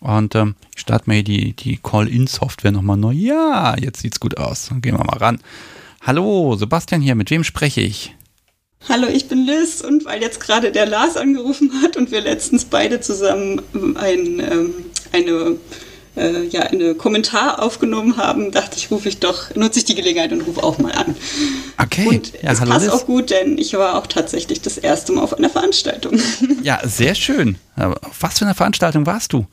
Und 0.00 0.34
ähm, 0.34 0.54
ich 0.74 0.80
starte 0.80 1.12
hier 1.12 1.22
die, 1.22 1.52
die 1.52 1.76
Call-In-Software 1.76 2.72
nochmal 2.72 2.96
neu. 2.96 3.12
Ja, 3.12 3.76
jetzt 3.78 4.00
sieht's 4.00 4.18
gut 4.18 4.38
aus. 4.38 4.70
Dann 4.70 4.80
gehen 4.80 4.96
wir 4.96 5.04
mal 5.04 5.18
ran. 5.18 5.40
Hallo, 6.00 6.56
Sebastian 6.56 7.02
hier. 7.02 7.16
Mit 7.16 7.30
wem 7.30 7.44
spreche 7.44 7.82
ich? 7.82 8.16
Hallo, 8.88 9.06
ich 9.06 9.28
bin 9.28 9.44
Liz 9.44 9.82
und 9.82 10.06
weil 10.06 10.22
jetzt 10.22 10.40
gerade 10.40 10.72
der 10.72 10.86
Lars 10.86 11.18
angerufen 11.18 11.70
hat 11.82 11.98
und 11.98 12.10
wir 12.10 12.22
letztens 12.22 12.64
beide 12.64 13.00
zusammen 13.00 13.60
ein, 13.96 14.40
ähm, 14.40 14.74
eine 15.12 15.56
äh, 16.16 16.46
ja, 16.46 16.62
einen 16.62 16.96
Kommentar 16.98 17.62
aufgenommen 17.62 18.16
haben, 18.16 18.50
dachte 18.50 18.76
ich, 18.76 18.90
rufe 18.90 19.08
ich 19.08 19.18
doch, 19.18 19.54
nutze 19.54 19.78
ich 19.78 19.84
die 19.84 19.94
Gelegenheit 19.94 20.32
und 20.32 20.42
rufe 20.42 20.62
auch 20.62 20.78
mal 20.78 20.92
an. 20.92 21.16
Okay. 21.82 22.06
Und 22.06 22.32
ja, 22.42 22.52
es 22.52 22.60
passt 22.60 22.90
auch 22.90 23.06
gut, 23.06 23.30
denn 23.30 23.58
ich 23.58 23.74
war 23.74 23.96
auch 23.96 24.06
tatsächlich 24.06 24.60
das 24.60 24.78
erste 24.78 25.12
Mal 25.12 25.22
auf 25.22 25.34
einer 25.34 25.50
Veranstaltung. 25.50 26.18
Ja, 26.62 26.80
sehr 26.84 27.14
schön. 27.14 27.58
Aber 27.74 27.96
auf 28.02 28.16
was 28.20 28.38
für 28.38 28.44
eine 28.44 28.54
Veranstaltung 28.54 29.04
warst 29.04 29.32
du? 29.32 29.46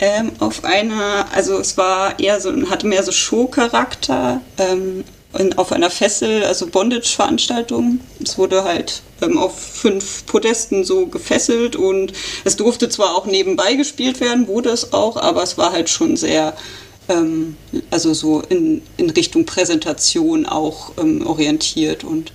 Ähm, 0.00 0.32
auf 0.40 0.64
einer, 0.64 1.26
also 1.32 1.58
es 1.58 1.76
war 1.76 2.18
eher 2.18 2.40
so, 2.40 2.52
hatte 2.68 2.86
mehr 2.86 3.02
so 3.04 3.12
Showcharakter. 3.12 4.40
Ähm, 4.58 5.04
in, 5.38 5.56
auf 5.58 5.72
einer 5.72 5.90
Fessel, 5.90 6.44
also 6.44 6.66
Bondage-Veranstaltung. 6.66 8.00
Es 8.22 8.38
wurde 8.38 8.64
halt 8.64 9.02
ähm, 9.20 9.38
auf 9.38 9.58
fünf 9.58 10.26
Podesten 10.26 10.84
so 10.84 11.06
gefesselt 11.06 11.76
und 11.76 12.12
es 12.44 12.56
durfte 12.56 12.88
zwar 12.88 13.16
auch 13.16 13.26
nebenbei 13.26 13.74
gespielt 13.74 14.20
werden, 14.20 14.46
wurde 14.46 14.70
es 14.70 14.92
auch, 14.92 15.16
aber 15.16 15.42
es 15.42 15.58
war 15.58 15.72
halt 15.72 15.88
schon 15.88 16.16
sehr, 16.16 16.54
ähm, 17.08 17.56
also 17.90 18.14
so 18.14 18.40
in, 18.40 18.82
in 18.96 19.10
Richtung 19.10 19.46
Präsentation 19.46 20.46
auch 20.46 20.92
ähm, 20.98 21.26
orientiert 21.26 22.04
und 22.04 22.32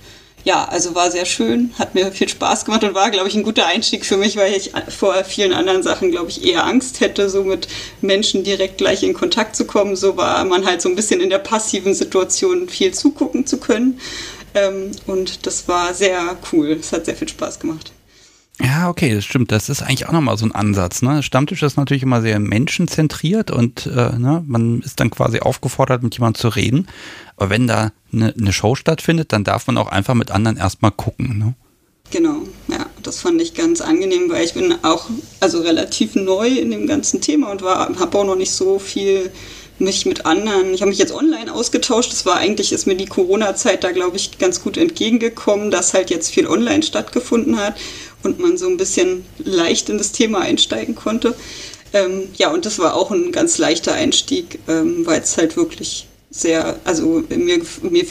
ja, 0.48 0.64
also 0.64 0.94
war 0.94 1.10
sehr 1.10 1.26
schön, 1.26 1.74
hat 1.78 1.94
mir 1.94 2.10
viel 2.10 2.26
Spaß 2.26 2.64
gemacht 2.64 2.82
und 2.82 2.94
war, 2.94 3.10
glaube 3.10 3.28
ich, 3.28 3.34
ein 3.34 3.42
guter 3.42 3.66
Einstieg 3.66 4.06
für 4.06 4.16
mich, 4.16 4.38
weil 4.38 4.54
ich 4.54 4.72
vor 4.88 5.22
vielen 5.24 5.52
anderen 5.52 5.82
Sachen, 5.82 6.10
glaube 6.10 6.30
ich, 6.30 6.42
eher 6.42 6.64
Angst 6.64 7.00
hätte, 7.00 7.28
so 7.28 7.44
mit 7.44 7.68
Menschen 8.00 8.44
direkt 8.44 8.78
gleich 8.78 9.02
in 9.02 9.12
Kontakt 9.12 9.54
zu 9.54 9.66
kommen. 9.66 9.94
So 9.94 10.16
war 10.16 10.42
man 10.46 10.64
halt 10.64 10.80
so 10.80 10.88
ein 10.88 10.96
bisschen 10.96 11.20
in 11.20 11.28
der 11.28 11.38
passiven 11.38 11.92
Situation, 11.92 12.66
viel 12.70 12.94
zugucken 12.94 13.44
zu 13.44 13.58
können. 13.58 14.00
Ähm, 14.54 14.92
und 15.06 15.44
das 15.44 15.68
war 15.68 15.92
sehr 15.92 16.38
cool. 16.50 16.78
Es 16.80 16.92
hat 16.92 17.04
sehr 17.04 17.16
viel 17.16 17.28
Spaß 17.28 17.60
gemacht. 17.60 17.92
Ja, 18.60 18.88
okay, 18.88 19.14
das 19.14 19.24
stimmt. 19.24 19.52
Das 19.52 19.68
ist 19.68 19.82
eigentlich 19.82 20.08
auch 20.08 20.12
nochmal 20.12 20.36
so 20.36 20.44
ein 20.44 20.52
Ansatz. 20.52 21.02
Ne? 21.02 21.22
Stammtisch 21.22 21.62
ist 21.62 21.76
natürlich 21.76 22.02
immer 22.02 22.20
sehr 22.20 22.40
menschenzentriert 22.40 23.50
und 23.50 23.86
äh, 23.86 24.18
ne, 24.18 24.42
man 24.46 24.80
ist 24.80 24.98
dann 24.98 25.10
quasi 25.10 25.40
aufgefordert, 25.40 26.02
mit 26.02 26.14
jemandem 26.14 26.40
zu 26.40 26.48
reden. 26.48 26.88
Aber 27.36 27.50
wenn 27.50 27.68
da 27.68 27.92
eine, 28.12 28.34
eine 28.36 28.52
Show 28.52 28.74
stattfindet, 28.74 29.32
dann 29.32 29.44
darf 29.44 29.68
man 29.68 29.78
auch 29.78 29.88
einfach 29.88 30.14
mit 30.14 30.32
anderen 30.32 30.56
erstmal 30.56 30.90
gucken. 30.90 31.38
Ne? 31.38 31.54
Genau, 32.10 32.42
ja, 32.68 32.86
das 33.02 33.20
fand 33.20 33.40
ich 33.40 33.54
ganz 33.54 33.80
angenehm, 33.80 34.28
weil 34.30 34.44
ich 34.44 34.54
bin 34.54 34.74
auch 34.82 35.08
also 35.40 35.60
relativ 35.60 36.14
neu 36.16 36.48
in 36.48 36.70
dem 36.70 36.86
ganzen 36.86 37.20
Thema 37.20 37.50
und 37.52 37.62
habe 37.62 38.18
auch 38.18 38.24
noch 38.24 38.36
nicht 38.36 38.52
so 38.52 38.78
viel 38.78 39.30
mich 39.80 40.06
mit 40.06 40.26
anderen, 40.26 40.74
ich 40.74 40.80
habe 40.80 40.88
mich 40.88 40.98
jetzt 40.98 41.12
online 41.12 41.52
ausgetauscht. 41.52 42.10
Das 42.10 42.26
war 42.26 42.36
eigentlich, 42.36 42.72
ist 42.72 42.86
mir 42.86 42.96
die 42.96 43.06
Corona-Zeit 43.06 43.84
da, 43.84 43.92
glaube 43.92 44.16
ich, 44.16 44.38
ganz 44.38 44.60
gut 44.60 44.76
entgegengekommen, 44.76 45.70
dass 45.70 45.94
halt 45.94 46.10
jetzt 46.10 46.30
viel 46.30 46.48
online 46.48 46.82
stattgefunden 46.82 47.58
hat 47.58 47.76
und 48.22 48.38
man 48.38 48.56
so 48.56 48.66
ein 48.66 48.76
bisschen 48.76 49.24
leicht 49.38 49.88
in 49.88 49.98
das 49.98 50.12
Thema 50.12 50.40
einsteigen 50.40 50.94
konnte. 50.94 51.34
Ähm, 51.92 52.28
ja, 52.36 52.50
und 52.50 52.66
das 52.66 52.78
war 52.78 52.94
auch 52.94 53.10
ein 53.10 53.32
ganz 53.32 53.58
leichter 53.58 53.94
Einstieg, 53.94 54.58
ähm, 54.68 55.06
weil 55.06 55.20
es 55.20 55.36
halt 55.38 55.56
wirklich 55.56 56.06
sehr, 56.30 56.78
also 56.84 57.22
mir, 57.28 57.60
mir, 57.82 58.04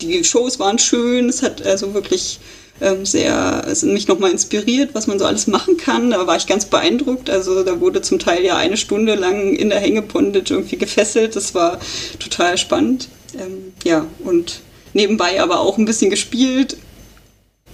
die 0.00 0.22
Shows 0.22 0.58
waren 0.58 0.78
schön, 0.78 1.28
es 1.28 1.42
hat 1.42 1.64
also 1.66 1.94
wirklich 1.94 2.38
ähm, 2.80 3.06
sehr, 3.06 3.64
es 3.68 3.82
mich 3.82 4.08
nochmal 4.08 4.30
inspiriert, 4.30 4.94
was 4.94 5.06
man 5.06 5.18
so 5.18 5.24
alles 5.24 5.46
machen 5.46 5.76
kann. 5.76 6.10
Da 6.10 6.26
war 6.26 6.36
ich 6.36 6.46
ganz 6.46 6.64
beeindruckt. 6.66 7.30
Also 7.30 7.62
da 7.62 7.80
wurde 7.80 8.02
zum 8.02 8.18
Teil 8.18 8.44
ja 8.44 8.56
eine 8.56 8.76
Stunde 8.76 9.14
lang 9.14 9.54
in 9.54 9.70
der 9.70 9.80
Hängebondage 9.80 10.54
irgendwie 10.54 10.76
gefesselt. 10.76 11.36
Das 11.36 11.54
war 11.54 11.78
total 12.18 12.58
spannend. 12.58 13.08
Ähm, 13.38 13.72
ja, 13.84 14.06
und 14.24 14.60
nebenbei 14.92 15.40
aber 15.40 15.60
auch 15.60 15.78
ein 15.78 15.84
bisschen 15.84 16.10
gespielt. 16.10 16.76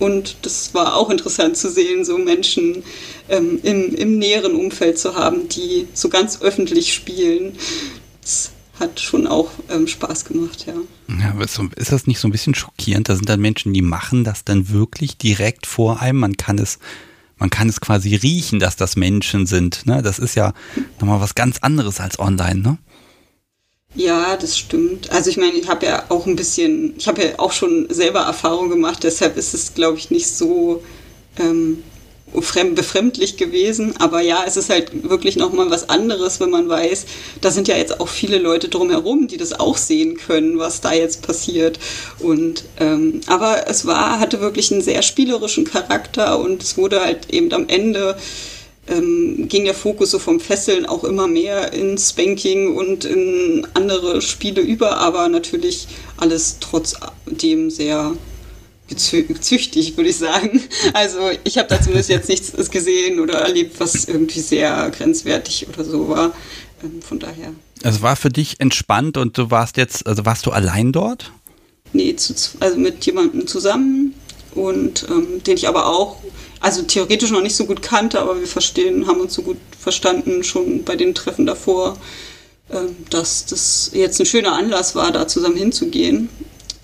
Und 0.01 0.39
das 0.43 0.75
war 0.75 0.97
auch 0.97 1.11
interessant 1.11 1.57
zu 1.57 1.71
sehen, 1.71 2.05
so 2.05 2.19
Menschen 2.19 2.83
ähm, 3.29 3.61
im, 3.63 3.95
im 3.95 4.19
näheren 4.19 4.55
Umfeld 4.55 4.99
zu 4.99 5.15
haben, 5.15 5.49
die 5.49 5.87
so 5.93 6.09
ganz 6.09 6.41
öffentlich 6.43 6.93
spielen. 6.93 7.53
Das 8.23 8.51
hat 8.81 8.99
schon 8.99 9.27
auch 9.27 9.51
ähm, 9.69 9.87
Spaß 9.87 10.25
gemacht, 10.25 10.67
ja. 10.67 10.75
ja 11.09 11.35
ist 11.77 11.93
das 11.93 12.07
nicht 12.07 12.19
so 12.19 12.27
ein 12.27 12.33
bisschen 12.33 12.55
schockierend? 12.55 13.11
Da 13.11 13.15
sind 13.15 13.29
dann 13.29 13.41
Menschen, 13.41 13.75
die 13.75 13.83
machen 13.83 14.25
das 14.25 14.43
dann 14.43 14.71
wirklich 14.71 15.19
direkt 15.19 15.67
vor 15.67 16.01
einem. 16.01 16.19
Man 16.19 16.39
kann 16.39 16.59
es, 16.59 16.79
man 17.39 17.51
kann 17.51 17.69
es 17.69 17.83
quasi 17.83 18.15
riechen, 18.15 18.59
dass 18.59 18.77
das 18.77 18.97
Menschen 18.97 19.47
sind. 19.47 19.85
Ne? 19.85 20.03
Das 20.03 20.19
ist 20.19 20.35
ja 20.35 20.55
nochmal 20.99 21.21
was 21.21 21.35
ganz 21.35 21.59
anderes 21.59 22.01
als 22.01 22.19
online, 22.19 22.61
ne? 22.61 22.79
Ja, 23.95 24.37
das 24.37 24.57
stimmt. 24.57 25.11
Also 25.11 25.31
ich 25.31 25.37
meine, 25.37 25.55
ich 25.55 25.69
habe 25.69 25.87
ja 25.87 26.05
auch 26.11 26.27
ein 26.27 26.37
bisschen, 26.37 26.95
ich 26.97 27.09
habe 27.09 27.23
ja 27.25 27.39
auch 27.39 27.53
schon 27.53 27.89
selber 27.91 28.21
Erfahrung 28.21 28.69
gemacht, 28.71 29.03
deshalb 29.03 29.37
ist 29.37 29.53
es, 29.53 29.75
glaube 29.75 29.99
ich, 29.99 30.11
nicht 30.11 30.29
so 30.29 30.83
ähm, 31.39 31.83
befremdlich 32.33 33.37
gewesen. 33.37 33.97
Aber 33.99 34.21
ja, 34.21 34.45
es 34.47 34.57
ist 34.57 34.71
halt 34.71 35.11
wirklich 35.11 35.35
nochmal 35.37 35.71
was 35.71 35.89
anderes, 35.89 36.39
wenn 36.39 36.51
man 36.51 36.69
weiß, 36.69 37.07
da 37.41 37.51
sind 37.51 37.67
ja 37.67 37.77
jetzt 37.77 38.01
auch 38.01 38.09
viele 38.09 38.39
Leute 38.39 38.69
drumherum, 38.69 39.27
die 39.27 39.37
das 39.37 39.59
auch 39.59 39.77
sehen 39.77 40.17
können, 40.17 40.59
was 40.59 40.81
da 40.81 40.93
jetzt 40.93 41.23
passiert. 41.23 41.81
Und 42.21 42.65
ähm, 42.79 43.21
aber 43.27 43.69
es 43.69 43.87
war, 43.87 44.21
hatte 44.21 44.41
wirklich 44.41 44.71
einen 44.71 44.83
sehr 44.83 45.03
spielerischen 45.03 45.65
Charakter 45.65 46.39
und 46.39 46.63
es 46.63 46.77
wurde 46.77 47.01
halt 47.01 47.31
eben 47.31 47.53
am 47.53 47.69
Ende 47.69 48.17
ähm, 48.91 49.49
ging 49.49 49.65
der 49.65 49.75
Fokus 49.75 50.11
so 50.11 50.19
vom 50.19 50.41
Fesseln 50.41 50.87
auch 50.87 51.05
immer 51.05 51.27
mehr 51.27 51.73
in 51.73 51.97
Spanking 51.97 52.75
und 52.75 53.05
in 53.05 53.67
andere 53.75 54.21
Spiele 54.21 54.61
über, 54.61 54.99
aber 54.99 55.29
natürlich 55.29 55.89
alles 56.17 56.59
trotzdem 56.61 57.71
sehr 57.71 58.13
züchtig, 58.97 59.97
würde 59.97 60.11
ich 60.11 60.17
sagen. 60.17 60.61
Also 60.93 61.31
ich 61.45 61.59
habe 61.59 61.69
da 61.69 61.81
zumindest 61.81 62.11
jetzt 62.11 62.29
nichts 62.29 62.71
gesehen 62.71 63.21
oder 63.21 63.35
erlebt, 63.35 63.79
was 63.79 64.07
irgendwie 64.07 64.41
sehr 64.41 64.91
grenzwertig 64.91 65.69
oder 65.69 65.85
so 65.85 66.09
war. 66.09 66.33
Ähm, 66.83 67.01
von 67.03 67.19
daher. 67.19 67.53
Es 67.83 68.03
war 68.03 68.17
für 68.17 68.31
dich 68.31 68.61
entspannt 68.61 69.17
und 69.17 69.39
du 69.39 69.51
warst 69.51 69.77
jetzt, 69.77 70.07
also 70.07 70.27
warst 70.27 70.47
du 70.47 70.51
allein 70.51 70.93
dort? 70.93 71.33
Nee, 71.93 72.15
zu, 72.17 72.35
also 72.61 72.77
mit 72.77 73.05
jemandem 73.07 73.47
zusammen 73.47 74.15
und 74.55 75.07
ähm, 75.09 75.43
den 75.45 75.57
ich 75.57 75.69
aber 75.69 75.87
auch, 75.87 76.17
also 76.61 76.83
theoretisch 76.83 77.31
noch 77.31 77.43
nicht 77.43 77.57
so 77.57 77.65
gut 77.65 77.83
kannte, 77.83 78.21
aber 78.21 78.39
wir 78.39 78.47
verstehen, 78.47 79.07
haben 79.07 79.21
uns 79.21 79.35
so 79.35 79.43
gut 79.43 79.57
verstanden 79.79 80.45
schon 80.45 80.85
bei 80.85 80.95
den 80.95 81.15
Treffen 81.15 81.47
davor, 81.47 81.97
äh, 82.69 82.77
dass 83.09 83.47
das 83.47 83.91
jetzt 83.95 84.21
ein 84.21 84.27
schöner 84.27 84.53
Anlass 84.53 84.95
war, 84.95 85.11
da 85.11 85.27
zusammen 85.27 85.57
hinzugehen. 85.57 86.29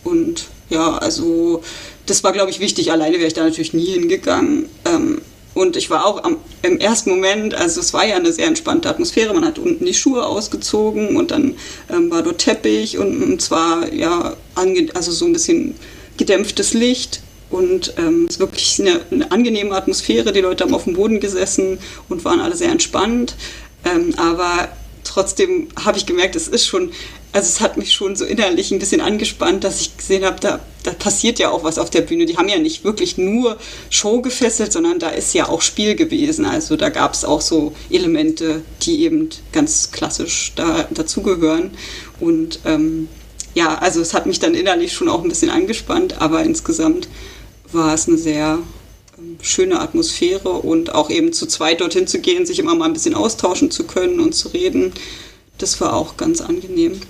Und 0.02 0.46
ja, 0.70 0.96
also 0.96 1.62
das 2.06 2.24
war, 2.24 2.32
glaube 2.32 2.50
ich, 2.50 2.60
wichtig. 2.60 2.90
Alleine 2.90 3.18
wäre 3.18 3.26
ich 3.26 3.34
da 3.34 3.44
natürlich 3.44 3.74
nie 3.74 3.92
hingegangen. 3.92 4.68
Ähm, 4.86 5.20
und 5.52 5.76
ich 5.76 5.90
war 5.90 6.04
auch 6.04 6.22
am, 6.22 6.36
im 6.62 6.78
ersten 6.78 7.10
Moment, 7.10 7.54
also 7.54 7.80
es 7.80 7.94
war 7.94 8.06
ja 8.06 8.16
eine 8.16 8.32
sehr 8.32 8.46
entspannte 8.46 8.88
Atmosphäre. 8.88 9.32
Man 9.32 9.44
hat 9.44 9.58
unten 9.58 9.84
die 9.84 9.94
Schuhe 9.94 10.24
ausgezogen 10.24 11.16
und 11.16 11.30
dann 11.30 11.54
ähm, 11.90 12.10
war 12.10 12.22
dort 12.22 12.38
Teppich 12.38 12.98
und, 12.98 13.22
und 13.22 13.40
zwar 13.40 13.92
ja 13.92 14.36
also 14.54 15.12
so 15.12 15.24
ein 15.24 15.32
bisschen 15.32 15.74
gedämpftes 16.18 16.74
Licht 16.74 17.20
und 17.50 17.94
ähm, 17.96 18.26
es 18.28 18.36
ist 18.36 18.40
wirklich 18.40 18.80
eine, 18.80 19.00
eine, 19.10 19.30
angenehme 19.30 19.74
Atmosphäre. 19.74 20.32
Die 20.32 20.40
Leute 20.40 20.64
haben 20.64 20.74
auf 20.74 20.84
dem 20.84 20.94
Boden 20.94 21.20
gesessen 21.20 21.78
und 22.08 22.24
waren 22.24 22.40
alle 22.40 22.56
sehr 22.56 22.70
entspannt. 22.70 23.36
Ähm, 23.84 24.14
aber 24.16 24.68
trotzdem 25.04 25.68
habe 25.84 25.96
ich 25.98 26.06
gemerkt, 26.06 26.34
es 26.34 26.48
ist 26.48 26.66
schon 26.66 26.90
also 27.36 27.48
es 27.48 27.60
hat 27.60 27.76
mich 27.76 27.92
schon 27.92 28.16
so 28.16 28.24
innerlich 28.24 28.70
ein 28.72 28.78
bisschen 28.78 29.02
angespannt, 29.02 29.62
dass 29.62 29.82
ich 29.82 29.94
gesehen 29.94 30.24
habe, 30.24 30.40
da, 30.40 30.58
da 30.84 30.92
passiert 30.92 31.38
ja 31.38 31.50
auch 31.50 31.64
was 31.64 31.78
auf 31.78 31.90
der 31.90 32.00
Bühne. 32.00 32.24
Die 32.24 32.38
haben 32.38 32.48
ja 32.48 32.58
nicht 32.58 32.82
wirklich 32.82 33.18
nur 33.18 33.58
Show 33.90 34.22
gefesselt, 34.22 34.72
sondern 34.72 34.98
da 34.98 35.10
ist 35.10 35.34
ja 35.34 35.46
auch 35.46 35.60
Spiel 35.60 35.96
gewesen. 35.96 36.46
Also 36.46 36.76
da 36.76 36.88
gab 36.88 37.12
es 37.12 37.26
auch 37.26 37.42
so 37.42 37.74
Elemente, 37.90 38.62
die 38.80 39.04
eben 39.04 39.28
ganz 39.52 39.90
klassisch 39.92 40.52
da, 40.56 40.88
dazugehören. 40.90 41.72
Und 42.20 42.60
ähm, 42.64 43.08
ja, 43.52 43.76
also 43.76 44.00
es 44.00 44.14
hat 44.14 44.24
mich 44.24 44.38
dann 44.38 44.54
innerlich 44.54 44.94
schon 44.94 45.10
auch 45.10 45.22
ein 45.22 45.28
bisschen 45.28 45.50
angespannt, 45.50 46.22
aber 46.22 46.42
insgesamt 46.42 47.06
war 47.76 47.94
es 47.94 48.08
eine 48.08 48.18
sehr 48.18 48.58
ähm, 49.18 49.36
schöne 49.40 49.80
Atmosphäre 49.80 50.50
und 50.50 50.94
auch 50.94 51.10
eben 51.10 51.32
zu 51.32 51.46
zweit 51.46 51.80
dorthin 51.80 52.06
zu 52.06 52.20
gehen, 52.20 52.46
sich 52.46 52.58
immer 52.58 52.74
mal 52.74 52.86
ein 52.86 52.92
bisschen 52.92 53.14
austauschen 53.14 53.70
zu 53.70 53.84
können 53.84 54.20
und 54.20 54.34
zu 54.34 54.48
reden. 54.48 54.92
Das 55.58 55.80
war 55.80 55.94
auch 55.94 56.16
ganz 56.16 56.40
angenehm. 56.40 57.00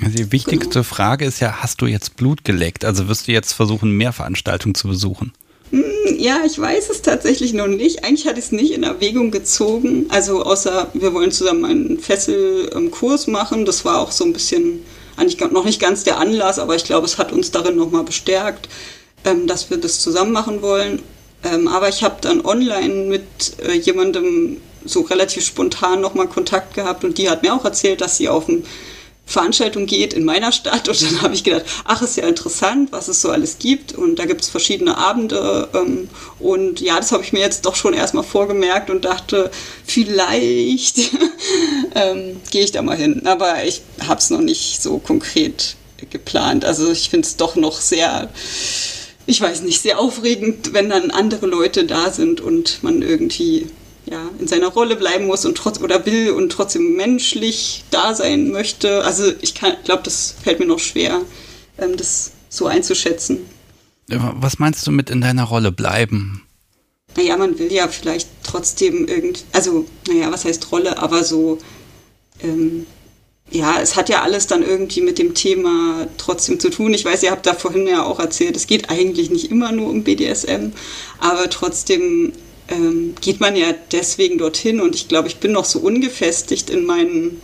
Also 0.00 0.16
die 0.16 0.32
wichtigste 0.32 0.80
genau. 0.80 0.84
Frage 0.84 1.24
ist 1.26 1.40
ja, 1.40 1.62
hast 1.62 1.82
du 1.82 1.86
jetzt 1.86 2.16
Blut 2.16 2.44
geleckt? 2.44 2.84
Also 2.84 3.08
wirst 3.08 3.28
du 3.28 3.32
jetzt 3.32 3.52
versuchen, 3.52 3.90
mehr 3.90 4.12
Veranstaltungen 4.12 4.74
zu 4.74 4.88
besuchen? 4.88 5.32
Hm, 5.70 5.84
ja, 6.18 6.40
ich 6.46 6.58
weiß 6.58 6.90
es 6.90 7.02
tatsächlich 7.02 7.52
noch 7.52 7.66
nicht. 7.66 8.04
Eigentlich 8.04 8.26
hatte 8.26 8.38
ich 8.38 8.46
es 8.46 8.52
nicht 8.52 8.72
in 8.72 8.82
Erwägung 8.84 9.30
gezogen. 9.30 10.06
Also 10.08 10.44
außer 10.44 10.90
wir 10.94 11.12
wollen 11.12 11.32
zusammen 11.32 11.64
einen 11.64 11.98
Fesselkurs 11.98 13.26
machen. 13.26 13.64
Das 13.66 13.84
war 13.84 14.00
auch 14.00 14.12
so 14.12 14.24
ein 14.24 14.32
bisschen, 14.32 14.80
eigentlich 15.16 15.38
noch 15.40 15.64
nicht 15.64 15.80
ganz 15.80 16.04
der 16.04 16.18
Anlass, 16.18 16.58
aber 16.58 16.74
ich 16.74 16.84
glaube, 16.84 17.06
es 17.06 17.18
hat 17.18 17.32
uns 17.32 17.50
darin 17.50 17.76
nochmal 17.76 18.04
bestärkt, 18.04 18.68
ähm, 19.24 19.46
dass 19.46 19.70
wir 19.70 19.78
das 19.78 20.00
zusammen 20.00 20.32
machen 20.32 20.62
wollen. 20.62 21.02
Ähm, 21.44 21.68
aber 21.68 21.88
ich 21.88 22.02
habe 22.02 22.16
dann 22.20 22.44
online 22.44 23.06
mit 23.06 23.22
äh, 23.58 23.72
jemandem 23.72 24.58
so 24.84 25.02
relativ 25.02 25.44
spontan 25.44 26.00
nochmal 26.00 26.28
Kontakt 26.28 26.74
gehabt 26.74 27.04
und 27.04 27.18
die 27.18 27.30
hat 27.30 27.42
mir 27.42 27.54
auch 27.54 27.64
erzählt, 27.64 28.00
dass 28.00 28.16
sie 28.16 28.28
auf 28.28 28.46
dem 28.46 28.64
Veranstaltung 29.24 29.86
geht 29.86 30.12
in 30.12 30.24
meiner 30.24 30.52
Stadt 30.52 30.88
und 30.88 31.00
dann 31.02 31.22
habe 31.22 31.34
ich 31.34 31.44
gedacht, 31.44 31.64
ach, 31.84 32.02
ist 32.02 32.16
ja 32.16 32.26
interessant, 32.26 32.92
was 32.92 33.08
es 33.08 33.22
so 33.22 33.30
alles 33.30 33.58
gibt 33.58 33.92
und 33.92 34.18
da 34.18 34.26
gibt 34.26 34.42
es 34.42 34.48
verschiedene 34.48 34.98
Abende 34.98 35.68
ähm, 35.74 36.08
und 36.38 36.80
ja, 36.80 36.96
das 36.96 37.12
habe 37.12 37.22
ich 37.22 37.32
mir 37.32 37.40
jetzt 37.40 37.64
doch 37.64 37.76
schon 37.76 37.94
erstmal 37.94 38.24
vorgemerkt 38.24 38.90
und 38.90 39.04
dachte, 39.04 39.50
vielleicht 39.86 40.98
ähm, 41.94 42.40
gehe 42.50 42.64
ich 42.64 42.72
da 42.72 42.82
mal 42.82 42.96
hin, 42.96 43.26
aber 43.26 43.64
ich 43.64 43.82
habe 44.06 44.18
es 44.18 44.30
noch 44.30 44.40
nicht 44.40 44.82
so 44.82 44.98
konkret 44.98 45.76
geplant. 46.10 46.64
Also 46.64 46.90
ich 46.90 47.10
finde 47.10 47.26
es 47.26 47.36
doch 47.36 47.54
noch 47.56 47.80
sehr, 47.80 48.28
ich 49.26 49.40
weiß 49.40 49.62
nicht, 49.62 49.80
sehr 49.80 49.98
aufregend, 49.98 50.72
wenn 50.72 50.88
dann 50.88 51.10
andere 51.10 51.46
Leute 51.46 51.84
da 51.84 52.10
sind 52.10 52.40
und 52.40 52.82
man 52.82 53.02
irgendwie 53.02 53.66
ja, 54.06 54.30
in 54.38 54.48
seiner 54.48 54.68
Rolle 54.68 54.96
bleiben 54.96 55.26
muss 55.26 55.44
und 55.44 55.56
trotz 55.56 55.80
oder 55.80 56.04
will 56.06 56.30
und 56.30 56.50
trotzdem 56.50 56.96
menschlich 56.96 57.84
da 57.90 58.14
sein 58.14 58.50
möchte. 58.50 59.04
Also 59.04 59.32
ich 59.40 59.54
glaube, 59.54 60.02
das 60.02 60.34
fällt 60.42 60.58
mir 60.58 60.66
noch 60.66 60.80
schwer, 60.80 61.20
ähm, 61.78 61.96
das 61.96 62.32
so 62.48 62.66
einzuschätzen. 62.66 63.38
Was 64.08 64.58
meinst 64.58 64.86
du 64.86 64.90
mit 64.90 65.08
in 65.08 65.20
deiner 65.20 65.44
Rolle 65.44 65.72
bleiben? 65.72 66.42
Naja, 67.16 67.36
man 67.36 67.58
will 67.58 67.72
ja 67.72 67.88
vielleicht 67.88 68.28
trotzdem 68.42 69.06
irgendwie, 69.06 69.42
also, 69.52 69.86
naja, 70.08 70.32
was 70.32 70.44
heißt 70.44 70.72
Rolle, 70.72 70.98
aber 70.98 71.24
so, 71.24 71.58
ähm, 72.42 72.86
ja, 73.52 73.80
es 73.80 73.96
hat 73.96 74.08
ja 74.08 74.22
alles 74.22 74.46
dann 74.46 74.62
irgendwie 74.62 75.02
mit 75.02 75.18
dem 75.18 75.34
Thema 75.34 76.08
trotzdem 76.16 76.58
zu 76.58 76.70
tun. 76.70 76.94
Ich 76.94 77.04
weiß, 77.04 77.22
ihr 77.22 77.30
habt 77.30 77.46
da 77.46 77.54
vorhin 77.54 77.86
ja 77.86 78.04
auch 78.04 78.18
erzählt, 78.18 78.56
es 78.56 78.66
geht 78.66 78.90
eigentlich 78.90 79.30
nicht 79.30 79.50
immer 79.50 79.72
nur 79.72 79.90
um 79.90 80.04
BDSM, 80.04 80.72
aber 81.18 81.50
trotzdem 81.50 82.32
ähm, 82.68 83.14
geht 83.20 83.40
man 83.40 83.54
ja 83.54 83.74
deswegen 83.92 84.38
dorthin 84.38 84.80
und 84.80 84.94
ich 84.94 85.08
glaube, 85.08 85.28
ich 85.28 85.36
bin 85.36 85.52
noch 85.52 85.64
so 85.64 85.80
ungefestigt 85.80 86.70
in 86.70 86.86
meinen, 86.86 87.40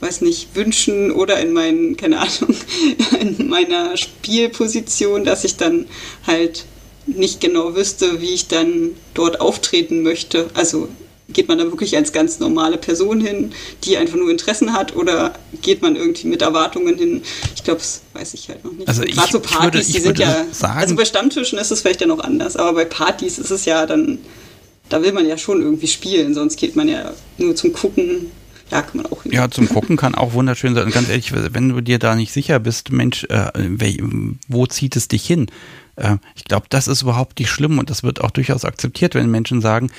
weiß 0.00 0.22
nicht, 0.22 0.54
Wünschen 0.54 1.10
oder 1.10 1.38
in 1.40 1.52
meinen, 1.52 1.96
keine 1.96 2.20
Ahnung, 2.20 2.54
in 3.20 3.48
meiner 3.48 3.96
Spielposition, 3.96 5.24
dass 5.24 5.44
ich 5.44 5.56
dann 5.56 5.86
halt 6.26 6.64
nicht 7.06 7.40
genau 7.40 7.74
wüsste, 7.74 8.20
wie 8.20 8.34
ich 8.34 8.48
dann 8.48 8.92
dort 9.14 9.40
auftreten 9.40 10.02
möchte. 10.02 10.50
Also 10.54 10.88
geht 11.32 11.48
man 11.48 11.58
da 11.58 11.64
wirklich 11.64 11.96
als 11.96 12.12
ganz 12.12 12.40
normale 12.40 12.78
Person 12.78 13.20
hin, 13.20 13.52
die 13.84 13.96
einfach 13.96 14.16
nur 14.16 14.30
Interessen 14.30 14.72
hat, 14.72 14.96
oder 14.96 15.34
geht 15.60 15.82
man 15.82 15.94
irgendwie 15.94 16.26
mit 16.26 16.42
Erwartungen 16.42 16.96
hin? 16.96 17.22
Ich 17.54 17.64
glaube, 17.64 17.80
das 17.80 18.02
weiß 18.14 18.34
ich 18.34 18.48
halt 18.48 18.64
noch 18.64 18.72
nicht. 18.72 18.88
Also 18.88 19.02
Gerade 19.02 19.32
so 19.32 19.40
Partys, 19.40 19.88
würde, 19.88 19.92
die 19.92 20.00
sind 20.00 20.18
ja. 20.18 20.46
Sagen, 20.50 20.78
also 20.78 20.96
bei 20.96 21.04
Stammtischen 21.04 21.58
ist 21.58 21.70
es 21.70 21.82
vielleicht 21.82 22.00
ja 22.00 22.06
noch 22.06 22.20
anders, 22.20 22.56
aber 22.56 22.72
bei 22.72 22.84
Partys 22.86 23.38
ist 23.38 23.50
es 23.50 23.66
ja 23.66 23.84
dann, 23.84 24.18
da 24.88 25.02
will 25.02 25.12
man 25.12 25.26
ja 25.26 25.36
schon 25.36 25.60
irgendwie 25.60 25.88
spielen, 25.88 26.32
sonst 26.32 26.56
geht 26.56 26.76
man 26.76 26.88
ja 26.88 27.12
nur 27.36 27.54
zum 27.54 27.72
Gucken. 27.72 28.30
Ja, 28.70 28.82
kann 28.82 28.98
man 28.98 29.06
auch 29.06 29.22
hin. 29.22 29.32
Ja, 29.32 29.50
zum 29.50 29.66
Gucken 29.66 29.96
kann 29.96 30.14
auch 30.14 30.34
wunderschön 30.34 30.74
sein. 30.74 30.84
Und 30.84 30.92
ganz 30.92 31.08
ehrlich, 31.08 31.32
wenn 31.32 31.70
du 31.70 31.80
dir 31.80 31.98
da 31.98 32.14
nicht 32.14 32.32
sicher 32.32 32.58
bist, 32.58 32.92
Mensch, 32.92 33.24
äh, 33.24 33.50
wo 34.46 34.66
zieht 34.66 34.94
es 34.94 35.08
dich 35.08 35.24
hin? 35.24 35.46
Äh, 35.96 36.16
ich 36.36 36.44
glaube, 36.44 36.66
das 36.68 36.86
ist 36.86 37.00
überhaupt 37.00 37.38
nicht 37.38 37.50
schlimm 37.50 37.78
und 37.78 37.88
das 37.88 38.02
wird 38.02 38.20
auch 38.20 38.30
durchaus 38.30 38.66
akzeptiert, 38.66 39.14
wenn 39.14 39.30
Menschen 39.30 39.62
sagen, 39.62 39.90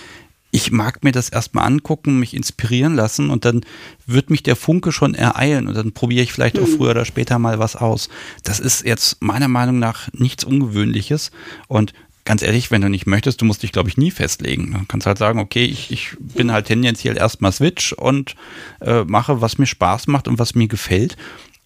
ich 0.51 0.71
mag 0.71 1.03
mir 1.03 1.11
das 1.11 1.29
erstmal 1.29 1.65
angucken, 1.65 2.19
mich 2.19 2.33
inspirieren 2.33 2.95
lassen 2.95 3.29
und 3.29 3.45
dann 3.45 3.61
wird 4.07 4.29
mich 4.29 4.43
der 4.43 4.55
Funke 4.55 4.91
schon 4.91 5.13
ereilen 5.13 5.67
und 5.67 5.75
dann 5.75 5.91
probiere 5.91 6.23
ich 6.23 6.33
vielleicht 6.33 6.59
auch 6.59 6.67
früher 6.67 6.91
oder 6.91 7.05
später 7.05 7.39
mal 7.39 7.59
was 7.59 7.75
aus. 7.75 8.09
Das 8.43 8.59
ist 8.59 8.85
jetzt 8.85 9.21
meiner 9.21 9.47
Meinung 9.47 9.79
nach 9.79 10.11
nichts 10.13 10.43
Ungewöhnliches 10.43 11.31
und 11.67 11.93
ganz 12.25 12.43
ehrlich, 12.43 12.69
wenn 12.69 12.81
du 12.81 12.89
nicht 12.89 13.07
möchtest, 13.07 13.41
du 13.41 13.45
musst 13.45 13.63
dich, 13.63 13.71
glaube 13.71 13.89
ich, 13.89 13.97
nie 13.97 14.11
festlegen. 14.11 14.71
Du 14.71 14.85
kannst 14.87 15.07
halt 15.07 15.17
sagen, 15.17 15.39
okay, 15.39 15.65
ich, 15.65 15.91
ich 15.91 16.15
bin 16.19 16.51
halt 16.51 16.67
tendenziell 16.67 17.17
erstmal 17.17 17.51
Switch 17.51 17.91
und 17.93 18.35
äh, 18.81 19.03
mache, 19.03 19.41
was 19.41 19.57
mir 19.57 19.65
Spaß 19.65 20.05
macht 20.05 20.27
und 20.27 20.37
was 20.37 20.53
mir 20.53 20.67
gefällt. 20.67 21.17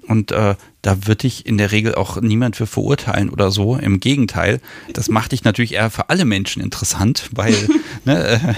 Und 0.07 0.31
äh, 0.31 0.55
da 0.81 1.07
wird 1.07 1.23
dich 1.23 1.45
in 1.45 1.57
der 1.57 1.71
Regel 1.71 1.95
auch 1.95 2.19
niemand 2.19 2.55
für 2.57 2.67
verurteilen 2.67 3.29
oder 3.29 3.51
so. 3.51 3.77
Im 3.77 3.99
Gegenteil, 3.99 4.59
das 4.91 5.07
macht 5.07 5.31
dich 5.31 5.43
natürlich 5.43 5.73
eher 5.73 5.89
für 5.89 6.09
alle 6.09 6.25
Menschen 6.25 6.61
interessant, 6.61 7.29
weil 7.31 7.55
ne, 8.05 8.55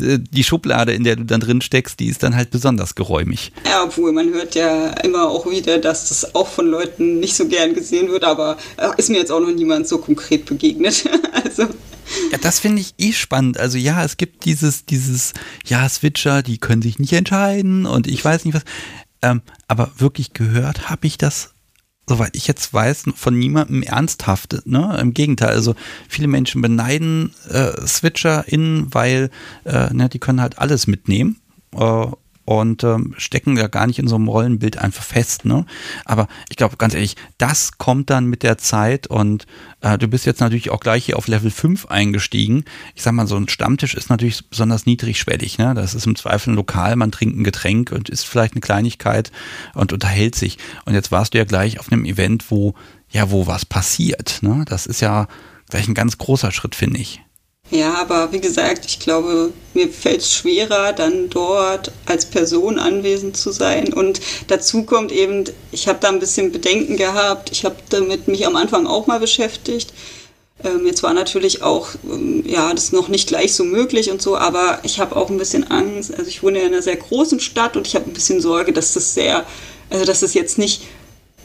äh, 0.00 0.18
die 0.18 0.44
Schublade, 0.44 0.92
in 0.92 1.04
der 1.04 1.16
du 1.16 1.24
dann 1.24 1.40
drin 1.40 1.60
steckst, 1.60 2.00
die 2.00 2.06
ist 2.06 2.22
dann 2.22 2.34
halt 2.34 2.50
besonders 2.50 2.94
geräumig. 2.94 3.52
Ja, 3.66 3.84
obwohl 3.84 4.12
man 4.12 4.32
hört 4.32 4.54
ja 4.54 4.88
immer 5.02 5.28
auch 5.28 5.48
wieder, 5.50 5.78
dass 5.78 6.08
das 6.08 6.34
auch 6.34 6.48
von 6.48 6.66
Leuten 6.66 7.20
nicht 7.20 7.36
so 7.36 7.46
gern 7.46 7.74
gesehen 7.74 8.10
wird, 8.10 8.24
aber 8.24 8.56
äh, 8.78 8.88
ist 8.96 9.10
mir 9.10 9.18
jetzt 9.18 9.30
auch 9.30 9.40
noch 9.40 9.52
niemand 9.52 9.86
so 9.86 9.98
konkret 9.98 10.46
begegnet. 10.46 11.04
also. 11.44 11.68
Ja, 12.30 12.38
das 12.38 12.58
finde 12.58 12.80
ich 12.80 12.94
eh 12.98 13.12
spannend. 13.12 13.58
Also 13.58 13.78
ja, 13.78 14.04
es 14.04 14.16
gibt 14.16 14.44
dieses, 14.44 14.84
dieses, 14.84 15.32
ja, 15.66 15.88
Switcher, 15.88 16.42
die 16.42 16.58
können 16.58 16.82
sich 16.82 16.98
nicht 16.98 17.12
entscheiden 17.12 17.86
und 17.86 18.06
ich 18.06 18.24
weiß 18.24 18.44
nicht 18.44 18.54
was. 18.54 18.64
Ähm, 19.22 19.42
aber 19.68 19.90
wirklich 19.98 20.32
gehört 20.32 20.90
habe 20.90 21.06
ich 21.06 21.16
das, 21.16 21.54
soweit 22.08 22.36
ich 22.36 22.46
jetzt 22.48 22.74
weiß, 22.74 23.04
von 23.14 23.38
niemandem 23.38 23.82
ernsthaft. 23.82 24.66
Ne? 24.66 24.98
Im 25.00 25.14
Gegenteil, 25.14 25.50
also 25.50 25.74
viele 26.08 26.28
Menschen 26.28 26.60
beneiden 26.60 27.32
äh, 27.48 27.86
SwitcherInnen, 27.86 28.92
weil 28.92 29.30
äh, 29.64 29.92
ne, 29.94 30.08
die 30.08 30.18
können 30.18 30.40
halt 30.40 30.58
alles 30.58 30.86
mitnehmen. 30.86 31.40
Äh, 31.74 32.06
und 32.60 32.84
ähm, 32.84 33.14
stecken 33.16 33.56
da 33.56 33.68
gar 33.68 33.86
nicht 33.86 33.98
in 33.98 34.08
so 34.08 34.16
einem 34.16 34.28
Rollenbild 34.28 34.78
einfach 34.78 35.02
fest. 35.02 35.44
Ne? 35.44 35.66
Aber 36.04 36.28
ich 36.48 36.56
glaube, 36.56 36.76
ganz 36.76 36.94
ehrlich, 36.94 37.16
das 37.38 37.78
kommt 37.78 38.10
dann 38.10 38.26
mit 38.26 38.42
der 38.42 38.58
Zeit 38.58 39.06
und 39.06 39.46
äh, 39.80 39.98
du 39.98 40.08
bist 40.08 40.26
jetzt 40.26 40.40
natürlich 40.40 40.70
auch 40.70 40.80
gleich 40.80 41.06
hier 41.06 41.16
auf 41.16 41.28
Level 41.28 41.50
5 41.50 41.86
eingestiegen. 41.86 42.64
Ich 42.94 43.02
sag 43.02 43.12
mal, 43.12 43.26
so 43.26 43.36
ein 43.36 43.48
Stammtisch 43.48 43.94
ist 43.94 44.10
natürlich 44.10 44.48
besonders 44.48 44.86
niedrigschwellig. 44.86 45.58
Ne? 45.58 45.74
Das 45.74 45.94
ist 45.94 46.06
im 46.06 46.16
Zweifel 46.16 46.52
ein 46.52 46.56
Lokal, 46.56 46.96
man 46.96 47.12
trinkt 47.12 47.36
ein 47.36 47.44
Getränk 47.44 47.92
und 47.92 48.08
isst 48.08 48.26
vielleicht 48.26 48.54
eine 48.54 48.60
Kleinigkeit 48.60 49.32
und 49.74 49.92
unterhält 49.92 50.34
sich. 50.34 50.58
Und 50.84 50.94
jetzt 50.94 51.12
warst 51.12 51.34
du 51.34 51.38
ja 51.38 51.44
gleich 51.44 51.80
auf 51.80 51.90
einem 51.90 52.04
Event, 52.04 52.50
wo 52.50 52.74
ja, 53.12 53.30
wo 53.30 53.46
was 53.46 53.64
passiert. 53.64 54.38
Ne? 54.42 54.64
Das 54.66 54.86
ist 54.86 55.00
ja 55.00 55.28
gleich 55.68 55.86
ein 55.86 55.94
ganz 55.94 56.18
großer 56.18 56.50
Schritt, 56.50 56.74
finde 56.74 56.98
ich. 56.98 57.22
Ja, 57.72 57.94
aber 57.94 58.32
wie 58.32 58.40
gesagt, 58.40 58.84
ich 58.84 58.98
glaube, 58.98 59.50
mir 59.72 59.88
fällt 59.88 60.20
es 60.20 60.30
schwerer, 60.30 60.92
dann 60.92 61.30
dort 61.30 61.90
als 62.04 62.26
Person 62.26 62.78
anwesend 62.78 63.34
zu 63.38 63.50
sein. 63.50 63.94
Und 63.94 64.20
dazu 64.48 64.82
kommt 64.82 65.10
eben, 65.10 65.44
ich 65.70 65.88
habe 65.88 65.98
da 65.98 66.10
ein 66.10 66.20
bisschen 66.20 66.52
Bedenken 66.52 66.98
gehabt. 66.98 67.50
Ich 67.50 67.64
habe 67.64 67.76
damit 67.88 68.28
mich 68.28 68.46
am 68.46 68.56
Anfang 68.56 68.86
auch 68.86 69.06
mal 69.06 69.20
beschäftigt. 69.20 69.94
Ähm, 70.62 70.86
jetzt 70.86 71.02
war 71.02 71.14
natürlich 71.14 71.62
auch, 71.62 71.88
ähm, 72.04 72.44
ja, 72.46 72.74
das 72.74 72.92
noch 72.92 73.08
nicht 73.08 73.28
gleich 73.28 73.54
so 73.54 73.64
möglich 73.64 74.10
und 74.10 74.20
so, 74.20 74.36
aber 74.36 74.80
ich 74.82 75.00
habe 75.00 75.16
auch 75.16 75.30
ein 75.30 75.38
bisschen 75.38 75.70
Angst. 75.70 76.12
Also 76.12 76.28
ich 76.28 76.42
wohne 76.42 76.58
ja 76.58 76.66
in 76.66 76.74
einer 76.74 76.82
sehr 76.82 76.96
großen 76.96 77.40
Stadt 77.40 77.74
und 77.78 77.86
ich 77.86 77.94
habe 77.94 78.04
ein 78.04 78.12
bisschen 78.12 78.42
Sorge, 78.42 78.74
dass 78.74 78.92
das 78.92 79.14
sehr, 79.14 79.46
also 79.88 80.04
dass 80.04 80.20
das 80.20 80.34
jetzt 80.34 80.58
nicht 80.58 80.82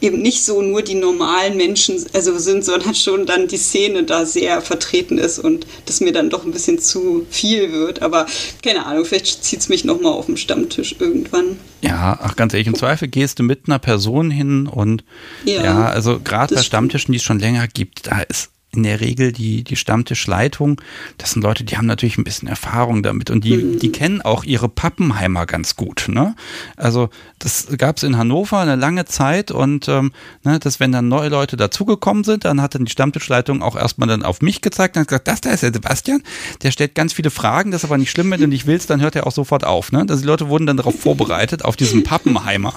eben 0.00 0.22
nicht 0.22 0.44
so 0.44 0.62
nur 0.62 0.82
die 0.82 0.94
normalen 0.94 1.56
Menschen 1.56 2.04
also 2.12 2.38
sind, 2.38 2.64
sondern 2.64 2.94
schon 2.94 3.26
dann 3.26 3.48
die 3.48 3.56
Szene 3.56 4.04
da 4.04 4.24
sehr 4.24 4.60
vertreten 4.60 5.18
ist 5.18 5.38
und 5.38 5.66
das 5.86 6.00
mir 6.00 6.12
dann 6.12 6.30
doch 6.30 6.44
ein 6.44 6.52
bisschen 6.52 6.78
zu 6.78 7.26
viel 7.30 7.72
wird. 7.72 8.02
Aber 8.02 8.26
keine 8.62 8.86
Ahnung, 8.86 9.04
vielleicht 9.04 9.44
zieht 9.44 9.60
es 9.60 9.68
mich 9.68 9.84
nochmal 9.84 10.12
auf 10.12 10.26
den 10.26 10.36
Stammtisch 10.36 10.96
irgendwann. 10.98 11.58
Ja, 11.80 12.18
ach 12.22 12.36
ganz 12.36 12.54
ehrlich, 12.54 12.66
im 12.66 12.74
Zweifel 12.74 13.08
gehst 13.08 13.38
du 13.38 13.42
mit 13.42 13.62
einer 13.66 13.78
Person 13.78 14.30
hin 14.30 14.66
und 14.66 15.04
ja, 15.44 15.62
ja 15.62 15.86
also 15.86 16.20
gerade 16.20 16.54
bei 16.54 16.62
Stammtischen, 16.62 17.12
die 17.12 17.18
es 17.18 17.22
schon 17.22 17.38
länger 17.38 17.68
gibt, 17.68 18.06
da 18.06 18.20
ist 18.20 18.50
in 18.70 18.82
der 18.82 19.00
Regel 19.00 19.32
die, 19.32 19.64
die 19.64 19.76
Stammtischleitung, 19.76 20.80
das 21.16 21.32
sind 21.32 21.42
Leute, 21.42 21.64
die 21.64 21.78
haben 21.78 21.86
natürlich 21.86 22.18
ein 22.18 22.24
bisschen 22.24 22.48
Erfahrung 22.48 23.02
damit 23.02 23.30
und 23.30 23.42
die, 23.42 23.56
mhm. 23.56 23.78
die 23.78 23.90
kennen 23.90 24.20
auch 24.20 24.44
ihre 24.44 24.68
Pappenheimer 24.68 25.46
ganz 25.46 25.74
gut. 25.74 26.06
Ne? 26.08 26.36
Also 26.76 27.08
das 27.38 27.68
gab 27.78 27.96
es 27.96 28.02
in 28.02 28.18
Hannover 28.18 28.58
eine 28.58 28.76
lange 28.76 29.06
Zeit 29.06 29.50
und 29.50 29.88
ähm, 29.88 30.12
ne, 30.44 30.58
dass 30.58 30.80
wenn 30.80 30.92
dann 30.92 31.08
neue 31.08 31.30
Leute 31.30 31.56
dazugekommen 31.56 32.24
sind, 32.24 32.44
dann 32.44 32.60
hat 32.60 32.74
dann 32.74 32.84
die 32.84 32.92
Stammtischleitung 32.92 33.62
auch 33.62 33.74
erstmal 33.74 34.08
dann 34.08 34.22
auf 34.22 34.42
mich 34.42 34.60
gezeigt 34.60 34.96
und 34.96 35.00
hat 35.00 35.08
gesagt, 35.08 35.28
das 35.28 35.40
da 35.40 35.50
ist 35.50 35.62
der 35.62 35.72
Sebastian, 35.72 36.22
der 36.62 36.70
stellt 36.70 36.94
ganz 36.94 37.14
viele 37.14 37.30
Fragen, 37.30 37.70
das 37.70 37.82
ist 37.82 37.84
aber 37.86 37.96
nicht 37.96 38.10
schlimm, 38.10 38.30
wenn 38.30 38.40
du 38.40 38.48
nicht 38.48 38.66
willst, 38.66 38.90
dann 38.90 39.00
hört 39.00 39.16
er 39.16 39.26
auch 39.26 39.32
sofort 39.32 39.64
auf. 39.64 39.92
Ne? 39.92 40.00
Also 40.00 40.20
die 40.20 40.26
Leute 40.26 40.48
wurden 40.50 40.66
dann 40.66 40.76
darauf 40.76 41.00
vorbereitet, 41.00 41.64
auf 41.64 41.76
diesen 41.76 42.04
Pappenheimer, 42.04 42.74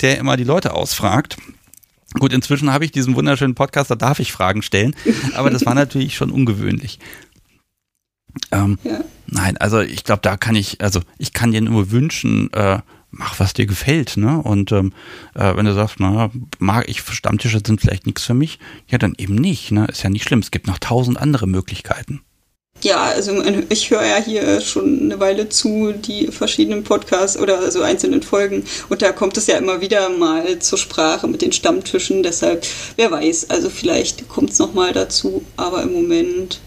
der 0.00 0.18
immer 0.18 0.36
die 0.36 0.44
Leute 0.44 0.74
ausfragt. 0.74 1.36
Gut, 2.14 2.32
inzwischen 2.32 2.72
habe 2.72 2.84
ich 2.84 2.92
diesen 2.92 3.16
wunderschönen 3.16 3.54
Podcast, 3.54 3.90
da 3.90 3.94
darf 3.94 4.18
ich 4.18 4.32
Fragen 4.32 4.62
stellen, 4.62 4.96
aber 5.34 5.50
das 5.50 5.66
war 5.66 5.74
natürlich 5.76 6.16
schon 6.16 6.30
ungewöhnlich. 6.30 6.98
Ähm, 8.50 8.78
ja. 8.82 9.00
Nein, 9.26 9.58
also 9.58 9.80
ich 9.80 10.04
glaube, 10.04 10.22
da 10.22 10.36
kann 10.36 10.54
ich, 10.54 10.80
also 10.80 11.00
ich 11.18 11.32
kann 11.34 11.52
dir 11.52 11.60
nur 11.60 11.90
wünschen, 11.90 12.50
äh, 12.54 12.80
mach, 13.10 13.38
was 13.40 13.52
dir 13.52 13.66
gefällt, 13.66 14.16
ne? 14.16 14.38
Und 14.38 14.72
ähm, 14.72 14.92
äh, 15.34 15.54
wenn 15.54 15.66
du 15.66 15.74
sagst, 15.74 15.96
na, 15.98 16.30
mag 16.58 16.88
ich, 16.88 17.00
Stammtische 17.00 17.60
sind 17.64 17.80
vielleicht 17.80 18.06
nichts 18.06 18.24
für 18.24 18.34
mich, 18.34 18.58
ja, 18.88 18.96
dann 18.96 19.14
eben 19.18 19.34
nicht, 19.34 19.70
ne? 19.70 19.86
Ist 19.86 20.02
ja 20.02 20.10
nicht 20.10 20.24
schlimm. 20.24 20.40
Es 20.40 20.50
gibt 20.50 20.66
noch 20.66 20.78
tausend 20.78 21.18
andere 21.18 21.46
Möglichkeiten. 21.46 22.22
Ja, 22.82 23.02
also 23.02 23.42
ich 23.70 23.90
höre 23.90 24.06
ja 24.06 24.22
hier 24.22 24.60
schon 24.60 25.00
eine 25.02 25.18
Weile 25.18 25.48
zu, 25.48 25.92
die 25.92 26.28
verschiedenen 26.28 26.84
Podcasts 26.84 27.36
oder 27.36 27.58
also 27.58 27.82
einzelnen 27.82 28.22
Folgen. 28.22 28.64
Und 28.88 29.02
da 29.02 29.10
kommt 29.10 29.36
es 29.36 29.48
ja 29.48 29.56
immer 29.56 29.80
wieder 29.80 30.08
mal 30.10 30.60
zur 30.60 30.78
Sprache 30.78 31.26
mit 31.26 31.42
den 31.42 31.50
Stammtischen. 31.50 32.22
Deshalb, 32.22 32.64
wer 32.94 33.10
weiß, 33.10 33.50
also 33.50 33.68
vielleicht 33.68 34.28
kommt 34.28 34.50
es 34.50 34.60
nochmal 34.60 34.92
dazu. 34.92 35.42
Aber 35.56 35.82
im 35.82 35.92
Moment, 35.92 36.60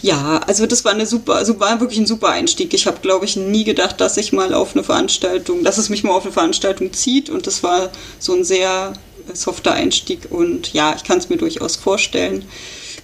ja, 0.00 0.40
also 0.46 0.64
das 0.66 0.84
war 0.84 0.92
eine 0.92 1.06
super, 1.06 1.34
also 1.34 1.58
war 1.58 1.80
wirklich 1.80 1.98
ein 1.98 2.06
super 2.06 2.28
Einstieg. 2.28 2.72
Ich 2.72 2.86
habe, 2.86 3.00
glaube 3.00 3.24
ich, 3.24 3.34
nie 3.34 3.64
gedacht, 3.64 4.00
dass 4.00 4.16
ich 4.16 4.32
mal 4.32 4.54
auf 4.54 4.76
eine 4.76 4.84
Veranstaltung, 4.84 5.64
dass 5.64 5.76
es 5.76 5.88
mich 5.88 6.04
mal 6.04 6.12
auf 6.12 6.22
eine 6.22 6.32
Veranstaltung 6.32 6.92
zieht. 6.92 7.30
Und 7.30 7.48
das 7.48 7.64
war 7.64 7.90
so 8.20 8.32
ein 8.32 8.44
sehr 8.44 8.92
softer 9.34 9.72
Einstieg. 9.72 10.20
Und 10.30 10.72
ja, 10.72 10.94
ich 10.96 11.02
kann 11.02 11.18
es 11.18 11.28
mir 11.28 11.36
durchaus 11.36 11.74
vorstellen. 11.74 12.44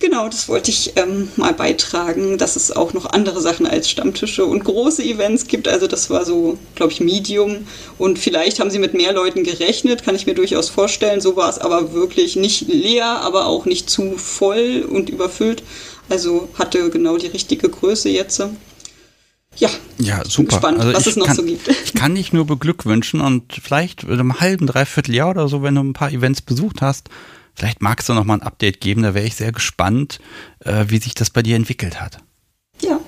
Genau, 0.01 0.29
das 0.29 0.49
wollte 0.49 0.71
ich 0.71 0.93
ähm, 0.97 1.29
mal 1.37 1.53
beitragen, 1.53 2.39
dass 2.39 2.57
es 2.57 2.73
auch 2.73 2.93
noch 2.93 3.07
andere 3.07 3.41
Sachen 3.41 3.67
als 3.67 3.89
Stammtische 3.89 4.45
und 4.45 4.65
große 4.65 5.03
Events 5.03 5.47
gibt. 5.47 5.69
Also 5.69 5.87
das 5.87 6.11
war 6.11 6.25
so, 6.25 6.59
glaube 6.75 6.93
ich, 6.93 7.01
Medium. 7.01 7.67
Und 7.99 8.19
vielleicht 8.19 8.61
haben 8.61 8.71
sie 8.71 8.79
mit 8.79 8.95
mehr 8.95 9.13
Leuten 9.13 9.45
gerechnet, 9.45 10.05
kann 10.05 10.17
ich 10.17 10.27
mir 10.27 10.35
durchaus 10.35 10.69
vorstellen. 10.69 11.21
So 11.21 11.37
war 11.37 11.49
es 11.49 11.59
aber 11.59 11.93
wirklich 11.93 12.37
nicht 12.37 12.69
leer, 12.69 13.07
aber 13.07 13.47
auch 13.47 13.67
nicht 13.67 13.89
zu 13.89 14.17
voll 14.17 14.87
und 14.89 15.11
überfüllt. 15.11 15.63
Also 16.09 16.49
hatte 16.59 16.91
genau 16.91 17.17
die 17.17 17.29
richtige 17.29 17.69
Größe 17.69 18.09
jetzt. 18.09 18.43
Ja, 19.57 19.71
ja 19.99 20.23
super. 20.25 20.49
Gespannt, 20.49 20.81
also 20.81 20.93
was 20.93 21.07
es 21.07 21.17
noch 21.17 21.27
kann, 21.27 21.37
so 21.37 21.45
gibt. 21.45 21.69
Ich 21.85 21.95
kann 21.95 22.15
dich 22.15 22.33
nur 22.33 22.47
beglückwünschen 22.47 23.21
und 23.21 23.53
vielleicht 23.63 24.05
in 24.05 24.13
einem 24.13 24.41
halben, 24.41 24.67
dreiviertel 24.67 25.15
Jahr 25.15 25.31
oder 25.31 25.49
so, 25.49 25.63
wenn 25.63 25.77
du 25.77 25.83
ein 25.83 25.93
paar 25.93 26.11
Events 26.11 26.43
besucht 26.43 26.83
hast, 26.83 27.09
Vielleicht 27.55 27.83
magst 27.83 28.09
du 28.09 28.15
noch 28.15 28.25
mal 28.25 28.35
ein 28.35 28.43
Update 28.43 28.81
geben, 28.81 29.03
da 29.03 29.15
wäre 29.15 29.27
ich 29.27 29.37
sehr 29.37 29.53
gespannt, 29.53 30.21
äh, 30.61 30.87
wie 30.89 30.99
sich 30.99 31.15
das 31.15 31.31
bei 31.31 31.43
dir 31.43 31.57
entwickelt 31.57 32.01
hat. 32.01 32.19
Ja, 32.81 33.01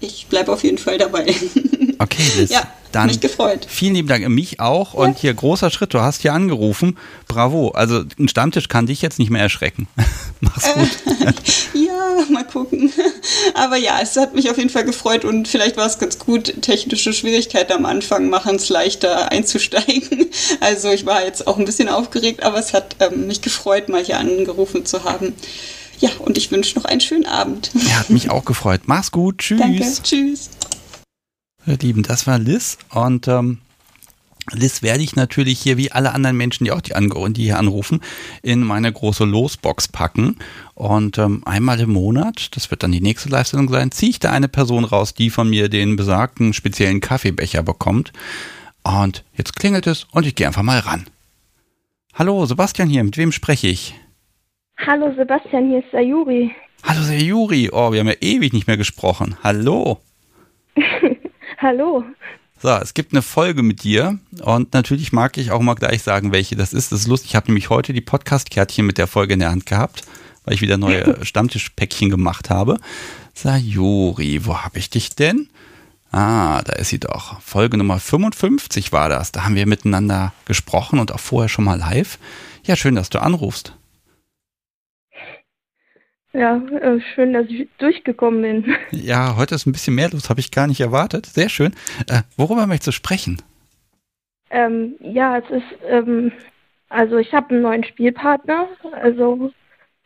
ich 0.00 0.26
bleibe 0.26 0.52
auf 0.52 0.62
jeden 0.62 0.78
Fall 0.78 0.98
dabei. 0.98 1.34
Okay, 2.00 2.22
Liz. 2.38 2.50
Ja, 2.50 2.66
dann 2.92 3.08
mich 3.08 3.20
gefreut. 3.20 3.66
Vielen 3.68 3.94
lieben 3.94 4.08
Dank. 4.08 4.26
Mich 4.28 4.58
auch. 4.58 4.94
Und 4.94 5.18
hier 5.18 5.34
großer 5.34 5.70
Schritt. 5.70 5.92
Du 5.92 6.00
hast 6.00 6.22
hier 6.22 6.32
angerufen. 6.32 6.96
Bravo. 7.28 7.68
Also 7.68 8.04
ein 8.18 8.28
Stammtisch 8.28 8.68
kann 8.68 8.86
dich 8.86 9.02
jetzt 9.02 9.18
nicht 9.18 9.30
mehr 9.30 9.42
erschrecken. 9.42 9.86
Mach's 10.40 10.72
gut. 10.72 10.88
Ja, 11.74 12.24
mal 12.30 12.44
gucken. 12.44 12.90
Aber 13.54 13.76
ja, 13.76 13.98
es 14.02 14.16
hat 14.16 14.34
mich 14.34 14.50
auf 14.50 14.56
jeden 14.56 14.70
Fall 14.70 14.84
gefreut 14.84 15.26
und 15.26 15.46
vielleicht 15.46 15.76
war 15.76 15.86
es 15.86 15.98
ganz 15.98 16.18
gut. 16.18 16.62
Technische 16.62 17.12
Schwierigkeiten 17.12 17.72
am 17.72 17.84
Anfang 17.84 18.30
machen 18.30 18.56
es 18.56 18.70
leichter 18.70 19.30
einzusteigen. 19.30 20.30
Also 20.60 20.90
ich 20.90 21.04
war 21.04 21.22
jetzt 21.24 21.46
auch 21.46 21.58
ein 21.58 21.66
bisschen 21.66 21.90
aufgeregt, 21.90 22.42
aber 22.42 22.58
es 22.58 22.72
hat 22.72 22.96
ähm, 23.00 23.26
mich 23.26 23.42
gefreut, 23.42 23.90
mal 23.90 24.02
hier 24.02 24.18
angerufen 24.18 24.86
zu 24.86 25.04
haben. 25.04 25.34
Ja, 26.00 26.10
und 26.18 26.38
ich 26.38 26.50
wünsche 26.50 26.78
noch 26.78 26.86
einen 26.86 27.00
schönen 27.00 27.26
Abend. 27.26 27.70
Ja, 27.74 28.00
hat 28.00 28.10
mich 28.10 28.30
auch 28.30 28.44
gefreut. 28.44 28.82
Mach's 28.86 29.10
gut. 29.10 29.38
Tschüss. 29.38 29.60
Danke. 29.60 29.84
Tschüss. 30.02 30.50
Ihr 31.66 31.76
Lieben, 31.76 32.02
das 32.02 32.26
war 32.26 32.38
Liz 32.38 32.78
und 32.88 33.28
ähm, 33.28 33.58
Liz 34.52 34.82
werde 34.82 35.02
ich 35.02 35.14
natürlich 35.14 35.60
hier 35.60 35.76
wie 35.76 35.92
alle 35.92 36.12
anderen 36.12 36.36
Menschen, 36.36 36.64
die 36.64 36.72
auch 36.72 36.80
die, 36.80 36.94
ange 36.94 37.30
die 37.30 37.44
hier 37.44 37.58
anrufen, 37.58 38.00
in 38.42 38.60
meine 38.60 38.92
große 38.92 39.24
Losbox 39.24 39.88
packen. 39.88 40.36
Und 40.74 41.18
ähm, 41.18 41.42
einmal 41.44 41.78
im 41.80 41.90
Monat, 41.92 42.56
das 42.56 42.70
wird 42.70 42.82
dann 42.82 42.92
die 42.92 43.00
nächste 43.00 43.28
Live-Sendung 43.28 43.68
sein, 43.68 43.92
ziehe 43.92 44.10
ich 44.10 44.18
da 44.18 44.30
eine 44.30 44.48
Person 44.48 44.84
raus, 44.84 45.14
die 45.14 45.30
von 45.30 45.48
mir 45.48 45.68
den 45.68 45.96
besagten 45.96 46.52
speziellen 46.52 47.00
Kaffeebecher 47.00 47.62
bekommt. 47.62 48.12
Und 48.82 49.24
jetzt 49.36 49.56
klingelt 49.56 49.86
es 49.86 50.06
und 50.10 50.26
ich 50.26 50.34
gehe 50.34 50.46
einfach 50.46 50.62
mal 50.62 50.78
ran. 50.78 51.06
Hallo, 52.14 52.44
Sebastian 52.46 52.88
hier, 52.88 53.04
mit 53.04 53.18
wem 53.18 53.30
spreche 53.30 53.68
ich? 53.68 53.94
Hallo 54.86 55.12
Sebastian, 55.14 55.68
hier 55.68 55.80
ist 55.80 55.90
Sayuri. 55.92 56.54
Hallo, 56.84 57.02
Sayuri. 57.02 57.68
Oh, 57.70 57.92
wir 57.92 58.00
haben 58.00 58.08
ja 58.08 58.14
ewig 58.20 58.54
nicht 58.54 58.66
mehr 58.66 58.78
gesprochen. 58.78 59.36
Hallo. 59.42 60.00
Hallo. 61.58 62.02
So, 62.62 62.70
es 62.70 62.94
gibt 62.94 63.12
eine 63.12 63.20
Folge 63.20 63.62
mit 63.62 63.84
dir 63.84 64.18
und 64.42 64.72
natürlich 64.72 65.12
mag 65.12 65.36
ich 65.36 65.50
auch 65.50 65.60
mal 65.60 65.74
gleich 65.74 66.02
sagen, 66.02 66.32
welche 66.32 66.56
das 66.56 66.72
ist. 66.72 66.92
Das 66.92 67.00
ist 67.00 67.08
lustig. 67.08 67.30
Ich 67.30 67.36
habe 67.36 67.48
nämlich 67.48 67.68
heute 67.68 67.92
die 67.92 68.00
Podcast-Kärtchen 68.00 68.86
mit 68.86 68.96
der 68.96 69.06
Folge 69.06 69.34
in 69.34 69.40
der 69.40 69.50
Hand 69.50 69.66
gehabt, 69.66 70.02
weil 70.44 70.54
ich 70.54 70.62
wieder 70.62 70.78
neue 70.78 71.18
Stammtischpäckchen 71.26 72.08
gemacht 72.08 72.48
habe. 72.48 72.78
Sayuri, 73.34 74.46
wo 74.46 74.58
habe 74.58 74.78
ich 74.78 74.88
dich 74.88 75.14
denn? 75.14 75.50
Ah, 76.10 76.62
da 76.62 76.72
ist 76.74 76.88
sie 76.88 77.00
doch. 77.00 77.40
Folge 77.42 77.76
Nummer 77.76 77.98
55 77.98 78.92
war 78.92 79.10
das. 79.10 79.30
Da 79.30 79.44
haben 79.44 79.56
wir 79.56 79.66
miteinander 79.66 80.32
gesprochen 80.46 80.98
und 80.98 81.12
auch 81.12 81.20
vorher 81.20 81.50
schon 81.50 81.66
mal 81.66 81.78
live. 81.78 82.18
Ja, 82.64 82.76
schön, 82.76 82.94
dass 82.94 83.10
du 83.10 83.20
anrufst. 83.20 83.74
Ja, 86.32 86.56
äh, 86.56 87.00
schön, 87.00 87.32
dass 87.32 87.46
ich 87.48 87.68
durchgekommen 87.78 88.42
bin. 88.42 88.76
Ja, 88.92 89.36
heute 89.36 89.54
ist 89.56 89.66
ein 89.66 89.72
bisschen 89.72 89.94
mehr 89.94 90.10
los, 90.10 90.30
habe 90.30 90.40
ich 90.40 90.52
gar 90.52 90.66
nicht 90.66 90.80
erwartet. 90.80 91.26
Sehr 91.26 91.48
schön. 91.48 91.72
Äh, 92.08 92.22
worüber 92.36 92.66
möchtest 92.66 92.88
du 92.88 92.92
sprechen? 92.92 93.42
Ähm, 94.50 94.94
ja, 95.00 95.38
es 95.38 95.50
ist, 95.50 95.78
ähm, 95.88 96.32
also 96.88 97.18
ich 97.18 97.32
habe 97.32 97.50
einen 97.50 97.62
neuen 97.62 97.84
Spielpartner, 97.84 98.68
also 98.92 99.52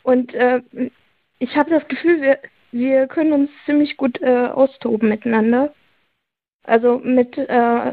und 0.03 0.35
äh, 0.35 0.61
ich 1.39 1.57
habe 1.57 1.71
das 1.71 1.87
Gefühl, 1.89 2.21
wir, 2.21 2.39
wir 2.73 3.07
können 3.07 3.33
uns 3.33 3.51
ziemlich 3.67 3.97
gut 3.97 4.21
äh, 4.23 4.47
austoben 4.47 5.09
miteinander. 5.09 5.75
Also 6.63 6.99
mit, 6.99 7.37
äh, 7.37 7.93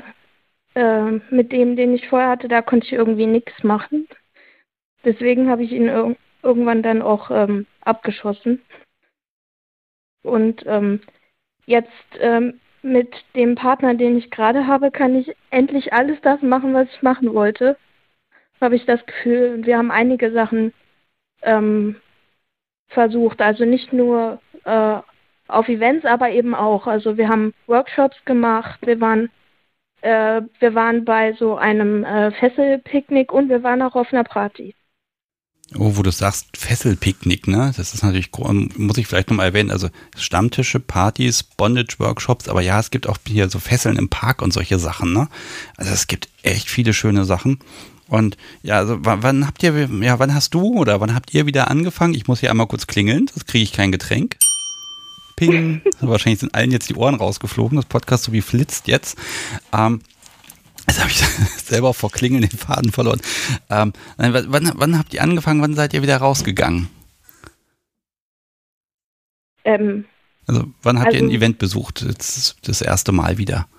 äh, 0.76 1.12
mit 1.30 1.52
dem, 1.52 1.76
den 1.76 1.94
ich 1.94 2.08
vorher 2.08 2.30
hatte, 2.30 2.48
da 2.48 2.62
konnte 2.62 2.86
ich 2.86 2.94
irgendwie 2.94 3.28
nichts 3.28 3.64
machen. 3.64 4.08
Deswegen 5.03 5.49
habe 5.49 5.64
ich 5.64 5.72
ihn 5.72 5.88
ir 5.88 6.16
irgendwann 6.44 6.82
dann 6.82 7.02
auch 7.02 7.30
ähm, 7.30 7.68
abgeschossen. 7.82 8.62
Und 10.24 10.64
ähm, 10.66 11.02
jetzt 11.66 11.90
ähm, 12.20 12.60
mit 12.82 13.14
dem 13.36 13.56
Partner, 13.56 13.95
den 13.95 14.18
ich 14.18 14.32
gerade 14.32 14.68
habe, 14.68 14.91
kann 14.91 15.16
ich 15.16 15.36
endlich 15.49 15.94
alles 15.94 16.20
das 16.22 16.41
machen, 16.41 16.74
was 16.74 16.88
ich 16.90 17.02
machen 17.02 17.34
wollte. 17.34 17.78
Habe 18.60 18.76
ich 18.76 18.86
das 18.86 19.06
Gefühl, 19.06 19.66
wir 19.66 19.78
haben 19.78 19.91
einige 19.91 20.32
Sachen 20.32 20.74
ähm, 21.41 21.95
versucht. 22.90 23.41
Also 23.41 23.66
nicht 23.66 23.94
nur 23.94 24.40
äh, 24.66 24.99
auf 25.48 25.68
Events, 25.68 26.06
aber 26.06 26.30
eben 26.32 26.56
auch. 26.56 26.88
Also 26.88 27.18
wir 27.18 27.30
haben 27.30 27.53
Workshops 27.68 28.18
gemacht, 28.26 28.80
wir 28.86 29.02
waren 29.02 29.30
äh, 30.02 30.41
wir 30.60 30.76
waren 30.76 31.06
bei 31.06 31.34
so 31.34 31.56
einem 31.56 32.03
äh, 32.03 32.32
Fesselpicknick 32.32 33.32
und 33.32 33.49
wir 33.49 33.64
waren 33.64 33.82
auch 33.82 33.95
auf 33.95 34.12
einer 34.12 34.24
Party. 34.24 34.76
Oh, 35.77 35.95
wo 35.95 36.03
du 36.03 36.11
sagst, 36.11 36.48
Fesselpicknick, 36.57 37.48
ne? 37.48 37.72
Das 37.77 37.93
ist 37.93 38.03
natürlich, 38.03 38.30
muss 38.77 38.98
ich 38.98 39.07
vielleicht 39.07 39.30
nochmal 39.30 39.48
erwähnen, 39.48 39.72
also 39.72 39.89
Stammtische, 40.18 40.81
Partys, 40.81 41.43
Bondage-Workshops, 41.43 42.49
aber 42.49 42.61
ja, 42.61 42.77
es 42.80 42.91
gibt 42.91 43.07
auch 43.07 43.18
hier 43.26 43.49
so 43.49 43.60
Fesseln 43.60 43.95
im 43.95 44.10
Park 44.10 44.41
und 44.41 44.52
solche 44.52 44.80
Sachen, 44.80 45.14
ne? 45.14 45.30
Also 45.77 45.93
es 45.93 46.07
gibt 46.07 46.27
echt 46.43 46.69
viele 46.69 46.93
schöne 46.93 47.23
Sachen. 47.23 47.60
Und 48.10 48.35
ja, 48.61 48.76
also 48.76 48.98
wann 48.99 49.48
habt 49.48 49.64
ihr, 49.64 49.89
ja, 50.02 50.19
wann 50.19 50.34
hast 50.34 50.53
du 50.53 50.73
oder 50.73 50.99
wann 50.99 51.15
habt 51.15 51.34
ihr 51.34 51.45
wieder 51.45 51.72
angefangen? 51.72 52.14
Ich 52.14 52.27
muss 52.27 52.41
hier 52.41 52.52
einmal 52.52 52.68
kurz 52.68 52.85
klingeln, 52.85 53.30
das 53.34 53.45
kriege 53.45 53.64
ich 53.64 53.72
kein 53.72 53.93
Getränk. 53.93 54.35
Ping. 55.38 55.81
Wahrscheinlich 56.02 56.41
sind 56.41 56.53
allen 56.53 56.72
jetzt 56.72 56.89
die 56.89 56.95
Ohren 56.95 57.15
rausgeflogen, 57.15 57.77
das 57.77 57.85
Podcast 57.85 58.26
so 58.26 58.34
wie 58.34 58.41
flitzt 58.41 58.89
jetzt. 58.89 59.18
Ähm, 59.72 60.02
Jetzt 60.91 60.99
habe 60.99 61.09
ich 61.09 61.19
selber 61.63 61.93
vor 61.93 62.11
Klingeln 62.11 62.41
den 62.41 62.49
Faden 62.49 62.91
verloren. 62.91 63.22
Ähm, 63.69 63.93
wann, 64.18 64.73
wann, 64.76 64.97
habt 64.97 65.13
ihr 65.13 65.23
angefangen? 65.23 65.61
Wann 65.61 65.73
seid 65.73 65.93
ihr 65.93 66.01
wieder 66.01 66.18
rausgegangen? 66.18 66.89
Ähm, 69.63 70.03
also 70.47 70.65
wann 70.84 70.99
habt 70.99 71.13
also, 71.13 71.19
ihr 71.19 71.30
ein 71.30 71.34
Event 71.34 71.59
besucht? 71.59 72.03
Das, 72.05 72.57
das 72.61 72.81
erste 72.81 73.13
Mal 73.13 73.38
wieder? 73.38 73.69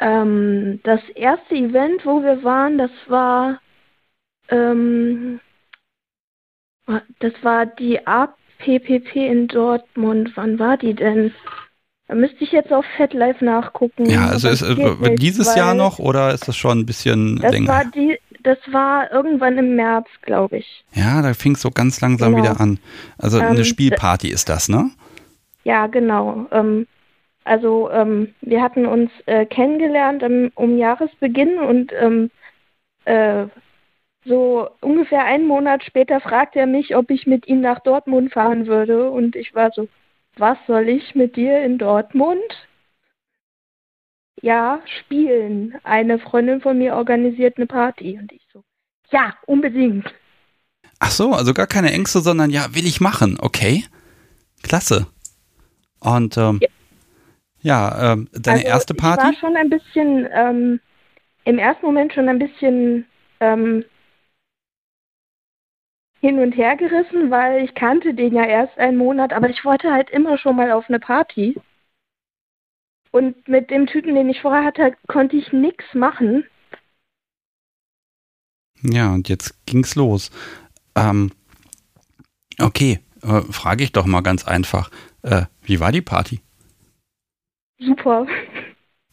Ähm, 0.00 0.80
das 0.82 1.00
erste 1.14 1.54
Event, 1.54 2.04
wo 2.04 2.22
wir 2.22 2.44
waren, 2.44 2.76
das 2.76 2.90
war 3.08 3.58
ähm, 4.48 5.40
das 7.20 7.32
war 7.40 7.64
die 7.64 8.06
APPP 8.06 9.16
in 9.16 9.48
Dortmund. 9.48 10.32
Wann 10.34 10.58
war 10.58 10.76
die 10.76 10.92
denn? 10.92 11.32
Da 12.12 12.18
müsste 12.18 12.44
ich 12.44 12.52
jetzt 12.52 12.70
auf 12.70 12.84
FetLife 12.98 13.42
nachgucken. 13.42 14.04
Ja, 14.04 14.26
also 14.26 14.50
ist 14.50 14.60
äh, 14.60 15.16
dieses 15.16 15.46
nicht, 15.46 15.56
Jahr 15.56 15.72
noch 15.72 15.98
oder 15.98 16.34
ist 16.34 16.46
das 16.46 16.58
schon 16.58 16.80
ein 16.80 16.84
bisschen 16.84 17.38
das 17.40 17.52
länger? 17.52 17.68
War 17.68 17.84
die, 17.86 18.18
das 18.42 18.58
war 18.70 19.10
irgendwann 19.10 19.56
im 19.56 19.76
März, 19.76 20.08
glaube 20.20 20.58
ich. 20.58 20.84
Ja, 20.92 21.22
da 21.22 21.32
fing 21.32 21.54
es 21.54 21.62
so 21.62 21.70
ganz 21.70 22.02
langsam 22.02 22.34
genau. 22.34 22.44
wieder 22.44 22.60
an. 22.60 22.78
Also 23.16 23.38
ähm, 23.38 23.46
eine 23.46 23.64
Spielparty 23.64 24.28
ist 24.28 24.50
das, 24.50 24.68
ne? 24.68 24.90
Ja, 25.64 25.86
genau. 25.86 26.44
Ähm, 26.50 26.86
also 27.44 27.90
ähm, 27.90 28.34
wir 28.42 28.60
hatten 28.60 28.84
uns 28.84 29.10
äh, 29.24 29.46
kennengelernt 29.46 30.22
um 30.54 30.76
Jahresbeginn 30.76 31.60
und 31.60 31.94
ähm, 31.98 32.30
äh, 33.06 33.46
so 34.26 34.68
ungefähr 34.82 35.24
einen 35.24 35.46
Monat 35.46 35.82
später 35.82 36.20
fragte 36.20 36.58
er 36.58 36.66
mich, 36.66 36.94
ob 36.94 37.10
ich 37.10 37.26
mit 37.26 37.48
ihm 37.48 37.62
nach 37.62 37.80
Dortmund 37.80 38.34
fahren 38.34 38.66
würde 38.66 39.10
und 39.10 39.34
ich 39.34 39.54
war 39.54 39.70
so, 39.74 39.88
was 40.36 40.58
soll 40.66 40.88
ich 40.88 41.14
mit 41.14 41.36
dir 41.36 41.62
in 41.64 41.78
Dortmund? 41.78 42.42
Ja, 44.40 44.80
spielen. 44.98 45.76
Eine 45.84 46.18
Freundin 46.18 46.60
von 46.60 46.78
mir 46.78 46.94
organisiert 46.94 47.56
eine 47.56 47.66
Party. 47.66 48.18
Und 48.18 48.32
ich 48.32 48.42
so, 48.52 48.64
ja, 49.10 49.34
unbedingt. 49.46 50.12
Ach 50.98 51.10
so, 51.10 51.32
also 51.32 51.52
gar 51.52 51.66
keine 51.66 51.92
Ängste, 51.92 52.20
sondern 52.20 52.50
ja, 52.50 52.74
will 52.74 52.86
ich 52.86 53.00
machen. 53.00 53.38
Okay, 53.40 53.84
klasse. 54.62 55.06
Und 56.00 56.36
ähm, 56.36 56.60
ja, 56.60 56.68
ja 57.60 58.12
ähm, 58.12 58.28
deine 58.32 58.58
also 58.58 58.68
erste 58.68 58.94
Party? 58.94 59.22
Ich 59.30 59.42
war 59.42 59.48
schon 59.48 59.56
ein 59.56 59.70
bisschen, 59.70 60.28
ähm, 60.32 60.80
im 61.44 61.58
ersten 61.58 61.86
Moment 61.86 62.12
schon 62.12 62.28
ein 62.28 62.38
bisschen 62.38 63.06
ähm, 63.40 63.84
hin 66.22 66.38
und 66.38 66.52
her 66.52 66.76
gerissen, 66.76 67.30
weil 67.30 67.64
ich 67.64 67.74
kannte 67.74 68.14
den 68.14 68.34
ja 68.34 68.44
erst 68.44 68.78
einen 68.78 68.96
Monat, 68.96 69.32
aber 69.32 69.50
ich 69.50 69.64
wollte 69.64 69.92
halt 69.92 70.08
immer 70.10 70.38
schon 70.38 70.56
mal 70.56 70.70
auf 70.70 70.88
eine 70.88 71.00
Party. 71.00 71.60
Und 73.10 73.46
mit 73.48 73.70
dem 73.70 73.86
Typen, 73.86 74.14
den 74.14 74.30
ich 74.30 74.40
vorher 74.40 74.64
hatte, 74.64 74.94
konnte 75.08 75.36
ich 75.36 75.52
nichts 75.52 75.84
machen. 75.94 76.44
Ja, 78.82 79.12
und 79.12 79.28
jetzt 79.28 79.66
ging's 79.66 79.96
los. 79.96 80.30
Ähm, 80.94 81.32
okay, 82.58 83.00
äh, 83.22 83.40
frage 83.42 83.84
ich 83.84 83.92
doch 83.92 84.06
mal 84.06 84.22
ganz 84.22 84.46
einfach. 84.46 84.90
Äh, 85.22 85.46
wie 85.62 85.80
war 85.80 85.90
die 85.90 86.02
Party? 86.02 86.40
Super. 87.78 88.26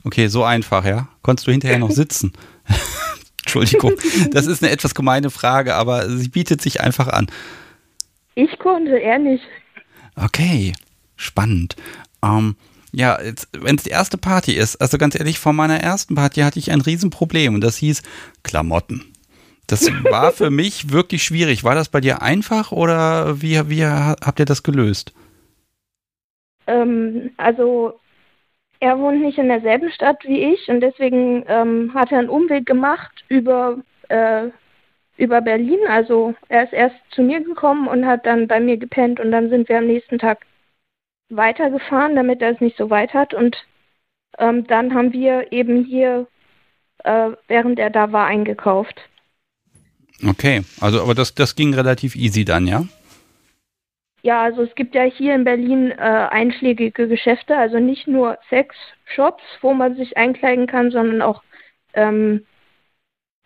Okay, 0.03 0.27
so 0.27 0.43
einfach, 0.43 0.85
ja? 0.85 1.09
Konntest 1.23 1.47
du 1.47 1.51
hinterher 1.51 1.79
noch 1.79 1.91
sitzen? 1.91 2.33
Entschuldigung, 3.55 3.93
das 4.31 4.45
ist 4.45 4.63
eine 4.63 4.71
etwas 4.71 4.93
gemeine 4.93 5.29
Frage, 5.31 5.75
aber 5.75 6.07
sie 6.09 6.29
bietet 6.29 6.61
sich 6.61 6.81
einfach 6.81 7.07
an. 7.07 7.27
Ich 8.35 8.59
konnte, 8.59 8.99
er 9.01 9.17
nicht. 9.17 9.43
Okay, 10.15 10.73
spannend. 11.15 11.75
Ähm, 12.23 12.55
ja, 12.91 13.19
wenn 13.53 13.75
es 13.75 13.83
die 13.83 13.89
erste 13.89 14.17
Party 14.17 14.53
ist, 14.53 14.77
also 14.77 14.97
ganz 14.97 15.17
ehrlich, 15.17 15.39
vor 15.39 15.53
meiner 15.53 15.79
ersten 15.79 16.15
Party 16.15 16.41
hatte 16.41 16.59
ich 16.59 16.71
ein 16.71 16.81
Riesenproblem 16.81 17.55
und 17.55 17.61
das 17.61 17.77
hieß 17.77 18.03
Klamotten. 18.43 19.03
Das 19.67 19.91
war 20.03 20.31
für 20.33 20.49
mich 20.51 20.91
wirklich 20.91 21.23
schwierig. 21.23 21.63
War 21.63 21.75
das 21.75 21.89
bei 21.89 22.01
dir 22.01 22.21
einfach 22.21 22.71
oder 22.71 23.41
wie, 23.41 23.69
wie 23.69 23.85
habt 23.85 24.39
ihr 24.39 24.45
das 24.45 24.63
gelöst? 24.63 25.13
Ähm, 26.67 27.31
also 27.37 27.98
er 28.79 28.97
wohnt 28.99 29.21
nicht 29.21 29.37
in 29.37 29.49
derselben 29.49 29.91
Stadt 29.91 30.23
wie 30.25 30.53
ich 30.53 30.69
und 30.69 30.81
deswegen 30.81 31.43
ähm, 31.47 31.93
hat 31.93 32.11
er 32.11 32.19
einen 32.19 32.29
Umweg 32.29 32.65
gemacht 32.65 33.23
über, 33.27 33.77
äh, 34.07 34.49
über 35.17 35.41
Berlin. 35.41 35.79
Also 35.87 36.33
er 36.47 36.63
ist 36.63 36.73
erst 36.73 36.95
zu 37.11 37.21
mir 37.21 37.41
gekommen 37.41 37.87
und 37.87 38.05
hat 38.05 38.25
dann 38.25 38.47
bei 38.47 38.59
mir 38.59 38.77
gepennt 38.77 39.19
und 39.19 39.31
dann 39.31 39.49
sind 39.49 39.67
wir 39.67 39.79
am 39.79 39.87
nächsten 39.87 40.17
Tag 40.17 40.45
weitergefahren, 41.29 42.15
damit 42.15 42.41
er 42.41 42.51
es 42.51 42.61
nicht 42.61 42.77
so 42.77 42.89
weit 42.89 43.13
hat. 43.13 43.33
Und 43.33 43.57
ähm, 44.37 44.65
dann 44.67 44.93
haben 44.93 45.11
wir 45.11 45.51
eben 45.51 45.83
hier, 45.83 46.27
äh, 47.03 47.31
während 47.47 47.79
er 47.79 47.89
da 47.89 48.11
war, 48.11 48.27
eingekauft. 48.27 49.01
Okay, 50.25 50.63
also 50.81 51.01
aber 51.01 51.15
das, 51.15 51.33
das 51.35 51.55
ging 51.55 51.73
relativ 51.73 52.15
easy 52.15 52.45
dann, 52.45 52.67
ja? 52.67 52.85
Ja, 54.21 54.41
also 54.41 54.63
es 54.63 54.75
gibt 54.75 54.95
ja 54.95 55.03
hier 55.03 55.33
in 55.35 55.45
Berlin 55.45 55.91
äh, 55.91 55.95
einschlägige 55.95 57.07
Geschäfte, 57.07 57.57
also 57.57 57.79
nicht 57.79 58.07
nur 58.07 58.37
Sexshops, 58.49 59.43
wo 59.61 59.73
man 59.73 59.95
sich 59.95 60.17
einkleiden 60.17 60.67
kann, 60.67 60.91
sondern 60.91 61.21
auch 61.21 61.41
ähm, 61.93 62.45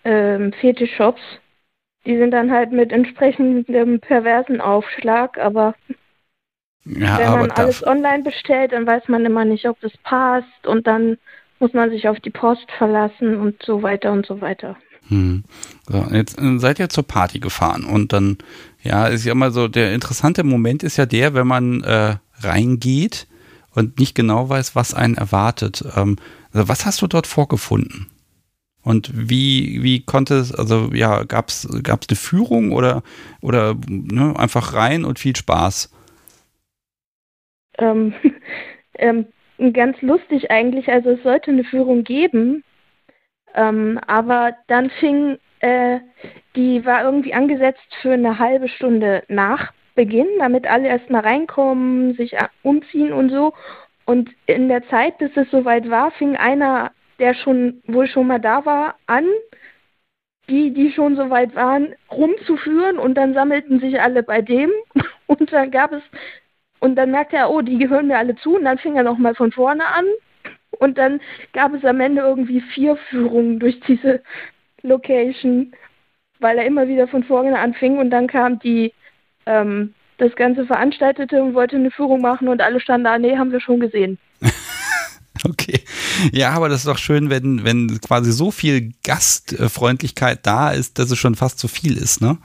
ähm, 0.04 0.54
Fetischshops. 0.54 1.22
Die 2.06 2.18
sind 2.18 2.32
dann 2.32 2.52
halt 2.52 2.72
mit 2.72 2.92
entsprechendem 2.92 4.00
perversen 4.00 4.60
Aufschlag, 4.60 5.38
aber 5.38 5.76
ja, 6.86 7.18
wenn 7.18 7.32
man 7.32 7.52
alles 7.52 7.86
online 7.86 8.24
bestellt, 8.24 8.74
dann 8.74 8.86
weiß 8.86 9.08
man 9.08 9.26
immer 9.26 9.46
nicht, 9.46 9.68
ob 9.68 9.80
das 9.80 9.96
passt 10.04 10.68
und 10.68 10.86
dann 10.86 11.18
muss 11.60 11.74
man 11.74 11.90
sich 11.92 12.10
auf 12.10 12.20
die 12.20 12.30
Post 12.30 12.70
verlassen 12.78 13.40
und 13.40 13.64
so 13.64 13.82
weiter 13.84 14.12
und 14.12 14.26
so 14.26 14.42
weiter. 14.42 14.76
Hm. 15.08 15.44
So, 15.88 16.06
jetzt 16.12 16.40
äh, 16.40 16.60
seid 16.60 16.80
ihr 16.80 16.90
zur 16.90 17.08
Party 17.08 17.40
gefahren 17.40 17.86
und 17.86 18.12
dann 18.12 18.38
ja, 18.84 19.08
ist 19.08 19.26
ja 19.26 19.32
immer 19.32 19.52
so, 19.52 19.68
der 19.68 19.94
interessante 19.94 20.44
Moment 20.44 20.84
ist 20.84 20.98
ja 20.98 21.06
der, 21.06 21.34
wenn 21.34 21.48
man 21.48 21.84
äh, 21.84 22.16
reingeht 22.40 23.28
und 23.74 24.00
nicht 24.00 24.14
genau 24.14 24.50
weiß, 24.50 24.76
was 24.76 24.94
einen 24.94 25.16
erwartet. 25.16 25.84
Ähm, 25.96 26.18
also 26.52 26.68
was 26.68 26.86
hast 26.86 27.02
du 27.02 27.08
dort 27.08 27.26
vorgefunden? 27.26 28.08
Und 28.84 29.12
wie, 29.14 29.82
wie 29.82 30.06
konnte 30.06 30.36
es, 30.36 30.54
also 30.54 30.90
ja, 30.94 31.24
gab 31.24 31.48
es 31.48 31.66
eine 31.70 32.18
Führung 32.18 32.74
oder, 32.74 33.02
oder 33.42 33.76
ne, 33.88 34.38
einfach 34.38 34.74
rein 34.74 35.06
und 35.06 35.20
viel 35.20 35.36
Spaß? 35.36 35.90
Ähm, 37.78 38.14
ähm, 38.96 39.28
ganz 39.72 40.02
lustig 40.02 40.52
eigentlich, 40.52 40.90
also 40.90 41.12
es 41.12 41.24
sollte 41.24 41.52
eine 41.52 41.64
Führung 41.64 42.04
geben, 42.04 42.64
ähm, 43.56 44.00
aber 44.06 44.54
dann 44.68 44.90
fing 45.00 45.38
äh, 45.64 46.02
die 46.58 46.86
war 46.86 47.06
irgendwie 47.06 47.34
angesetzt 47.34 47.88
für 48.02 48.12
eine 48.12 48.38
halbe 48.38 48.68
Stunde 48.68 49.24
nach 49.30 49.72
Beginn, 49.96 50.28
damit 50.40 50.68
alle 50.68 50.90
erstmal 50.90 51.22
reinkommen, 51.22 52.16
sich 52.16 52.36
umziehen 52.64 53.14
und 53.14 53.30
so. 53.30 53.54
Und 54.06 54.30
in 54.46 54.68
der 54.68 54.86
Zeit, 54.90 55.18
bis 55.20 55.32
es 55.36 55.50
soweit 55.52 55.90
war, 55.90 56.12
fing 56.12 56.36
einer, 56.36 56.92
der 57.20 57.34
schon 57.34 57.82
wohl 57.88 58.08
schon 58.08 58.28
mal 58.28 58.40
da 58.40 58.66
war, 58.66 58.96
an, 59.08 59.26
die, 60.50 60.74
die 60.74 60.92
schon 60.92 61.16
soweit 61.16 61.56
waren, 61.56 61.96
rumzuführen. 62.12 63.00
Und 63.00 63.16
dann 63.16 63.34
sammelten 63.34 63.80
sich 63.80 64.02
alle 64.02 64.22
bei 64.22 64.42
dem. 64.42 64.70
Und 65.28 65.54
dann 65.54 65.72
gab 65.72 65.94
es 65.94 66.04
und 66.82 66.98
dann 66.98 67.12
merkte 67.12 67.38
er, 67.38 67.50
oh, 67.50 67.62
die 67.62 67.78
gehören 67.78 68.08
mir 68.08 68.18
alle 68.18 68.36
zu. 68.36 68.58
Und 68.58 68.66
dann 68.66 68.78
fing 68.78 68.98
er 68.98 69.04
nochmal 69.04 69.36
von 69.36 69.54
vorne 69.54 69.86
an. 69.88 70.04
Und 70.80 70.98
dann 70.98 71.22
gab 71.54 71.74
es 71.74 71.86
am 71.86 72.02
Ende 72.02 72.22
irgendwie 72.22 72.60
vier 72.60 72.98
Führungen 73.10 73.60
durch 73.60 73.80
diese 73.82 74.22
Location, 74.84 75.74
weil 76.40 76.58
er 76.58 76.66
immer 76.66 76.88
wieder 76.88 77.08
von 77.08 77.24
vorne 77.24 77.58
anfing 77.58 77.98
und 77.98 78.10
dann 78.10 78.28
kam 78.28 78.60
die 78.60 78.94
ähm, 79.46 79.94
das 80.18 80.36
Ganze 80.36 80.66
veranstaltete 80.66 81.42
und 81.42 81.54
wollte 81.54 81.76
eine 81.76 81.92
Führung 81.92 82.22
machen 82.22 82.48
und 82.48 82.62
alle 82.62 82.80
standen 82.80 83.06
da, 83.06 83.18
nee, 83.18 83.38
haben 83.38 83.52
wir 83.52 83.62
schon 83.62 83.80
gesehen. 83.80 84.18
Okay. 85.46 85.82
Ja, 86.32 86.52
aber 86.52 86.70
das 86.70 86.82
ist 86.82 86.88
doch 86.88 86.98
schön, 86.98 87.30
wenn, 87.30 87.64
wenn 87.66 88.00
quasi 88.02 88.32
so 88.32 88.52
viel 88.52 88.94
Gastfreundlichkeit 89.04 90.46
da 90.46 90.70
ist, 90.72 91.00
dass 91.00 91.12
es 91.12 91.18
schon 91.18 91.36
fast 91.36 91.60
zu 91.60 91.68
viel 91.68 91.98
ist, 91.98 92.22
ne? 92.22 92.38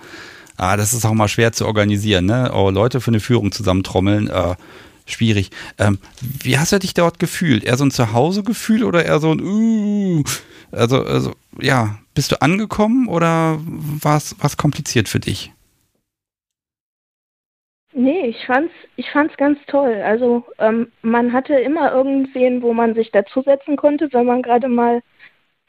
Ah, 0.56 0.76
das 0.76 0.92
ist 0.92 1.04
auch 1.04 1.12
mal 1.12 1.28
schwer 1.28 1.52
zu 1.52 1.66
organisieren, 1.66 2.26
ne? 2.26 2.50
Oh, 2.52 2.70
Leute 2.70 3.00
für 3.00 3.12
eine 3.12 3.20
Führung 3.20 3.52
zusammentrommeln, 3.52 4.28
äh, 4.28 4.56
schwierig. 5.06 5.50
Ähm, 5.78 5.98
wie 6.20 6.58
hast 6.58 6.72
du 6.72 6.78
dich 6.78 6.94
dort 6.94 7.20
gefühlt? 7.20 7.62
Eher 7.62 7.76
so 7.76 7.84
ein 7.84 7.92
Zuhause-Gefühl 7.92 8.82
oder 8.82 9.04
eher 9.04 9.20
so 9.20 9.32
ein, 9.32 9.40
uh, 9.40 10.24
also, 10.72 11.02
also, 11.02 11.32
ja, 11.60 11.98
bist 12.14 12.32
du 12.32 12.40
angekommen 12.42 13.08
oder 13.08 13.58
war 13.60 14.16
es 14.16 14.56
kompliziert 14.56 15.08
für 15.08 15.20
dich? 15.20 15.52
Nee, 17.92 18.26
ich 18.26 18.46
fand's, 18.46 18.72
ich 18.96 19.10
fand's 19.10 19.36
ganz 19.36 19.58
toll. 19.66 20.02
Also 20.04 20.44
ähm, 20.58 20.92
man 21.02 21.32
hatte 21.32 21.54
immer 21.54 21.90
irgendwen, 21.92 22.62
wo 22.62 22.72
man 22.72 22.94
sich 22.94 23.10
dazusetzen 23.10 23.76
konnte, 23.76 24.12
wenn 24.12 24.26
man 24.26 24.42
gerade 24.42 24.68
mal 24.68 25.02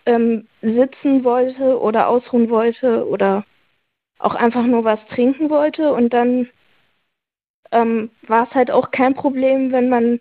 ähm, 0.05 0.47
sitzen 0.61 1.23
wollte 1.23 1.80
oder 1.80 2.07
ausruhen 2.07 2.49
wollte 2.49 3.07
oder 3.07 3.45
auch 4.19 4.35
einfach 4.35 4.65
nur 4.65 4.84
was 4.84 4.99
trinken 5.07 5.49
wollte. 5.49 5.93
Und 5.93 6.13
dann 6.13 6.49
ähm, 7.71 8.11
war 8.27 8.47
es 8.47 8.53
halt 8.53 8.69
auch 8.69 8.91
kein 8.91 9.15
Problem, 9.15 9.71
wenn 9.71 9.89
man 9.89 10.19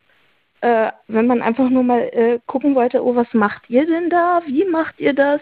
äh, 0.61 0.91
wenn 1.07 1.27
man 1.27 1.43
einfach 1.43 1.69
nur 1.71 1.83
mal 1.83 2.01
äh, 2.13 2.41
gucken 2.47 2.75
wollte, 2.75 3.05
oh, 3.05 3.15
was 3.15 3.33
macht 3.33 3.69
ihr 3.71 3.87
denn 3.87 4.11
da? 4.11 4.43
Wie 4.47 4.65
macht 4.65 4.99
ihr 4.99 5.13
das? 5.15 5.41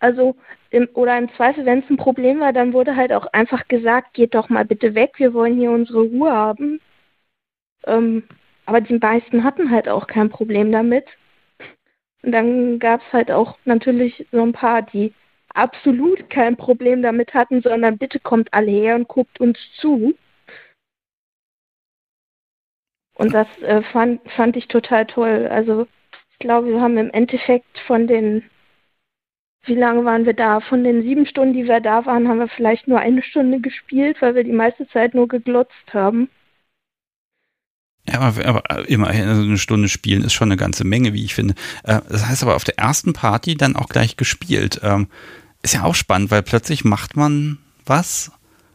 Also, 0.00 0.36
im, 0.70 0.88
oder 0.94 1.16
im 1.18 1.32
Zweifel, 1.34 1.64
wenn 1.64 1.80
es 1.80 1.90
ein 1.90 1.96
Problem 1.96 2.40
war, 2.40 2.52
dann 2.52 2.72
wurde 2.72 2.96
halt 2.96 3.12
auch 3.12 3.26
einfach 3.32 3.68
gesagt, 3.68 4.14
geht 4.14 4.34
doch 4.34 4.48
mal 4.48 4.64
bitte 4.64 4.94
weg, 4.94 5.14
wir 5.16 5.34
wollen 5.34 5.56
hier 5.56 5.70
unsere 5.70 6.02
Ruhe 6.02 6.32
haben. 6.32 6.80
Ähm, 7.86 8.24
aber 8.66 8.80
die 8.80 8.98
meisten 8.98 9.44
hatten 9.44 9.70
halt 9.70 9.88
auch 9.88 10.06
kein 10.06 10.30
Problem 10.30 10.72
damit. 10.72 11.06
Und 12.22 12.32
dann 12.32 12.78
gab 12.78 13.00
es 13.06 13.12
halt 13.12 13.30
auch 13.30 13.58
natürlich 13.64 14.26
so 14.32 14.42
ein 14.42 14.52
paar, 14.52 14.82
die 14.82 15.12
absolut 15.54 16.28
kein 16.30 16.56
Problem 16.56 17.02
damit 17.02 17.34
hatten, 17.34 17.62
sondern 17.62 17.98
bitte 17.98 18.20
kommt 18.20 18.52
alle 18.52 18.70
her 18.70 18.96
und 18.96 19.08
guckt 19.08 19.40
uns 19.40 19.58
zu. 19.80 20.14
Und 23.14 23.32
das 23.32 23.46
äh, 23.62 23.82
fand, 23.92 24.20
fand 24.32 24.56
ich 24.56 24.68
total 24.68 25.06
toll. 25.06 25.48
Also 25.50 25.86
ich 26.32 26.38
glaube, 26.38 26.68
wir 26.68 26.80
haben 26.80 26.98
im 26.98 27.10
Endeffekt 27.10 27.78
von 27.86 28.06
den, 28.06 28.42
wie 29.64 29.76
lange 29.76 30.04
waren 30.04 30.26
wir 30.26 30.34
da? 30.34 30.60
Von 30.60 30.84
den 30.84 31.02
sieben 31.02 31.26
Stunden, 31.26 31.54
die 31.54 31.64
wir 31.64 31.80
da 31.80 32.04
waren, 32.06 32.28
haben 32.28 32.40
wir 32.40 32.48
vielleicht 32.48 32.88
nur 32.88 32.98
eine 32.98 33.22
Stunde 33.22 33.60
gespielt, 33.60 34.20
weil 34.20 34.34
wir 34.34 34.44
die 34.44 34.52
meiste 34.52 34.88
Zeit 34.88 35.14
nur 35.14 35.28
geglotzt 35.28 35.92
haben. 35.92 36.28
Ja, 38.06 38.20
aber, 38.20 38.44
aber 38.46 38.88
immerhin 38.88 39.28
also 39.28 39.42
eine 39.42 39.56
Stunde 39.56 39.88
spielen 39.88 40.24
ist 40.24 40.34
schon 40.34 40.48
eine 40.48 40.58
ganze 40.58 40.84
Menge, 40.84 41.14
wie 41.14 41.24
ich 41.24 41.34
finde. 41.34 41.54
Äh, 41.84 42.00
das 42.08 42.26
heißt 42.26 42.42
aber 42.42 42.56
auf 42.56 42.64
der 42.64 42.78
ersten 42.78 43.12
Party 43.12 43.56
dann 43.56 43.76
auch 43.76 43.88
gleich 43.88 44.16
gespielt. 44.16 44.80
Ähm, 44.82 45.08
ist 45.62 45.74
ja 45.74 45.84
auch 45.84 45.94
spannend, 45.94 46.30
weil 46.30 46.42
plötzlich 46.42 46.84
macht 46.84 47.16
man 47.16 47.58
was 47.86 48.32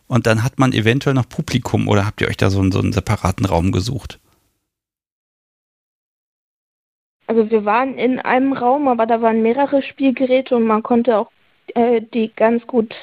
und 0.07 0.25
dann 0.25 0.43
hat 0.43 0.57
man 0.57 0.73
eventuell 0.73 1.13
noch 1.13 1.29
Publikum 1.29 1.87
oder 1.87 2.05
habt 2.05 2.21
ihr 2.21 2.27
euch 2.27 2.37
da 2.37 2.49
so 2.49 2.59
einen, 2.59 2.71
so 2.71 2.79
einen 2.79 2.93
separaten 2.93 3.45
Raum 3.45 3.71
gesucht? 3.71 4.19
Also 7.29 7.51
wir 7.51 7.63
waren 7.63 7.99
in 7.99 8.19
einem 8.19 8.53
Raum, 8.53 8.87
aber 8.87 9.05
da 9.05 9.21
waren 9.21 9.43
mehrere 9.43 9.83
Spielgeräte 9.83 10.55
und 10.55 10.63
man 10.63 10.81
konnte 10.81 11.15
auch 11.15 11.31
äh, 11.75 12.01
die 12.01 12.33
ganz 12.35 12.65
gut 12.65 12.95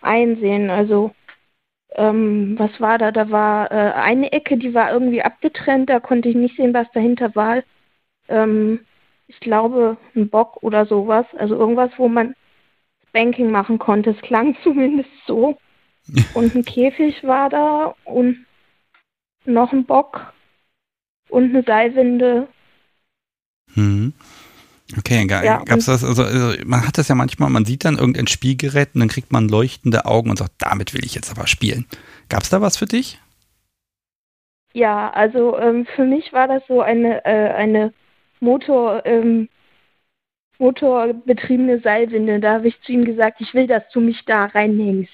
einsehen. 0.00 0.70
Also 0.70 1.12
ähm, 1.94 2.58
was 2.58 2.80
war 2.80 2.98
da? 2.98 3.12
Da 3.12 3.30
war 3.30 3.70
äh, 3.70 3.92
eine 3.92 4.32
Ecke, 4.32 4.56
die 4.56 4.74
war 4.74 4.92
irgendwie 4.92 5.22
abgetrennt, 5.22 5.88
da 5.88 6.00
konnte 6.00 6.30
ich 6.30 6.34
nicht 6.34 6.56
sehen, 6.56 6.74
was 6.74 6.90
dahinter 6.94 7.32
war. 7.36 7.62
Ähm, 8.28 8.80
ich 9.28 9.38
glaube, 9.38 9.98
ein 10.16 10.28
Bock 10.28 10.60
oder 10.64 10.84
sowas. 10.86 11.26
Also 11.36 11.54
irgendwas, 11.54 11.92
wo 11.98 12.08
man 12.08 12.34
Banking 13.12 13.52
machen 13.52 13.78
konnte. 13.78 14.10
Es 14.10 14.20
klang 14.22 14.56
zumindest 14.64 15.10
so. 15.28 15.56
und 16.34 16.56
ein 16.56 16.64
Käfig 16.64 17.22
war 17.22 17.48
da 17.50 17.94
und 18.04 18.46
noch 19.44 19.72
ein 19.72 19.84
Bock 19.84 20.32
und 21.28 21.50
eine 21.50 21.62
Seilwinde 21.62 22.48
hm. 23.74 24.12
Okay, 24.98 25.26
ja, 25.26 25.62
gab's 25.64 25.86
das, 25.86 26.04
also, 26.04 26.22
also, 26.22 26.54
man 26.66 26.86
hat 26.86 26.98
das 26.98 27.08
ja 27.08 27.14
manchmal, 27.14 27.48
man 27.48 27.64
sieht 27.64 27.84
dann 27.84 27.96
irgendein 27.96 28.26
Spielgerät 28.26 28.90
und 28.94 29.00
dann 29.00 29.08
kriegt 29.08 29.32
man 29.32 29.48
leuchtende 29.48 30.04
Augen 30.04 30.28
und 30.28 30.38
sagt, 30.38 30.52
damit 30.58 30.92
will 30.92 31.04
ich 31.04 31.14
jetzt 31.14 31.30
aber 31.30 31.46
spielen. 31.46 31.86
Gab 32.28 32.42
es 32.42 32.50
da 32.50 32.60
was 32.60 32.76
für 32.76 32.84
dich? 32.84 33.18
Ja, 34.74 35.10
also 35.10 35.58
ähm, 35.58 35.86
für 35.96 36.04
mich 36.04 36.32
war 36.32 36.48
das 36.48 36.62
so 36.66 36.80
eine, 36.82 37.24
äh, 37.24 37.52
eine 37.54 37.92
Motor, 38.40 39.04
ähm, 39.06 39.48
motorbetriebene 40.58 41.80
Seilwinde. 41.80 42.40
Da 42.40 42.54
habe 42.54 42.68
ich 42.68 42.80
zu 42.82 42.92
ihm 42.92 43.04
gesagt, 43.04 43.40
ich 43.40 43.54
will, 43.54 43.66
dass 43.66 43.82
du 43.92 44.00
mich 44.00 44.24
da 44.26 44.46
reinhängst. 44.46 45.10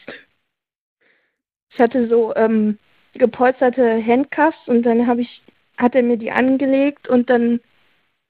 Ich 1.70 1.78
hatte 1.80 2.08
so 2.08 2.34
ähm, 2.36 2.78
gepolsterte 3.14 4.04
Handcuffs 4.04 4.58
und 4.66 4.82
dann 4.82 5.06
habe 5.06 5.22
ich, 5.22 5.42
hat 5.76 5.94
er 5.94 6.02
mir 6.02 6.16
die 6.16 6.30
angelegt 6.30 7.08
und 7.08 7.30
dann 7.30 7.60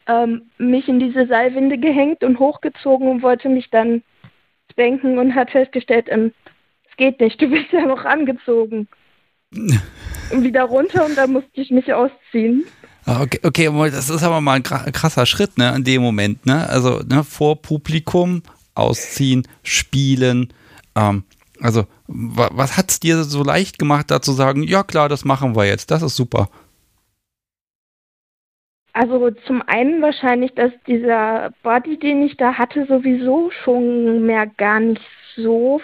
ähm, 0.09 0.51
mich 0.59 0.89
in 0.89 0.99
diese 0.99 1.27
Seilwinde 1.27 1.79
gehängt 1.79 2.25
und 2.25 2.39
hochgezogen 2.39 3.09
und 3.09 3.23
wollte 3.23 3.49
mich 3.49 3.71
dann 3.71 4.03
spanken 4.71 5.19
und 5.19 5.35
hat 5.35 5.51
festgestellt, 5.51 6.07
ähm, 6.09 6.33
es 6.91 6.97
geht 6.97 7.21
nicht, 7.21 7.41
du 7.41 7.49
bist 7.49 7.73
ja 7.73 7.87
noch 7.87 8.05
angezogen. 8.05 8.89
und 9.53 10.43
wieder 10.43 10.65
runter 10.65 11.07
und 11.07 11.17
dann 11.17 11.33
musste 11.33 11.61
ich 11.61 11.71
mich 11.71 11.93
ausziehen. 11.93 12.65
Ah, 13.07 13.23
okay, 13.23 13.41
okay, 13.43 13.71
das 13.91 14.11
ist 14.11 14.23
aber 14.23 14.41
mal 14.41 14.55
ein 14.55 14.63
krasser 14.63 15.25
Schritt, 15.25 15.57
ne, 15.57 15.75
in 15.75 15.85
dem 15.85 16.03
Moment, 16.03 16.45
ne? 16.45 16.69
Also, 16.69 17.01
ne, 17.09 17.25
vor 17.25 17.63
Publikum 17.63 18.43
ausziehen, 18.75 19.49
spielen. 19.63 20.53
Ähm, 20.95 21.25
also, 21.61 21.87
was 22.07 22.77
hat 22.77 22.91
es 22.91 23.01
dir 23.01 23.25
so 23.25 23.43
leicht 23.43 23.79
gemacht, 23.79 24.11
da 24.11 24.21
zu 24.21 24.33
sagen, 24.33 24.63
ja 24.63 24.83
klar, 24.83 25.09
das 25.09 25.25
machen 25.25 25.57
wir 25.57 25.65
jetzt, 25.65 25.91
das 25.91 26.03
ist 26.03 26.17
super? 26.17 26.51
Also 28.93 29.31
zum 29.31 29.63
einen 29.63 30.03
wahrscheinlich, 30.03 30.55
dass 30.55 30.73
dieser 30.87 31.53
Body, 31.63 31.99
den 31.99 32.23
ich 32.23 32.37
da 32.37 32.55
hatte, 32.55 32.87
sowieso 32.87 33.51
schon 33.51 34.27
mehr 34.27 34.47
gar 34.47 34.81
nicht 34.81 35.03
so, 35.37 35.81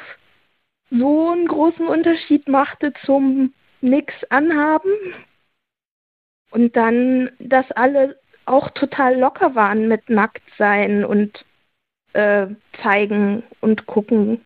so 0.90 1.30
einen 1.30 1.46
großen 1.46 1.86
Unterschied 1.86 2.48
machte 2.48 2.92
zum 3.04 3.52
Nix 3.80 4.12
anhaben. 4.30 4.90
Und 6.50 6.76
dann, 6.76 7.30
dass 7.38 7.70
alle 7.72 8.18
auch 8.46 8.70
total 8.70 9.18
locker 9.18 9.54
waren 9.54 9.88
mit 9.88 10.08
Nacktsein 10.08 11.04
und 11.04 11.44
äh, 12.12 12.46
zeigen 12.82 13.42
und 13.60 13.86
gucken. 13.86 14.44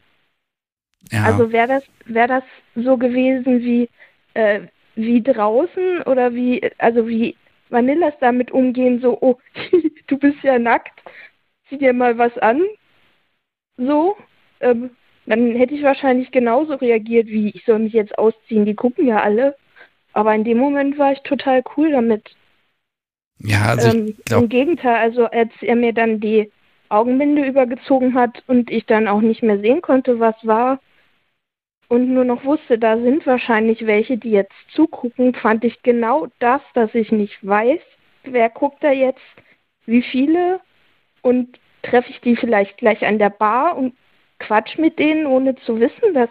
Ja. 1.11 1.25
Also 1.25 1.53
wäre 1.53 1.69
das, 1.69 1.85
wär 2.07 2.27
das 2.27 2.45
so 2.75 2.97
gewesen 2.97 3.61
wie, 3.61 3.89
äh, 4.35 4.61
wie 4.95 5.23
draußen 5.23 6.03
oder 6.03 6.35
wie, 6.35 6.71
also 6.79 7.07
wie 7.09 7.37
Vanillas 7.71 8.15
damit 8.21 8.51
umgehen, 8.51 9.01
so, 9.01 9.19
oh, 9.21 9.39
du 10.07 10.19
bist 10.19 10.43
ja 10.43 10.59
nackt, 10.59 11.01
zieh 11.69 11.79
dir 11.79 11.93
mal 11.93 12.19
was 12.19 12.37
an. 12.39 12.63
So, 13.77 14.17
ähm, 14.61 14.91
dann 15.27 15.55
hätte 15.55 15.75
ich 15.75 15.83
wahrscheinlich 15.83 16.31
genauso 16.31 16.75
reagiert, 16.75 17.27
wie 17.27 17.51
ich 17.51 17.65
soll 17.65 17.81
mich 17.81 17.93
jetzt 17.93 18.19
ausziehen, 18.19 18.65
die 18.65 18.75
gucken 18.75 19.07
ja 19.07 19.23
alle. 19.23 19.57
Aber 20.13 20.35
in 20.35 20.45
dem 20.45 20.59
Moment 20.59 20.99
war 20.99 21.13
ich 21.13 21.21
total 21.21 21.63
cool 21.77 21.93
damit. 21.93 22.31
Ja, 23.39 23.67
also 23.67 23.97
ähm, 23.97 24.17
glaub... 24.25 24.43
Im 24.43 24.49
Gegenteil, 24.49 24.97
also 24.97 25.27
als 25.27 25.53
er 25.61 25.77
mir 25.77 25.93
dann 25.93 26.21
die 26.21 26.51
Augenbinde 26.89 27.47
übergezogen 27.47 28.15
hat 28.15 28.43
und 28.47 28.71
ich 28.71 28.87
dann 28.87 29.07
auch 29.07 29.21
nicht 29.21 29.43
mehr 29.43 29.61
sehen 29.61 29.83
konnte, 29.83 30.19
was 30.19 30.35
war 30.43 30.81
und 31.89 32.13
nur 32.13 32.25
noch 32.25 32.45
wusste, 32.45 32.79
da 32.79 32.99
sind 32.99 33.27
wahrscheinlich 33.27 33.87
welche, 33.87 34.19
die 34.19 34.31
jetzt 34.31 34.55
zugucken, 34.75 35.35
fand 35.35 35.65
ich 35.65 35.83
genau 35.83 36.29
das, 36.39 36.61
dass 36.75 36.95
ich 36.95 37.11
nicht 37.11 37.47
weiß, 37.47 37.81
wer 38.25 38.51
guckt 38.51 38.83
da 38.83 38.93
jetzt, 38.93 39.21
wie 39.87 40.03
viele 40.03 40.61
und 41.23 41.59
treffe 41.83 42.11
ich 42.11 42.21
die 42.21 42.37
vielleicht 42.37 42.77
gleich 42.77 43.07
an 43.07 43.19
der 43.19 43.31
Bar 43.31 43.77
und 43.77 43.95
quatsch 44.39 44.79
mit 44.79 44.99
denen, 44.99 45.27
ohne 45.27 45.57
zu 45.57 45.81
wissen, 45.81 46.15
dass 46.15 46.31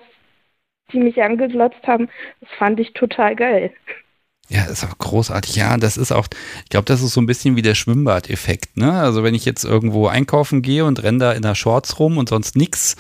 die 0.92 1.00
mich 1.00 1.22
angeglotzt 1.22 1.86
haben. 1.86 2.08
Das 2.40 2.50
fand 2.58 2.80
ich 2.80 2.94
total 2.94 3.36
geil. 3.36 3.72
Ja, 4.50 4.64
ist 4.64 4.86
auch 4.86 4.98
großartig. 4.98 5.56
Ja, 5.58 5.76
das 5.76 5.98
ist 5.98 6.14
auch, 6.14 6.28
ich 6.64 6.70
glaube, 6.70 6.86
das 6.86 7.02
ist 7.02 7.14
so 7.14 7.20
ein 7.20 7.26
bisschen 7.26 7.58
wie 7.58 7.62
der 7.62 7.76
Schwimmbad-Effekt. 7.76 8.78
Ne? 8.78 8.94
Also 8.94 9.24
wenn 9.24 9.36
ich 9.36 9.44
jetzt 9.44 9.66
irgendwo 9.66 10.08
einkaufen 10.08 10.62
gehe 10.62 10.86
und 10.86 11.04
renne 11.04 11.18
da 11.18 11.32
in 11.34 11.42
der 11.42 11.56
Shorts 11.56 12.00
rum 12.00 12.18
und 12.18 12.30
sonst 12.30 12.56
nichts, 12.56 12.96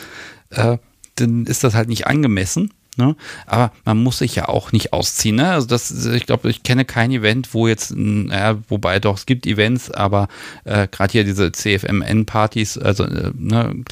äh, 0.49 0.77
dann 1.17 1.45
ist 1.45 1.63
das 1.63 1.75
halt 1.75 1.89
nicht 1.89 2.07
angemessen. 2.07 2.71
Ne? 2.97 3.15
Aber 3.45 3.71
man 3.85 4.01
muss 4.01 4.17
sich 4.17 4.35
ja 4.35 4.49
auch 4.49 4.71
nicht 4.71 4.91
ausziehen. 4.91 5.35
Ne? 5.35 5.51
Also 5.51 5.67
das, 5.67 6.05
ich 6.07 6.25
glaube, 6.25 6.49
ich 6.49 6.63
kenne 6.63 6.83
kein 6.83 7.11
Event, 7.11 7.53
wo 7.53 7.67
jetzt, 7.67 7.93
naja, 7.95 8.57
wobei 8.69 8.99
doch, 8.99 9.17
es 9.17 9.27
gibt 9.27 9.45
Events, 9.45 9.91
aber 9.91 10.27
äh, 10.63 10.87
gerade 10.87 11.11
hier 11.11 11.23
diese 11.23 11.51
CFMN-Partys, 11.51 12.79
also 12.79 13.03
äh, 13.03 13.31
ne, 13.35 13.83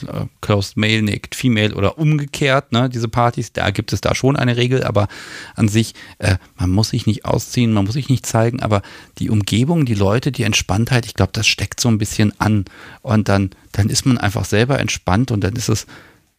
Closed 0.41 0.75
Male, 0.75 1.03
Naked 1.03 1.35
Female 1.35 1.75
oder 1.75 1.99
umgekehrt, 1.99 2.71
ne, 2.71 2.89
diese 2.89 3.07
Partys, 3.07 3.53
da 3.53 3.69
gibt 3.69 3.93
es 3.93 4.01
da 4.01 4.15
schon 4.15 4.35
eine 4.35 4.57
Regel, 4.57 4.83
aber 4.83 5.07
an 5.53 5.67
sich, 5.67 5.93
äh, 6.17 6.37
man 6.57 6.71
muss 6.71 6.89
sich 6.89 7.05
nicht 7.05 7.25
ausziehen, 7.25 7.73
man 7.73 7.85
muss 7.85 7.93
sich 7.93 8.09
nicht 8.09 8.25
zeigen, 8.25 8.59
aber 8.63 8.81
die 9.19 9.29
Umgebung, 9.29 9.85
die 9.85 9.93
Leute, 9.93 10.31
die 10.31 10.43
Entspanntheit, 10.43 11.05
ich 11.05 11.13
glaube, 11.13 11.31
das 11.33 11.45
steckt 11.45 11.79
so 11.79 11.89
ein 11.89 11.99
bisschen 11.99 12.33
an 12.39 12.65
und 13.03 13.29
dann, 13.29 13.51
dann 13.71 13.89
ist 13.89 14.07
man 14.07 14.17
einfach 14.17 14.45
selber 14.45 14.79
entspannt 14.79 15.29
und 15.29 15.43
dann 15.43 15.55
ist 15.55 15.69
es, 15.69 15.85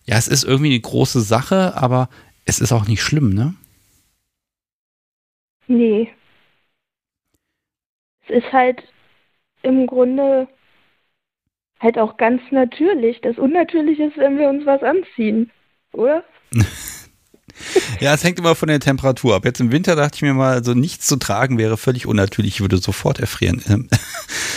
ja, 0.06 0.16
es 0.16 0.28
ist 0.28 0.44
irgendwie 0.44 0.70
eine 0.70 0.80
große 0.80 1.20
Sache, 1.20 1.76
aber 1.76 2.08
es 2.44 2.60
ist 2.60 2.72
auch 2.72 2.86
nicht 2.86 3.02
schlimm, 3.02 3.30
ne? 3.30 3.54
Nee. 5.66 6.12
Es 8.28 8.44
ist 8.44 8.52
halt 8.52 8.82
im 9.62 9.86
Grunde 9.86 10.48
halt 11.80 11.98
auch 11.98 12.16
ganz 12.16 12.40
natürlich. 12.50 13.20
Das 13.20 13.36
Unnatürliche 13.36 14.04
ist, 14.04 14.16
wenn 14.16 14.38
wir 14.38 14.48
uns 14.48 14.64
was 14.64 14.82
anziehen, 14.82 15.50
oder? 15.92 16.24
ja, 18.00 18.14
es 18.14 18.22
hängt 18.22 18.38
immer 18.38 18.54
von 18.54 18.68
der 18.68 18.80
Temperatur 18.80 19.34
ab. 19.34 19.44
Jetzt 19.44 19.60
im 19.60 19.72
Winter 19.72 19.96
dachte 19.96 20.16
ich 20.16 20.22
mir 20.22 20.34
mal, 20.34 20.52
also 20.54 20.74
nichts 20.74 21.06
zu 21.08 21.16
tragen 21.16 21.58
wäre 21.58 21.76
völlig 21.76 22.06
unnatürlich. 22.06 22.54
Ich 22.54 22.60
würde 22.60 22.78
sofort 22.78 23.18
erfrieren. 23.18 23.88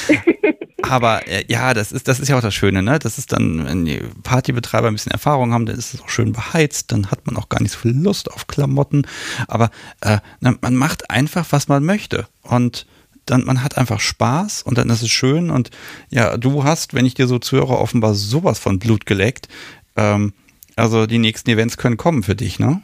Aber 0.84 1.28
äh, 1.28 1.44
ja, 1.48 1.74
das 1.74 1.92
ist, 1.92 2.08
das 2.08 2.20
ist 2.20 2.30
ja 2.30 2.38
auch 2.38 2.42
das 2.42 2.56
Schöne, 2.56 2.82
ne? 2.82 3.00
Das 3.00 3.18
ist 3.18 3.32
dann, 3.32 3.66
wenn 3.66 3.86
die 3.86 4.02
Partybetreiber 4.24 4.88
ein 4.88 4.94
bisschen 4.94 5.12
Erfahrung 5.12 5.54
haben, 5.54 5.66
dann 5.66 5.78
ist 5.78 5.94
es 5.94 6.02
auch 6.02 6.10
schön 6.10 6.32
beheizt, 6.34 6.92
dann 6.92 7.12
hat 7.12 7.26
man 7.26 7.38
auch 7.38 7.50
gar 7.50 7.62
nicht 7.62 7.72
so 7.72 7.80
viel 7.80 7.96
Lust 7.96 8.32
auf 8.32 8.48
Klamotten. 8.48 9.06
Aber 9.48 9.70
äh, 10.02 10.20
man 10.40 10.76
macht 10.76 11.10
einfach, 11.10 11.46
was 11.52 11.68
man 11.68 11.84
möchte. 11.84 12.28
Und 12.44 12.86
dann, 13.26 13.46
man 13.46 13.64
hat 13.64 13.78
einfach 13.78 14.00
Spaß 14.00 14.64
und 14.64 14.78
dann 14.78 14.90
ist 14.90 15.02
es 15.02 15.10
schön. 15.10 15.50
Und 15.52 15.70
ja, 16.10 16.38
du 16.38 16.64
hast, 16.64 16.94
wenn 16.94 17.06
ich 17.06 17.14
dir 17.14 17.28
so 17.28 17.40
zuhöre, 17.40 17.78
offenbar 17.78 18.14
sowas 18.14 18.60
von 18.60 18.80
Blut 18.80 19.06
geleckt. 19.06 19.48
Ähm, 19.96 20.34
also 20.76 21.06
die 21.06 21.18
nächsten 21.18 21.50
Events 21.50 21.78
können 21.78 21.98
kommen 21.98 22.24
für 22.24 22.36
dich, 22.36 22.60
ne? 22.60 22.82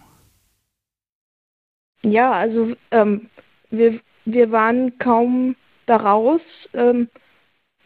Ja, 2.04 2.34
also 2.34 2.76
ähm, 2.92 3.30
wir, 3.72 4.00
wir 4.26 4.52
waren 4.52 4.98
kaum 5.00 5.56
daraus. 5.88 6.42
Ähm, 6.74 7.10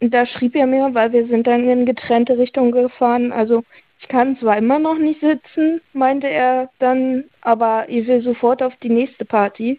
da 0.00 0.26
schrieb 0.26 0.54
er 0.56 0.66
mir, 0.66 0.94
weil 0.94 1.12
wir 1.12 1.26
sind 1.26 1.46
dann 1.46 1.68
in 1.68 1.84
getrennte 1.84 2.38
Richtungen 2.38 2.72
gefahren. 2.72 3.32
Also 3.32 3.64
ich 4.00 4.08
kann 4.08 4.38
zwar 4.38 4.56
immer 4.56 4.78
noch 4.78 4.98
nicht 4.98 5.20
sitzen, 5.20 5.80
meinte 5.92 6.26
er 6.26 6.70
dann, 6.78 7.24
aber 7.42 7.88
ich 7.88 8.06
will 8.06 8.22
sofort 8.22 8.62
auf 8.62 8.74
die 8.82 8.88
nächste 8.88 9.24
Party. 9.26 9.78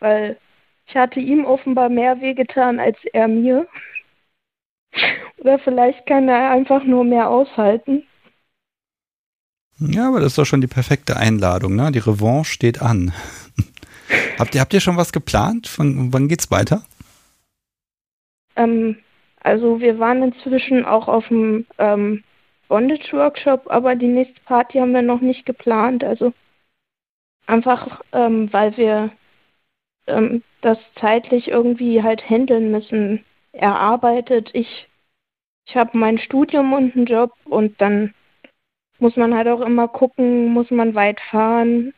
Weil 0.00 0.38
ich 0.86 0.96
hatte 0.96 1.20
ihm 1.20 1.44
offenbar 1.44 1.88
mehr 1.88 2.20
wehgetan 2.20 2.80
als 2.80 2.96
er 3.12 3.28
mir. 3.28 3.66
Oder 5.38 5.58
vielleicht 5.58 6.06
kann 6.06 6.28
er 6.28 6.50
einfach 6.50 6.84
nur 6.84 7.04
mehr 7.04 7.28
aushalten. 7.28 8.04
Ja, 9.78 10.08
aber 10.08 10.20
das 10.20 10.32
ist 10.32 10.38
doch 10.38 10.44
schon 10.44 10.60
die 10.60 10.66
perfekte 10.66 11.16
Einladung, 11.16 11.74
ne? 11.74 11.90
Die 11.90 11.98
Revanche 11.98 12.52
steht 12.52 12.80
an. 12.80 13.12
habt, 14.38 14.54
ihr, 14.54 14.60
habt 14.60 14.72
ihr 14.72 14.80
schon 14.80 14.96
was 14.96 15.12
geplant? 15.12 15.66
Von 15.66 16.12
wann 16.12 16.28
geht's 16.28 16.50
weiter? 16.50 16.84
Ähm, 18.56 18.98
also 19.40 19.80
wir 19.80 19.98
waren 19.98 20.22
inzwischen 20.22 20.84
auch 20.84 21.08
auf 21.08 21.28
dem 21.28 21.66
ähm, 21.78 22.24
Bondage-Workshop, 22.68 23.64
aber 23.66 23.94
die 23.94 24.08
nächste 24.08 24.40
Party 24.42 24.78
haben 24.78 24.92
wir 24.92 25.02
noch 25.02 25.20
nicht 25.20 25.44
geplant. 25.44 26.02
Also 26.02 26.32
einfach, 27.46 28.02
ähm, 28.12 28.52
weil 28.52 28.76
wir 28.76 29.12
ähm, 30.06 30.42
das 30.60 30.78
zeitlich 30.98 31.48
irgendwie 31.48 32.02
halt 32.02 32.28
handeln 32.28 32.70
müssen. 32.70 33.24
Er 33.52 33.76
arbeitet, 33.76 34.50
ich, 34.54 34.88
ich 35.66 35.76
habe 35.76 35.96
mein 35.96 36.18
Studium 36.18 36.72
und 36.72 36.96
einen 36.96 37.06
Job 37.06 37.32
und 37.44 37.80
dann 37.80 38.14
muss 38.98 39.16
man 39.16 39.34
halt 39.34 39.48
auch 39.48 39.60
immer 39.60 39.88
gucken, 39.88 40.52
muss 40.52 40.70
man 40.70 40.94
weit 40.94 41.20
fahren. 41.20 41.92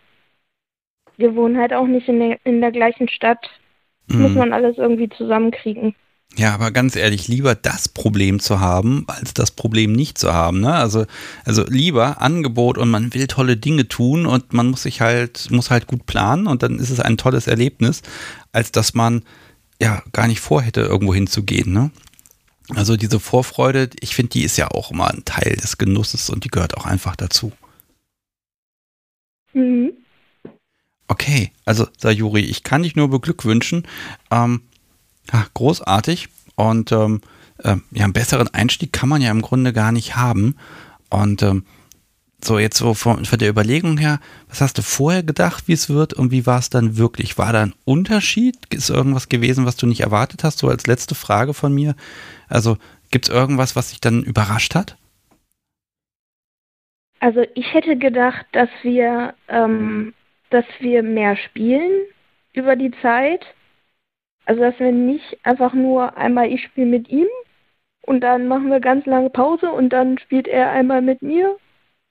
Wir 1.16 1.34
wohnen 1.34 1.58
halt 1.58 1.72
auch 1.72 1.86
nicht 1.86 2.08
in 2.08 2.18
der, 2.18 2.38
in 2.44 2.60
der 2.60 2.72
gleichen 2.72 3.08
Stadt. 3.08 3.48
Mhm. 4.08 4.22
Muss 4.22 4.34
man 4.34 4.52
alles 4.52 4.78
irgendwie 4.78 5.08
zusammenkriegen. 5.08 5.94
Ja, 6.34 6.52
aber 6.52 6.70
ganz 6.70 6.96
ehrlich, 6.96 7.28
lieber 7.28 7.54
das 7.54 7.88
Problem 7.88 8.40
zu 8.40 8.60
haben, 8.60 9.04
als 9.06 9.32
das 9.32 9.50
Problem 9.50 9.92
nicht 9.92 10.18
zu 10.18 10.34
haben. 10.34 10.60
Ne? 10.60 10.74
Also, 10.74 11.06
also 11.44 11.64
lieber 11.66 12.20
Angebot 12.20 12.76
und 12.76 12.90
man 12.90 13.14
will 13.14 13.26
tolle 13.26 13.56
Dinge 13.56 13.88
tun 13.88 14.26
und 14.26 14.52
man 14.52 14.66
muss 14.66 14.82
sich 14.82 15.00
halt, 15.00 15.50
muss 15.50 15.70
halt 15.70 15.86
gut 15.86 16.04
planen 16.04 16.46
und 16.46 16.62
dann 16.62 16.78
ist 16.78 16.90
es 16.90 17.00
ein 17.00 17.16
tolles 17.16 17.46
Erlebnis, 17.46 18.02
als 18.52 18.70
dass 18.70 18.92
man 18.92 19.22
ja 19.80 20.02
gar 20.12 20.26
nicht 20.26 20.40
vorhätte, 20.40 20.82
irgendwo 20.82 21.14
hinzugehen. 21.14 21.72
Ne? 21.72 21.90
Also 22.74 22.96
diese 22.96 23.20
Vorfreude, 23.20 23.88
ich 24.00 24.14
finde, 24.14 24.30
die 24.30 24.42
ist 24.42 24.58
ja 24.58 24.68
auch 24.68 24.90
immer 24.90 25.08
ein 25.08 25.24
Teil 25.24 25.56
des 25.56 25.78
Genusses 25.78 26.28
und 26.28 26.44
die 26.44 26.48
gehört 26.48 26.76
auch 26.76 26.84
einfach 26.84 27.16
dazu. 27.16 27.52
Mhm. 29.54 29.92
Okay, 31.08 31.52
also 31.64 31.86
Sayuri, 31.96 32.40
ich 32.40 32.62
kann 32.62 32.82
dich 32.82 32.96
nur 32.96 33.08
beglückwünschen. 33.08 33.86
Ähm, 34.30 34.62
ja, 35.32 35.46
großartig. 35.54 36.28
Und 36.56 36.92
ähm, 36.92 37.20
äh, 37.62 37.76
ja, 37.90 38.04
einen 38.04 38.12
besseren 38.12 38.52
Einstieg 38.52 38.92
kann 38.92 39.08
man 39.08 39.22
ja 39.22 39.30
im 39.30 39.42
Grunde 39.42 39.72
gar 39.72 39.92
nicht 39.92 40.16
haben. 40.16 40.56
Und 41.10 41.42
ähm, 41.42 41.64
so, 42.42 42.58
jetzt 42.58 42.76
so 42.76 42.94
von, 42.94 43.24
von, 43.24 43.38
der 43.38 43.48
Überlegung 43.48 43.98
her, 43.98 44.20
was 44.48 44.60
hast 44.60 44.78
du 44.78 44.82
vorher 44.82 45.22
gedacht, 45.22 45.68
wie 45.68 45.72
es 45.72 45.88
wird 45.88 46.12
und 46.12 46.30
wie 46.30 46.46
war 46.46 46.58
es 46.58 46.70
dann 46.70 46.96
wirklich? 46.96 47.38
War 47.38 47.52
da 47.52 47.62
ein 47.62 47.74
Unterschied? 47.84 48.56
Ist 48.70 48.90
irgendwas 48.90 49.28
gewesen, 49.28 49.64
was 49.64 49.76
du 49.76 49.86
nicht 49.86 50.00
erwartet 50.00 50.44
hast? 50.44 50.58
So 50.58 50.68
als 50.68 50.86
letzte 50.86 51.14
Frage 51.14 51.54
von 51.54 51.72
mir. 51.74 51.94
Also 52.48 52.76
gibt 53.10 53.28
es 53.28 53.34
irgendwas, 53.34 53.74
was 53.76 53.90
dich 53.90 54.00
dann 54.00 54.22
überrascht 54.22 54.74
hat? 54.74 54.96
Also 57.20 57.42
ich 57.54 57.72
hätte 57.72 57.96
gedacht, 57.96 58.44
dass 58.52 58.68
wir, 58.82 59.34
ähm, 59.48 60.12
dass 60.50 60.66
wir 60.80 61.02
mehr 61.02 61.36
spielen 61.36 61.90
über 62.52 62.76
die 62.76 62.92
Zeit. 63.02 63.44
Also 64.46 64.62
dass 64.62 64.78
wir 64.78 64.92
nicht 64.92 65.38
einfach 65.44 65.74
nur 65.74 66.16
einmal 66.16 66.50
ich 66.50 66.62
spiele 66.62 66.86
mit 66.86 67.08
ihm 67.08 67.26
und 68.02 68.20
dann 68.20 68.48
machen 68.48 68.70
wir 68.70 68.80
ganz 68.80 69.04
lange 69.04 69.28
Pause 69.30 69.70
und 69.70 69.90
dann 69.90 70.18
spielt 70.18 70.48
er 70.48 70.70
einmal 70.70 71.02
mit 71.02 71.20
mir 71.20 71.56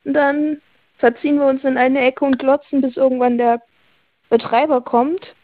und 0.03 0.13
dann 0.13 0.61
verziehen 0.97 1.39
wir 1.39 1.47
uns 1.47 1.63
in 1.63 1.77
eine 1.77 2.01
Ecke 2.01 2.25
und 2.25 2.37
glotzen, 2.37 2.81
bis 2.81 2.97
irgendwann 2.97 3.37
der 3.37 3.61
Betreiber 4.29 4.81
kommt. 4.81 5.35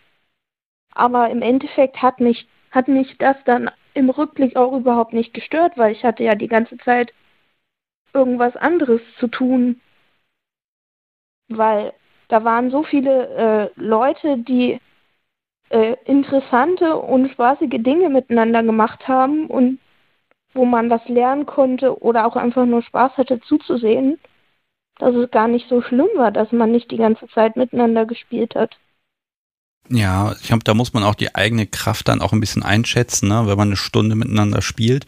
Aber 0.93 1.29
im 1.29 1.41
Endeffekt 1.41 2.01
hat 2.01 2.19
mich, 2.19 2.47
hat 2.71 2.87
mich 2.87 3.17
das 3.17 3.37
dann 3.45 3.71
im 3.93 4.09
Rückblick 4.09 4.55
auch 4.55 4.73
überhaupt 4.73 5.13
nicht 5.13 5.33
gestört, 5.33 5.77
weil 5.77 5.93
ich 5.93 6.03
hatte 6.03 6.23
ja 6.23 6.35
die 6.35 6.47
ganze 6.47 6.77
Zeit 6.79 7.13
irgendwas 8.13 8.55
anderes 8.57 9.01
zu 9.17 9.27
tun. 9.27 9.81
Weil 11.47 11.93
da 12.27 12.43
waren 12.43 12.71
so 12.71 12.83
viele 12.83 13.27
äh, 13.75 13.79
Leute, 13.79 14.37
die 14.37 14.79
äh, 15.71 15.95
interessante 16.05 16.97
und 16.97 17.31
spaßige 17.31 17.81
Dinge 17.81 18.09
miteinander 18.09 18.63
gemacht 18.63 19.07
haben 19.07 19.47
und 19.47 19.79
wo 20.53 20.65
man 20.65 20.89
was 20.89 21.07
lernen 21.07 21.45
konnte 21.45 22.01
oder 22.01 22.25
auch 22.25 22.35
einfach 22.35 22.65
nur 22.65 22.83
Spaß 22.83 23.13
hatte 23.17 23.39
zuzusehen, 23.41 24.19
dass 24.99 25.15
es 25.15 25.31
gar 25.31 25.47
nicht 25.47 25.69
so 25.69 25.81
schlimm 25.81 26.09
war, 26.15 26.31
dass 26.31 26.51
man 26.51 26.71
nicht 26.71 26.91
die 26.91 26.97
ganze 26.97 27.27
Zeit 27.29 27.55
miteinander 27.55 28.05
gespielt 28.05 28.55
hat. 28.55 28.77
Ja, 29.89 30.33
ich 30.33 30.47
glaube, 30.47 30.63
da 30.63 30.73
muss 30.73 30.93
man 30.93 31.03
auch 31.03 31.15
die 31.15 31.33
eigene 31.35 31.67
Kraft 31.67 32.07
dann 32.07 32.21
auch 32.21 32.33
ein 32.33 32.39
bisschen 32.39 32.63
einschätzen, 32.63 33.29
ne? 33.29 33.47
wenn 33.47 33.57
man 33.57 33.69
eine 33.69 33.77
Stunde 33.77 34.15
miteinander 34.15 34.61
spielt. 34.61 35.05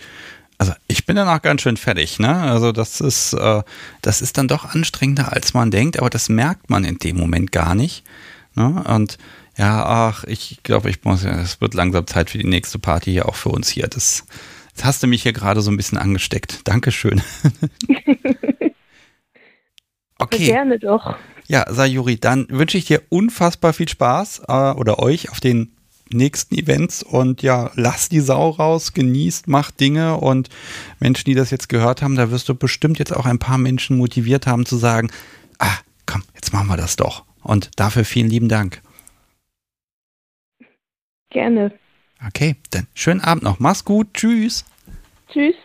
Also 0.58 0.74
ich 0.88 1.06
bin 1.06 1.16
danach 1.16 1.42
ganz 1.42 1.62
schön 1.62 1.78
fertig, 1.78 2.20
ne? 2.20 2.34
Also 2.42 2.72
das 2.72 3.02
ist, 3.02 3.34
äh, 3.34 3.64
das 4.02 4.22
ist 4.22 4.38
dann 4.38 4.48
doch 4.48 4.74
anstrengender, 4.74 5.34
als 5.34 5.54
man 5.54 5.72
denkt, 5.72 6.00
aber 6.00 6.10
das 6.10 6.30
merkt 6.30 6.70
man 6.70 6.86
in 6.86 7.00
dem 7.00 7.18
Moment 7.18 7.52
gar 7.52 7.76
nicht. 7.76 8.06
Ne? 8.56 8.84
Und 8.88 9.18
ja, 9.58 9.86
ach, 9.86 10.24
ich 10.24 10.62
glaube, 10.64 10.90
ich 10.90 11.04
muss, 11.04 11.24
es 11.24 11.62
wird 11.62 11.74
langsam 11.74 12.08
Zeit 12.08 12.30
für 12.30 12.38
die 12.38 12.48
nächste 12.48 12.80
Party 12.80 13.12
hier 13.12 13.28
auch 13.28 13.36
für 13.36 13.50
uns 13.50 13.70
hier. 13.70 13.88
Das, 13.88 14.26
das 14.76 14.86
hast 14.86 15.04
du 15.04 15.08
mich 15.08 15.24
hier 15.24 15.34
gerade 15.34 15.62
so 15.62 15.70
ein 15.70 15.78
bisschen 15.78 15.98
angesteckt. 15.98 16.62
Dankeschön. 16.64 17.22
okay. 20.20 20.46
Gerne 20.46 20.80
doch. 20.80 21.16
Ja, 21.48 21.72
Sayuri, 21.72 22.20
dann 22.20 22.48
wünsche 22.50 22.78
ich 22.78 22.86
dir 22.86 23.04
unfassbar 23.10 23.74
viel 23.74 23.90
Spaß 23.90 24.44
äh, 24.48 24.72
oder 24.72 25.00
euch 25.00 25.30
auf 25.30 25.40
den 25.40 25.76
nächsten 26.10 26.56
Events 26.56 27.04
und 27.04 27.42
ja, 27.42 27.72
lass 27.76 28.10
die 28.10 28.20
Sau 28.20 28.50
raus, 28.50 28.94
genießt, 28.94 29.48
macht 29.48 29.80
Dinge 29.80 30.18
und 30.18 30.50
Menschen, 31.00 31.26
die 31.26 31.36
das 31.36 31.52
jetzt 31.52 31.70
gehört 31.70 32.02
haben, 32.02 32.16
da 32.16 32.32
wirst 32.32 32.50
du 32.50 32.56
bestimmt 32.56 33.00
jetzt 33.00 33.16
auch 33.16 33.26
ein 33.26 33.40
paar 33.40 33.58
Menschen 33.58 33.98
motiviert 33.98 34.48
haben 34.48 34.66
zu 34.66 34.78
sagen, 34.78 35.10
ah, 35.60 35.78
komm, 36.06 36.24
jetzt 36.36 36.54
machen 36.54 36.68
wir 36.68 36.78
das 36.78 36.96
doch. 36.96 37.24
Und 37.42 37.72
dafür 37.76 38.06
vielen 38.06 38.30
lieben 38.30 38.50
Dank. 38.50 38.82
Gerne. 41.34 41.72
Okay, 42.26 42.56
dann 42.70 42.88
schönen 42.94 43.22
Abend 43.22 43.44
noch. 43.44 43.60
Mach's 43.60 43.84
gut. 43.84 44.14
Tschüss. 44.14 44.64
Tschüss. 45.30 45.56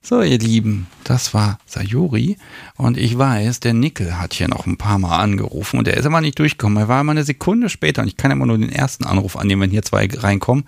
So, 0.00 0.22
ihr 0.22 0.38
Lieben, 0.38 0.86
das 1.02 1.34
war 1.34 1.58
Sayuri 1.66 2.38
und 2.76 2.96
ich 2.96 3.18
weiß, 3.18 3.60
der 3.60 3.74
Nickel 3.74 4.16
hat 4.18 4.32
hier 4.32 4.46
noch 4.48 4.64
ein 4.64 4.76
paar 4.76 4.98
Mal 4.98 5.18
angerufen 5.18 5.78
und 5.78 5.88
er 5.88 5.96
ist 5.96 6.04
immer 6.04 6.20
nicht 6.20 6.38
durchgekommen. 6.38 6.78
Er 6.78 6.88
war 6.88 7.00
immer 7.00 7.12
eine 7.12 7.24
Sekunde 7.24 7.68
später 7.68 8.02
und 8.02 8.08
ich 8.08 8.16
kann 8.16 8.30
immer 8.30 8.46
nur 8.46 8.56
den 8.58 8.70
ersten 8.70 9.04
Anruf 9.04 9.36
annehmen, 9.36 9.62
wenn 9.62 9.70
hier 9.70 9.82
zwei 9.82 10.06
reinkommen. 10.06 10.64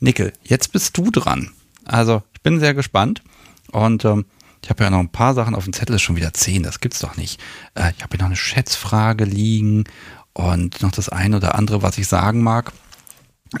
Nickel, 0.00 0.32
jetzt 0.42 0.72
bist 0.72 0.98
du 0.98 1.10
dran. 1.10 1.52
Also, 1.84 2.22
ich 2.34 2.42
bin 2.42 2.58
sehr 2.58 2.74
gespannt 2.74 3.22
und 3.70 4.04
ähm, 4.04 4.26
ich 4.62 4.68
habe 4.68 4.82
ja 4.82 4.90
noch 4.90 4.98
ein 4.98 5.10
paar 5.10 5.34
Sachen 5.34 5.54
auf 5.54 5.64
dem 5.64 5.72
Zettel, 5.72 5.94
ist 5.94 6.02
schon 6.02 6.16
wieder 6.16 6.34
zehn, 6.34 6.64
das 6.64 6.80
gibt's 6.80 6.98
doch 6.98 7.16
nicht. 7.16 7.40
Äh, 7.74 7.92
ich 7.96 8.02
habe 8.02 8.16
hier 8.16 8.18
noch 8.18 8.26
eine 8.26 8.36
Schätzfrage 8.36 9.24
liegen 9.24 9.84
und 10.36 10.82
noch 10.82 10.92
das 10.92 11.08
eine 11.08 11.38
oder 11.38 11.54
andere, 11.54 11.82
was 11.82 11.98
ich 11.98 12.06
sagen 12.06 12.42
mag 12.42 12.72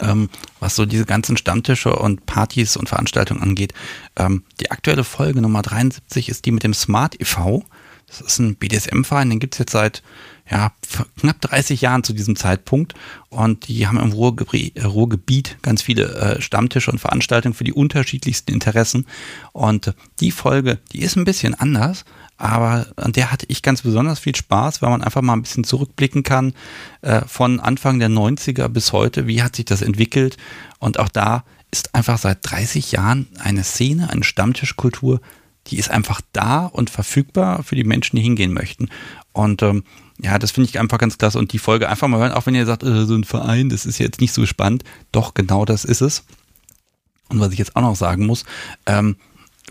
ähm, 0.00 0.28
was 0.60 0.76
so 0.76 0.86
diese 0.86 1.04
ganzen 1.04 1.36
Stammtische 1.36 1.94
und 1.94 2.26
Partys 2.26 2.76
und 2.76 2.88
Veranstaltungen 2.88 3.42
angeht. 3.42 3.72
Ähm, 4.16 4.44
die 4.60 4.70
aktuelle 4.70 5.04
Folge 5.04 5.40
Nummer 5.40 5.62
73 5.62 6.28
ist 6.28 6.44
die 6.44 6.52
mit 6.52 6.64
dem 6.64 6.74
Smart 6.74 7.20
e.V. 7.20 7.64
Das 8.06 8.20
ist 8.20 8.38
ein 8.38 8.54
BDSM-Verein, 8.54 9.30
den 9.30 9.40
gibt 9.40 9.54
es 9.54 9.58
jetzt 9.58 9.72
seit 9.72 10.02
ja, 10.48 10.72
knapp 11.18 11.40
30 11.40 11.80
Jahren 11.80 12.04
zu 12.04 12.12
diesem 12.12 12.36
Zeitpunkt. 12.36 12.94
Und 13.30 13.66
die 13.66 13.88
haben 13.88 13.98
im 13.98 14.12
Ruhrgebiet, 14.12 14.84
Ruhrgebiet 14.84 15.58
ganz 15.62 15.82
viele 15.82 16.14
äh, 16.14 16.40
Stammtische 16.40 16.92
und 16.92 17.00
Veranstaltungen 17.00 17.54
für 17.54 17.64
die 17.64 17.72
unterschiedlichsten 17.72 18.52
Interessen. 18.52 19.06
Und 19.52 19.92
die 20.20 20.30
Folge, 20.30 20.78
die 20.92 21.02
ist 21.02 21.16
ein 21.16 21.24
bisschen 21.24 21.54
anders, 21.54 22.04
aber 22.38 22.86
an 22.96 23.12
der 23.12 23.32
hatte 23.32 23.46
ich 23.48 23.62
ganz 23.62 23.82
besonders 23.82 24.18
viel 24.18 24.36
Spaß, 24.36 24.82
weil 24.82 24.90
man 24.90 25.02
einfach 25.02 25.22
mal 25.22 25.32
ein 25.32 25.42
bisschen 25.42 25.64
zurückblicken 25.64 26.22
kann 26.22 26.54
äh, 27.02 27.22
von 27.26 27.60
Anfang 27.60 27.98
der 27.98 28.10
90er 28.10 28.68
bis 28.68 28.92
heute, 28.92 29.26
wie 29.26 29.42
hat 29.42 29.56
sich 29.56 29.64
das 29.64 29.82
entwickelt 29.82 30.36
und 30.78 30.98
auch 30.98 31.08
da 31.08 31.44
ist 31.70 31.94
einfach 31.94 32.18
seit 32.18 32.38
30 32.42 32.92
Jahren 32.92 33.26
eine 33.38 33.64
Szene, 33.64 34.10
eine 34.10 34.24
Stammtischkultur, 34.24 35.20
die 35.66 35.78
ist 35.78 35.90
einfach 35.90 36.20
da 36.32 36.66
und 36.66 36.90
verfügbar 36.90 37.62
für 37.62 37.74
die 37.74 37.84
Menschen, 37.84 38.16
die 38.16 38.22
hingehen 38.22 38.52
möchten. 38.52 38.88
Und 39.32 39.62
ähm, 39.62 39.84
ja, 40.18 40.38
das 40.38 40.52
finde 40.52 40.70
ich 40.70 40.78
einfach 40.78 40.98
ganz 40.98 41.18
klasse. 41.18 41.38
Und 41.38 41.52
die 41.52 41.58
Folge 41.58 41.88
einfach 41.88 42.08
mal 42.08 42.20
hören, 42.20 42.32
auch 42.32 42.46
wenn 42.46 42.54
ihr 42.54 42.66
sagt, 42.66 42.82
äh, 42.84 43.04
so 43.04 43.14
ein 43.14 43.24
Verein, 43.24 43.68
das 43.68 43.84
ist 43.84 43.98
jetzt 43.98 44.20
nicht 44.20 44.32
so 44.32 44.46
spannend. 44.46 44.84
Doch, 45.12 45.34
genau 45.34 45.64
das 45.64 45.84
ist 45.84 46.00
es. 46.00 46.24
Und 47.28 47.40
was 47.40 47.52
ich 47.52 47.58
jetzt 47.58 47.74
auch 47.74 47.82
noch 47.82 47.96
sagen 47.96 48.26
muss, 48.26 48.44
ähm, 48.86 49.16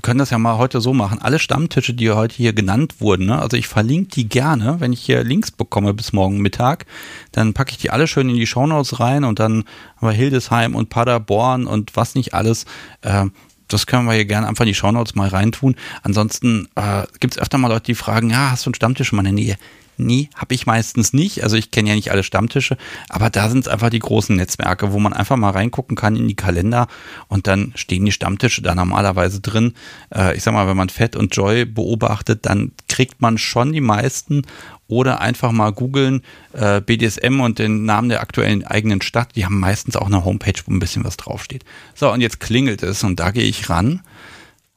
können 0.01 0.19
das 0.19 0.29
ja 0.29 0.37
mal 0.37 0.57
heute 0.57 0.81
so 0.81 0.93
machen. 0.93 1.19
Alle 1.19 1.39
Stammtische, 1.39 1.93
die 1.93 2.11
heute 2.11 2.35
hier 2.35 2.53
genannt 2.53 2.95
wurden, 2.99 3.27
ne? 3.27 3.39
also 3.39 3.57
ich 3.57 3.67
verlinke 3.67 4.11
die 4.11 4.27
gerne, 4.27 4.79
wenn 4.79 4.93
ich 4.93 5.01
hier 5.01 5.23
Links 5.23 5.51
bekomme 5.51 5.93
bis 5.93 6.13
morgen 6.13 6.39
Mittag, 6.41 6.85
dann 7.31 7.53
packe 7.53 7.71
ich 7.71 7.77
die 7.77 7.89
alle 7.89 8.07
schön 8.07 8.29
in 8.29 8.35
die 8.35 8.47
Shownotes 8.47 8.99
rein 8.99 9.23
und 9.23 9.39
dann 9.39 9.63
haben 9.97 10.07
wir 10.07 10.11
Hildesheim 10.11 10.75
und 10.75 10.89
Paderborn 10.89 11.65
und 11.65 11.95
was 11.95 12.15
nicht 12.15 12.33
alles. 12.33 12.65
Äh, 13.01 13.25
das 13.67 13.87
können 13.87 14.05
wir 14.05 14.13
hier 14.13 14.25
gerne 14.25 14.47
einfach 14.47 14.63
in 14.63 14.69
die 14.69 14.75
Shownotes 14.75 15.15
mal 15.15 15.29
reintun. 15.29 15.75
Ansonsten 16.03 16.67
äh, 16.75 17.03
gibt 17.19 17.35
es 17.35 17.41
öfter 17.41 17.57
mal 17.57 17.69
Leute, 17.69 17.85
die 17.85 17.95
fragen, 17.95 18.29
ja, 18.29 18.51
hast 18.51 18.65
du 18.65 18.69
einen 18.69 18.75
Stammtisch 18.75 19.11
in 19.11 19.15
meiner 19.15 19.31
Nähe? 19.31 19.57
Nee, 19.97 20.29
habe 20.35 20.53
ich 20.53 20.65
meistens 20.65 21.13
nicht. 21.13 21.43
Also 21.43 21.55
ich 21.55 21.71
kenne 21.71 21.89
ja 21.89 21.95
nicht 21.95 22.11
alle 22.11 22.23
Stammtische, 22.23 22.77
aber 23.09 23.29
da 23.29 23.49
sind 23.49 23.65
es 23.65 23.67
einfach 23.67 23.89
die 23.89 23.99
großen 23.99 24.35
Netzwerke, 24.35 24.91
wo 24.91 24.99
man 24.99 25.13
einfach 25.13 25.37
mal 25.37 25.51
reingucken 25.51 25.95
kann 25.95 26.15
in 26.15 26.27
die 26.27 26.35
Kalender 26.35 26.87
und 27.27 27.47
dann 27.47 27.71
stehen 27.75 28.05
die 28.05 28.11
Stammtische 28.11 28.61
da 28.61 28.75
normalerweise 28.75 29.39
drin. 29.39 29.73
Äh, 30.13 30.35
ich 30.35 30.43
sag 30.43 30.53
mal, 30.53 30.67
wenn 30.67 30.77
man 30.77 30.89
Fett 30.89 31.15
und 31.15 31.35
Joy 31.35 31.65
beobachtet, 31.65 32.45
dann 32.45 32.71
kriegt 32.89 33.21
man 33.21 33.37
schon 33.37 33.71
die 33.71 33.81
meisten 33.81 34.43
oder 34.87 35.21
einfach 35.21 35.51
mal 35.51 35.71
googeln 35.71 36.21
äh, 36.53 36.81
BDSM 36.81 37.39
und 37.39 37.59
den 37.59 37.85
Namen 37.85 38.09
der 38.09 38.21
aktuellen 38.21 38.65
eigenen 38.65 39.01
Stadt. 39.01 39.35
Die 39.35 39.45
haben 39.45 39.59
meistens 39.59 39.95
auch 39.95 40.07
eine 40.07 40.25
Homepage, 40.25 40.61
wo 40.65 40.73
ein 40.73 40.79
bisschen 40.79 41.03
was 41.03 41.17
draufsteht. 41.17 41.65
So, 41.95 42.11
und 42.11 42.21
jetzt 42.21 42.39
klingelt 42.39 42.83
es 42.83 43.03
und 43.03 43.19
da 43.19 43.31
gehe 43.31 43.45
ich 43.45 43.69
ran. 43.69 44.01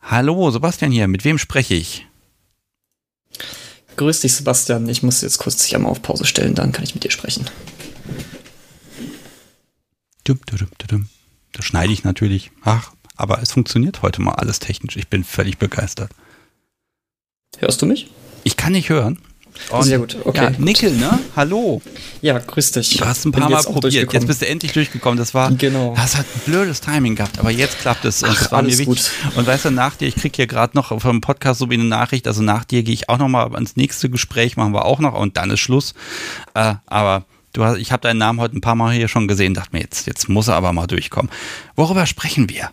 Hallo, 0.03 0.51
Sebastian 0.51 0.91
hier, 0.91 1.09
mit 1.09 1.25
wem 1.25 1.39
spreche 1.39 1.75
ich? 1.75 2.08
Grüß 3.99 4.21
dich, 4.21 4.33
Sebastian. 4.33 4.89
Ich 4.89 5.03
muss 5.03 5.23
jetzt 5.23 5.39
kurz 5.39 5.57
dich 5.57 5.75
einmal 5.75 5.91
auf 5.91 6.03
Pause 6.03 6.25
stellen, 6.25 6.55
dann 6.55 6.71
kann 6.71 6.85
ich 6.85 6.95
mit 6.95 7.03
dir 7.03 7.11
sprechen. 7.11 7.51
Das 11.53 11.65
schneide 11.65 11.93
ich 11.93 12.05
natürlich. 12.05 12.53
Ach, 12.63 12.93
aber 13.17 13.43
es 13.43 13.51
funktioniert 13.51 14.03
heute 14.03 14.23
mal 14.23 14.35
alles 14.35 14.61
technisch. 14.61 14.97
Ich 14.97 15.09
bin 15.09 15.25
völlig 15.25 15.59
begeistert. 15.59 16.13
Hörst 17.59 17.83
du 17.83 17.87
mich? 17.87 18.09
Ich 18.45 18.57
kann 18.57 18.73
nicht 18.73 18.89
hören. 18.89 19.19
Und 19.71 19.83
Sehr 19.83 19.99
gut, 19.99 20.17
okay. 20.25 20.45
Ja, 20.45 20.59
Nickel, 20.59 20.93
ne? 20.93 21.19
Hallo. 21.37 21.83
Ja, 22.23 22.39
grüß 22.39 22.73
dich. 22.73 22.97
Du 22.97 23.05
hast 23.05 23.25
ein 23.25 23.33
paar 23.33 23.51
Mal 23.51 23.63
probiert. 23.63 24.13
Jetzt 24.13 24.27
bist 24.27 24.43
du 24.43 24.49
endlich 24.49 24.73
durchgekommen. 24.73 25.19
Das 25.19 25.35
war, 25.35 25.51
genau. 25.53 25.95
das 25.95 26.17
hat 26.17 26.27
ein 26.27 26.41
blödes 26.47 26.81
Timing 26.81 27.17
gehabt, 27.17 27.39
aber 27.39 27.51
jetzt 27.51 27.79
klappt 27.81 28.05
es. 28.05 28.23
Und 28.23 28.31
Ach, 28.31 28.53
war 28.53 28.63
mir 28.63 28.69
alles 28.69 28.79
wichtig. 28.79 29.11
Und 29.37 29.47
weißt 29.47 29.67
du, 29.67 29.71
nach 29.71 29.97
dir, 29.97 30.09
ich 30.09 30.17
krieg 30.17 30.35
hier 30.35 30.47
gerade 30.47 30.77
noch 30.77 31.01
vom 31.01 31.21
Podcast 31.21 31.61
so 31.61 31.71
wie 31.71 31.75
eine 31.75 31.85
Nachricht, 31.85 32.27
also 32.27 32.43
nach 32.43 32.65
dir 32.65 32.83
gehe 32.83 32.95
ich 32.95 33.09
auch 33.09 33.19
noch 33.19 33.29
mal 33.29 33.55
ans 33.55 33.77
nächste 33.77 34.09
Gespräch, 34.09 34.57
machen 34.57 34.73
wir 34.73 34.85
auch 34.85 35.01
noch 35.01 35.15
und 35.15 35.37
dann 35.37 35.51
ist 35.51 35.61
Schluss. 35.61 35.95
Äh, 36.55 36.75
aber 36.87 37.25
du 37.53 37.65
hast, 37.65 37.79
ich 37.79 37.93
habe 37.93 38.01
deinen 38.01 38.19
Namen 38.19 38.41
heute 38.41 38.57
ein 38.57 38.61
paar 38.61 38.75
Mal 38.75 38.95
hier 38.95 39.09
schon 39.09 39.29
gesehen, 39.29 39.55
dachte 39.55 39.71
mir, 39.73 39.81
jetzt, 39.81 40.07
jetzt 40.07 40.29
muss 40.29 40.49
er 40.49 40.55
aber 40.55 40.73
mal 40.73 40.87
durchkommen. 40.87 41.31
Worüber 41.77 42.07
sprechen 42.07 42.49
wir? 42.49 42.71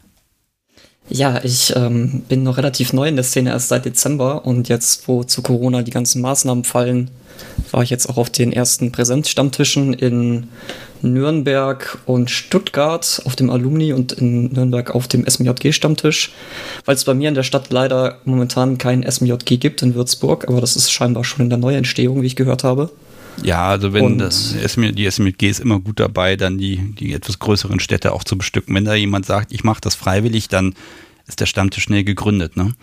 Ja, 1.08 1.40
ich 1.44 1.72
ähm, 1.76 2.24
bin 2.28 2.42
noch 2.44 2.58
relativ 2.58 2.92
neu 2.92 3.08
in 3.08 3.16
der 3.16 3.24
Szene 3.24 3.52
erst 3.52 3.68
seit 3.68 3.86
Dezember 3.86 4.46
und 4.46 4.70
jetzt, 4.70 5.08
wo 5.08 5.24
zu 5.24 5.44
Corona 5.44 5.84
die 5.84 5.92
ganzen 5.92 6.20
Maßnahmen 6.22 6.64
fallen, 6.64 7.12
war 7.72 7.84
ich 7.84 7.92
jetzt 7.92 8.10
auch 8.10 8.18
auf 8.18 8.30
den 8.30 8.52
ersten 8.52 8.92
Präsenzstammtischen 8.92 9.94
in 9.94 10.48
Nürnberg 11.02 12.00
und 12.06 12.32
Stuttgart 12.32 13.22
auf 13.26 13.36
dem 13.36 13.52
Alumni 13.52 13.94
und 13.94 14.14
in 14.14 14.52
Nürnberg 14.54 14.96
auf 14.96 15.08
dem 15.08 15.28
SMJG-Stammtisch, 15.28 16.32
weil 16.86 16.96
es 16.96 17.04
bei 17.04 17.14
mir 17.14 17.30
in 17.30 17.36
der 17.36 17.44
Stadt 17.44 17.72
leider 17.72 18.18
momentan 18.26 18.80
kein 18.80 19.10
SMJG 19.10 19.58
gibt 19.58 19.84
in 19.84 19.94
Würzburg, 19.94 20.48
aber 20.48 20.62
das 20.62 20.76
ist 20.76 20.92
scheinbar 20.92 21.24
schon 21.24 21.44
in 21.44 21.50
der 21.50 21.60
Neuentstehung, 21.60 22.24
wie 22.24 22.28
ich 22.28 22.36
gehört 22.36 22.64
habe. 22.64 22.90
Ja, 23.44 23.68
also 23.70 23.94
wenn 23.94 24.18
das 24.18 24.54
die 24.54 25.06
SMG 25.06 25.50
ist 25.50 25.60
immer 25.60 25.80
gut 25.80 26.00
dabei, 26.00 26.36
dann 26.36 26.58
die, 26.58 26.78
die 26.78 27.14
etwas 27.14 27.40
größeren 27.40 27.80
Städte 27.80 28.14
auch 28.14 28.24
zu 28.24 28.38
bestücken. 28.38 28.76
Wenn 28.76 28.86
da 28.86 28.94
jemand 28.94 29.26
sagt, 29.26 29.52
ich 29.52 29.64
mache 29.64 29.82
das 29.82 29.96
freiwillig, 29.96 30.48
dann 30.48 30.74
ist 31.28 31.40
der 31.40 31.46
Stammtisch 31.46 31.84
schnell 31.84 32.04
gegründet, 32.04 32.56
ne? 32.56 32.74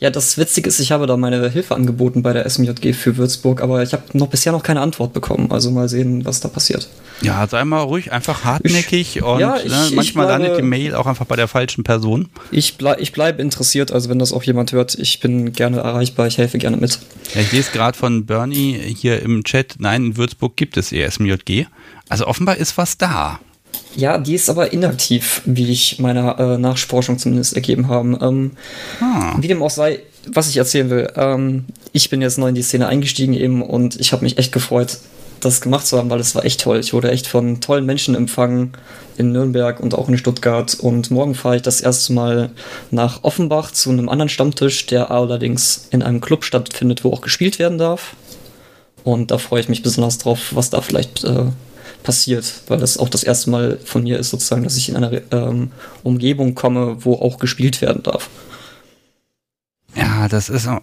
Ja, 0.00 0.10
das 0.10 0.38
Witzige 0.38 0.68
ist, 0.68 0.78
ich 0.78 0.92
habe 0.92 1.08
da 1.08 1.16
meine 1.16 1.50
Hilfe 1.50 1.74
angeboten 1.74 2.22
bei 2.22 2.32
der 2.32 2.48
SMJG 2.48 2.92
für 2.92 3.16
Würzburg, 3.16 3.60
aber 3.60 3.82
ich 3.82 3.92
habe 3.92 4.04
noch 4.12 4.28
bisher 4.28 4.52
noch 4.52 4.62
keine 4.62 4.80
Antwort 4.80 5.12
bekommen. 5.12 5.50
Also 5.50 5.72
mal 5.72 5.88
sehen, 5.88 6.24
was 6.24 6.40
da 6.40 6.46
passiert. 6.48 6.88
Ja, 7.20 7.48
sei 7.48 7.64
mal 7.64 7.80
ruhig, 7.80 8.12
einfach 8.12 8.44
hartnäckig 8.44 9.16
ich, 9.16 9.22
und 9.24 9.40
ja, 9.40 9.56
ich, 9.56 9.64
ne, 9.64 9.90
manchmal 9.94 10.26
bleibe, 10.26 10.44
landet 10.44 10.60
die 10.60 10.66
Mail 10.66 10.94
auch 10.94 11.06
einfach 11.06 11.26
bei 11.26 11.34
der 11.34 11.48
falschen 11.48 11.82
Person. 11.82 12.28
Ich, 12.52 12.76
bleib, 12.76 13.00
ich 13.00 13.12
bleibe 13.12 13.42
interessiert, 13.42 13.90
also 13.90 14.08
wenn 14.08 14.20
das 14.20 14.32
auch 14.32 14.44
jemand 14.44 14.70
hört, 14.70 14.94
ich 14.94 15.18
bin 15.18 15.52
gerne 15.52 15.78
erreichbar, 15.78 16.28
ich 16.28 16.38
helfe 16.38 16.58
gerne 16.58 16.76
mit. 16.76 17.00
Ja, 17.34 17.40
ich 17.40 17.50
lese 17.50 17.72
gerade 17.72 17.98
von 17.98 18.24
Bernie 18.24 18.74
hier 18.96 19.20
im 19.20 19.42
Chat, 19.42 19.76
nein, 19.78 20.06
in 20.06 20.16
Würzburg 20.16 20.56
gibt 20.56 20.76
es 20.76 20.92
ESMJG. 20.92 21.66
Also 22.08 22.28
offenbar 22.28 22.56
ist 22.56 22.78
was 22.78 22.98
da. 22.98 23.40
Ja, 23.96 24.18
die 24.18 24.34
ist 24.34 24.50
aber 24.50 24.72
inaktiv, 24.72 25.42
wie 25.44 25.70
ich 25.70 25.98
meiner 25.98 26.38
äh, 26.38 26.58
Nachforschung 26.58 27.18
zumindest 27.18 27.54
ergeben 27.54 27.88
habe. 27.88 28.18
Ähm, 28.20 28.52
ah. 29.00 29.36
Wie 29.40 29.48
dem 29.48 29.62
auch 29.62 29.70
sei, 29.70 30.00
was 30.26 30.48
ich 30.48 30.56
erzählen 30.56 30.90
will. 30.90 31.10
Ähm, 31.16 31.64
ich 31.92 32.10
bin 32.10 32.20
jetzt 32.20 32.38
neu 32.38 32.48
in 32.48 32.54
die 32.54 32.62
Szene 32.62 32.86
eingestiegen 32.86 33.34
eben 33.34 33.62
und 33.62 33.98
ich 33.98 34.12
habe 34.12 34.24
mich 34.24 34.38
echt 34.38 34.52
gefreut, 34.52 34.98
das 35.40 35.60
gemacht 35.60 35.86
zu 35.86 35.96
haben, 35.96 36.10
weil 36.10 36.20
es 36.20 36.34
war 36.34 36.44
echt 36.44 36.60
toll. 36.60 36.78
Ich 36.80 36.92
wurde 36.92 37.10
echt 37.10 37.26
von 37.26 37.60
tollen 37.60 37.86
Menschen 37.86 38.14
empfangen 38.14 38.72
in 39.16 39.32
Nürnberg 39.32 39.80
und 39.80 39.94
auch 39.94 40.08
in 40.08 40.18
Stuttgart. 40.18 40.74
Und 40.74 41.10
morgen 41.10 41.34
fahre 41.34 41.56
ich 41.56 41.62
das 41.62 41.80
erste 41.80 42.12
Mal 42.12 42.50
nach 42.90 43.24
Offenbach 43.24 43.72
zu 43.72 43.90
einem 43.90 44.08
anderen 44.08 44.28
Stammtisch, 44.28 44.86
der 44.86 45.10
allerdings 45.10 45.88
in 45.90 46.02
einem 46.02 46.20
Club 46.20 46.44
stattfindet, 46.44 47.04
wo 47.04 47.12
auch 47.12 47.20
gespielt 47.20 47.58
werden 47.58 47.78
darf. 47.78 48.14
Und 49.04 49.30
da 49.30 49.38
freue 49.38 49.60
ich 49.60 49.68
mich 49.68 49.82
besonders 49.82 50.18
drauf, 50.18 50.50
was 50.52 50.70
da 50.70 50.80
vielleicht 50.80 51.24
äh, 51.24 51.46
passiert, 52.02 52.62
weil 52.68 52.78
das 52.78 52.98
auch 52.98 53.08
das 53.08 53.22
erste 53.22 53.50
Mal 53.50 53.78
von 53.84 54.02
mir 54.02 54.18
ist, 54.18 54.30
sozusagen, 54.30 54.64
dass 54.64 54.76
ich 54.76 54.88
in 54.88 54.96
eine 54.96 55.22
ähm, 55.30 55.72
Umgebung 56.02 56.54
komme, 56.54 57.04
wo 57.04 57.14
auch 57.14 57.38
gespielt 57.38 57.80
werden 57.80 58.02
darf. 58.02 58.28
Ja, 59.94 60.28
das 60.28 60.48
ist. 60.48 60.66
Äh, 60.66 60.78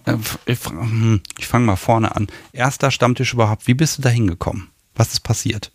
ich, 0.46 0.58
hm, 0.64 1.20
ich 1.38 1.46
fange 1.46 1.66
mal 1.66 1.76
vorne 1.76 2.14
an. 2.14 2.26
Erster 2.52 2.90
Stammtisch 2.90 3.32
überhaupt. 3.32 3.66
Wie 3.66 3.74
bist 3.74 3.98
du 3.98 4.02
da 4.02 4.08
hingekommen? 4.08 4.68
Was 4.94 5.12
ist 5.12 5.20
passiert? 5.20 5.72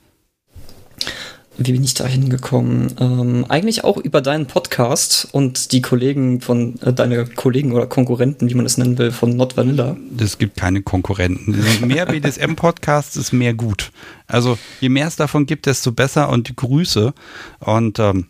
Wie 1.65 1.73
bin 1.73 1.83
ich 1.83 1.93
da 1.93 2.05
hingekommen? 2.05 2.93
Ähm, 2.99 3.45
eigentlich 3.49 3.83
auch 3.83 3.97
über 3.97 4.21
deinen 4.21 4.47
Podcast 4.47 5.27
und 5.31 5.71
die 5.71 5.81
Kollegen 5.81 6.41
von, 6.41 6.79
äh, 6.81 6.93
deine 6.93 7.25
Kollegen 7.25 7.73
oder 7.73 7.87
Konkurrenten, 7.87 8.49
wie 8.49 8.53
man 8.55 8.65
es 8.65 8.77
nennen 8.77 8.97
will, 8.97 9.11
von 9.11 9.35
Not 9.35 9.57
Vanilla. 9.57 9.97
Es 10.19 10.37
gibt 10.37 10.57
keine 10.57 10.81
Konkurrenten. 10.81 11.57
Mehr 11.87 12.05
BDSM-Podcasts 12.05 13.15
ist 13.15 13.31
mehr 13.31 13.53
gut. 13.53 13.91
Also 14.27 14.57
je 14.79 14.89
mehr 14.89 15.07
es 15.07 15.15
davon 15.15 15.45
gibt, 15.45 15.65
desto 15.65 15.91
besser 15.91 16.29
und 16.29 16.55
Grüße. 16.55 17.13
Und 17.59 17.99
ähm, 17.99 18.27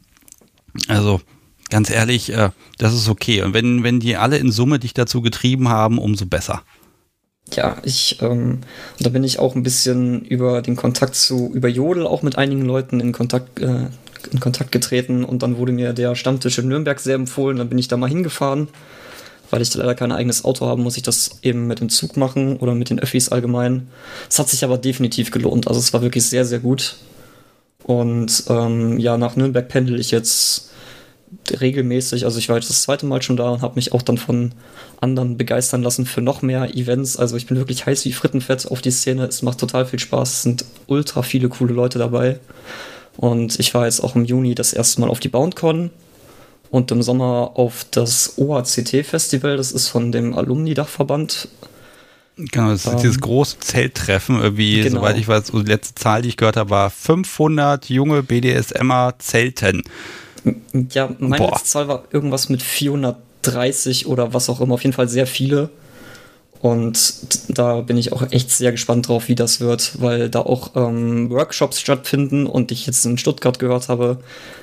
also 0.87 1.21
ganz 1.69 1.89
ehrlich, 1.89 2.33
äh, 2.33 2.49
das 2.77 2.93
ist 2.93 3.09
okay. 3.09 3.41
Und 3.41 3.53
wenn, 3.53 3.83
wenn 3.83 3.99
die 3.99 4.17
alle 4.17 4.37
in 4.37 4.51
Summe 4.51 4.79
dich 4.79 4.93
dazu 4.93 5.21
getrieben 5.21 5.69
haben, 5.69 5.97
umso 5.97 6.25
besser. 6.25 6.63
Ja, 7.53 7.77
ich, 7.83 8.21
ähm, 8.21 8.59
da 8.99 9.09
bin 9.09 9.23
ich 9.23 9.39
auch 9.39 9.55
ein 9.55 9.63
bisschen 9.63 10.23
über 10.23 10.61
den 10.61 10.75
Kontakt 10.75 11.15
zu, 11.15 11.51
über 11.53 11.67
Jodel 11.67 12.07
auch 12.07 12.21
mit 12.21 12.37
einigen 12.37 12.65
Leuten 12.65 12.99
in 12.99 13.11
Kontakt, 13.11 13.59
äh, 13.59 13.87
in 14.31 14.39
Kontakt 14.39 14.71
getreten 14.71 15.23
und 15.25 15.43
dann 15.43 15.57
wurde 15.57 15.71
mir 15.71 15.93
der 15.93 16.15
Stammtisch 16.15 16.59
in 16.59 16.67
Nürnberg 16.67 16.99
sehr 16.99 17.15
empfohlen. 17.15 17.57
Dann 17.57 17.69
bin 17.69 17.77
ich 17.77 17.87
da 17.87 17.97
mal 17.97 18.09
hingefahren. 18.09 18.67
Weil 19.49 19.61
ich 19.61 19.73
leider 19.75 19.95
kein 19.95 20.13
eigenes 20.13 20.45
Auto 20.45 20.65
habe, 20.65 20.81
muss 20.81 20.95
ich 20.95 21.03
das 21.03 21.39
eben 21.41 21.67
mit 21.67 21.81
dem 21.81 21.89
Zug 21.89 22.15
machen 22.15 22.55
oder 22.55 22.73
mit 22.73 22.89
den 22.89 22.99
Öffis 22.99 23.27
allgemein. 23.27 23.89
Es 24.29 24.39
hat 24.39 24.47
sich 24.47 24.63
aber 24.63 24.77
definitiv 24.77 25.29
gelohnt. 25.29 25.67
Also 25.67 25.77
es 25.77 25.91
war 25.91 26.01
wirklich 26.01 26.25
sehr, 26.25 26.45
sehr 26.45 26.59
gut. 26.59 26.95
Und 27.83 28.45
ähm, 28.47 28.97
ja, 28.97 29.17
nach 29.17 29.35
Nürnberg 29.35 29.67
pendel 29.67 29.99
ich 29.99 30.11
jetzt 30.11 30.70
regelmäßig, 31.49 32.25
also 32.25 32.37
ich 32.39 32.49
war 32.49 32.57
jetzt 32.57 32.69
das 32.69 32.83
zweite 32.83 33.05
Mal 33.05 33.21
schon 33.21 33.37
da 33.37 33.49
und 33.49 33.61
habe 33.61 33.75
mich 33.75 33.93
auch 33.93 34.01
dann 34.01 34.17
von 34.17 34.51
anderen 34.99 35.37
begeistern 35.37 35.81
lassen 35.81 36.05
für 36.05 36.21
noch 36.21 36.41
mehr 36.41 36.75
Events. 36.75 37.17
Also 37.17 37.37
ich 37.37 37.47
bin 37.47 37.57
wirklich 37.57 37.85
heiß 37.85 38.05
wie 38.05 38.13
Frittenfett 38.13 38.67
auf 38.67 38.81
die 38.81 38.91
Szene. 38.91 39.25
Es 39.25 39.41
macht 39.41 39.59
total 39.59 39.85
viel 39.85 39.99
Spaß. 39.99 40.31
Es 40.31 40.41
sind 40.43 40.65
ultra 40.87 41.23
viele 41.23 41.49
coole 41.49 41.73
Leute 41.73 41.99
dabei. 41.99 42.39
Und 43.17 43.59
ich 43.59 43.73
war 43.73 43.85
jetzt 43.85 44.01
auch 44.01 44.15
im 44.15 44.25
Juni 44.25 44.55
das 44.55 44.73
erste 44.73 45.01
Mal 45.01 45.09
auf 45.09 45.19
die 45.19 45.29
BoundCon 45.29 45.89
und 46.69 46.91
im 46.91 47.01
Sommer 47.01 47.51
auf 47.55 47.85
das 47.91 48.37
OACT-Festival. 48.37 49.57
Das 49.57 49.71
ist 49.71 49.87
von 49.87 50.11
dem 50.11 50.37
Alumni-Dachverband. 50.37 51.47
Genau, 52.37 52.69
das 52.69 52.85
ist 52.85 52.93
ähm, 52.93 52.99
dieses 52.99 53.19
große 53.19 53.59
Zelttreffen. 53.59 54.39
Irgendwie, 54.39 54.81
genau. 54.81 55.01
soweit 55.01 55.17
ich 55.17 55.27
weiß, 55.27 55.51
die 55.51 55.57
letzte 55.63 55.95
Zahl, 55.95 56.21
die 56.21 56.29
ich 56.29 56.37
gehört 56.37 56.57
habe, 56.57 56.69
war 56.69 56.89
500 56.89 57.89
junge 57.89 58.23
BDSMer 58.23 59.15
Zelten. 59.19 59.83
Ja, 60.91 61.09
meine 61.19 61.37
Boah. 61.37 61.51
letzte 61.51 61.69
Zahl 61.69 61.87
war 61.87 62.03
irgendwas 62.11 62.49
mit 62.49 62.61
430 62.61 64.07
oder 64.07 64.33
was 64.33 64.49
auch 64.49 64.61
immer, 64.61 64.75
auf 64.75 64.83
jeden 64.83 64.93
Fall 64.93 65.09
sehr 65.09 65.27
viele. 65.27 65.69
Und 66.61 67.15
da 67.49 67.81
bin 67.81 67.97
ich 67.97 68.13
auch 68.13 68.31
echt 68.31 68.51
sehr 68.51 68.71
gespannt 68.71 69.07
drauf, 69.07 69.27
wie 69.29 69.35
das 69.35 69.61
wird, 69.61 69.99
weil 69.99 70.29
da 70.29 70.41
auch 70.41 70.75
ähm, 70.75 71.31
Workshops 71.31 71.79
stattfinden 71.79 72.45
und 72.45 72.71
ich 72.71 72.85
jetzt 72.85 73.03
in 73.05 73.17
Stuttgart 73.17 73.57
gehört 73.57 73.89
habe, 73.89 74.19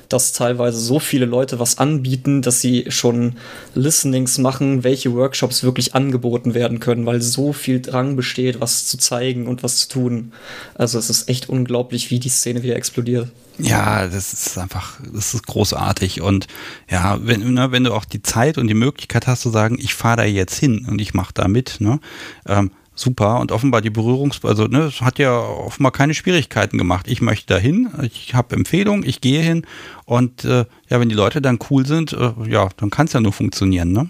dass 0.09 0.32
teilweise 0.32 0.78
so 0.78 0.98
viele 0.98 1.26
Leute 1.26 1.59
was 1.59 1.78
anbieten, 1.78 2.43
dass 2.43 2.60
sie 2.60 2.86
schon 2.89 3.36
Listenings 3.74 4.39
machen, 4.39 4.85
welche 4.85 5.12
Workshops 5.14 5.62
wirklich 5.62 5.94
angeboten 5.94 6.55
werden 6.55 6.80
können, 6.80 7.06
weil 7.06 7.22
so 7.22 7.52
viel 7.52 7.80
Drang 7.80 8.16
besteht, 8.16 8.60
was 8.60 8.86
zu 8.86 8.98
zeigen 8.98 9.47
und 9.47 9.62
was 9.62 9.76
zu 9.76 9.89
tun. 9.89 10.32
Also 10.74 10.98
es 10.98 11.10
ist 11.10 11.28
echt 11.28 11.48
unglaublich, 11.48 12.10
wie 12.10 12.18
die 12.18 12.28
Szene 12.28 12.62
wieder 12.62 12.76
explodiert. 12.76 13.28
Ja, 13.59 14.06
das 14.06 14.32
ist 14.32 14.56
einfach, 14.56 15.01
das 15.12 15.35
ist 15.35 15.47
großartig. 15.47 16.20
Und 16.20 16.47
ja, 16.89 17.18
wenn, 17.20 17.55
ne, 17.55 17.72
wenn 17.72 17.85
du 17.85 17.93
auch 17.93 18.05
die 18.05 18.22
Zeit 18.22 18.56
und 18.56 18.68
die 18.68 18.74
Möglichkeit 18.74 19.26
hast 19.26 19.43
zu 19.43 19.51
sagen, 19.51 19.78
ich 19.80 19.94
fahre 19.94 20.18
da 20.18 20.24
jetzt 20.24 20.59
hin 20.59 20.86
und 20.89 21.01
ich 21.01 21.12
mache 21.12 21.35
da 21.35 21.48
mit, 21.48 21.80
ne, 21.80 21.98
ähm, 22.47 22.70
super. 23.01 23.41
Und 23.41 23.53
offenbar 23.53 23.81
die 23.81 23.91
Berührungs-, 23.91 24.45
also 24.47 24.65
ne, 24.65 24.91
hat 25.01 25.19
ja 25.19 25.39
offenbar 25.39 25.93
keine 25.93 26.15
Schwierigkeiten 26.15 26.79
gemacht. 26.79 27.07
Ich 27.09 27.20
möchte 27.20 27.47
da 27.55 27.59
hin, 27.59 27.91
ich 28.03 28.35
habe 28.35 28.57
Empfehlungen, 28.57 29.07
ich 29.07 29.20
gehe 29.20 29.41
hin. 29.41 29.66
Und 30.05 30.45
äh, 30.45 30.65
ja, 30.89 31.01
wenn 31.01 31.09
die 31.09 31.15
Leute 31.15 31.41
dann 31.41 31.59
cool 31.70 31.87
sind, 31.87 32.12
äh, 32.12 32.33
ja, 32.47 32.69
dann 32.77 32.91
kann 32.91 33.07
es 33.07 33.12
ja 33.12 33.20
nur 33.20 33.33
funktionieren, 33.33 33.93
ne? 33.93 34.09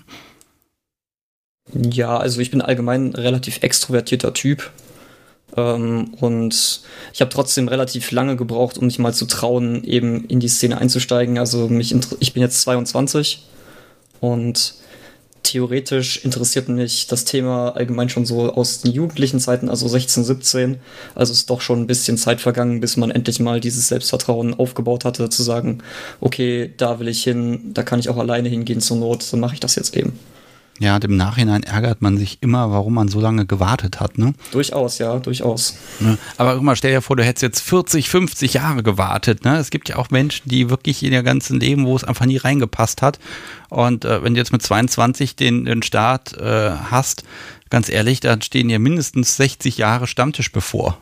Ja, 1.73 2.17
also 2.17 2.41
ich 2.41 2.51
bin 2.51 2.63
allgemein 2.63 3.11
ein 3.11 3.15
relativ 3.15 3.63
extrovertierter 3.63 4.33
Typ. 4.33 4.71
Ähm, 5.57 6.15
und 6.21 6.83
ich 7.13 7.21
habe 7.21 7.31
trotzdem 7.31 7.69
relativ 7.69 8.11
lange 8.11 8.37
gebraucht, 8.37 8.79
um 8.79 8.87
mich 8.87 8.99
mal 8.99 9.15
zu 9.15 9.27
trauen, 9.27 9.85
eben 9.85 10.25
in 10.27 10.41
die 10.41 10.49
Szene 10.49 10.79
einzusteigen. 10.79 11.39
Also 11.39 11.69
mich 11.69 11.95
ich 12.21 12.33
bin 12.33 12.43
jetzt 12.43 12.63
22 12.63 13.47
und 14.21 14.75
theoretisch 15.49 16.25
interessiert 16.25 16.69
mich 16.69 17.07
das 17.07 17.25
Thema 17.25 17.71
allgemein 17.71 18.11
schon 18.11 18.27
so 18.27 18.53
aus 18.53 18.83
den 18.83 18.93
jugendlichen 18.93 19.41
Zeiten, 19.41 19.69
also 19.69 19.89
16, 19.89 20.25
17. 20.25 20.77
Also 21.15 21.33
ist 21.33 21.49
doch 21.49 21.63
schon 21.63 21.81
ein 21.81 21.87
bisschen 21.87 22.19
Zeit 22.19 22.41
vergangen, 22.41 22.81
bis 22.81 22.97
man 22.97 23.11
endlich 23.11 23.41
mal 23.41 23.61
dieses 23.61 23.89
Selbstvertrauen 23.89 24.53
aufgebaut 24.55 25.05
hatte, 25.05 25.31
zu 25.31 25.43
sagen, 25.43 25.79
okay, 26.21 26.73
da 26.77 27.01
will 27.01 27.09
ich 27.09 27.25
hin, 27.25 27.71
da 27.73 27.83
kann 27.83 27.99
ich 27.99 28.11
auch 28.11 28.19
alleine 28.19 28.49
hingehen 28.49 28.81
zur 28.81 28.99
Not, 28.99 29.33
dann 29.33 29.41
mache 29.41 29.55
ich 29.55 29.61
das 29.61 29.75
jetzt 29.75 29.97
eben. 29.97 30.19
Ja, 30.81 30.97
im 30.97 31.17
Nachhinein 31.17 31.65
ärgert 31.65 32.03
man 32.03 32.17
sich 32.17 32.39
immer, 32.41 32.71
warum 32.71 32.95
man 32.95 33.09
so 33.09 33.21
lange 33.21 33.47
gewartet 33.47 33.99
hat, 33.99 34.17
ne? 34.17 34.35
Durchaus, 34.53 34.99
ja, 34.99 35.19
durchaus. 35.19 35.77
Ne? 35.99 36.19
Aber 36.37 36.55
guck 36.55 36.63
mal, 36.63 36.77
stell 36.77 36.93
dir 36.93 37.03
vor, 37.03 37.17
du 37.17 37.25
hättest 37.25 37.43
jetzt 37.43 37.61
40, 37.61 38.09
50 38.09 38.55
Jahre 38.55 38.83
gewartet, 38.85 39.45
ne? 39.45 39.57
Es 39.57 39.71
gibt 39.71 39.89
ja 39.89 39.97
auch 39.97 40.11
Menschen, 40.11 40.49
die 40.49 40.71
wirklich 40.71 41.03
in 41.03 41.13
ihr 41.13 41.25
ganzen 41.25 41.59
Leben, 41.59 41.85
wo 41.85 41.97
es 41.97 42.05
einfach 42.05 42.27
nie 42.27 42.37
reingepasst 42.37 43.03
hat. 43.03 43.19
Und 43.71 44.05
äh, 44.05 44.23
wenn 44.23 44.35
du 44.35 44.41
jetzt 44.41 44.53
mit 44.53 44.63
22 44.63 45.35
den, 45.35 45.65
den 45.65 45.83
Start 45.83 46.37
äh, 46.39 46.71
hast, 46.71 47.25
ganz 47.71 47.89
ehrlich, 47.89 48.21
dann 48.21 48.41
stehen 48.41 48.69
dir 48.69 48.79
mindestens 48.79 49.37
60 49.37 49.79
Jahre 49.79 50.07
Stammtisch 50.07 50.53
bevor. 50.53 50.99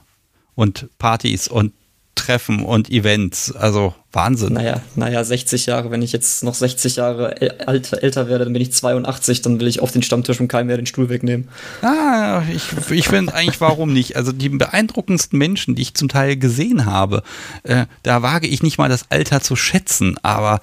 Und 0.55 0.89
Partys 0.99 1.49
und 1.49 1.73
Treffen 2.17 2.65
und 2.65 2.91
Events. 2.91 3.53
Also 3.53 3.95
Wahnsinn. 4.11 4.55
Naja, 4.55 4.81
naja, 4.97 5.23
60 5.23 5.67
Jahre, 5.67 5.91
wenn 5.93 6.03
ich 6.03 6.11
jetzt 6.11 6.43
noch 6.43 6.55
60 6.55 6.97
Jahre 6.97 7.41
älter, 7.41 8.03
älter 8.03 8.29
werde, 8.29 8.45
dann 8.45 8.53
bin 8.53 8.63
ich 8.63 8.73
82, 8.73 9.43
dann 9.43 9.61
will 9.61 9.69
ich 9.69 9.81
auf 9.81 9.93
den 9.93 10.03
Stammtisch 10.03 10.41
und 10.41 10.49
keinem 10.49 10.67
mehr 10.67 10.77
den 10.77 10.87
Stuhl 10.87 11.09
wegnehmen. 11.09 11.49
Ah, 11.83 12.43
ich, 12.53 12.65
ich 12.91 13.09
finde 13.09 13.35
eigentlich, 13.35 13.61
warum 13.61 13.93
nicht? 13.93 14.17
Also 14.17 14.33
die 14.33 14.49
beeindruckendsten 14.49 15.39
Menschen, 15.39 15.77
die 15.77 15.83
ich 15.83 15.95
zum 15.95 16.09
Teil 16.09 16.37
gesehen 16.37 16.87
habe, 16.87 17.23
äh, 17.63 17.87
da 18.03 18.23
wage 18.23 18.49
ich 18.49 18.63
nicht 18.63 18.79
mal 18.79 18.89
das 18.89 19.11
Alter 19.11 19.41
zu 19.41 19.55
schätzen, 19.55 20.17
aber 20.23 20.61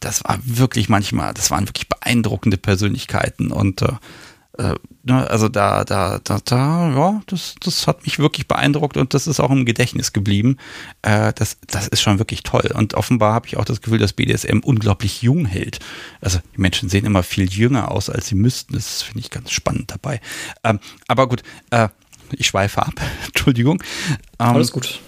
das 0.00 0.24
war 0.24 0.38
wirklich 0.44 0.88
manchmal, 0.88 1.34
das 1.34 1.50
waren 1.50 1.68
wirklich 1.68 1.88
beeindruckende 1.88 2.56
Persönlichkeiten 2.56 3.52
und 3.52 3.82
äh, 3.82 3.88
äh, 4.58 4.74
ne, 5.02 5.28
also 5.28 5.48
da, 5.48 5.84
da, 5.84 6.20
da, 6.22 6.38
da, 6.44 6.90
ja, 6.90 7.20
das, 7.26 7.56
das 7.60 7.86
hat 7.86 8.04
mich 8.04 8.18
wirklich 8.18 8.46
beeindruckt 8.46 8.96
und 8.96 9.12
das 9.12 9.26
ist 9.26 9.40
auch 9.40 9.50
im 9.50 9.64
Gedächtnis 9.64 10.12
geblieben. 10.12 10.58
Äh, 11.02 11.32
das, 11.32 11.58
das 11.66 11.88
ist 11.88 12.02
schon 12.02 12.18
wirklich 12.18 12.42
toll. 12.44 12.70
Und 12.74 12.94
offenbar 12.94 13.34
habe 13.34 13.48
ich 13.48 13.56
auch 13.56 13.64
das 13.64 13.80
Gefühl, 13.80 13.98
dass 13.98 14.12
BDSM 14.12 14.60
unglaublich 14.60 15.22
jung 15.22 15.44
hält. 15.44 15.80
Also 16.20 16.38
die 16.54 16.60
Menschen 16.60 16.88
sehen 16.88 17.04
immer 17.04 17.22
viel 17.22 17.50
jünger 17.50 17.90
aus, 17.90 18.08
als 18.08 18.28
sie 18.28 18.36
müssten. 18.36 18.74
Das 18.74 19.02
finde 19.02 19.20
ich 19.20 19.30
ganz 19.30 19.50
spannend 19.50 19.90
dabei. 19.90 20.20
Ähm, 20.62 20.78
aber 21.08 21.28
gut, 21.28 21.42
äh, 21.70 21.88
ich 22.32 22.46
schweife 22.46 22.82
ab. 22.82 22.94
Entschuldigung. 23.26 23.82
Ähm, 24.38 24.46
Alles 24.46 24.70
gut. 24.70 25.00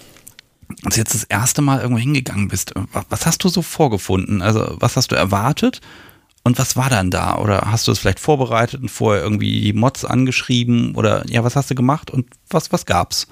Als 0.85 0.97
du 0.97 1.01
jetzt 1.01 1.15
das 1.15 1.23
erste 1.23 1.63
Mal 1.63 1.81
irgendwo 1.81 2.01
hingegangen 2.01 2.49
bist, 2.49 2.75
was 3.09 3.27
hast 3.27 3.45
du 3.45 3.49
so 3.49 3.63
vorgefunden? 3.63 4.43
Also 4.43 4.77
was 4.81 4.97
hast 4.97 5.13
du 5.13 5.15
erwartet? 5.15 5.81
Und 6.47 6.61
was 6.61 6.77
war 6.77 6.89
dann 6.89 7.11
da? 7.11 7.39
Oder 7.39 7.63
hast 7.73 7.89
du 7.89 7.93
es 7.93 7.99
vielleicht 7.99 8.21
vorbereitet 8.21 8.81
und 8.81 8.89
vorher 8.89 9.21
irgendwie 9.21 9.63
die 9.63 9.73
Mods 9.73 10.05
angeschrieben? 10.05 10.95
Oder 10.95 11.25
ja, 11.29 11.43
was 11.43 11.57
hast 11.57 11.73
du 11.73 11.75
gemacht 11.75 12.09
und 12.09 12.29
was, 12.49 12.71
was 12.71 12.87
gab's? 12.87 13.27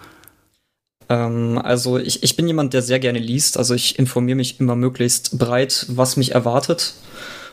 Ähm, 1.09 1.61
also 1.63 1.97
ich, 1.97 2.25
ich 2.25 2.35
bin 2.35 2.49
jemand, 2.49 2.75
der 2.75 2.83
sehr 2.83 2.99
gerne 2.99 3.21
liest. 3.21 3.57
Also 3.57 3.73
ich 3.73 4.01
informiere 4.01 4.35
mich 4.35 4.59
immer 4.59 4.75
möglichst 4.75 5.39
breit, 5.39 5.87
was 5.91 6.17
mich 6.17 6.33
erwartet. 6.33 6.95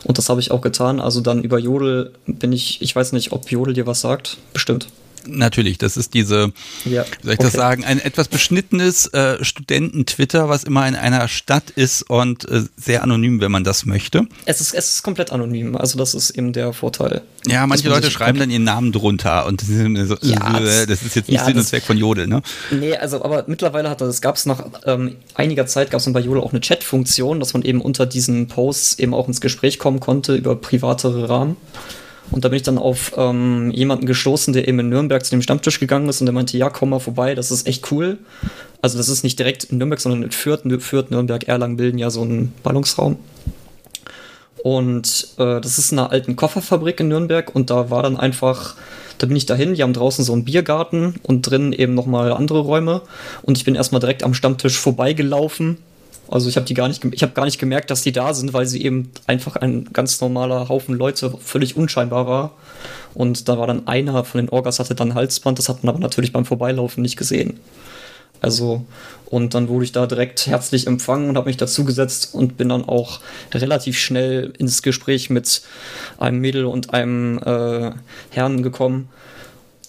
Und 0.03 0.17
das 0.17 0.29
habe 0.29 0.39
ich 0.39 0.49
auch 0.49 0.61
getan. 0.61 0.99
Also 0.99 1.21
dann 1.21 1.43
über 1.43 1.59
Jodel 1.59 2.13
bin 2.25 2.51
ich, 2.53 2.81
ich 2.81 2.95
weiß 2.95 3.11
nicht, 3.11 3.31
ob 3.31 3.51
Jodel 3.51 3.75
dir 3.75 3.85
was 3.85 4.01
sagt. 4.01 4.38
Bestimmt. 4.53 4.88
Natürlich, 5.27 5.77
das 5.77 5.98
ist 5.98 6.14
diese, 6.14 6.52
ja, 6.85 7.06
wie 7.19 7.23
soll 7.23 7.34
ich 7.34 7.39
okay. 7.39 7.43
das 7.43 7.53
sagen, 7.53 7.84
ein 7.84 7.99
etwas 7.99 8.27
beschnittenes 8.27 9.07
äh, 9.07 9.43
Studenten-Twitter, 9.43 10.49
was 10.49 10.64
immer 10.64 10.88
in 10.88 10.95
einer 10.95 11.27
Stadt 11.27 11.69
ist 11.72 12.10
und 12.10 12.48
äh, 12.49 12.64
sehr 12.77 13.03
anonym, 13.03 13.41
wenn 13.41 13.52
man 13.52 13.64
das 13.64 13.85
möchte. 13.85 14.27
Es 14.45 14.61
ist, 14.61 14.73
es 14.73 14.93
ist 14.93 15.03
komplett 15.03 15.31
anonym, 15.31 15.76
also 15.76 15.98
das 15.98 16.14
ist 16.14 16.31
eben 16.31 16.53
der 16.53 16.73
Vorteil. 16.73 17.22
Ja, 17.48 17.65
manche 17.68 17.89
Leute 17.89 18.11
schreiben 18.11 18.39
dann 18.39 18.49
ihren 18.49 18.64
Namen 18.64 18.91
drunter 18.91 19.45
und 19.45 19.61
das 19.61 19.69
ist, 19.69 20.07
so, 20.07 20.18
ja, 20.22 20.60
äh, 20.60 20.85
das 20.85 21.02
ist 21.03 21.15
jetzt 21.15 21.30
nicht 21.30 21.39
ja, 21.39 21.45
Sinn 21.45 21.57
und 21.57 21.65
Zweck 21.65 21.84
von 21.84 21.98
Jodel, 21.98 22.27
ne? 22.27 22.41
Nee, 22.72 22.95
also 22.95 23.23
aber 23.23 23.45
mittlerweile 23.48 23.89
hat 23.89 24.02
das, 24.02 24.22
gab 24.22 24.35
es 24.35 24.45
nach 24.45 24.64
ähm, 24.85 25.15
einiger 25.35 25.65
Zeit, 25.65 25.91
gab 25.91 25.99
es 25.99 26.11
bei 26.11 26.19
Jodel 26.19 26.43
auch 26.43 26.52
eine 26.52 26.61
Chat-Funktion, 26.61 27.39
dass 27.39 27.53
man 27.53 27.64
eben 27.64 27.81
unter 27.81 28.06
diesen 28.06 28.48
Posts 28.48 28.99
eben 28.99 29.14
auch 29.14 29.27
ins 29.27 29.41
Gespräch 29.41 29.80
kommen 29.80 29.99
konnte 29.99 30.35
über 30.35 30.56
privatere 30.56 31.30
Rahmen. 31.30 31.57
Und 32.32 32.45
da 32.45 32.49
bin 32.49 32.56
ich 32.56 32.64
dann 32.64 32.78
auf 32.78 33.14
ähm, 33.18 33.72
jemanden 33.72 34.06
gestoßen, 34.06 34.53
der 34.53 34.68
eben 34.68 34.80
in 34.80 34.90
Nürnberg 34.90 35.24
zu 35.24 35.32
dem 35.32 35.41
Stammtisch 35.41 35.80
gegangen 35.80 36.08
ist 36.10 36.22
und 36.22 36.26
der 36.26 36.34
meinte, 36.34 36.58
ja, 36.58 36.70
komm 36.70 36.90
mal 36.90 36.99
vorbei, 36.99 37.36
das 37.36 37.52
ist 37.52 37.68
echt 37.68 37.91
cool. 37.91 38.18
Also 38.82 38.98
das 38.98 39.10
ist 39.10 39.24
nicht 39.24 39.38
direkt 39.38 39.66
in 39.66 39.78
Nürnberg, 39.78 39.99
sondern 39.99 40.24
in 40.24 40.32
Fürth, 40.32 40.64
Fürth 40.80 41.12
Nürnberg, 41.12 41.48
Erlangen 41.48 41.78
bilden 41.78 41.98
ja 41.98 42.10
so 42.10 42.22
einen 42.22 42.53
Ballungsraum. 42.64 43.18
Und 44.64 45.28
äh, 45.38 45.60
das 45.60 45.78
ist 45.78 45.91
in 45.91 45.99
einer 45.99 46.12
alten 46.12 46.36
Kofferfabrik 46.36 46.99
in 46.99 47.10
Nürnberg 47.10 47.53
und 47.53 47.70
da 47.70 47.90
war 47.90 48.03
dann 48.03 48.18
einfach, 48.18 48.76
da 49.18 49.28
bin 49.28 49.36
ich 49.36 49.45
dahin, 49.45 49.74
die 49.74 49.84
haben 49.84 49.94
draußen 49.94 50.24
so 50.24 50.34
einen 50.34 50.45
Biergarten 50.45 51.16
und 51.24 51.41
drinnen 51.41 51.74
eben 51.74 51.95
nochmal 51.95 52.32
andere 52.32 52.60
Räume 52.60 53.02
und 53.41 53.58
ich 53.58 53.66
bin 53.66 53.76
erstmal 53.76 54.02
direkt 54.02 54.24
am 54.24 54.36
Stammtisch 54.36 54.78
vorbeigelaufen 54.78 55.78
also 56.27 56.48
ich 56.48 56.56
habe 56.56 56.65
die 56.65 56.73
gar 56.73 56.88
nicht, 56.88 57.03
ich 57.03 57.23
habe 57.23 57.34
gar 57.34 57.45
nicht 57.45 57.60
gemerkt, 57.60 57.91
dass 57.91 58.03
die 58.03 58.11
da 58.11 58.34
sind, 58.34 58.53
weil 58.53 58.65
sie 58.65 58.84
eben 58.84 59.11
einfach 59.27 59.57
ein 59.57 59.89
ganz 59.91 60.22
normaler 60.22 60.69
Haufen 60.69 60.95
Leute 60.95 61.34
völlig 61.43 61.76
unscheinbar 61.76 62.27
war. 62.27 62.52
Und 63.14 63.49
da 63.49 63.57
war 63.57 63.68
dann 63.68 63.88
einer 63.88 64.23
von 64.23 64.39
den 64.39 64.49
Orgas 64.49 64.80
hatte 64.80 64.95
dann 64.95 65.14
Halsband, 65.14 65.60
das 65.60 65.68
hat 65.68 65.84
man 65.84 65.93
aber 65.93 66.02
natürlich 66.02 66.31
beim 66.31 66.45
Vorbeilaufen 66.45 67.02
nicht 67.02 67.18
gesehen. 67.18 67.60
Also, 68.41 68.85
und 69.26 69.53
dann 69.53 69.68
wurde 69.68 69.85
ich 69.85 69.91
da 69.91 70.07
direkt 70.07 70.48
herzlich 70.48 70.88
empfangen 70.88 71.30
und 71.30 71.38
habe 71.38 71.48
mich 71.48 71.57
dazugesetzt 71.57 72.34
und 72.34 72.57
bin 72.57 72.69
dann 72.69 72.84
auch 72.84 73.19
relativ 73.53 73.99
schnell 73.99 74.52
ins 74.57 74.81
Gespräch 74.81 75.30
mit 75.30 75.61
einem 76.18 76.39
Mädel 76.39 76.65
und 76.65 76.93
einem 76.93 77.39
äh, 77.39 77.91
Herrn 78.31 78.64
gekommen, 78.64 79.10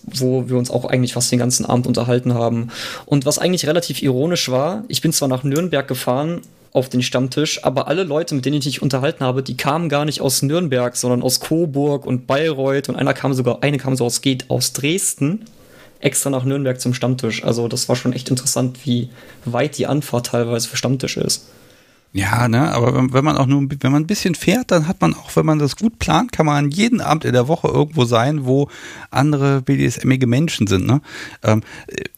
wo 0.04 0.48
wir 0.48 0.56
uns 0.56 0.70
auch 0.70 0.84
eigentlich 0.84 1.12
fast 1.14 1.30
den 1.30 1.38
ganzen 1.38 1.64
Abend 1.66 1.86
unterhalten 1.86 2.34
haben. 2.34 2.68
Und 3.06 3.26
was 3.26 3.38
eigentlich 3.38 3.66
relativ 3.66 4.02
ironisch 4.02 4.50
war, 4.50 4.84
ich 4.88 5.00
bin 5.00 5.12
zwar 5.12 5.28
nach 5.28 5.44
Nürnberg 5.44 5.86
gefahren 5.86 6.40
auf 6.72 6.88
den 6.88 7.02
Stammtisch, 7.02 7.64
aber 7.64 7.86
alle 7.86 8.02
Leute, 8.02 8.34
mit 8.34 8.46
denen 8.46 8.56
ich 8.56 8.64
mich 8.64 8.82
unterhalten 8.82 9.24
habe, 9.24 9.42
die 9.42 9.56
kamen 9.56 9.88
gar 9.88 10.04
nicht 10.04 10.20
aus 10.20 10.42
Nürnberg, 10.42 10.96
sondern 10.96 11.22
aus 11.22 11.40
Coburg 11.40 12.06
und 12.06 12.26
Bayreuth 12.26 12.88
und 12.88 12.96
einer 12.96 13.12
kam 13.12 13.34
sogar, 13.34 13.62
eine 13.62 13.76
kam 13.76 13.94
so 13.94 14.06
aus, 14.06 14.22
geht 14.22 14.48
aus 14.48 14.72
Dresden 14.72 15.44
extra 16.00 16.30
nach 16.30 16.44
Nürnberg 16.44 16.80
zum 16.80 16.94
Stammtisch. 16.94 17.44
Also 17.44 17.68
das 17.68 17.88
war 17.88 17.96
schon 17.96 18.12
echt 18.12 18.28
interessant, 18.28 18.78
wie 18.84 19.10
weit 19.44 19.78
die 19.78 19.86
Anfahrt 19.86 20.26
teilweise 20.26 20.68
für 20.68 20.76
Stammtisch 20.76 21.16
ist. 21.16 21.46
Ja, 22.14 22.47
ne, 22.47 22.70
aber 22.72 22.94
wenn, 22.94 23.14
wenn, 23.14 23.24
man 23.24 23.39
auch 23.39 23.47
nur, 23.47 23.66
wenn 23.80 23.90
man 23.90 24.02
ein 24.02 24.06
bisschen 24.06 24.34
fährt, 24.34 24.70
dann 24.70 24.86
hat 24.86 25.01
man 25.01 25.14
auch, 25.14 25.34
wenn 25.34 25.47
man 25.47 25.59
das 25.59 25.76
gut 25.76 25.98
plant, 25.98 26.30
kann 26.30 26.44
man 26.44 26.70
jeden 26.70 27.01
Abend 27.01 27.24
in 27.24 27.32
der 27.32 27.48
Woche 27.48 27.68
irgendwo 27.68 28.05
sein, 28.05 28.44
wo 28.44 28.68
andere 29.10 29.62
BDSMige 29.62 30.26
Menschen 30.26 30.66
sind, 30.66 30.86
ne. 30.86 31.01
Ähm, 31.43 31.62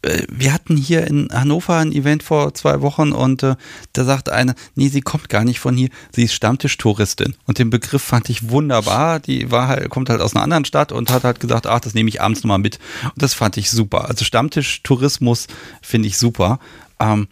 äh, 0.03 0.23
wir 0.29 0.53
hatten 0.53 0.77
hier 0.77 1.07
in 1.07 1.29
Hannover 1.33 1.77
ein 1.77 1.93
Event 1.93 2.25
vor 2.25 2.55
zwei 2.55 2.81
Wochen 2.81 3.13
und 3.13 3.45
äh, 3.45 3.55
da 3.93 4.05
sagt 4.05 4.31
eine, 4.31 4.57
nee, 4.75 4.89
sie 4.89 5.01
kommt 5.01 5.29
gar 5.29 5.45
nicht 5.45 5.61
von 5.61 5.77
hier, 5.77 5.91
sie 6.11 6.25
ist 6.25 6.35
Stammtischtouristin. 6.35 7.37
Und 7.47 7.61
den 7.61 7.71
Begriff 7.71 8.03
fand 8.03 8.29
ich 8.31 8.51
wunderbar. 8.51 9.21
Die 9.21 9.53
war 9.53 9.69
halt, 9.69 9.91
kommt 9.91 10.11
halt 10.11 10.21
aus 10.21 10.35
einer 10.35 10.43
anderen 10.43 10.65
Stadt 10.65 10.91
und 10.91 11.11
hat 11.11 11.23
halt 11.23 11.39
gesagt, 11.39 11.69
ach, 11.69 11.79
das 11.79 11.95
nehme 11.95 12.09
ich 12.09 12.21
abends 12.21 12.43
nochmal 12.43 12.59
mit. 12.59 12.81
Und 13.05 13.23
das 13.23 13.35
fand 13.35 13.57
ich 13.59 13.71
super. 13.71 14.09
Also 14.09 14.25
Stammtischtourismus 14.25 15.47
finde 15.83 16.09
ich 16.09 16.19
super. 16.19 16.59
Ähm, 16.99 17.29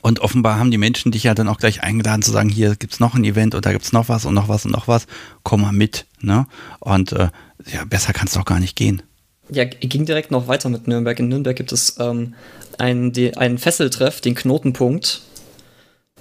und 0.00 0.20
offenbar 0.20 0.58
haben 0.58 0.70
die 0.70 0.78
Menschen 0.78 1.12
dich 1.12 1.24
ja 1.24 1.34
dann 1.34 1.48
auch 1.48 1.58
gleich 1.58 1.82
eingeladen 1.82 2.22
zu 2.22 2.30
sagen, 2.30 2.48
hier 2.48 2.76
gibt's 2.76 3.00
noch 3.00 3.14
ein 3.14 3.24
Event 3.24 3.54
und 3.54 3.66
da 3.66 3.72
gibt's 3.72 3.92
noch 3.92 4.08
was 4.08 4.24
und 4.24 4.34
noch 4.34 4.48
was 4.48 4.64
und 4.64 4.72
noch 4.72 4.88
was. 4.88 5.06
Komm 5.42 5.62
mal 5.62 5.72
mit. 5.72 6.06
Ne? 6.20 6.46
Und 6.80 7.12
äh, 7.12 7.28
ja, 7.72 7.84
besser 7.84 8.12
kann 8.12 8.26
es 8.26 8.34
doch 8.34 8.44
gar 8.44 8.60
nicht 8.60 8.76
gehen. 8.76 9.02
Ja, 9.50 9.64
ging 9.64 10.06
direkt 10.06 10.30
noch 10.30 10.48
weiter 10.48 10.68
mit 10.68 10.86
Nürnberg. 10.86 11.18
In 11.18 11.28
Nürnberg 11.28 11.56
gibt 11.56 11.72
es 11.72 11.96
ähm, 11.98 12.34
einen, 12.78 13.12
einen 13.36 13.58
Fesseltreff, 13.58 14.20
den 14.20 14.34
Knotenpunkt, 14.34 15.22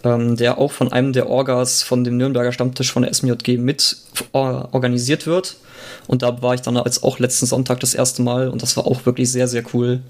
ähm, 0.03 0.35
der 0.35 0.57
auch 0.57 0.71
von 0.71 0.91
einem 0.91 1.13
der 1.13 1.29
Orgas 1.29 1.83
von 1.83 2.03
dem 2.03 2.17
Nürnberger 2.17 2.51
Stammtisch 2.51 2.91
von 2.91 3.03
der 3.03 3.13
SMJG 3.13 3.57
mit 3.57 3.97
organisiert 4.33 5.27
wird. 5.27 5.57
Und 6.07 6.23
da 6.23 6.41
war 6.41 6.55
ich 6.55 6.61
dann 6.61 6.77
als 6.77 7.03
auch 7.03 7.19
letzten 7.19 7.45
Sonntag 7.45 7.79
das 7.79 7.93
erste 7.93 8.21
Mal 8.21 8.49
und 8.49 8.61
das 8.61 8.75
war 8.75 8.85
auch 8.85 9.05
wirklich 9.05 9.31
sehr, 9.31 9.47
sehr 9.47 9.63
cool. 9.73 10.01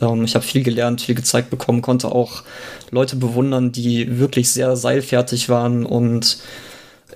Ähm, 0.00 0.24
ich 0.24 0.34
habe 0.34 0.44
viel 0.44 0.62
gelernt, 0.62 1.00
viel 1.00 1.14
gezeigt 1.14 1.50
bekommen, 1.50 1.82
konnte 1.82 2.08
auch 2.12 2.42
Leute 2.90 3.16
bewundern, 3.16 3.72
die 3.72 4.18
wirklich 4.18 4.50
sehr 4.50 4.76
seilfertig 4.76 5.48
waren 5.48 5.84
und 5.84 6.38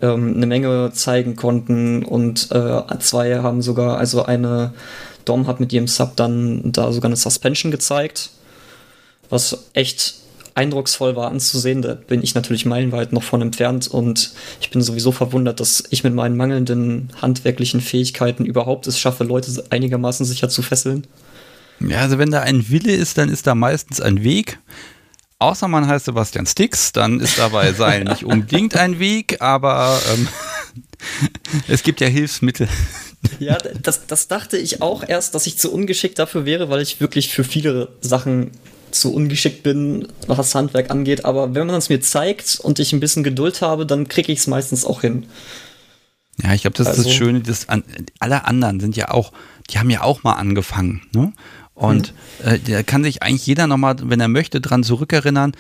ähm, 0.03 0.35
eine 0.37 0.47
Menge 0.47 0.91
zeigen 0.93 1.37
konnten. 1.37 2.05
Und 2.05 2.51
äh, 2.53 2.99
zwei 2.99 3.39
haben 3.39 3.63
sogar, 3.63 3.99
also 3.99 4.25
eine 4.25 4.73
Dom 5.25 5.47
hat 5.47 5.61
mit 5.61 5.73
ihrem 5.73 5.89
Sub 5.89 6.17
dann 6.17 6.73
da 6.73 6.93
sogar 6.93 7.09
eine 7.09 7.17
Suspension 7.17 7.71
gezeigt, 7.71 8.31
was 9.29 9.67
echt 9.75 10.15
eindrucksvoll 10.55 11.17
war 11.17 11.31
anzusehen. 11.31 11.83
Da 11.83 11.95
bin 11.95 12.23
ich 12.23 12.35
natürlich 12.35 12.67
meilenweit 12.67 13.13
noch 13.13 13.23
von 13.23 13.43
entfernt 13.43 13.89
und 13.89 14.33
ich 14.61 14.71
bin 14.71 14.83
sowieso 14.83 15.13
verwundert, 15.13 15.61
dass 15.61 15.85
ich 15.91 16.05
mit 16.05 16.15
meinen 16.15 16.37
mangelnden 16.37 17.11
handwerklichen 17.21 17.81
Fähigkeiten 17.81 18.45
überhaupt 18.45 18.87
es 18.87 18.99
schaffe, 18.99 19.25
Leute 19.25 19.65
einigermaßen 19.71 20.27
sicher 20.27 20.49
zu 20.49 20.63
fesseln. 20.63 21.07
Ja, 21.81 22.01
also 22.01 22.19
wenn 22.19 22.31
da 22.31 22.41
ein 22.41 22.69
Wille 22.69 22.93
ist, 22.93 23.19
dann 23.19 23.29
ist 23.29 23.47
da 23.47 23.55
meistens 23.55 24.01
ein 24.01 24.23
Weg. 24.23 24.59
Außer 25.39 25.69
man 25.69 25.87
heißt 25.87 26.05
Sebastian 26.05 26.47
Stix, 26.47 26.93
dann 26.93 27.19
ist 27.21 27.39
dabei 27.39 27.73
Seil 27.75 28.05
nicht 28.05 28.25
unbedingt 28.25 28.77
ein 28.77 28.99
Weg, 28.99 29.41
aber 29.41 29.99
ähm, 30.13 30.29
es 31.69 31.83
gibt 31.83 32.01
ja 32.01 32.09
Hilfsmittel. 32.09 32.69
Ja, 33.39 33.57
das, 33.57 34.07
das 34.07 34.29
dachte 34.29 34.59
ich 34.59 34.83
auch 34.83 35.07
erst, 35.07 35.35
dass 35.35 35.47
ich 35.47 35.59
zu 35.59 35.73
ungeschickt 35.73 36.19
dafür 36.19 36.45
wäre, 36.45 36.69
weil 36.69 36.83
ich 36.83 37.01
wirklich 37.01 37.33
für 37.33 37.45
viele 37.45 37.89
Sachen 38.01 38.51
zu 38.91 39.15
ungeschickt 39.15 39.63
bin, 39.63 40.09
was 40.27 40.37
das 40.37 40.55
Handwerk 40.55 40.91
angeht. 40.91 41.25
Aber 41.25 41.55
wenn 41.55 41.67
man 41.67 41.77
es 41.77 41.89
mir 41.89 42.01
zeigt 42.01 42.61
und 42.61 42.79
ich 42.79 42.93
ein 42.93 43.01
bisschen 43.01 43.25
Geduld 43.25 43.63
habe, 43.63 43.87
dann 43.87 44.09
kriege 44.09 44.33
ich 44.33 44.41
es 44.41 44.47
meistens 44.47 44.85
auch 44.85 45.01
hin. 45.01 45.27
Ja, 46.43 46.55
ich 46.55 46.63
glaube, 46.63 46.77
das 46.77 46.87
also, 46.87 47.03
ist 47.03 47.09
das 47.09 47.15
Schöne, 47.15 47.41
dass 47.41 47.69
an, 47.69 47.85
alle 48.19 48.45
anderen 48.45 48.81
sind 48.81 48.97
ja 48.97 49.11
auch, 49.11 49.33
die 49.71 49.79
haben 49.79 49.91
ja 49.91 50.03
auch 50.03 50.23
mal 50.23 50.35
angefangen. 50.35 51.03
Ne? 51.15 51.33
Und 51.81 52.13
mhm. 52.45 52.49
äh, 52.49 52.59
da 52.59 52.83
kann 52.83 53.03
sich 53.03 53.23
eigentlich 53.23 53.47
jeder 53.47 53.67
nochmal, 53.67 53.97
wenn 54.03 54.21
er 54.21 54.29
möchte, 54.29 54.61
dran 54.61 54.85
zurückerinnern, 54.85 55.53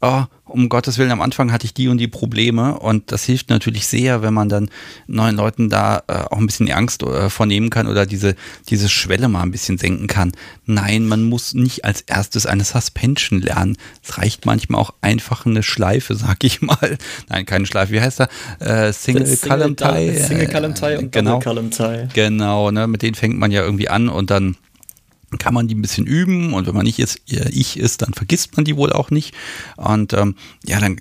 oh, 0.00 0.24
um 0.44 0.68
Gottes 0.68 0.98
Willen, 0.98 1.10
am 1.10 1.22
Anfang 1.22 1.50
hatte 1.50 1.64
ich 1.64 1.74
die 1.74 1.88
und 1.88 1.98
die 1.98 2.06
Probleme 2.06 2.78
und 2.78 3.10
das 3.10 3.24
hilft 3.24 3.48
natürlich 3.48 3.86
sehr, 3.86 4.22
wenn 4.22 4.34
man 4.34 4.48
dann 4.48 4.70
neuen 5.06 5.34
Leuten 5.34 5.70
da 5.70 6.02
äh, 6.06 6.12
auch 6.12 6.38
ein 6.38 6.46
bisschen 6.46 6.66
die 6.66 6.74
Angst 6.74 7.02
äh, 7.02 7.30
vornehmen 7.30 7.70
kann 7.70 7.88
oder 7.88 8.06
diese, 8.06 8.36
diese 8.68 8.88
Schwelle 8.88 9.28
mal 9.28 9.42
ein 9.42 9.50
bisschen 9.50 9.78
senken 9.78 10.06
kann. 10.06 10.32
Nein, 10.66 11.06
man 11.06 11.24
muss 11.24 11.54
nicht 11.54 11.84
als 11.84 12.02
erstes 12.02 12.46
eine 12.46 12.62
Suspension 12.62 13.40
lernen. 13.40 13.78
Es 14.02 14.18
reicht 14.18 14.46
manchmal 14.46 14.80
auch 14.80 14.92
einfach 15.00 15.46
eine 15.46 15.62
Schleife, 15.62 16.14
sag 16.14 16.44
ich 16.44 16.60
mal. 16.60 16.98
Nein, 17.28 17.46
keine 17.46 17.66
Schleife, 17.66 17.92
wie 17.92 18.00
heißt 18.00 18.20
er? 18.20 18.28
Äh, 18.60 18.92
Single, 18.92 19.26
Single 19.26 19.48
Column 19.48 19.76
Tie. 19.76 20.18
Single 20.20 20.48
Column 20.48 20.74
Tie 20.74 20.96
und 20.98 21.12
genau, 21.12 21.40
Double 21.40 21.44
Column 21.44 21.70
Tie. 21.70 22.08
Genau, 22.12 22.70
ne, 22.70 22.86
mit 22.86 23.02
denen 23.02 23.14
fängt 23.14 23.38
man 23.38 23.50
ja 23.50 23.62
irgendwie 23.62 23.88
an 23.88 24.08
und 24.08 24.30
dann 24.30 24.56
kann 25.38 25.54
man 25.54 25.68
die 25.68 25.74
ein 25.74 25.82
bisschen 25.82 26.06
üben 26.06 26.54
und 26.54 26.66
wenn 26.66 26.74
man 26.74 26.84
nicht 26.84 26.98
ist, 26.98 27.20
ich 27.26 27.78
ist, 27.78 28.02
dann 28.02 28.14
vergisst 28.14 28.56
man 28.56 28.64
die 28.64 28.76
wohl 28.76 28.92
auch 28.92 29.10
nicht. 29.10 29.34
Und 29.76 30.12
ähm, 30.12 30.34
ja, 30.64 30.80
dann, 30.80 30.98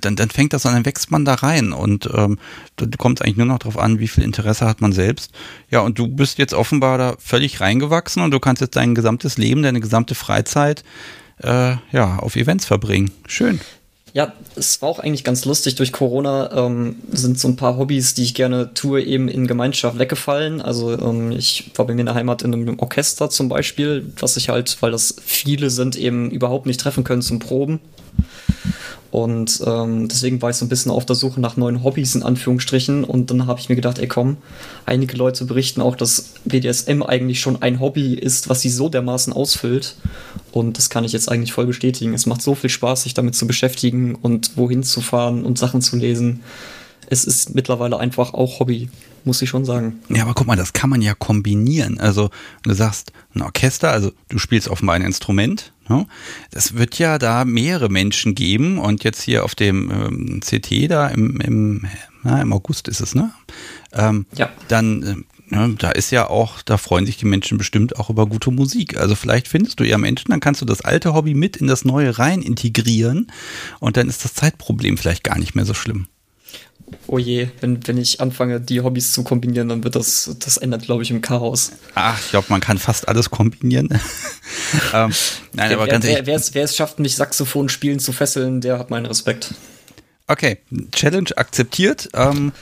dann, 0.00 0.16
dann 0.16 0.30
fängt 0.30 0.52
das 0.52 0.66
an, 0.66 0.74
dann 0.74 0.86
wächst 0.86 1.10
man 1.10 1.24
da 1.24 1.34
rein 1.34 1.72
und 1.72 2.08
ähm, 2.12 2.38
da 2.76 2.86
kommt 2.98 3.20
es 3.20 3.24
eigentlich 3.24 3.36
nur 3.36 3.46
noch 3.46 3.58
darauf 3.58 3.78
an, 3.78 3.98
wie 3.98 4.08
viel 4.08 4.24
Interesse 4.24 4.66
hat 4.66 4.80
man 4.80 4.92
selbst. 4.92 5.32
Ja, 5.70 5.80
und 5.80 5.98
du 5.98 6.08
bist 6.08 6.38
jetzt 6.38 6.54
offenbar 6.54 6.98
da 6.98 7.16
völlig 7.18 7.60
reingewachsen 7.60 8.22
und 8.22 8.30
du 8.30 8.40
kannst 8.40 8.62
jetzt 8.62 8.76
dein 8.76 8.94
gesamtes 8.94 9.38
Leben, 9.38 9.62
deine 9.62 9.80
gesamte 9.80 10.14
Freizeit 10.14 10.84
äh, 11.38 11.76
ja, 11.92 12.16
auf 12.18 12.36
Events 12.36 12.64
verbringen. 12.64 13.10
Schön. 13.26 13.60
Ja, 14.14 14.34
es 14.56 14.82
war 14.82 14.90
auch 14.90 14.98
eigentlich 14.98 15.24
ganz 15.24 15.46
lustig. 15.46 15.74
Durch 15.76 15.90
Corona 15.90 16.66
ähm, 16.66 16.96
sind 17.10 17.38
so 17.38 17.48
ein 17.48 17.56
paar 17.56 17.78
Hobbys, 17.78 18.12
die 18.12 18.24
ich 18.24 18.34
gerne 18.34 18.74
tue, 18.74 19.02
eben 19.02 19.28
in 19.28 19.46
Gemeinschaft 19.46 19.98
weggefallen. 19.98 20.60
Also 20.60 20.98
ähm, 20.98 21.32
ich 21.32 21.70
war 21.76 21.86
bei 21.86 21.94
mir 21.94 22.00
in 22.00 22.06
der 22.06 22.14
Heimat 22.14 22.42
in 22.42 22.52
einem 22.52 22.78
Orchester 22.78 23.30
zum 23.30 23.48
Beispiel, 23.48 24.12
was 24.18 24.36
ich 24.36 24.50
halt, 24.50 24.76
weil 24.80 24.90
das 24.90 25.16
viele 25.24 25.70
sind, 25.70 25.96
eben 25.96 26.30
überhaupt 26.30 26.66
nicht 26.66 26.80
treffen 26.80 27.04
können 27.04 27.22
zum 27.22 27.38
Proben. 27.38 27.80
Und 29.12 29.62
ähm, 29.66 30.08
deswegen 30.08 30.40
war 30.40 30.48
ich 30.48 30.56
so 30.56 30.64
ein 30.64 30.70
bisschen 30.70 30.90
auf 30.90 31.04
der 31.04 31.14
Suche 31.14 31.38
nach 31.38 31.58
neuen 31.58 31.84
Hobbys 31.84 32.14
in 32.14 32.22
Anführungsstrichen. 32.22 33.04
Und 33.04 33.30
dann 33.30 33.46
habe 33.46 33.60
ich 33.60 33.68
mir 33.68 33.76
gedacht, 33.76 33.98
ey 33.98 34.08
komm, 34.08 34.38
einige 34.86 35.18
Leute 35.18 35.44
berichten 35.44 35.82
auch, 35.82 35.96
dass 35.96 36.32
BDSM 36.46 37.02
eigentlich 37.02 37.38
schon 37.38 37.60
ein 37.60 37.78
Hobby 37.78 38.14
ist, 38.14 38.48
was 38.48 38.62
sie 38.62 38.70
so 38.70 38.88
dermaßen 38.88 39.34
ausfüllt. 39.34 39.96
Und 40.50 40.78
das 40.78 40.88
kann 40.88 41.04
ich 41.04 41.12
jetzt 41.12 41.30
eigentlich 41.30 41.52
voll 41.52 41.66
bestätigen. 41.66 42.14
Es 42.14 42.24
macht 42.24 42.40
so 42.40 42.54
viel 42.54 42.70
Spaß, 42.70 43.02
sich 43.02 43.12
damit 43.12 43.34
zu 43.34 43.46
beschäftigen 43.46 44.14
und 44.14 44.56
wohin 44.56 44.82
zu 44.82 45.02
fahren 45.02 45.44
und 45.44 45.58
Sachen 45.58 45.82
zu 45.82 45.96
lesen. 45.96 46.40
Es 47.10 47.26
ist 47.26 47.54
mittlerweile 47.54 47.98
einfach 47.98 48.32
auch 48.32 48.60
Hobby 48.60 48.88
muss 49.26 49.42
ich 49.42 49.48
schon 49.48 49.64
sagen. 49.64 50.00
Ja, 50.08 50.22
aber 50.22 50.34
guck 50.34 50.46
mal, 50.46 50.56
das 50.56 50.72
kann 50.72 50.90
man 50.90 51.02
ja 51.02 51.14
kombinieren. 51.14 51.98
Also, 51.98 52.30
du 52.62 52.72
sagst, 52.72 53.12
ein 53.34 53.42
Orchester, 53.42 53.90
also 53.90 54.12
du 54.28 54.38
spielst 54.38 54.68
offenbar 54.68 54.96
ein 54.96 55.02
Instrument. 55.02 55.72
Ne? 55.88 56.06
Das 56.50 56.74
wird 56.74 56.98
ja 56.98 57.18
da 57.18 57.44
mehrere 57.44 57.88
Menschen 57.88 58.34
geben 58.34 58.78
und 58.78 59.04
jetzt 59.04 59.22
hier 59.22 59.44
auf 59.44 59.54
dem 59.54 59.90
ähm, 59.90 60.40
CT 60.40 60.90
da 60.90 61.08
im, 61.08 61.40
im, 61.40 61.86
na, 62.22 62.40
im 62.40 62.52
August 62.52 62.88
ist 62.88 63.00
es, 63.00 63.14
ne? 63.14 63.32
Ähm, 63.92 64.26
ja. 64.34 64.50
Dann, 64.68 65.24
äh, 65.50 65.68
da 65.78 65.90
ist 65.90 66.10
ja 66.10 66.28
auch, 66.28 66.62
da 66.62 66.78
freuen 66.78 67.04
sich 67.04 67.16
die 67.16 67.26
Menschen 67.26 67.58
bestimmt 67.58 67.98
auch 67.98 68.10
über 68.10 68.26
gute 68.26 68.50
Musik. 68.50 68.96
Also 68.96 69.14
vielleicht 69.14 69.48
findest 69.48 69.80
du 69.80 69.84
ja 69.84 69.98
Menschen, 69.98 70.30
dann 70.30 70.40
kannst 70.40 70.62
du 70.62 70.64
das 70.64 70.80
alte 70.80 71.14
Hobby 71.14 71.34
mit 71.34 71.56
in 71.56 71.66
das 71.66 71.84
neue 71.84 72.18
rein 72.18 72.42
integrieren 72.42 73.30
und 73.80 73.96
dann 73.96 74.08
ist 74.08 74.24
das 74.24 74.34
Zeitproblem 74.34 74.96
vielleicht 74.96 75.24
gar 75.24 75.38
nicht 75.38 75.54
mehr 75.54 75.66
so 75.66 75.74
schlimm 75.74 76.06
oh 77.06 77.18
je, 77.18 77.48
wenn, 77.60 77.86
wenn 77.86 77.98
ich 77.98 78.20
anfange, 78.20 78.60
die 78.60 78.80
Hobbys 78.80 79.12
zu 79.12 79.24
kombinieren, 79.24 79.68
dann 79.68 79.84
wird 79.84 79.96
das, 79.96 80.36
das 80.38 80.56
ändert, 80.56 80.82
glaube 80.82 81.02
ich, 81.02 81.10
im 81.10 81.20
Chaos. 81.22 81.72
Ach, 81.94 82.18
ich 82.20 82.30
glaube, 82.30 82.46
man 82.50 82.60
kann 82.60 82.78
fast 82.78 83.08
alles 83.08 83.30
kombinieren. 83.30 83.88
ähm, 84.94 85.12
nein, 85.52 85.70
wer, 85.70 85.72
aber 85.72 85.86
ganz 85.86 86.04
wer, 86.04 86.26
wer, 86.26 86.40
wer 86.52 86.64
es 86.64 86.76
schafft, 86.76 86.98
mich 86.98 87.16
Saxophon 87.16 87.68
spielen 87.68 87.98
zu 87.98 88.12
fesseln, 88.12 88.60
der 88.60 88.78
hat 88.78 88.90
meinen 88.90 89.06
Respekt. 89.06 89.54
Okay, 90.28 90.58
Challenge 90.92 91.30
akzeptiert. 91.36 92.08
Ähm, 92.14 92.52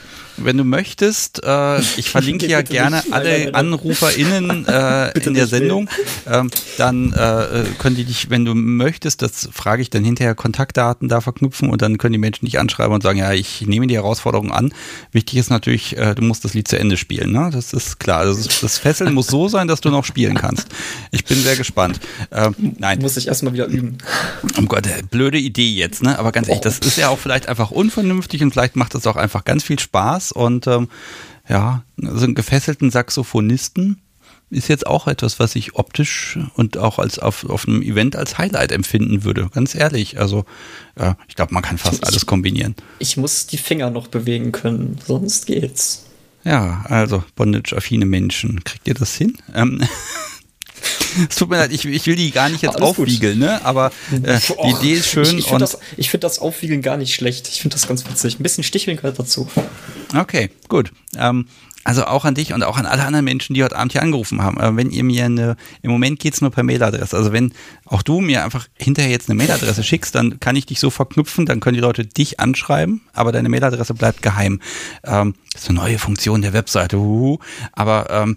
wenn 0.44 0.56
du 0.56 0.64
möchtest, 0.64 1.42
äh, 1.44 1.80
ich 1.96 2.10
verlinke 2.10 2.46
ja 2.46 2.62
gerne 2.70 3.02
alle 3.10 3.54
AnruferInnen 3.54 4.66
äh, 4.68 5.18
in 5.18 5.34
der 5.34 5.46
Sendung. 5.46 5.88
Ähm, 6.26 6.50
dann 6.78 7.12
äh, 7.12 7.64
können 7.78 7.96
die 7.96 8.04
dich, 8.04 8.30
wenn 8.30 8.44
du 8.44 8.54
möchtest, 8.54 9.22
das 9.22 9.48
frage 9.52 9.82
ich 9.82 9.90
dann 9.90 10.04
hinterher, 10.04 10.34
Kontaktdaten 10.34 11.08
da 11.08 11.20
verknüpfen 11.20 11.70
und 11.70 11.82
dann 11.82 11.98
können 11.98 12.12
die 12.12 12.18
Menschen 12.18 12.46
dich 12.46 12.58
anschreiben 12.58 12.94
und 12.94 13.02
sagen, 13.02 13.18
ja, 13.18 13.32
ich 13.32 13.66
nehme 13.66 13.86
die 13.86 13.96
Herausforderung 13.96 14.52
an. 14.52 14.72
Wichtig 15.12 15.38
ist 15.38 15.50
natürlich, 15.50 15.96
äh, 15.96 16.14
du 16.14 16.22
musst 16.22 16.44
das 16.44 16.54
Lied 16.54 16.68
zu 16.68 16.78
Ende 16.78 16.96
spielen. 16.96 17.32
Ne? 17.32 17.50
Das 17.52 17.72
ist 17.72 17.98
klar. 18.00 18.24
Das, 18.24 18.38
ist, 18.38 18.62
das 18.62 18.78
Fesseln 18.78 19.14
muss 19.14 19.26
so 19.26 19.48
sein, 19.48 19.68
dass 19.68 19.80
du 19.80 19.90
noch 19.90 20.04
spielen 20.04 20.36
kannst. 20.36 20.68
Ich 21.10 21.24
bin 21.24 21.40
sehr 21.40 21.56
gespannt. 21.56 22.00
Ähm, 22.32 22.54
nein. 22.78 23.00
Muss 23.00 23.16
ich 23.16 23.28
erstmal 23.28 23.52
wieder 23.52 23.66
üben. 23.66 23.98
Oh 24.58 24.62
Gott, 24.62 24.86
äh, 24.86 25.02
blöde 25.08 25.38
Idee 25.38 25.72
jetzt, 25.72 26.02
ne? 26.02 26.18
Aber 26.18 26.32
ganz 26.32 26.48
ehrlich, 26.48 26.62
das 26.62 26.78
ist 26.78 26.96
ja 26.96 27.08
auch 27.08 27.18
vielleicht 27.18 27.48
einfach 27.48 27.70
unvernünftig 27.70 28.42
und 28.42 28.52
vielleicht 28.52 28.76
macht 28.76 28.94
das 28.94 29.06
auch 29.06 29.16
einfach 29.16 29.44
ganz 29.44 29.64
viel 29.64 29.78
Spaß 29.78 30.29
und 30.32 30.66
ähm, 30.66 30.88
ja, 31.48 31.82
also 32.02 32.24
einen 32.24 32.34
gefesselten 32.34 32.90
Saxophonisten 32.90 34.00
ist 34.50 34.68
jetzt 34.68 34.86
auch 34.86 35.06
etwas, 35.06 35.38
was 35.38 35.54
ich 35.54 35.76
optisch 35.76 36.38
und 36.54 36.76
auch 36.76 36.98
als 36.98 37.18
auf, 37.18 37.48
auf 37.48 37.68
einem 37.68 37.82
Event 37.82 38.16
als 38.16 38.36
Highlight 38.36 38.72
empfinden 38.72 39.24
würde. 39.24 39.48
Ganz 39.52 39.74
ehrlich. 39.74 40.18
Also 40.18 40.44
ja, 40.98 41.16
ich 41.28 41.36
glaube, 41.36 41.54
man 41.54 41.62
kann 41.62 41.78
fast 41.78 42.02
ich, 42.02 42.06
alles 42.06 42.26
kombinieren. 42.26 42.74
Ich 42.98 43.16
muss 43.16 43.46
die 43.46 43.58
Finger 43.58 43.90
noch 43.90 44.08
bewegen 44.08 44.50
können, 44.50 44.98
sonst 45.06 45.46
geht's. 45.46 46.06
Ja, 46.42 46.84
also 46.88 47.22
Bondage-affine 47.36 48.06
Menschen. 48.06 48.64
Kriegt 48.64 48.88
ihr 48.88 48.94
das 48.94 49.14
hin? 49.14 49.36
Ähm, 49.54 49.82
es 51.28 51.36
tut 51.36 51.50
mir 51.50 51.56
leid, 51.56 51.72
ich, 51.72 51.84
ich 51.84 52.06
will 52.06 52.16
die 52.16 52.30
gar 52.30 52.48
nicht 52.48 52.62
jetzt 52.62 52.76
Alles 52.76 52.88
aufwiegeln, 52.88 53.38
ne? 53.38 53.64
aber 53.64 53.92
äh, 54.22 54.38
die 54.64 54.70
Idee 54.70 54.92
ist 54.94 55.08
schön. 55.08 55.24
Ich, 55.24 55.38
ich 55.38 55.46
finde 55.46 55.60
das, 55.60 55.78
find 55.98 56.24
das 56.24 56.38
Aufwiegeln 56.38 56.82
gar 56.82 56.96
nicht 56.96 57.14
schlecht. 57.14 57.48
Ich 57.48 57.60
finde 57.60 57.76
das 57.76 57.86
ganz 57.86 58.04
witzig. 58.08 58.38
Ein 58.38 58.42
bisschen 58.42 58.64
Sticheln 58.64 58.96
gehört 58.96 59.18
dazu. 59.18 59.48
Okay, 60.14 60.50
gut. 60.68 60.92
Ähm, 61.16 61.46
also 61.82 62.04
auch 62.04 62.26
an 62.26 62.34
dich 62.34 62.52
und 62.52 62.62
auch 62.62 62.76
an 62.76 62.84
alle 62.84 63.04
anderen 63.04 63.24
Menschen, 63.24 63.54
die 63.54 63.64
heute 63.64 63.76
Abend 63.76 63.92
hier 63.92 64.02
angerufen 64.02 64.42
haben. 64.42 64.58
Aber 64.58 64.76
wenn 64.76 64.90
ihr 64.90 65.02
mir 65.02 65.24
eine, 65.24 65.56
im 65.80 65.90
Moment 65.90 66.20
geht's 66.20 66.42
nur 66.42 66.50
per 66.50 66.62
Mailadresse. 66.62 67.16
Also 67.16 67.32
wenn 67.32 67.54
auch 67.86 68.02
du 68.02 68.20
mir 68.20 68.44
einfach 68.44 68.68
hinterher 68.78 69.10
jetzt 69.10 69.30
eine 69.30 69.36
Mailadresse 69.36 69.82
schickst, 69.82 70.14
dann 70.14 70.40
kann 70.40 70.56
ich 70.56 70.66
dich 70.66 70.78
so 70.78 70.90
verknüpfen, 70.90 71.46
dann 71.46 71.60
können 71.60 71.74
die 71.74 71.80
Leute 71.80 72.04
dich 72.04 72.38
anschreiben, 72.38 73.00
aber 73.14 73.32
deine 73.32 73.48
Mailadresse 73.48 73.94
bleibt 73.94 74.20
geheim. 74.20 74.60
Ähm, 75.04 75.34
das 75.52 75.62
ist 75.62 75.70
eine 75.70 75.78
neue 75.78 75.98
Funktion 75.98 76.42
der 76.42 76.52
Webseite. 76.52 76.98
Uhuhu. 76.98 77.38
Aber 77.72 78.10
ähm, 78.10 78.36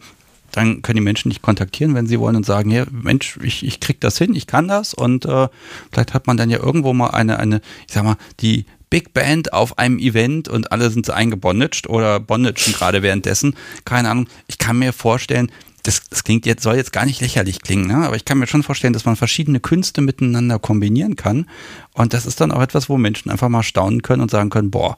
dann 0.54 0.84
können 0.84 0.98
die 0.98 1.04
Menschen 1.04 1.30
dich 1.30 1.42
kontaktieren, 1.42 1.96
wenn 1.96 2.08
sie 2.08 2.20
wollen 2.20 2.36
und 2.36 2.46
sagen, 2.46 2.70
ja, 2.72 2.86
Mensch, 2.92 3.38
ich, 3.42 3.66
ich 3.66 3.80
krieg 3.80 4.00
das 4.00 4.18
hin, 4.18 4.36
ich 4.36 4.48
kann 4.48 4.68
das 4.68 4.94
und 4.94 5.26
äh, 5.26 5.48
vielleicht 5.92 6.14
hat 6.14 6.28
man 6.28 6.38
dann 6.38 6.50
ja 6.50 6.60
irgendwo 6.60 6.94
mal 6.94 7.10
eine, 7.10 7.40
eine, 7.40 7.60
ich 7.88 7.94
sag 7.94 8.04
mal, 8.04 8.18
die 8.40 8.66
Big 8.92 9.14
Band 9.14 9.54
auf 9.54 9.80
einem 9.80 9.98
Event 9.98 10.48
und 10.48 10.72
alle 10.72 10.92
sind 10.92 11.08
so 11.08 11.14
eingebondaged 11.14 11.90
oder 11.90 12.20
bondagen 12.20 12.74
gerade 12.74 13.02
währenddessen. 13.02 13.56
Keine 13.86 14.12
Ahnung. 14.12 14.28
Ich 14.46 14.60
kann 14.60 14.78
mir 14.78 14.94
vorstellen, 14.94 15.52
das, 15.82 16.08
das 16.08 16.24
klingt 16.24 16.46
jetzt, 16.46 16.62
soll 16.62 16.76
jetzt 16.76 16.94
gar 16.94 17.08
nicht 17.08 17.20
lächerlich 17.20 17.62
klingen, 17.62 17.88
ne? 17.88 18.06
aber 18.06 18.16
ich 18.16 18.24
kann 18.24 18.38
mir 18.38 18.46
schon 18.46 18.62
vorstellen, 18.62 18.94
dass 18.94 19.06
man 19.06 19.16
verschiedene 19.16 19.60
Künste 19.60 20.02
miteinander 20.02 20.60
kombinieren 20.60 21.16
kann. 21.16 21.48
Und 21.94 22.14
das 22.14 22.28
ist 22.28 22.40
dann 22.40 22.52
auch 22.52 22.62
etwas, 22.62 22.88
wo 22.88 22.98
Menschen 22.98 23.32
einfach 23.32 23.50
mal 23.50 23.64
staunen 23.64 24.04
können 24.04 24.22
und 24.22 24.30
sagen 24.30 24.52
können, 24.52 24.70
boah, 24.70 24.98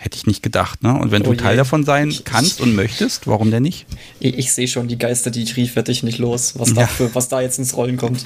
Hätte 0.00 0.16
ich 0.16 0.28
nicht 0.28 0.44
gedacht, 0.44 0.84
ne? 0.84 0.96
Und 0.96 1.10
wenn 1.10 1.22
oh 1.22 1.32
du 1.32 1.34
Teil 1.34 1.56
davon 1.56 1.82
sein 1.82 2.14
kannst 2.22 2.60
und 2.60 2.76
möchtest, 2.76 3.26
warum 3.26 3.50
denn 3.50 3.64
nicht? 3.64 3.84
Ich, 4.20 4.38
ich 4.38 4.52
sehe 4.52 4.68
schon 4.68 4.86
die 4.86 4.96
Geister, 4.96 5.32
die 5.32 5.42
ich 5.42 5.56
rief, 5.56 5.74
werde 5.74 5.90
ich 5.90 6.04
nicht 6.04 6.18
los, 6.18 6.56
was, 6.56 6.68
ja. 6.68 6.76
dafür, 6.76 7.10
was 7.14 7.28
da 7.28 7.40
jetzt 7.40 7.58
ins 7.58 7.76
Rollen 7.76 7.96
kommt. 7.96 8.22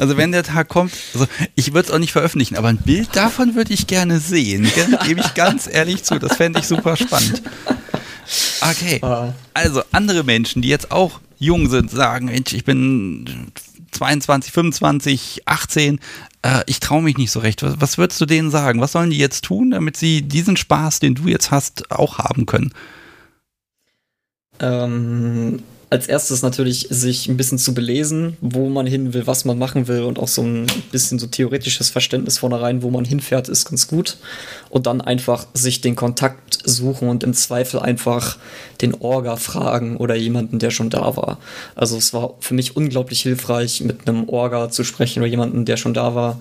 Also 0.00 0.16
wenn 0.16 0.32
der 0.32 0.42
Tag 0.42 0.68
kommt, 0.68 0.92
also 1.14 1.28
ich 1.54 1.72
würde 1.72 1.88
es 1.88 1.94
auch 1.94 2.00
nicht 2.00 2.10
veröffentlichen, 2.10 2.56
aber 2.56 2.66
ein 2.66 2.78
Bild 2.78 3.10
davon 3.12 3.54
würde 3.54 3.72
ich 3.72 3.86
gerne 3.86 4.18
sehen. 4.18 4.68
Gebe 5.06 5.20
ich 5.20 5.34
ganz 5.34 5.68
ehrlich 5.72 6.02
zu, 6.02 6.18
das 6.18 6.36
fände 6.36 6.58
ich 6.58 6.66
super 6.66 6.96
spannend. 6.96 7.42
Okay. 8.60 8.98
Ah. 9.02 9.34
Also 9.54 9.82
andere 9.92 10.24
Menschen, 10.24 10.62
die 10.62 10.68
jetzt 10.68 10.90
auch 10.90 11.20
jung 11.38 11.70
sind, 11.70 11.92
sagen, 11.92 12.26
Mensch, 12.26 12.52
ich 12.54 12.64
bin 12.64 13.52
22, 13.92 14.52
25, 14.52 15.42
18, 15.44 16.00
äh, 16.44 16.62
ich 16.66 16.78
traue 16.78 17.02
mich 17.02 17.16
nicht 17.16 17.30
so 17.30 17.40
recht. 17.40 17.62
Was, 17.62 17.80
was 17.80 17.98
würdest 17.98 18.20
du 18.20 18.26
denen 18.26 18.50
sagen? 18.50 18.80
Was 18.80 18.92
sollen 18.92 19.10
die 19.10 19.18
jetzt 19.18 19.44
tun, 19.44 19.70
damit 19.70 19.96
sie 19.96 20.22
diesen 20.22 20.56
Spaß, 20.56 21.00
den 21.00 21.14
du 21.14 21.26
jetzt 21.26 21.50
hast, 21.50 21.90
auch 21.90 22.18
haben 22.18 22.46
können? 22.46 22.72
Ähm, 24.60 25.62
als 25.94 26.08
erstes 26.08 26.42
natürlich 26.42 26.88
sich 26.90 27.28
ein 27.28 27.36
bisschen 27.36 27.56
zu 27.56 27.72
belesen, 27.72 28.36
wo 28.40 28.68
man 28.68 28.84
hin 28.84 29.14
will, 29.14 29.28
was 29.28 29.44
man 29.44 29.60
machen 29.60 29.86
will 29.86 30.02
und 30.02 30.18
auch 30.18 30.26
so 30.26 30.42
ein 30.42 30.66
bisschen 30.90 31.20
so 31.20 31.28
theoretisches 31.28 31.88
Verständnis 31.88 32.38
vornherein, 32.38 32.82
wo 32.82 32.90
man 32.90 33.04
hinfährt, 33.04 33.48
ist 33.48 33.70
ganz 33.70 33.86
gut. 33.86 34.16
Und 34.70 34.88
dann 34.88 35.00
einfach 35.00 35.46
sich 35.54 35.82
den 35.82 35.94
Kontakt 35.94 36.58
suchen 36.64 37.08
und 37.08 37.22
im 37.22 37.32
Zweifel 37.32 37.78
einfach 37.78 38.38
den 38.80 38.94
Orga 38.94 39.36
fragen 39.36 39.96
oder 39.96 40.16
jemanden, 40.16 40.58
der 40.58 40.72
schon 40.72 40.90
da 40.90 41.16
war. 41.16 41.38
Also 41.76 41.96
es 41.96 42.12
war 42.12 42.34
für 42.40 42.54
mich 42.54 42.74
unglaublich 42.74 43.22
hilfreich, 43.22 43.80
mit 43.82 44.08
einem 44.08 44.28
Orga 44.28 44.70
zu 44.70 44.82
sprechen 44.82 45.20
oder 45.20 45.30
jemanden, 45.30 45.64
der 45.64 45.76
schon 45.76 45.94
da 45.94 46.16
war 46.16 46.40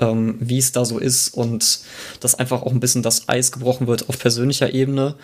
ähm, 0.00 0.36
wie 0.38 0.58
es 0.58 0.72
da 0.72 0.84
so 0.84 0.98
ist 0.98 1.34
und 1.34 1.80
dass 2.20 2.34
einfach 2.34 2.60
auch 2.60 2.72
ein 2.72 2.80
bisschen 2.80 3.02
das 3.02 3.26
Eis 3.28 3.52
gebrochen 3.52 3.86
wird 3.86 4.10
auf 4.10 4.18
persönlicher 4.18 4.74
Ebene. 4.74 5.14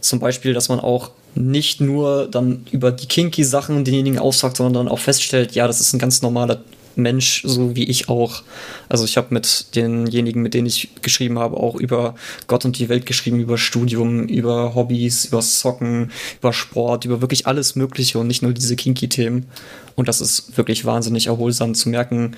Zum 0.00 0.20
Beispiel, 0.20 0.54
dass 0.54 0.68
man 0.68 0.78
auch 0.78 1.10
nicht 1.34 1.80
nur 1.80 2.28
dann 2.28 2.66
über 2.72 2.90
die 2.90 3.06
kinky 3.06 3.44
Sachen 3.44 3.84
denjenigen 3.84 4.18
ausfragt, 4.18 4.56
sondern 4.56 4.86
dann 4.86 4.92
auch 4.92 4.98
feststellt, 4.98 5.54
ja, 5.54 5.66
das 5.66 5.80
ist 5.80 5.92
ein 5.92 5.98
ganz 5.98 6.22
normaler 6.22 6.60
Mensch, 6.98 7.42
so 7.46 7.76
wie 7.76 7.84
ich 7.84 8.08
auch. 8.08 8.42
Also 8.88 9.04
ich 9.04 9.16
habe 9.16 9.28
mit 9.30 9.74
denjenigen, 9.76 10.42
mit 10.42 10.54
denen 10.54 10.66
ich 10.66 10.90
geschrieben 11.00 11.38
habe, 11.38 11.56
auch 11.56 11.76
über 11.76 12.14
Gott 12.48 12.64
und 12.64 12.78
die 12.78 12.88
Welt 12.88 13.06
geschrieben, 13.06 13.38
über 13.38 13.56
Studium, 13.56 14.24
über 14.26 14.74
Hobbys, 14.74 15.26
über 15.26 15.40
Socken, 15.40 16.10
über 16.40 16.52
Sport, 16.52 17.04
über 17.04 17.20
wirklich 17.20 17.46
alles 17.46 17.76
Mögliche 17.76 18.18
und 18.18 18.26
nicht 18.26 18.42
nur 18.42 18.52
diese 18.52 18.76
kinky 18.76 19.08
Themen. 19.08 19.46
Und 19.94 20.08
das 20.08 20.20
ist 20.20 20.56
wirklich 20.56 20.84
wahnsinnig 20.84 21.28
erholsam 21.28 21.74
zu 21.74 21.88
merken, 21.88 22.36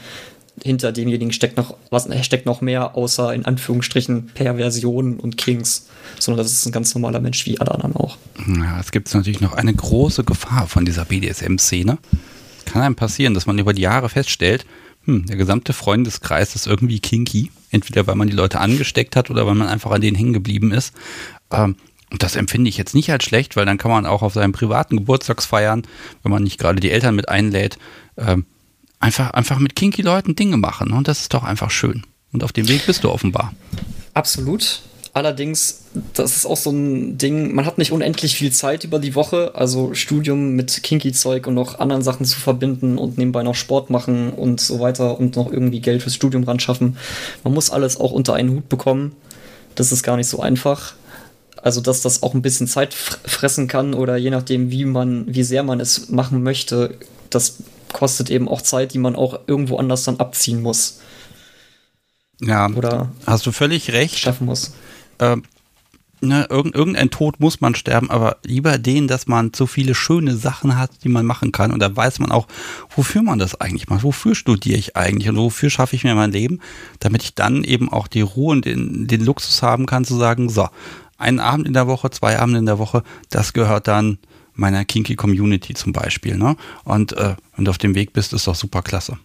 hinter 0.62 0.92
demjenigen 0.92 1.32
steckt 1.32 1.56
noch 1.56 1.76
was 1.90 2.08
steckt 2.24 2.46
noch 2.46 2.60
mehr 2.60 2.96
außer 2.96 3.32
in 3.34 3.44
Anführungsstrichen 3.44 4.26
Perversion 4.34 5.18
und 5.18 5.36
Kings, 5.36 5.88
sondern 6.18 6.44
das 6.44 6.52
ist 6.52 6.66
ein 6.66 6.72
ganz 6.72 6.94
normaler 6.94 7.20
Mensch 7.20 7.46
wie 7.46 7.60
alle 7.60 7.72
anderen 7.72 7.96
auch. 7.96 8.16
Ja, 8.46 8.80
es 8.80 8.90
gibt 8.92 9.12
natürlich 9.14 9.40
noch 9.40 9.54
eine 9.54 9.74
große 9.74 10.24
Gefahr 10.24 10.66
von 10.66 10.84
dieser 10.84 11.04
BDSM-Szene. 11.04 11.98
Kann 12.66 12.82
einem 12.82 12.94
passieren, 12.96 13.34
dass 13.34 13.46
man 13.46 13.58
über 13.58 13.72
die 13.72 13.82
Jahre 13.82 14.08
feststellt, 14.08 14.66
hm, 15.04 15.26
der 15.26 15.36
gesamte 15.36 15.72
Freundeskreis 15.72 16.54
ist 16.54 16.66
irgendwie 16.66 17.00
kinky, 17.00 17.50
entweder 17.70 18.06
weil 18.06 18.16
man 18.16 18.28
die 18.28 18.36
Leute 18.36 18.60
angesteckt 18.60 19.16
hat 19.16 19.30
oder 19.30 19.46
weil 19.46 19.54
man 19.54 19.68
einfach 19.68 19.90
an 19.90 20.00
denen 20.00 20.16
hängen 20.16 20.32
geblieben 20.32 20.72
ist. 20.72 20.92
Ähm, 21.50 21.76
und 22.10 22.22
das 22.22 22.36
empfinde 22.36 22.68
ich 22.68 22.76
jetzt 22.76 22.94
nicht 22.94 23.10
als 23.10 23.24
schlecht, 23.24 23.56
weil 23.56 23.66
dann 23.66 23.78
kann 23.78 23.90
man 23.90 24.04
auch 24.04 24.22
auf 24.22 24.34
seinem 24.34 24.52
privaten 24.52 24.96
Geburtstagsfeiern, 24.96 25.82
wenn 26.22 26.32
man 26.32 26.42
nicht 26.42 26.58
gerade 26.58 26.80
die 26.80 26.90
Eltern 26.90 27.14
mit 27.14 27.28
einlädt, 27.28 27.78
ähm, 28.18 28.44
einfach, 29.00 29.30
einfach 29.32 29.58
mit 29.58 29.74
kinky 29.74 30.02
Leuten 30.02 30.36
Dinge 30.36 30.56
machen. 30.56 30.92
Und 30.92 31.08
das 31.08 31.22
ist 31.22 31.34
doch 31.34 31.42
einfach 31.42 31.70
schön. 31.70 32.04
Und 32.32 32.44
auf 32.44 32.52
dem 32.52 32.68
Weg 32.68 32.86
bist 32.86 33.02
du 33.02 33.10
offenbar. 33.10 33.52
Absolut. 34.14 34.82
Allerdings, 35.12 35.86
das 36.14 36.36
ist 36.36 36.46
auch 36.46 36.56
so 36.56 36.70
ein 36.70 37.18
Ding, 37.18 37.52
man 37.52 37.66
hat 37.66 37.78
nicht 37.78 37.90
unendlich 37.90 38.36
viel 38.36 38.52
Zeit 38.52 38.84
über 38.84 39.00
die 39.00 39.16
Woche, 39.16 39.52
also 39.56 39.92
Studium 39.92 40.52
mit 40.54 40.84
Kinky-Zeug 40.84 41.48
und 41.48 41.54
noch 41.54 41.80
anderen 41.80 42.02
Sachen 42.02 42.24
zu 42.24 42.38
verbinden 42.38 42.96
und 42.96 43.18
nebenbei 43.18 43.42
noch 43.42 43.56
Sport 43.56 43.90
machen 43.90 44.30
und 44.30 44.60
so 44.60 44.78
weiter 44.78 45.18
und 45.18 45.34
noch 45.34 45.50
irgendwie 45.50 45.80
Geld 45.80 46.02
fürs 46.02 46.14
Studium 46.14 46.44
ran 46.44 46.60
schaffen. 46.60 46.96
Man 47.42 47.54
muss 47.54 47.70
alles 47.70 47.98
auch 47.98 48.12
unter 48.12 48.34
einen 48.34 48.50
Hut 48.50 48.68
bekommen. 48.68 49.16
Das 49.74 49.90
ist 49.90 50.04
gar 50.04 50.16
nicht 50.16 50.28
so 50.28 50.38
einfach. 50.38 50.94
Also, 51.60 51.80
dass 51.80 52.02
das 52.02 52.22
auch 52.22 52.34
ein 52.34 52.42
bisschen 52.42 52.68
Zeit 52.68 52.94
fressen 52.94 53.66
kann 53.66 53.94
oder 53.94 54.16
je 54.16 54.30
nachdem, 54.30 54.70
wie 54.70 54.84
man, 54.84 55.24
wie 55.26 55.42
sehr 55.42 55.64
man 55.64 55.80
es 55.80 56.08
machen 56.08 56.44
möchte, 56.44 56.94
das 57.30 57.56
kostet 57.92 58.30
eben 58.30 58.48
auch 58.48 58.62
Zeit, 58.62 58.94
die 58.94 58.98
man 58.98 59.16
auch 59.16 59.40
irgendwo 59.46 59.76
anders 59.76 60.04
dann 60.04 60.18
abziehen 60.18 60.62
muss. 60.62 61.00
Ja, 62.40 62.68
oder 62.70 63.10
hast 63.26 63.46
du 63.46 63.52
völlig 63.52 63.92
recht. 63.92 64.18
Schaffen 64.18 64.46
muss. 64.46 64.72
Ähm, 65.18 65.42
ne, 66.20 66.46
irgendein 66.48 67.10
Tod 67.10 67.40
muss 67.40 67.60
man 67.60 67.74
sterben, 67.74 68.10
aber 68.10 68.38
lieber 68.44 68.78
den, 68.78 69.08
dass 69.08 69.26
man 69.26 69.52
so 69.54 69.66
viele 69.66 69.94
schöne 69.94 70.36
Sachen 70.36 70.78
hat, 70.78 70.90
die 71.04 71.08
man 71.08 71.26
machen 71.26 71.52
kann. 71.52 71.70
Und 71.70 71.80
da 71.80 71.94
weiß 71.94 72.18
man 72.18 72.32
auch, 72.32 72.46
wofür 72.94 73.22
man 73.22 73.38
das 73.38 73.60
eigentlich 73.60 73.88
macht. 73.88 74.02
Wofür 74.02 74.34
studiere 74.34 74.78
ich 74.78 74.96
eigentlich 74.96 75.28
und 75.28 75.36
wofür 75.36 75.70
schaffe 75.70 75.96
ich 75.96 76.04
mir 76.04 76.14
mein 76.14 76.32
Leben, 76.32 76.60
damit 76.98 77.22
ich 77.22 77.34
dann 77.34 77.64
eben 77.64 77.92
auch 77.92 78.06
die 78.06 78.22
Ruhe 78.22 78.52
und 78.52 78.64
den, 78.64 79.06
den 79.06 79.24
Luxus 79.24 79.62
haben 79.62 79.86
kann, 79.86 80.04
zu 80.04 80.16
sagen, 80.16 80.48
so, 80.48 80.68
einen 81.18 81.40
Abend 81.40 81.66
in 81.66 81.74
der 81.74 81.86
Woche, 81.86 82.10
zwei 82.10 82.38
Abende 82.38 82.58
in 82.58 82.66
der 82.66 82.78
Woche, 82.78 83.02
das 83.28 83.52
gehört 83.52 83.86
dann 83.86 84.18
meiner 84.54 84.84
Kinky 84.84 85.16
Community 85.16 85.74
zum 85.74 85.92
Beispiel. 85.92 86.36
Ne? 86.36 86.56
Und 86.84 87.12
äh, 87.12 87.36
wenn 87.56 87.64
du 87.64 87.70
auf 87.70 87.78
dem 87.78 87.94
Weg 87.94 88.12
bist, 88.12 88.32
ist 88.32 88.46
doch 88.46 88.54
super 88.54 88.82
klasse. 88.82 89.18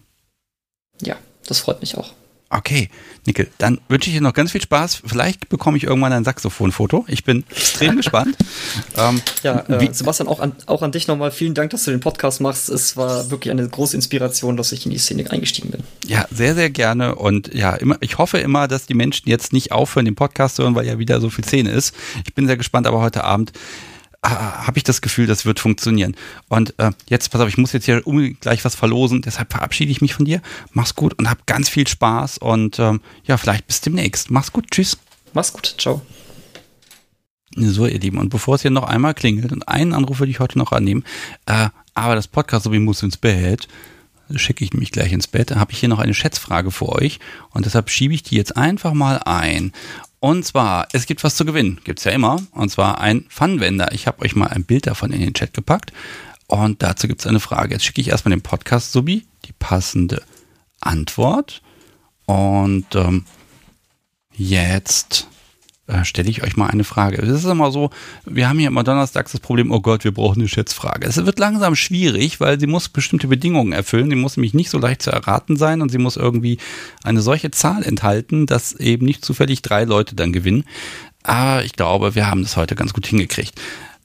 Ja, 1.02 1.16
das 1.46 1.60
freut 1.60 1.80
mich 1.80 1.96
auch. 1.96 2.12
Okay, 2.48 2.90
Nickel, 3.26 3.48
dann 3.58 3.80
wünsche 3.88 4.08
ich 4.08 4.14
dir 4.14 4.22
noch 4.22 4.32
ganz 4.32 4.52
viel 4.52 4.62
Spaß. 4.62 5.02
Vielleicht 5.04 5.48
bekomme 5.48 5.76
ich 5.78 5.82
irgendwann 5.82 6.12
ein 6.12 6.22
Saxophonfoto. 6.22 7.04
Ich 7.08 7.24
bin 7.24 7.42
extrem 7.50 7.96
gespannt. 7.96 8.36
Ähm, 8.96 9.20
ja, 9.42 9.64
äh, 9.68 9.92
Sebastian, 9.92 10.28
auch 10.28 10.38
an, 10.38 10.52
auch 10.66 10.82
an 10.82 10.92
dich 10.92 11.08
nochmal 11.08 11.32
vielen 11.32 11.54
Dank, 11.54 11.70
dass 11.70 11.82
du 11.84 11.90
den 11.90 11.98
Podcast 11.98 12.40
machst. 12.40 12.68
Es 12.68 12.96
war 12.96 13.32
wirklich 13.32 13.50
eine 13.50 13.68
große 13.68 13.96
Inspiration, 13.96 14.56
dass 14.56 14.70
ich 14.70 14.86
in 14.86 14.92
die 14.92 14.98
Szene 14.98 15.28
eingestiegen 15.28 15.70
bin. 15.70 15.82
Ja, 16.06 16.26
sehr, 16.30 16.54
sehr 16.54 16.70
gerne. 16.70 17.16
Und 17.16 17.52
ja, 17.52 17.74
immer, 17.74 17.96
ich 18.00 18.16
hoffe 18.16 18.38
immer, 18.38 18.68
dass 18.68 18.86
die 18.86 18.94
Menschen 18.94 19.28
jetzt 19.28 19.52
nicht 19.52 19.72
aufhören, 19.72 20.04
den 20.04 20.14
Podcast 20.14 20.54
zu 20.54 20.62
hören, 20.62 20.76
weil 20.76 20.86
ja 20.86 21.00
wieder 21.00 21.20
so 21.20 21.30
viel 21.30 21.44
Szene 21.44 21.70
ist. 21.70 21.96
Ich 22.24 22.34
bin 22.34 22.46
sehr 22.46 22.56
gespannt, 22.56 22.86
aber 22.86 23.00
heute 23.00 23.24
Abend 23.24 23.52
Ah, 24.22 24.66
habe 24.66 24.78
ich 24.78 24.84
das 24.84 25.02
Gefühl, 25.02 25.26
das 25.26 25.46
wird 25.46 25.60
funktionieren. 25.60 26.16
Und 26.48 26.74
äh, 26.78 26.90
jetzt, 27.08 27.30
pass 27.30 27.40
auf, 27.40 27.48
ich 27.48 27.58
muss 27.58 27.72
jetzt 27.72 27.84
hier 27.84 28.06
um 28.06 28.36
gleich 28.40 28.64
was 28.64 28.74
verlosen, 28.74 29.22
deshalb 29.22 29.52
verabschiede 29.52 29.92
ich 29.92 30.00
mich 30.00 30.14
von 30.14 30.24
dir. 30.24 30.42
Mach's 30.72 30.94
gut 30.94 31.14
und 31.18 31.30
hab 31.30 31.46
ganz 31.46 31.68
viel 31.68 31.86
Spaß 31.86 32.38
und 32.38 32.78
ähm, 32.78 33.00
ja, 33.24 33.36
vielleicht 33.36 33.66
bis 33.66 33.80
demnächst. 33.80 34.30
Mach's 34.30 34.52
gut, 34.52 34.70
tschüss. 34.70 34.98
Mach's 35.32 35.52
gut, 35.52 35.76
ciao. 35.78 36.02
So, 37.54 37.86
ihr 37.86 38.00
Lieben, 38.00 38.18
und 38.18 38.28
bevor 38.28 38.56
es 38.56 38.62
hier 38.62 38.70
noch 38.70 38.84
einmal 38.84 39.14
klingelt, 39.14 39.52
und 39.52 39.66
einen 39.66 39.94
Anruf 39.94 40.18
würde 40.18 40.30
ich 40.30 40.40
heute 40.40 40.58
noch 40.58 40.72
annehmen, 40.72 41.04
äh, 41.46 41.68
aber 41.94 42.14
das 42.14 42.28
Podcast, 42.28 42.64
so 42.64 42.72
wie 42.72 42.78
muss 42.78 43.02
ins 43.02 43.16
Bett, 43.16 43.68
schicke 44.34 44.64
ich 44.64 44.72
mich 44.72 44.90
gleich 44.90 45.12
ins 45.12 45.28
Bett, 45.28 45.54
habe 45.54 45.72
ich 45.72 45.78
hier 45.78 45.88
noch 45.88 46.00
eine 46.00 46.14
Schätzfrage 46.14 46.70
für 46.70 46.88
euch 46.88 47.20
und 47.50 47.64
deshalb 47.64 47.90
schiebe 47.90 48.14
ich 48.14 48.22
die 48.22 48.36
jetzt 48.36 48.56
einfach 48.56 48.92
mal 48.92 49.18
ein. 49.24 49.72
Und 50.26 50.44
zwar, 50.44 50.88
es 50.92 51.06
gibt 51.06 51.22
was 51.22 51.36
zu 51.36 51.44
gewinnen, 51.44 51.80
gibt 51.84 52.00
es 52.00 52.04
ja 52.04 52.10
immer. 52.10 52.42
Und 52.50 52.68
zwar 52.68 53.00
ein 53.00 53.26
Funwender. 53.28 53.92
Ich 53.92 54.08
habe 54.08 54.22
euch 54.22 54.34
mal 54.34 54.48
ein 54.48 54.64
Bild 54.64 54.88
davon 54.88 55.12
in 55.12 55.20
den 55.20 55.34
Chat 55.34 55.54
gepackt. 55.54 55.92
Und 56.48 56.82
dazu 56.82 57.06
gibt 57.06 57.20
es 57.20 57.28
eine 57.28 57.38
Frage. 57.38 57.74
Jetzt 57.74 57.84
schicke 57.84 58.00
ich 58.00 58.08
erstmal 58.08 58.30
dem 58.30 58.42
Podcast-Subi 58.42 59.24
die 59.44 59.52
passende 59.52 60.24
Antwort. 60.80 61.62
Und 62.24 62.92
ähm, 62.96 63.24
jetzt 64.32 65.28
äh, 65.88 66.04
stelle 66.04 66.28
ich 66.28 66.42
euch 66.42 66.56
mal 66.56 66.68
eine 66.68 66.84
Frage. 66.84 67.22
Es 67.22 67.28
ist 67.28 67.44
immer 67.44 67.70
so, 67.70 67.90
wir 68.24 68.48
haben 68.48 68.58
hier 68.58 68.68
immer 68.68 68.84
donnerstags 68.84 69.32
das 69.32 69.40
Problem, 69.40 69.70
oh 69.70 69.80
Gott, 69.80 70.04
wir 70.04 70.12
brauchen 70.12 70.40
eine 70.40 70.48
Schätzfrage. 70.48 71.06
Es 71.06 71.16
wird 71.24 71.38
langsam 71.38 71.76
schwierig, 71.76 72.40
weil 72.40 72.58
sie 72.58 72.66
muss 72.66 72.88
bestimmte 72.88 73.28
Bedingungen 73.28 73.72
erfüllen. 73.72 74.10
Sie 74.10 74.16
muss 74.16 74.36
nämlich 74.36 74.54
nicht 74.54 74.70
so 74.70 74.78
leicht 74.78 75.02
zu 75.02 75.10
erraten 75.10 75.56
sein 75.56 75.82
und 75.82 75.90
sie 75.90 75.98
muss 75.98 76.16
irgendwie 76.16 76.58
eine 77.04 77.20
solche 77.20 77.50
Zahl 77.50 77.82
enthalten, 77.82 78.46
dass 78.46 78.72
eben 78.72 79.06
nicht 79.06 79.24
zufällig 79.24 79.62
drei 79.62 79.84
Leute 79.84 80.16
dann 80.16 80.32
gewinnen. 80.32 80.64
Aber 81.22 81.64
ich 81.64 81.72
glaube, 81.72 82.14
wir 82.14 82.28
haben 82.28 82.42
das 82.42 82.56
heute 82.56 82.74
ganz 82.74 82.92
gut 82.92 83.06
hingekriegt. 83.06 83.60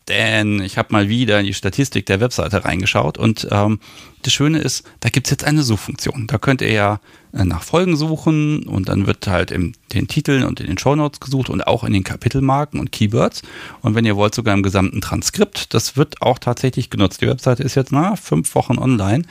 Denn 0.07 0.61
ich 0.61 0.77
habe 0.77 0.91
mal 0.91 1.09
wieder 1.09 1.39
in 1.39 1.45
die 1.45 1.53
Statistik 1.53 2.05
der 2.07 2.19
Webseite 2.19 2.65
reingeschaut 2.65 3.17
und 3.17 3.47
ähm, 3.51 3.79
das 4.23 4.33
Schöne 4.33 4.59
ist, 4.59 4.83
da 4.99 5.09
gibt 5.09 5.27
es 5.27 5.31
jetzt 5.31 5.43
eine 5.43 5.61
Suchfunktion. 5.61 6.27
Da 6.27 6.37
könnt 6.37 6.61
ihr 6.61 6.71
ja 6.71 6.99
nach 7.33 7.63
Folgen 7.63 7.95
suchen 7.95 8.63
und 8.63 8.89
dann 8.89 9.07
wird 9.07 9.27
halt 9.27 9.51
in 9.51 9.73
den 9.93 10.07
Titeln 10.07 10.43
und 10.43 10.59
in 10.59 10.67
den 10.67 10.77
Shownotes 10.77 11.19
gesucht 11.19 11.49
und 11.49 11.65
auch 11.67 11.83
in 11.83 11.93
den 11.93 12.03
Kapitelmarken 12.03 12.79
und 12.79 12.91
Keywords. 12.91 13.41
Und 13.81 13.95
wenn 13.95 14.05
ihr 14.05 14.15
wollt, 14.15 14.35
sogar 14.35 14.53
im 14.53 14.63
gesamten 14.63 15.01
Transkript. 15.01 15.73
Das 15.73 15.97
wird 15.97 16.21
auch 16.21 16.39
tatsächlich 16.39 16.89
genutzt. 16.89 17.21
Die 17.21 17.27
Webseite 17.27 17.63
ist 17.63 17.75
jetzt 17.75 17.91
na 17.91 18.15
fünf 18.15 18.55
Wochen 18.55 18.77
online. 18.77 19.23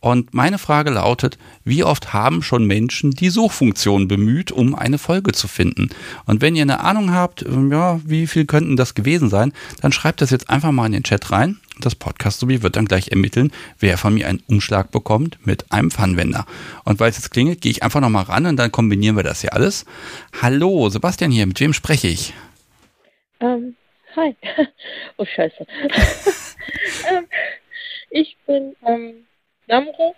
Und 0.00 0.32
meine 0.32 0.58
Frage 0.58 0.90
lautet, 0.90 1.38
wie 1.64 1.84
oft 1.84 2.12
haben 2.12 2.42
schon 2.42 2.66
Menschen 2.66 3.10
die 3.10 3.30
Suchfunktion 3.30 4.08
bemüht, 4.08 4.50
um 4.50 4.74
eine 4.74 4.98
Folge 4.98 5.32
zu 5.32 5.46
finden? 5.46 5.90
Und 6.24 6.40
wenn 6.40 6.56
ihr 6.56 6.62
eine 6.62 6.80
Ahnung 6.80 7.12
habt, 7.12 7.42
ähm, 7.42 7.70
ja, 7.70 8.00
wie 8.04 8.26
viel 8.26 8.46
könnten 8.46 8.76
das 8.76 8.94
gewesen 8.94 9.28
sein, 9.28 9.52
dann 9.82 9.92
schreibt 9.92 10.22
das 10.22 10.30
jetzt 10.30 10.48
einfach 10.48 10.72
mal 10.72 10.86
in 10.86 10.92
den 10.92 11.02
Chat 11.02 11.30
rein 11.30 11.58
das 11.84 11.94
Podcast-Subi 11.94 12.62
wird 12.62 12.76
dann 12.76 12.86
gleich 12.86 13.08
ermitteln, 13.08 13.52
wer 13.78 13.98
von 13.98 14.14
mir 14.14 14.28
einen 14.28 14.42
Umschlag 14.46 14.90
bekommt 14.90 15.44
mit 15.46 15.70
einem 15.72 15.90
Pfannwender. 15.90 16.46
Und 16.84 17.00
weil 17.00 17.10
es 17.10 17.16
jetzt 17.16 17.30
klingelt, 17.30 17.60
gehe 17.60 17.72
ich 17.72 17.82
einfach 17.82 18.00
nochmal 18.00 18.24
ran 18.24 18.46
und 18.46 18.56
dann 18.56 18.72
kombinieren 18.72 19.16
wir 19.16 19.22
das 19.22 19.40
hier 19.40 19.54
alles. 19.54 19.86
Hallo, 20.40 20.88
Sebastian 20.88 21.30
hier, 21.30 21.46
mit 21.46 21.60
wem 21.60 21.72
spreche 21.72 22.08
ich? 22.08 22.34
Ähm, 23.40 23.76
hi. 24.16 24.36
oh, 25.16 25.24
scheiße. 25.24 25.66
ähm, 27.10 27.26
ich 28.10 28.36
bin 28.46 28.76
ähm, 28.86 29.26
Namro. 29.66 30.14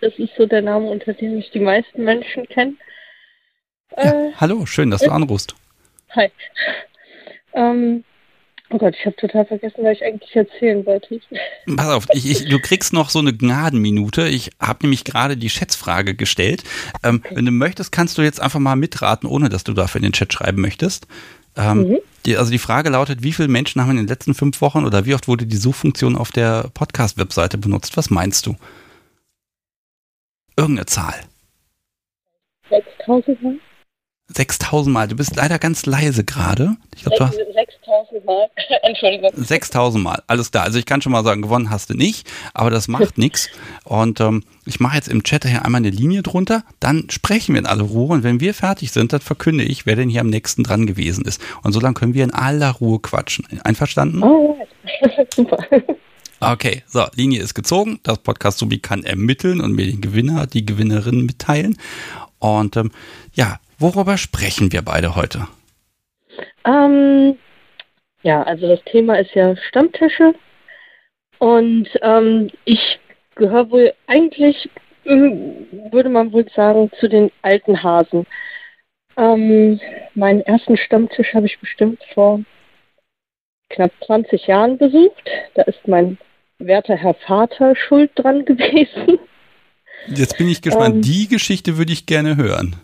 Das 0.00 0.12
ist 0.18 0.32
so 0.36 0.46
der 0.46 0.62
Name, 0.62 0.86
unter 0.86 1.14
dem 1.14 1.36
mich 1.36 1.50
die 1.50 1.60
meisten 1.60 2.04
Menschen 2.04 2.46
kennen. 2.48 2.78
Äh, 3.96 4.06
ja, 4.06 4.32
hallo, 4.40 4.66
schön, 4.66 4.90
dass 4.90 5.02
du 5.02 5.10
anrufst. 5.10 5.54
Hi. 6.10 6.30
Ähm, 7.54 8.04
Oh 8.70 8.78
Gott, 8.78 8.94
ich 8.98 9.04
habe 9.04 9.14
total 9.16 9.44
vergessen, 9.44 9.84
was 9.84 9.98
ich 9.98 10.04
eigentlich 10.04 10.34
erzählen 10.34 10.84
wollte. 10.86 11.20
Pass 11.76 11.88
auf, 11.88 12.06
ich, 12.12 12.30
ich, 12.30 12.48
du 12.48 12.58
kriegst 12.58 12.92
noch 12.92 13.10
so 13.10 13.18
eine 13.18 13.34
Gnadenminute. 13.34 14.26
Ich 14.28 14.50
habe 14.60 14.80
nämlich 14.82 15.04
gerade 15.04 15.36
die 15.36 15.50
Schätzfrage 15.50 16.14
gestellt. 16.14 16.64
Ähm, 17.02 17.22
okay. 17.24 17.36
Wenn 17.36 17.44
du 17.44 17.52
möchtest, 17.52 17.92
kannst 17.92 18.16
du 18.16 18.22
jetzt 18.22 18.40
einfach 18.40 18.60
mal 18.60 18.76
mitraten, 18.76 19.28
ohne 19.28 19.48
dass 19.48 19.64
du 19.64 19.74
dafür 19.74 19.98
in 19.98 20.04
den 20.04 20.12
Chat 20.12 20.32
schreiben 20.32 20.60
möchtest. 20.60 21.06
Ähm, 21.56 21.88
mhm. 21.88 21.98
die, 22.26 22.36
also 22.36 22.50
die 22.50 22.58
Frage 22.58 22.90
lautet, 22.90 23.22
wie 23.22 23.32
viele 23.32 23.48
Menschen 23.48 23.80
haben 23.80 23.92
in 23.92 23.98
den 23.98 24.08
letzten 24.08 24.34
fünf 24.34 24.60
Wochen 24.60 24.84
oder 24.84 25.04
wie 25.06 25.14
oft 25.14 25.28
wurde 25.28 25.46
die 25.46 25.56
Suchfunktion 25.56 26.16
auf 26.16 26.32
der 26.32 26.70
Podcast-Webseite 26.74 27.58
benutzt? 27.58 27.96
Was 27.96 28.10
meinst 28.10 28.46
du? 28.46 28.56
Irgendeine 30.56 30.86
Zahl. 30.86 31.14
6000 32.70 33.42
Mal? 33.42 33.58
6000 34.28 34.92
Mal. 34.92 35.08
Du 35.08 35.16
bist 35.16 35.36
leider 35.36 35.58
ganz 35.58 35.84
leise 35.84 36.24
gerade. 36.24 36.76
Ich 36.96 37.02
glaube, 37.02 37.18
du 37.18 37.26
hast 37.26 37.36
6000 37.36 38.24
Mal. 38.24 38.48
Entschuldigung. 38.82 39.30
6000 39.34 40.02
Mal. 40.02 40.22
Alles 40.26 40.50
klar. 40.50 40.64
Also 40.64 40.78
ich 40.78 40.86
kann 40.86 41.02
schon 41.02 41.12
mal 41.12 41.22
sagen, 41.24 41.42
gewonnen 41.42 41.70
hast 41.70 41.90
du 41.90 41.94
nicht, 41.94 42.30
aber 42.54 42.70
das 42.70 42.88
macht 42.88 43.18
nichts. 43.18 43.50
Und 43.84 44.20
ähm, 44.20 44.42
ich 44.64 44.80
mache 44.80 44.96
jetzt 44.96 45.08
im 45.08 45.22
Chat 45.24 45.44
hier 45.44 45.64
einmal 45.64 45.80
eine 45.80 45.90
Linie 45.90 46.22
drunter. 46.22 46.64
Dann 46.80 47.08
sprechen 47.10 47.54
wir 47.54 47.60
in 47.60 47.66
aller 47.66 47.84
Ruhe. 47.84 48.14
Und 48.14 48.22
wenn 48.22 48.40
wir 48.40 48.54
fertig 48.54 48.92
sind, 48.92 49.12
dann 49.12 49.20
verkünde 49.20 49.64
ich, 49.64 49.84
wer 49.84 49.96
denn 49.96 50.08
hier 50.08 50.22
am 50.22 50.30
nächsten 50.30 50.62
dran 50.62 50.86
gewesen 50.86 51.26
ist. 51.26 51.42
Und 51.62 51.72
so 51.72 51.80
lange 51.80 51.94
können 51.94 52.14
wir 52.14 52.24
in 52.24 52.32
aller 52.32 52.70
Ruhe 52.70 53.00
quatschen. 53.00 53.46
Einverstanden? 53.62 54.22
Oh, 54.22 54.56
super. 55.34 55.58
Okay, 56.40 56.82
so, 56.86 57.06
Linie 57.14 57.42
ist 57.42 57.54
gezogen. 57.54 58.00
Das 58.02 58.18
Podcast 58.18 58.58
Subi 58.58 58.78
kann 58.78 59.02
ermitteln 59.04 59.60
und 59.60 59.72
mir 59.72 59.86
den 59.86 60.00
Gewinner, 60.00 60.46
die 60.46 60.64
Gewinnerin 60.64 61.26
mitteilen. 61.26 61.76
Und 62.38 62.76
ähm, 62.76 62.90
ja, 63.32 63.58
Worüber 63.78 64.16
sprechen 64.18 64.72
wir 64.72 64.82
beide 64.82 65.16
heute? 65.16 65.48
Ähm, 66.64 67.38
ja, 68.22 68.42
also 68.42 68.68
das 68.68 68.82
Thema 68.84 69.18
ist 69.18 69.34
ja 69.34 69.56
Stammtische. 69.68 70.34
Und 71.38 71.88
ähm, 72.02 72.50
ich 72.64 72.98
gehöre 73.34 73.70
wohl 73.70 73.92
eigentlich, 74.06 74.70
ähm, 75.04 75.66
würde 75.90 76.08
man 76.08 76.32
wohl 76.32 76.46
sagen, 76.54 76.90
zu 77.00 77.08
den 77.08 77.30
alten 77.42 77.82
Hasen. 77.82 78.26
Ähm, 79.16 79.80
meinen 80.14 80.40
ersten 80.40 80.76
Stammtisch 80.76 81.34
habe 81.34 81.46
ich 81.46 81.58
bestimmt 81.58 82.00
vor 82.14 82.40
knapp 83.70 83.92
20 84.06 84.46
Jahren 84.46 84.78
besucht. 84.78 85.30
Da 85.54 85.62
ist 85.62 85.86
mein 85.86 86.18
werter 86.58 86.96
Herr 86.96 87.14
Vater 87.14 87.74
schuld 87.76 88.12
dran 88.14 88.44
gewesen. 88.46 89.18
Jetzt 90.06 90.38
bin 90.38 90.48
ich 90.48 90.62
gespannt. 90.62 90.96
Ähm, 90.96 91.02
Die 91.02 91.28
Geschichte 91.28 91.76
würde 91.76 91.92
ich 91.92 92.06
gerne 92.06 92.36
hören 92.36 92.76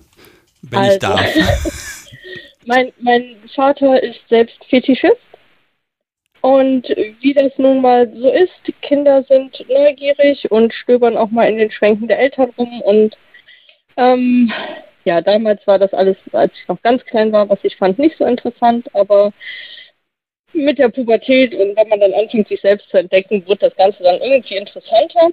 wenn 0.62 0.78
also, 0.78 0.93
ich 0.93 0.99
darf. 0.99 2.11
mein, 2.66 2.93
mein 3.01 3.37
Vater 3.55 4.03
ist 4.03 4.20
selbst 4.28 4.65
Fetischist. 4.69 5.16
Und 6.43 6.89
wie 7.20 7.35
das 7.35 7.53
nun 7.59 7.82
mal 7.82 8.11
so 8.15 8.31
ist, 8.31 8.81
Kinder 8.81 9.23
sind 9.24 9.62
neugierig 9.69 10.51
und 10.51 10.73
stöbern 10.73 11.19
auch 11.19 11.31
mal 11.31 11.49
in 11.49 11.59
den 11.59 11.70
Schränken 11.70 12.09
der 12.09 12.19
Eltern 12.19 12.51
rum. 12.57 12.81
Und 12.81 13.16
ähm, 13.99 14.51
ja, 15.05 15.20
damals 15.20 15.66
war 15.66 15.78
das 15.78 15.93
alles, 15.93 16.16
als 16.32 16.53
ich 16.55 16.69
noch 16.69 16.81
ganz 16.82 17.05
klein 17.05 17.32
war, 17.32 17.49
was 17.49 17.59
ich 17.62 17.77
fand, 17.77 17.99
nicht 17.99 18.16
so 18.16 18.24
interessant, 18.24 18.87
aber 18.95 19.32
mit 20.53 20.78
der 20.78 20.89
Pubertät 20.89 21.55
und 21.55 21.77
wenn 21.77 21.89
man 21.89 22.01
dann 22.01 22.15
anfängt, 22.15 22.49
sich 22.49 22.61
selbst 22.61 22.89
zu 22.91 22.99
entdecken, 22.99 23.47
wird 23.47 23.62
das 23.62 23.74
Ganze 23.77 24.03
dann 24.03 24.20
irgendwie 24.20 24.57
interessanter. 24.57 25.31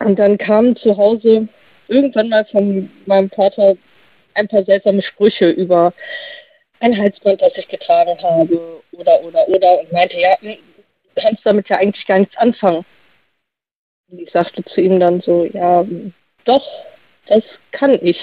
Und 0.00 0.18
dann 0.18 0.38
kamen 0.38 0.76
zu 0.76 0.96
Hause 0.96 1.48
irgendwann 1.88 2.28
mal 2.28 2.44
von 2.46 2.90
meinem 3.06 3.30
Vater 3.30 3.76
ein 4.34 4.48
paar 4.48 4.64
seltsame 4.64 5.02
Sprüche 5.02 5.50
über 5.50 5.92
ein 6.80 6.96
Halsband, 6.96 7.40
das 7.40 7.56
ich 7.56 7.68
getragen 7.68 8.20
habe 8.22 8.82
oder, 8.92 9.22
oder, 9.22 9.48
oder 9.48 9.80
und 9.80 9.92
meinte, 9.92 10.18
ja, 10.18 10.38
hm, 10.40 10.56
du 11.14 11.20
kannst 11.20 11.44
damit 11.44 11.68
ja 11.68 11.76
eigentlich 11.78 12.06
gar 12.06 12.18
nichts 12.18 12.36
anfangen. 12.36 12.84
Und 14.10 14.20
ich 14.20 14.30
sagte 14.30 14.64
zu 14.64 14.80
ihm 14.80 15.00
dann 15.00 15.20
so, 15.20 15.44
ja, 15.44 15.84
doch, 16.44 16.66
das 17.26 17.42
kann 17.72 17.98
ich. 18.02 18.18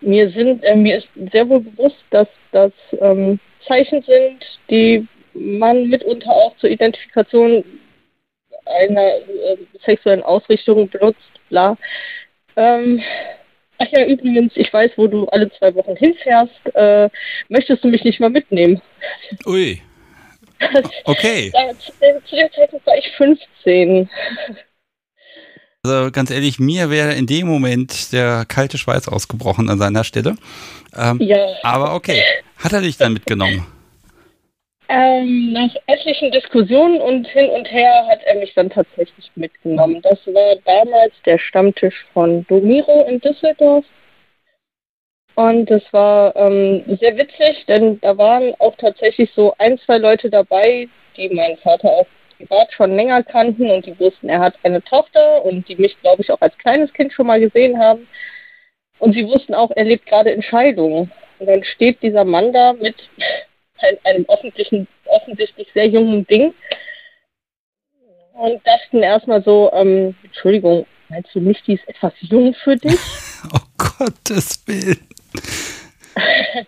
Mir 0.00 0.30
sind, 0.30 0.62
äh, 0.64 0.76
mir 0.76 0.98
ist 0.98 1.08
sehr 1.32 1.48
wohl 1.48 1.60
bewusst, 1.60 2.04
dass 2.10 2.28
das 2.52 2.72
ähm, 3.00 3.40
Zeichen 3.66 4.02
sind, 4.02 4.44
die 4.70 5.06
man 5.32 5.88
mitunter 5.88 6.30
auch 6.30 6.56
zur 6.58 6.70
Identifikation 6.70 7.64
einer 8.66 9.16
äh, 9.16 9.56
sexuellen 9.84 10.22
Ausrichtung 10.22 10.88
benutzt, 10.88 11.18
bla. 11.48 11.76
Ähm, 12.56 13.02
ach 13.84 13.92
ja, 13.92 14.04
übrigens, 14.06 14.52
ich 14.56 14.72
weiß, 14.72 14.92
wo 14.96 15.06
du 15.06 15.26
alle 15.28 15.50
zwei 15.58 15.74
Wochen 15.74 15.96
hinfährst. 15.96 16.74
Äh, 16.74 17.10
möchtest 17.48 17.84
du 17.84 17.88
mich 17.88 18.04
nicht 18.04 18.20
mal 18.20 18.30
mitnehmen? 18.30 18.80
Ui. 19.46 19.80
Okay. 21.04 21.52
zu, 21.78 21.92
dem 22.36 22.50
Zeitpunkt 22.54 22.86
war 22.86 22.96
ich 22.96 23.10
15. 23.16 24.08
Also 25.82 26.10
ganz 26.10 26.30
ehrlich, 26.30 26.58
mir 26.58 26.88
wäre 26.88 27.12
in 27.12 27.26
dem 27.26 27.46
Moment 27.46 28.12
der 28.12 28.46
kalte 28.46 28.78
Schweiß 28.78 29.08
ausgebrochen 29.08 29.68
an 29.68 29.78
seiner 29.78 30.04
Stelle. 30.04 30.36
Ähm, 30.96 31.20
ja. 31.20 31.48
Aber 31.62 31.94
okay, 31.94 32.22
hat 32.56 32.72
er 32.72 32.80
dich 32.80 32.96
dann 32.96 33.12
mitgenommen? 33.12 33.66
Ähm, 34.88 35.52
nach 35.52 35.74
etlichen 35.86 36.30
Diskussionen 36.30 37.00
und 37.00 37.26
hin 37.26 37.48
und 37.50 37.70
her 37.70 38.06
hat 38.06 38.22
er 38.24 38.36
mich 38.36 38.52
dann 38.54 38.68
tatsächlich 38.68 39.30
mitgenommen. 39.34 40.02
Das 40.02 40.18
war 40.26 40.56
damals 40.64 41.14
der 41.24 41.38
Stammtisch 41.38 42.04
von 42.12 42.46
Domiro 42.48 43.06
in 43.08 43.20
Düsseldorf. 43.20 43.84
Und 45.36 45.70
das 45.70 45.82
war 45.92 46.36
ähm, 46.36 46.84
sehr 47.00 47.16
witzig, 47.16 47.64
denn 47.66 47.98
da 48.00 48.16
waren 48.18 48.54
auch 48.60 48.76
tatsächlich 48.76 49.32
so 49.34 49.54
ein, 49.58 49.78
zwei 49.78 49.98
Leute 49.98 50.30
dabei, 50.30 50.88
die 51.16 51.28
meinen 51.30 51.56
Vater 51.56 51.88
auch 51.90 52.06
privat 52.36 52.72
schon 52.72 52.94
länger 52.94 53.22
kannten 53.22 53.70
und 53.70 53.86
die 53.86 53.98
wussten, 53.98 54.28
er 54.28 54.40
hat 54.40 54.54
eine 54.62 54.82
Tochter 54.82 55.44
und 55.44 55.68
die 55.68 55.76
mich, 55.76 56.00
glaube 56.02 56.22
ich, 56.22 56.30
auch 56.30 56.40
als 56.40 56.56
kleines 56.58 56.92
Kind 56.92 57.12
schon 57.12 57.26
mal 57.26 57.40
gesehen 57.40 57.78
haben. 57.78 58.06
Und 58.98 59.14
sie 59.14 59.26
wussten 59.26 59.54
auch, 59.54 59.70
er 59.74 59.84
lebt 59.84 60.06
gerade 60.06 60.30
in 60.30 60.42
Scheidung. 60.42 61.10
Und 61.38 61.46
dann 61.46 61.64
steht 61.64 62.02
dieser 62.02 62.24
Mann 62.24 62.52
da 62.52 62.72
mit 62.74 62.96
einem 64.04 64.24
offensichtlichen, 64.26 64.88
offensichtlich 65.06 65.68
sehr 65.74 65.88
jungen 65.88 66.26
Ding 66.26 66.54
und 68.34 68.60
dachten 68.66 69.02
erstmal 69.02 69.42
so, 69.42 69.70
ähm, 69.72 70.14
Entschuldigung, 70.22 70.86
meinst 71.08 71.34
du 71.34 71.40
nicht, 71.40 71.66
die 71.66 71.74
ist 71.74 71.88
etwas 71.88 72.12
jung 72.20 72.54
für 72.62 72.76
dich? 72.76 72.98
oh 73.52 73.58
Gottes 73.76 74.62
Willen. 74.66 75.00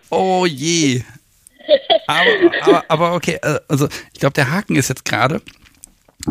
Oh 0.09 0.45
je. 0.45 1.01
Aber, 2.07 2.29
aber, 2.61 2.83
aber 2.87 3.13
okay, 3.13 3.39
äh, 3.41 3.59
also 3.67 3.87
ich 4.13 4.19
glaube, 4.19 4.33
der 4.33 4.51
Haken 4.51 4.75
ist 4.75 4.87
jetzt 4.87 5.05
gerade, 5.05 5.41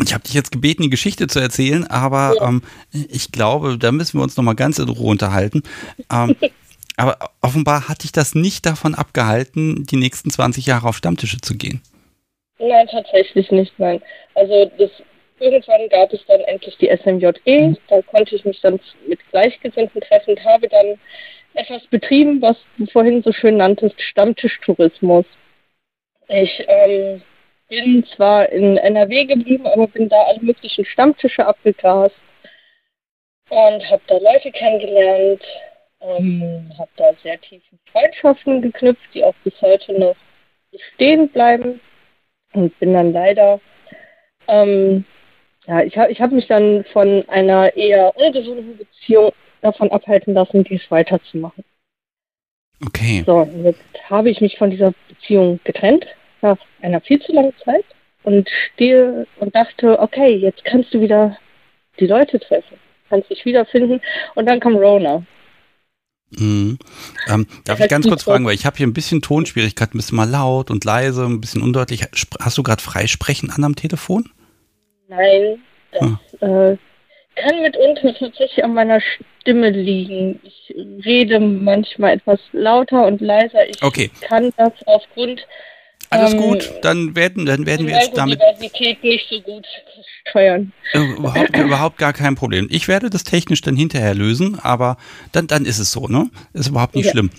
ich 0.03 0.15
habe 0.15 0.25
dich 0.25 0.35
jetzt 0.35 0.51
gebeten, 0.51 0.83
die 0.83 0.91
Geschichte 0.91 1.27
zu 1.27 1.39
erzählen, 1.39 1.87
aber 1.87 2.35
ja. 2.37 2.49
ähm, 2.49 2.63
ich 2.93 3.33
glaube, 3.33 3.79
da 3.79 3.93
müssen 3.93 4.19
wir 4.19 4.23
uns 4.23 4.37
nochmal 4.37 4.55
ganz 4.55 4.79
in 4.79 4.89
Ruhe 4.89 5.11
unterhalten. 5.11 5.63
Ähm, 6.11 6.37
aber 6.97 7.19
offenbar 7.47 7.89
hat 7.89 8.03
dich 8.03 8.13
das 8.13 8.35
nicht 8.35 8.67
davon 8.67 8.95
abgehalten, 8.95 9.87
die 9.87 9.97
nächsten 9.97 10.31
20 10.31 10.67
Jahre 10.67 10.89
auf 10.89 10.97
Stammtische 10.97 11.41
zu 11.41 11.57
gehen. 11.57 11.83
Nein, 12.59 12.87
tatsächlich 12.89 13.51
nicht, 13.51 13.79
nein. 13.79 14.03
Also 14.35 14.71
das, 14.79 14.91
irgendwann 15.39 15.89
gab 15.91 16.13
es 16.13 16.21
dann 16.27 16.41
endlich 16.41 16.77
die 16.79 16.89
SMJE, 16.89 17.33
mhm. 17.47 17.77
da 17.89 18.03
konnte 18.03 18.35
ich 18.35 18.45
mich 18.45 18.61
dann 18.61 18.81
mit 19.07 19.21
Gleichgesinnten 19.31 20.01
treffen 20.01 20.31
und 20.31 20.45
habe 20.45 20.69
dann 20.69 20.99
etwas 21.55 21.87
betrieben, 21.87 22.41
was 22.43 22.57
du 22.79 22.87
vorhin 22.87 23.23
so 23.23 23.33
schön 23.33 23.57
nanntest, 23.59 24.01
Stammtischtourismus. 24.01 25.27
Ich 26.29 26.65
ähm, 26.67 27.23
bin 27.69 28.05
zwar 28.15 28.49
in 28.51 28.77
NRW 28.77 29.25
geblieben, 29.25 29.67
aber 29.67 29.87
bin 29.89 30.09
da 30.09 30.23
alle 30.25 30.41
möglichen 30.41 30.85
Stammtische 30.85 31.47
abgegrast 31.47 32.15
und 33.49 33.91
habe 33.91 34.03
da 34.07 34.19
Leute 34.19 34.51
kennengelernt, 34.51 35.43
ähm, 36.01 36.71
habe 36.79 36.91
da 36.97 37.13
sehr 37.23 37.41
tiefe 37.41 37.77
Freundschaften 37.93 38.63
geknüpft, 38.63 39.03
die 39.15 39.25
auch 39.25 39.35
bis 39.45 39.61
heute 39.63 39.99
noch 39.99 40.17
bestehen 40.71 41.29
bleiben 41.29 41.81
und 42.53 42.79
bin 42.79 42.93
dann 42.93 43.13
leider, 43.13 43.61
ähm, 44.49 45.05
ja, 45.67 45.83
ich 45.83 45.97
habe 45.97 46.13
ich 46.13 46.21
hab 46.21 46.33
mich 46.33 46.47
dann 46.47 46.85
von 46.93 47.25
einer 47.29 47.77
eher 47.77 48.17
ungesunden 48.17 48.77
Beziehung 48.77 49.33
davon 49.63 49.91
abhalten 49.91 50.35
lassen, 50.35 50.65
dies 50.65 50.91
weiterzumachen. 50.91 51.65
Okay. 52.85 53.25
So, 53.27 53.49
jetzt 53.65 53.83
habe 54.11 54.31
ich 54.31 54.41
mich 54.41 54.59
von 54.59 54.71
dieser 54.71 54.93
Beziehung 55.09 55.61
getrennt, 55.65 56.07
nach 56.43 56.59
einer 56.83 57.01
viel 57.01 57.21
zu 57.21 57.33
langen 57.33 57.55
Zeit 57.65 57.85
und 58.23 58.49
stehe 58.75 59.27
und 59.41 59.55
dachte, 59.55 59.99
okay, 59.99 60.35
jetzt 60.35 60.65
kannst 60.65 60.93
du 60.93 61.01
wieder 61.01 61.39
die 61.99 62.07
Leute 62.07 62.39
treffen, 62.39 62.79
kannst 63.09 63.31
dich 63.31 63.45
wiederfinden 63.45 64.01
und 64.35 64.47
dann 64.47 64.61
kam 64.61 64.77
Rona. 64.77 65.25
Mhm. 66.31 66.79
Ähm, 67.29 67.47
darf 67.65 67.81
ich 67.81 67.89
ganz 67.89 68.07
kurz 68.07 68.25
fragen, 68.25 68.45
weil 68.45 68.55
ich 68.55 68.67
habe 68.67 68.77
hier 68.77 68.87
ein 68.87 68.93
bisschen 68.93 69.23
Tonschwierigkeiten, 69.23 69.95
ein 69.95 69.99
bisschen 69.99 70.17
mal 70.17 70.29
laut 70.29 70.71
und 70.71 70.85
leise, 70.85 71.25
ein 71.25 71.41
bisschen 71.41 71.63
undeutlich. 71.63 72.03
Hast 72.41 72.59
du 72.59 72.63
gerade 72.63 72.83
Freisprechen 72.83 73.51
an 73.51 73.65
am 73.65 73.77
Telefon? 73.77 74.29
Nein, 75.09 75.61
das 75.93 76.01
hm. 76.03 76.19
äh, 76.41 76.77
kann 77.37 77.63
mitunter 77.63 78.15
tatsächlich 78.19 78.65
an 78.65 78.75
meiner 78.75 79.01
Stimme 79.41 79.71
liegen. 79.71 80.41
Ich 80.43 80.75
rede 81.05 81.39
manchmal 81.39 82.15
etwas 82.15 82.41
lauter 82.53 83.07
und 83.07 83.21
leiser. 83.21 83.69
Ich 83.69 83.83
okay. 83.83 84.11
kann 84.21 84.53
das 84.57 84.73
aufgrund 84.87 85.47
alles 86.11 86.35
ähm, 86.35 86.41
gut, 86.41 86.73
dann 86.83 87.17
werden, 87.17 87.47
dann 87.47 87.67
werden 87.67 87.87
wir 87.87 87.95
jetzt 87.95 88.17
damit. 88.17 88.41
Diversität 88.41 89.03
nicht 89.03 89.27
so 89.29 89.41
gut 89.41 89.67
steuern. 90.29 90.73
Äh, 90.93 90.99
überhaupt, 90.99 91.57
überhaupt 91.57 91.99
gar 91.99 92.13
kein 92.13 92.35
Problem. 92.35 92.69
Ich 92.71 92.89
werde 92.89 93.11
das 93.11 93.25
technisch 93.25 93.61
dann 93.61 93.77
hinterher 93.77 94.15
lösen, 94.15 94.59
aber 94.61 94.97
dann, 95.33 95.47
dann 95.47 95.65
ist 95.65 95.79
es 95.79 95.93
so, 95.93 96.07
ne? 96.09 96.31
Ist 96.53 96.69
überhaupt 96.69 96.95
nicht 96.95 97.07
ja. 97.07 97.13
schlimm. 97.13 97.31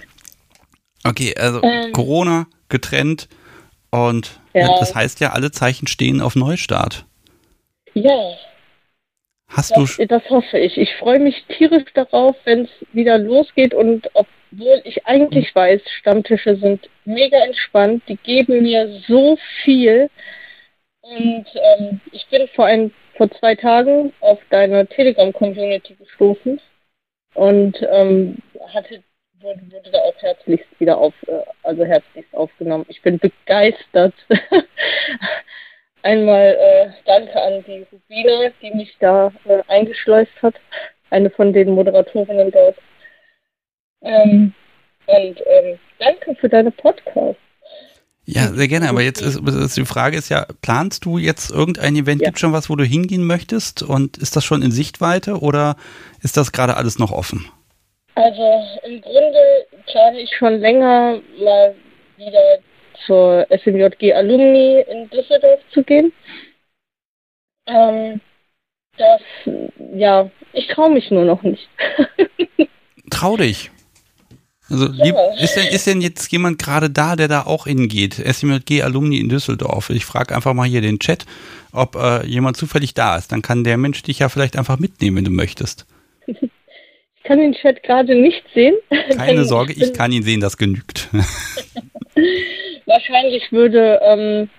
Okay, 1.03 1.35
also 1.38 1.61
ähm, 1.64 1.94
Corona 1.94 2.48
getrennt 2.69 3.30
und 3.91 4.39
ja. 4.53 4.68
das 4.80 4.94
heißt 4.94 5.19
ja, 5.19 5.31
alle 5.31 5.52
Zeichen 5.52 5.88
stehen 5.88 6.22
auf 6.22 6.35
Neustart. 6.35 7.06
Ja. 7.94 8.34
Hast 9.48 9.72
das, 9.76 9.95
du. 9.95 10.06
Das 10.07 10.23
hoffe 10.30 10.57
ich. 10.57 10.77
Ich 10.77 10.89
freue 10.99 11.19
mich 11.19 11.45
tierisch 11.57 11.85
darauf, 11.94 12.35
wenn 12.44 12.65
es 12.65 12.69
wieder 12.91 13.18
losgeht 13.18 13.73
und 13.73 14.07
obwohl 14.52 14.82
ich 14.84 15.06
eigentlich 15.06 15.53
weiß, 15.53 15.82
Stammtische 15.99 16.56
sind 16.57 16.90
mega 17.06 17.38
entspannt, 17.38 18.03
die 18.07 18.18
geben 18.18 18.64
mir 18.64 19.02
so 19.07 19.38
viel. 19.64 20.10
Und 21.02 21.45
ähm, 21.56 22.02
ich 22.11 22.28
bin 22.28 22.48
vor 22.49 22.65
ein, 22.65 22.91
vor 23.15 23.30
zwei 23.32 23.56
Tagen 23.56 24.14
auf 24.19 24.40
deine 24.49 24.88
Telegram-Community 24.88 25.95
gestoßen 25.95 26.60
und 27.34 27.78
ähm, 27.91 28.38
hatte 28.74 29.03
wurde, 29.41 29.61
wurde 29.72 29.91
da 29.91 29.99
auch 29.99 30.22
herzlichst 30.22 30.80
wieder 30.80 30.98
auf, 30.98 31.14
äh, 31.28 31.41
also 31.64 31.86
herzlichst 31.86 32.34
aufgenommen. 32.34 32.86
Ich 32.90 33.02
bin 33.02 33.19
begeistert. 33.19 34.14
Einmal 36.03 36.56
äh, 36.60 36.90
danke 37.06 37.41
an 37.41 37.64
die 37.65 37.86
Rubine, 37.91 38.53
die 38.61 38.72
mich 38.72 38.95
da 38.99 39.32
äh, 39.45 39.61
eingeschleust 39.68 40.32
hat, 40.41 40.56
eine 41.10 41.30
von 41.30 41.53
den 41.53 41.72
Moderatorinnen 41.72 42.52
dort. 42.52 42.78
Ähm, 44.02 44.53
und 45.07 45.41
ähm, 45.45 45.80
danke 45.99 46.36
für 46.36 46.49
deine 46.49 46.72
Podcast. 46.72 47.40
Ja, 48.30 48.48
sehr 48.48 48.68
gerne. 48.68 48.90
Aber 48.90 49.02
jetzt 49.02 49.22
ist, 49.22 49.40
ist, 49.40 49.78
die 49.78 49.86
Frage 49.86 50.18
ist 50.18 50.28
ja, 50.28 50.45
planst 50.61 51.06
du 51.06 51.18
jetzt 51.18 51.49
irgendein 51.49 51.95
Event? 51.95 52.22
Ja. 52.22 52.28
Gibt 52.28 52.40
schon 52.40 52.52
was, 52.52 52.69
wo 52.69 52.76
du 52.76 52.84
hingehen 52.84 53.24
möchtest? 53.24 53.84
Und 53.84 54.18
ist 54.18 54.36
das 54.36 54.44
schon 54.44 54.61
in 54.61 54.72
Sichtweite 54.72 55.40
oder 55.40 55.78
ist 56.22 56.36
das 56.36 56.52
gerade 56.52 56.76
alles 56.76 56.99
noch 56.99 57.14
offen? 57.14 57.45
Also 58.15 58.44
im 58.86 58.99
Grunde 58.99 59.65
plane 59.86 60.19
ich 60.19 60.36
schon 60.38 60.60
länger 60.60 61.22
mal 61.40 61.76
wieder 62.18 62.60
zur 63.06 63.48
SMJG 63.49 64.14
Alumni 64.14 64.84
in 64.91 65.10
Düsseldorf 65.10 65.61
zu 65.72 65.84
gehen. 65.84 66.11
Ähm, 67.68 68.19
das, 68.98 69.22
ja, 69.94 70.30
ich 70.52 70.68
traue 70.68 70.90
mich 70.90 71.11
nur 71.11 71.24
noch 71.24 71.44
nicht. 71.44 71.69
Trau 73.10 73.38
dich. 73.38 73.72
Also 74.69 74.88
lieb, 74.88 75.15
ist, 75.39 75.56
denn, 75.56 75.68
ist 75.68 75.88
denn 75.88 76.02
jetzt 76.02 76.31
jemand 76.31 76.60
gerade 76.60 76.89
da, 76.89 77.15
der 77.15 77.27
da 77.27 77.44
auch 77.45 77.68
hingeht? 77.68 78.15
SMJG 78.15 78.84
Alumni 78.84 79.19
in 79.19 79.30
Düsseldorf. 79.30 79.89
Ich 79.89 80.06
frage 80.06 80.35
einfach 80.35 80.53
mal 80.53 80.68
hier 80.68 80.81
den 80.81 80.99
Chat, 80.99 81.26
ob 81.72 81.95
äh, 81.95 82.26
jemand 82.26 82.57
zufällig 82.57 82.94
da 82.94 83.18
ist. 83.18 83.31
Dann 83.31 83.41
kann 83.41 83.64
der 83.64 83.77
Mensch 83.77 84.03
dich 84.03 84.19
ja 84.19 84.30
vielleicht 84.30 84.57
einfach 84.57 84.80
mitnehmen, 84.80 85.18
wenn 85.18 85.26
du 85.26 85.31
möchtest. 85.31 85.85
Ich 86.26 87.23
kann 87.23 87.39
den 87.39 87.53
Chat 87.53 87.84
gerade 87.84 88.15
nicht 88.15 88.44
sehen. 88.53 88.76
Keine 89.15 89.45
Sorge, 89.45 89.73
ich 89.73 89.94
kann 89.94 90.11
ihn 90.11 90.23
sehen, 90.23 90.41
das 90.41 90.57
genügt. 90.57 91.10
wahrscheinlich 92.88 93.52
würde 93.52 93.99
ähm, 94.02 94.49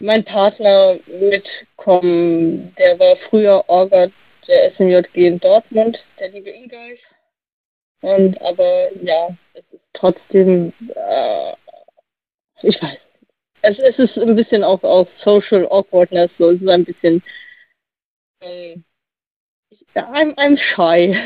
mein 0.00 0.24
Partner 0.24 0.98
mitkommen. 1.06 2.74
Der 2.76 2.98
war 2.98 3.16
früher 3.28 3.64
Orga 3.68 4.08
der 4.48 4.72
SMJG 4.74 5.14
in 5.14 5.38
Dortmund, 5.38 5.98
der 6.18 6.30
liebe 6.30 6.50
Ingolf. 6.50 6.98
Und 8.02 8.40
aber 8.40 8.88
ja, 9.02 9.28
es 9.54 9.64
ist 9.72 9.82
trotzdem, 9.92 10.72
äh, 10.94 11.52
ich 12.62 12.80
weiß. 12.80 12.98
Es, 13.62 13.78
es 13.78 13.98
ist 13.98 14.16
ein 14.16 14.36
bisschen 14.36 14.64
auch 14.64 14.82
auf 14.82 15.06
Social 15.22 15.66
Awkwardness, 15.66 16.30
so 16.38 16.50
es 16.50 16.62
ist 16.62 16.68
ein 16.68 16.84
bisschen 16.84 17.22
ähm, 18.40 18.84
I'm, 19.94 20.34
I'm 20.36 20.56
shy. 20.56 21.16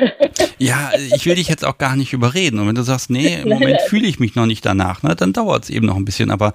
ja, 0.58 0.90
ich 1.14 1.26
will 1.26 1.34
dich 1.34 1.48
jetzt 1.48 1.64
auch 1.64 1.76
gar 1.76 1.96
nicht 1.96 2.12
überreden. 2.12 2.58
Und 2.58 2.68
wenn 2.68 2.74
du 2.74 2.82
sagst, 2.82 3.10
nee, 3.10 3.40
im 3.42 3.48
Moment 3.50 3.80
fühle 3.82 4.06
ich 4.06 4.18
mich 4.18 4.34
noch 4.34 4.46
nicht 4.46 4.64
danach, 4.64 5.02
ne, 5.02 5.14
dann 5.14 5.32
dauert 5.32 5.64
es 5.64 5.70
eben 5.70 5.86
noch 5.86 5.96
ein 5.96 6.04
bisschen. 6.04 6.30
Aber 6.30 6.52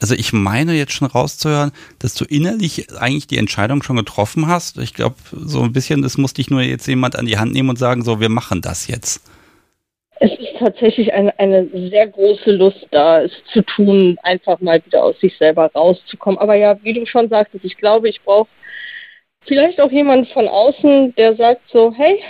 also 0.00 0.14
ich 0.14 0.32
meine 0.32 0.74
jetzt 0.74 0.92
schon 0.92 1.08
rauszuhören, 1.08 1.72
dass 1.98 2.14
du 2.14 2.24
innerlich 2.24 2.90
eigentlich 2.98 3.26
die 3.26 3.38
Entscheidung 3.38 3.82
schon 3.82 3.96
getroffen 3.96 4.46
hast. 4.46 4.78
Ich 4.78 4.94
glaube, 4.94 5.16
so 5.32 5.62
ein 5.62 5.72
bisschen, 5.72 6.02
das 6.02 6.16
muss 6.16 6.32
dich 6.32 6.50
nur 6.50 6.62
jetzt 6.62 6.86
jemand 6.86 7.16
an 7.16 7.26
die 7.26 7.38
Hand 7.38 7.52
nehmen 7.52 7.68
und 7.68 7.78
sagen, 7.78 8.02
so, 8.02 8.20
wir 8.20 8.30
machen 8.30 8.62
das 8.62 8.86
jetzt. 8.86 9.22
Es 10.22 10.30
ist 10.32 10.56
tatsächlich 10.58 11.14
eine, 11.14 11.36
eine 11.38 11.66
sehr 11.88 12.06
große 12.06 12.52
Lust 12.52 12.86
da, 12.90 13.22
es 13.22 13.32
zu 13.52 13.62
tun, 13.62 14.18
einfach 14.22 14.60
mal 14.60 14.84
wieder 14.84 15.02
aus 15.02 15.18
sich 15.18 15.36
selber 15.38 15.70
rauszukommen. 15.74 16.38
Aber 16.38 16.54
ja, 16.54 16.78
wie 16.82 16.92
du 16.92 17.06
schon 17.06 17.30
sagtest, 17.30 17.64
ich 17.64 17.78
glaube, 17.78 18.10
ich 18.10 18.22
brauche 18.22 18.48
vielleicht 19.46 19.80
auch 19.80 19.90
jemand 19.90 20.28
von 20.28 20.46
außen, 20.46 21.14
der 21.14 21.36
sagt 21.36 21.62
so, 21.72 21.94
hey, 21.96 22.22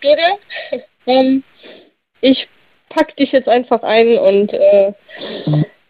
Gede, 0.00 0.38
ähm, 1.06 1.44
ich 2.20 2.48
pack 2.88 3.16
dich 3.16 3.30
jetzt 3.32 3.48
einfach 3.48 3.82
ein 3.82 4.18
und 4.18 4.52
äh, 4.52 4.92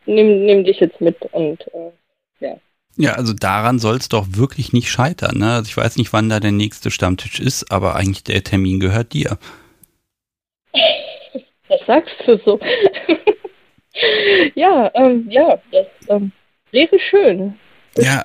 nimm, 0.04 0.44
nimm 0.44 0.64
dich 0.64 0.80
jetzt 0.80 1.00
mit 1.00 1.16
und 1.32 1.62
äh, 1.68 1.90
ja. 2.40 2.56
Ja, 3.00 3.12
also 3.12 3.32
daran 3.32 3.78
soll 3.78 3.96
es 3.96 4.08
doch 4.08 4.26
wirklich 4.30 4.72
nicht 4.72 4.90
scheitern. 4.90 5.38
Ne? 5.38 5.52
Also 5.52 5.68
ich 5.68 5.76
weiß 5.76 5.96
nicht, 5.96 6.12
wann 6.12 6.28
da 6.28 6.40
der 6.40 6.50
nächste 6.50 6.90
Stammtisch 6.90 7.38
ist, 7.38 7.70
aber 7.70 7.94
eigentlich 7.94 8.24
der 8.24 8.42
Termin 8.42 8.80
gehört 8.80 9.12
dir. 9.12 9.38
Was 11.68 11.80
sagst 11.86 12.14
du 12.26 12.38
so? 12.44 12.60
ja, 14.54 14.90
ähm, 14.94 15.26
ja, 15.30 15.60
das 15.70 15.86
ähm, 16.08 16.32
wäre 16.70 16.98
schön 16.98 17.58
ja, 18.02 18.22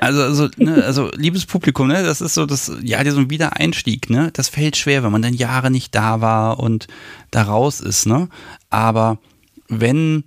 also, 0.00 0.22
also, 0.22 0.48
ne, 0.56 0.84
also, 0.84 1.10
liebes 1.16 1.46
Publikum, 1.46 1.88
ne, 1.88 2.02
das 2.02 2.20
ist 2.20 2.34
so 2.34 2.46
das, 2.46 2.72
ja, 2.82 3.08
so 3.10 3.18
ein 3.18 3.30
Wiedereinstieg, 3.30 4.10
ne, 4.10 4.30
das 4.32 4.48
fällt 4.48 4.76
schwer, 4.76 5.02
wenn 5.02 5.12
man 5.12 5.22
dann 5.22 5.34
Jahre 5.34 5.70
nicht 5.70 5.94
da 5.94 6.20
war 6.20 6.60
und 6.60 6.86
da 7.30 7.42
raus 7.42 7.80
ist, 7.80 8.06
ne, 8.06 8.28
aber 8.70 9.18
wenn, 9.68 10.24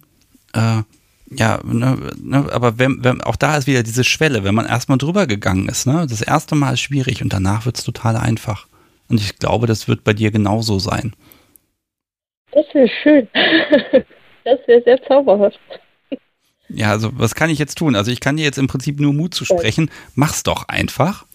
äh, 0.54 0.82
ja, 1.30 1.60
ne, 1.64 1.98
ne, 2.22 2.48
aber 2.52 2.80
wenn, 2.80 3.04
wenn, 3.04 3.22
auch 3.22 3.36
da 3.36 3.58
ist 3.58 3.68
wieder 3.68 3.84
diese 3.84 4.04
Schwelle, 4.04 4.44
wenn 4.44 4.56
man 4.56 4.66
erstmal 4.66 4.98
drüber 4.98 5.28
gegangen 5.28 5.70
ist, 5.70 5.88
ne, 5.88 6.06
das 6.10 6.22
erste 6.22 6.56
Mal 6.56 6.74
ist 6.74 6.82
schwierig 6.82 7.24
und 7.24 7.32
danach 7.32 7.66
wird 7.66 7.78
es 7.78 7.84
total 7.84 8.18
einfach. 8.18 8.68
Und 9.08 9.20
ich 9.20 9.40
glaube, 9.40 9.68
das 9.68 9.88
wird 9.88 10.04
bei 10.04 10.14
dir 10.14 10.32
genauso 10.32 10.80
sein. 10.80 11.14
Das 12.52 12.66
wäre 12.74 12.90
schön. 13.04 13.28
Das 14.44 14.58
wäre 14.66 14.82
sehr 14.82 15.00
zauberhaft. 15.04 15.60
Ja, 16.68 16.90
also 16.90 17.12
was 17.14 17.36
kann 17.36 17.52
ich 17.52 17.60
jetzt 17.60 17.78
tun? 17.78 17.96
Also 17.96 18.10
ich 18.10 18.22
kann 18.22 18.38
dir 18.38 18.44
jetzt 18.44 18.58
im 18.58 18.66
Prinzip 18.66 19.00
nur 19.00 19.14
Mut 19.14 19.36
zu 19.36 19.46
sprechen. 19.46 19.92
Mach's 20.16 20.42
doch 20.42 20.68
einfach. 20.68 21.26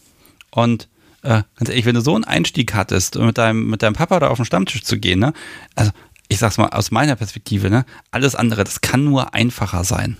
Und 0.50 0.88
äh, 1.22 1.42
ganz 1.56 1.68
ehrlich, 1.68 1.84
wenn 1.86 1.94
du 1.94 2.00
so 2.00 2.14
einen 2.14 2.24
Einstieg 2.24 2.74
hattest, 2.74 3.16
mit 3.16 3.38
deinem, 3.38 3.68
mit 3.68 3.82
deinem 3.82 3.94
Papa 3.94 4.18
da 4.18 4.28
auf 4.28 4.38
den 4.38 4.44
Stammtisch 4.44 4.82
zu 4.82 4.98
gehen, 4.98 5.20
ne? 5.20 5.32
Also 5.74 5.92
ich 6.28 6.38
sag's 6.38 6.58
mal 6.58 6.70
aus 6.70 6.90
meiner 6.90 7.16
Perspektive, 7.16 7.70
ne? 7.70 7.84
Alles 8.10 8.34
andere, 8.34 8.64
das 8.64 8.80
kann 8.80 9.04
nur 9.04 9.34
einfacher 9.34 9.84
sein. 9.84 10.16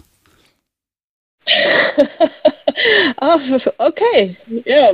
oh, 3.21 3.39
okay, 3.79 4.37
ja. 4.65 4.91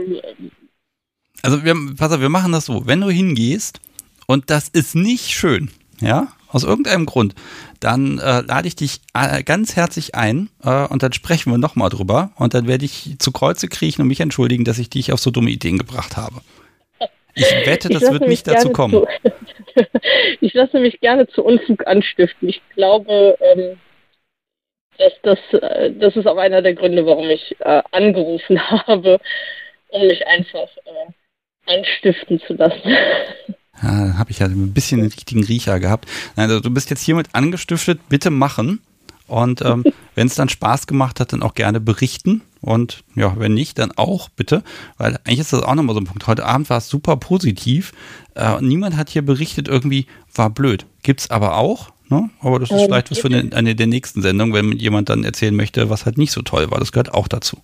Also 1.43 1.65
wir, 1.65 1.75
pass 1.99 2.13
auf, 2.13 2.21
wir 2.21 2.29
machen 2.29 2.53
das 2.53 2.67
so. 2.67 2.87
Wenn 2.87 3.01
du 3.01 3.11
hingehst 3.11 3.81
und 4.27 4.51
das 4.51 4.69
ist 4.69 4.95
nicht 4.95 5.31
schön, 5.31 5.71
ja, 6.03 6.29
aus 6.49 6.65
irgendeinem 6.65 7.07
Grund, 7.07 7.35
dann 7.81 8.19
äh, 8.19 8.43
lade 8.43 8.69
ich 8.69 8.77
dich 8.77 9.01
äh, 9.15 9.43
ganz 9.43 9.77
herzlich 9.77 10.15
ein 10.15 10.51
äh, 10.63 10.87
und 10.87 11.03
dann 11.03 11.13
sprechen 11.13 11.51
wir 11.51 11.59
nochmal 11.59 11.89
drüber 11.89 12.33
und 12.37 12.55
dann 12.55 12.67
werde 12.69 12.85
ich 12.85 13.17
zu 13.19 13.33
Kreuze 13.33 13.69
kriechen 13.69 14.03
und 14.03 14.09
mich 14.09 14.21
entschuldigen, 14.21 14.65
dass 14.65 14.79
ich 14.79 14.91
dich 14.91 15.13
auf 15.13 15.21
so 15.21 15.31
dumme 15.31 15.51
Ideen 15.51 15.79
gebracht 15.79 16.17
habe. 16.17 16.41
Ich 17.35 17.45
wette, 17.67 17.89
das 17.89 18.03
ich 18.03 18.11
wird 18.11 18.29
nicht 18.29 18.47
dazu 18.47 18.71
kommen. 18.71 18.93
Zu, 18.93 19.07
ich 20.41 20.53
lasse 20.53 20.79
mich 20.79 21.01
gerne 21.01 21.27
zu 21.29 21.43
Unfug 21.43 21.87
anstiften. 21.87 22.49
Ich 22.49 22.61
glaube, 22.75 23.39
ähm, 23.41 23.79
dass 24.99 25.13
das, 25.23 25.39
äh, 25.63 25.91
das 25.93 26.17
ist 26.17 26.27
auch 26.27 26.37
einer 26.37 26.63
der 26.63 26.75
Gründe, 26.75 27.07
warum 27.07 27.29
ich 27.31 27.57
äh, 27.61 27.83
angerufen 27.91 28.61
habe, 28.87 29.21
um 29.89 30.07
mich 30.07 30.27
einfach 30.27 30.69
äh, 30.85 31.73
anstiften 31.75 32.41
zu 32.41 32.55
lassen. 32.55 32.97
Ja, 33.81 34.19
habe 34.19 34.31
ich 34.31 34.41
ja 34.41 34.47
ein 34.47 34.73
bisschen 34.73 35.01
den 35.01 35.11
richtigen 35.11 35.45
Riecher 35.45 35.81
gehabt. 35.81 36.09
Nein, 36.37 36.51
also 36.51 36.61
du 36.61 36.71
bist 36.71 36.91
jetzt 36.91 37.03
hiermit 37.03 37.29
angestiftet, 37.33 38.01
bitte 38.09 38.31
machen. 38.31 38.81
Und 39.27 39.63
ähm, 39.63 39.85
wenn 40.15 40.27
es 40.27 40.35
dann 40.35 40.49
Spaß 40.49 40.87
gemacht 40.87 41.21
hat, 41.21 41.33
dann 41.33 41.43
auch 41.43 41.55
gerne 41.55 41.81
berichten. 41.81 42.43
Und 42.61 43.03
ja, 43.15 43.35
wenn 43.39 43.55
nicht, 43.55 43.79
dann 43.79 43.93
auch 43.93 44.29
bitte. 44.29 44.63
Weil 44.99 45.19
eigentlich 45.25 45.41
ist 45.41 45.53
das 45.53 45.63
auch 45.63 45.75
nochmal 45.75 45.95
so 45.95 46.01
ein 46.01 46.07
Punkt. 46.07 46.27
Heute 46.27 46.45
Abend 46.45 46.69
war 46.71 46.79
es 46.79 46.89
super 46.89 47.17
positiv. 47.17 47.93
Äh, 48.35 48.61
niemand 48.61 48.97
hat 48.97 49.11
hier 49.11 49.23
berichtet, 49.23 49.69
irgendwie 49.69 50.07
war 50.35 50.51
blöd. 50.51 50.87
Gibt's 51.03 51.31
aber 51.31 51.57
auch. 51.57 51.93
Ne? 52.09 52.29
Aber 52.41 52.59
das 52.59 52.71
ist 52.71 52.79
ähm, 52.79 52.87
vielleicht 52.87 53.11
was 53.11 53.19
für 53.19 53.29
eine, 53.29 53.57
eine 53.57 53.75
der 53.75 53.87
nächsten 53.87 54.21
Sendungen, 54.21 54.53
wenn 54.53 54.79
jemand 54.79 55.09
dann 55.09 55.25
erzählen 55.25 55.57
möchte, 55.57 55.89
was 55.89 56.05
halt 56.05 56.19
nicht 56.19 56.31
so 56.31 56.43
toll 56.43 56.71
war. 56.71 56.79
Das 56.79 56.93
gehört 56.93 57.15
auch 57.15 57.27
dazu. 57.27 57.59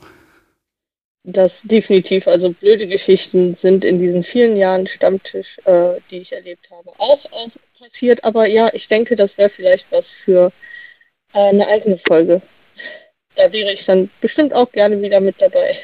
Das 1.24 1.53
definitiv, 1.62 2.27
also 2.27 2.53
blöde 2.53 2.86
Geschichten 2.86 3.57
sind 3.61 3.85
in 3.85 3.99
diesen 3.99 4.24
vielen 4.24 4.57
Jahren 4.57 4.86
Stammtisch, 4.86 5.59
äh, 5.65 6.01
die 6.11 6.19
ich 6.19 6.32
erlebt 6.32 6.66
habe, 6.70 6.90
auch, 6.99 7.24
auch 7.32 7.51
passiert. 7.78 8.24
Aber 8.24 8.47
ja, 8.47 8.73
ich 8.73 8.89
denke, 8.89 9.16
das 9.16 9.36
wäre 9.36 9.51
vielleicht 9.51 9.86
was 9.90 10.05
für 10.24 10.53
äh, 11.35 11.39
eine 11.39 11.66
eigene 11.66 11.99
Folge. 12.07 12.40
Da 13.36 13.53
wäre 13.53 13.73
ich 13.73 13.85
dann 13.85 14.11
bestimmt 14.20 14.53
auch 14.53 14.73
gerne 14.73 15.01
wieder 15.03 15.20
mit 15.20 15.40
dabei. 15.40 15.78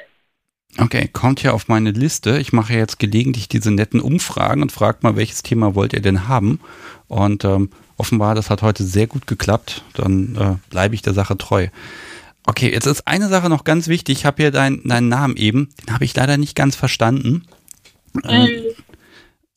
Okay, 0.78 1.08
kommt 1.12 1.40
hier 1.40 1.54
auf 1.54 1.68
meine 1.68 1.92
Liste. 1.92 2.38
Ich 2.38 2.52
mache 2.52 2.72
jetzt 2.72 2.98
gelegentlich 2.98 3.48
diese 3.48 3.70
netten 3.70 4.00
Umfragen 4.00 4.60
und 4.60 4.72
frage 4.72 4.98
mal, 5.02 5.14
welches 5.14 5.44
Thema 5.44 5.76
wollt 5.76 5.92
ihr 5.92 6.02
denn 6.02 6.26
haben? 6.26 6.58
Und 7.06 7.44
ähm, 7.44 7.70
offenbar, 7.96 8.34
das 8.34 8.50
hat 8.50 8.62
heute 8.62 8.82
sehr 8.82 9.06
gut 9.06 9.28
geklappt. 9.28 9.84
Dann 9.94 10.36
äh, 10.36 10.70
bleibe 10.70 10.96
ich 10.96 11.02
der 11.02 11.12
Sache 11.12 11.38
treu. 11.38 11.68
Okay, 12.46 12.70
jetzt 12.72 12.86
ist 12.86 13.06
eine 13.06 13.28
Sache 13.28 13.48
noch 13.48 13.64
ganz 13.64 13.88
wichtig. 13.88 14.18
Ich 14.18 14.26
habe 14.26 14.42
hier 14.42 14.50
deinen 14.50 14.86
dein 14.86 15.08
Namen 15.08 15.36
eben, 15.36 15.70
den 15.80 15.94
habe 15.94 16.04
ich 16.04 16.14
leider 16.14 16.36
nicht 16.36 16.54
ganz 16.54 16.76
verstanden. 16.76 17.44
Ähm, 18.24 18.48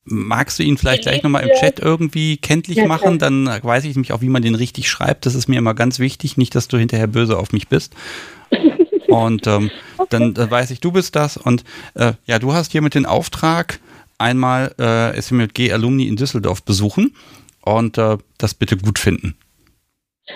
magst 0.05 0.57
du 0.57 0.63
ihn 0.63 0.77
vielleicht 0.77 1.03
gleich 1.03 1.21
nochmal 1.21 1.43
im 1.43 1.55
Chat 1.59 1.79
irgendwie 1.79 2.37
kenntlich 2.37 2.85
machen? 2.85 3.19
Dann 3.19 3.45
weiß 3.45 3.83
ich 3.83 3.95
nämlich 3.95 4.13
auch, 4.13 4.21
wie 4.21 4.29
man 4.29 4.41
den 4.41 4.55
richtig 4.55 4.89
schreibt. 4.89 5.25
Das 5.25 5.35
ist 5.35 5.47
mir 5.47 5.57
immer 5.57 5.73
ganz 5.73 5.99
wichtig. 5.99 6.37
Nicht, 6.37 6.55
dass 6.55 6.67
du 6.69 6.77
hinterher 6.77 7.07
böse 7.07 7.37
auf 7.37 7.51
mich 7.51 7.67
bist. 7.67 7.93
Und 9.07 9.47
ähm, 9.47 9.71
okay. 9.97 10.07
dann, 10.09 10.33
dann, 10.33 10.51
weiß 10.51 10.71
ich, 10.71 10.79
du 10.79 10.91
bist 10.91 11.15
das. 11.15 11.37
Und 11.37 11.63
äh, 11.93 12.13
ja, 12.25 12.39
du 12.39 12.53
hast 12.53 12.71
hier 12.71 12.81
mit 12.81 12.93
den 12.93 13.05
Auftrag, 13.05 13.79
einmal 14.17 14.73
äh, 14.79 15.21
SMJG 15.21 15.71
Alumni 15.71 16.07
in 16.07 16.15
Düsseldorf 16.15 16.63
besuchen 16.63 17.15
und 17.61 17.97
äh, 17.97 18.17
das 18.37 18.53
bitte 18.53 18.77
gut 18.77 18.99
finden. 18.99 19.35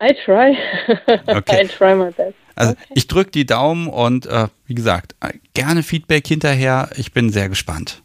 I 0.00 0.14
try. 0.24 0.56
Okay. 1.26 1.64
I 1.64 1.66
try 1.66 1.94
my 1.94 2.10
best. 2.10 2.34
Also 2.54 2.72
okay. 2.72 2.92
ich 2.94 3.06
drücke 3.06 3.30
die 3.30 3.46
Daumen 3.46 3.88
und 3.88 4.26
äh, 4.26 4.48
wie 4.66 4.74
gesagt, 4.74 5.14
gerne 5.54 5.82
Feedback 5.82 6.26
hinterher. 6.26 6.90
Ich 6.96 7.12
bin 7.12 7.30
sehr 7.30 7.48
gespannt. 7.48 8.02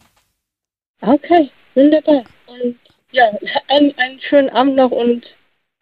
Okay, 1.01 1.49
wunderbar. 1.73 2.23
Und 2.47 2.77
ja, 3.11 3.31
einen, 3.67 3.97
einen 3.97 4.19
schönen 4.21 4.49
Abend 4.49 4.75
noch 4.75 4.91
und 4.91 5.25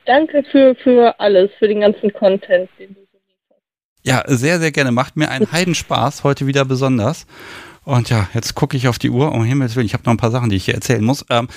danke 0.06 0.44
für, 0.52 0.76
für 0.76 1.20
alles, 1.20 1.52
für 1.60 1.68
den 1.68 1.82
ganzen 1.82 2.12
Content, 2.14 2.70
den 2.80 2.94
du 2.94 3.02
so 3.12 3.18
lieferst. 3.28 3.62
Ja, 4.04 4.24
sehr, 4.28 4.60
sehr 4.60 4.72
gerne. 4.72 4.92
Macht 4.92 5.16
mir 5.16 5.30
einen 5.30 5.52
Heidenspaß, 5.52 6.24
heute 6.24 6.48
wieder 6.48 6.66
besonders. 6.66 7.26
Und 7.86 8.10
ja, 8.10 8.30
jetzt 8.34 8.56
gucke 8.56 8.78
ich 8.78 8.88
auf 8.88 8.98
die 8.98 9.10
Uhr. 9.10 9.32
Um 9.32 9.44
Himmels 9.44 9.76
Willen, 9.76 9.86
ich 9.86 9.94
habe 9.94 10.04
noch 10.06 10.14
ein 10.14 10.18
paar 10.18 10.32
Sachen, 10.32 10.50
die 10.50 10.56
ich 10.56 10.66
hier 10.66 10.76
erzählen 10.76 11.04
muss. 11.04 11.26
Ähm, 11.30 11.48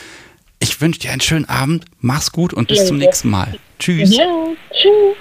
ich 0.59 0.81
wünsche 0.81 1.01
dir 1.01 1.13
einen 1.13 1.21
schönen 1.21 1.45
Abend. 1.47 1.85
Mach's 2.01 2.33
gut 2.33 2.53
und 2.55 2.69
bis 2.69 2.79
ja, 2.79 2.85
zum 2.87 2.99
nächsten 2.99 3.31
Mal. 3.31 3.59
Tschüss. 3.79 4.17
Ja, 4.17 4.25
tschüss. 4.71 5.17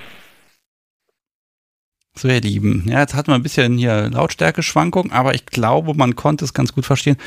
So, 2.17 2.29
ihr 2.29 2.39
Lieben, 2.39 2.85
ja, 2.87 3.01
jetzt 3.01 3.13
hatten 3.13 3.27
wir 3.27 3.35
ein 3.35 3.43
bisschen 3.43 3.77
hier 3.77 4.09
Lautstärke-Schwankung, 4.09 5.11
aber 5.11 5.35
ich 5.35 5.45
glaube, 5.45 5.95
man 5.95 6.15
konnte 6.15 6.45
es 6.45 6.53
ganz 6.53 6.71
gut 6.71 6.85
verstehen. 6.85 7.17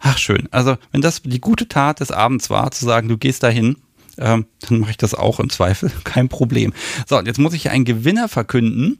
Ach, 0.00 0.18
schön. 0.18 0.48
Also, 0.50 0.76
wenn 0.92 1.00
das 1.00 1.22
die 1.22 1.40
gute 1.40 1.66
Tat 1.66 2.00
des 2.00 2.10
Abends 2.10 2.50
war, 2.50 2.70
zu 2.70 2.84
sagen, 2.84 3.08
du 3.08 3.16
gehst 3.16 3.42
dahin, 3.42 3.78
ähm, 4.18 4.46
dann 4.60 4.80
mache 4.80 4.90
ich 4.90 4.96
das 4.98 5.14
auch 5.14 5.40
im 5.40 5.48
Zweifel. 5.48 5.90
Kein 6.04 6.28
Problem. 6.28 6.74
So, 7.08 7.18
jetzt 7.22 7.38
muss 7.38 7.54
ich 7.54 7.70
einen 7.70 7.86
Gewinner 7.86 8.28
verkünden. 8.28 8.98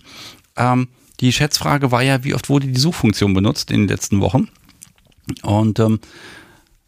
Ähm, 0.57 0.89
die 1.21 1.33
Schätzfrage 1.33 1.93
war 1.93 2.03
ja, 2.03 2.25
wie 2.25 2.35
oft 2.35 2.49
wurde 2.49 2.67
die 2.67 2.81
Suchfunktion 2.81 3.35
benutzt 3.35 3.71
in 3.71 3.83
den 3.83 3.89
letzten 3.89 4.21
Wochen? 4.21 4.49
Und 5.43 5.79
ähm, 5.79 6.01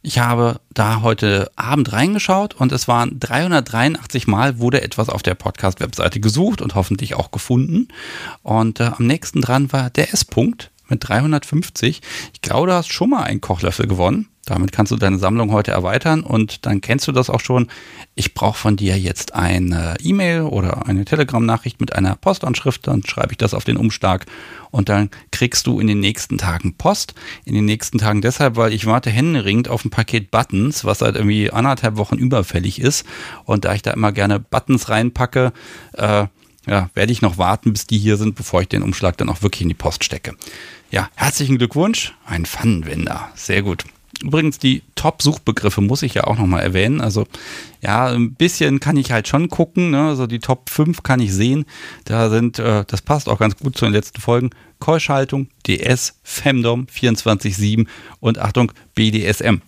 ich 0.07 0.21
habe 0.21 0.61
da 0.73 1.03
heute 1.03 1.51
Abend 1.57 1.93
reingeschaut 1.93 2.55
und 2.55 2.71
es 2.71 2.87
waren 2.87 3.19
383 3.19 4.29
Mal 4.29 4.61
wurde 4.61 4.81
etwas 4.81 5.09
auf 5.09 5.21
der 5.21 5.35
Podcast-Webseite 5.35 6.21
gesucht 6.21 6.63
und 6.63 6.77
hoffentlich 6.77 7.15
auch 7.15 7.33
gefunden. 7.33 7.89
Und 8.45 8.79
äh, 8.79 8.93
am 8.97 9.05
nächsten 9.05 9.41
dran 9.41 9.73
war 9.73 9.91
der 9.91 10.13
S-Punkt 10.13 10.71
mit 10.89 11.09
350. 11.09 12.03
Ich 12.33 12.41
glaube, 12.41 12.69
du 12.69 12.75
hast 12.75 12.93
schon 12.93 13.11
mal 13.11 13.25
einen 13.25 13.41
Kochlöffel 13.41 13.89
gewonnen. 13.89 14.29
Damit 14.47 14.71
kannst 14.71 14.93
du 14.93 14.97
deine 14.97 15.19
Sammlung 15.19 15.51
heute 15.51 15.73
erweitern 15.73 16.23
und 16.23 16.67
dann 16.67 16.81
kennst 16.81 17.07
du 17.09 17.13
das 17.13 17.29
auch 17.31 17.41
schon. 17.41 17.67
Ich 18.15 18.33
brauche 18.33 18.57
von 18.57 18.77
dir 18.77 18.97
jetzt 18.97 19.35
eine 19.35 19.97
E-Mail 20.01 20.43
oder 20.43 20.87
eine 20.87 21.05
Telegram-Nachricht 21.05 21.81
mit 21.81 21.93
einer 21.95 22.15
Postanschrift. 22.15 22.87
Dann 22.87 23.05
schreibe 23.05 23.33
ich 23.33 23.39
das 23.39 23.55
auf 23.55 23.65
den 23.65 23.77
Umschlag 23.77 24.25
und 24.71 24.89
dann 24.89 25.11
kriegst 25.33 25.67
du 25.67 25.81
in 25.81 25.89
den 25.89 25.99
nächsten 25.99 26.39
Tagen 26.39 26.75
Post. 26.75 27.15
In 27.45 27.55
den 27.55 27.65
nächsten 27.65 27.99
Tagen 27.99 28.23
deshalb, 28.23 28.55
weil 28.55 28.73
ich 28.73 28.87
warte 28.87 29.11
händeringend 29.11 29.69
auf 29.69 29.85
ein 29.85 29.91
Paket 29.91 30.31
Buttons, 30.31 30.85
was 30.85 31.01
seit 31.01 31.17
irgendwie 31.17 31.51
anderthalb 31.51 31.97
Wochen 31.97 32.17
überfällig 32.17 32.81
ist. 32.81 33.05
Und 33.45 33.65
da 33.65 33.75
ich 33.75 33.83
da 33.83 33.91
immer 33.91 34.13
gerne 34.13 34.39
Buttons 34.39 34.89
reinpacke, 34.89 35.53
äh, 35.95 36.27
ja, 36.69 36.91
werde 36.95 37.13
ich 37.13 37.21
noch 37.21 37.37
warten, 37.37 37.73
bis 37.73 37.87
die 37.87 37.99
hier 37.99 38.17
sind, 38.17 38.37
bevor 38.37 38.61
ich 38.61 38.69
den 38.69 38.83
Umschlag 38.83 39.17
dann 39.17 39.29
auch 39.29 39.43
wirklich 39.43 39.63
in 39.63 39.69
die 39.69 39.75
Post 39.75 40.05
stecke. 40.05 40.37
Ja, 40.91 41.09
herzlichen 41.17 41.59
Glückwunsch. 41.59 42.15
Ein 42.25 42.47
Pfannenwender. 42.47 43.31
Sehr 43.35 43.63
gut. 43.63 43.85
Übrigens, 44.23 44.59
die 44.59 44.83
Top-Suchbegriffe 44.95 45.81
muss 45.81 46.03
ich 46.03 46.15
ja 46.15 46.25
auch 46.25 46.39
nochmal 46.39 46.63
erwähnen. 46.63 47.01
Also, 47.01 47.27
ja, 47.83 48.07
ein 48.07 48.35
bisschen 48.35 48.81
kann 48.81 48.97
ich 48.97 49.13
halt 49.13 49.29
schon 49.29 49.49
gucken. 49.49 49.91
Ne? 49.91 50.09
Also, 50.09 50.27
die 50.27 50.39
Top 50.39 50.71
5 50.71 51.03
kann 51.03 51.21
ich 51.21 51.33
sehen. 51.33 51.67
Da 52.05 52.31
sind, 52.31 52.59
äh, 52.59 52.85
das 52.87 53.03
passt 53.03 53.29
auch 53.29 53.39
ganz 53.39 53.57
gut 53.57 53.77
zu 53.77 53.85
den 53.85 53.93
letzten 53.93 54.21
Folgen: 54.21 54.51
Keuschaltung, 54.79 55.49
DS, 55.67 56.19
Femdom, 56.23 56.87
24-7 56.87 57.87
und 58.21 58.39
Achtung, 58.39 58.73
BDSM. 58.95 59.61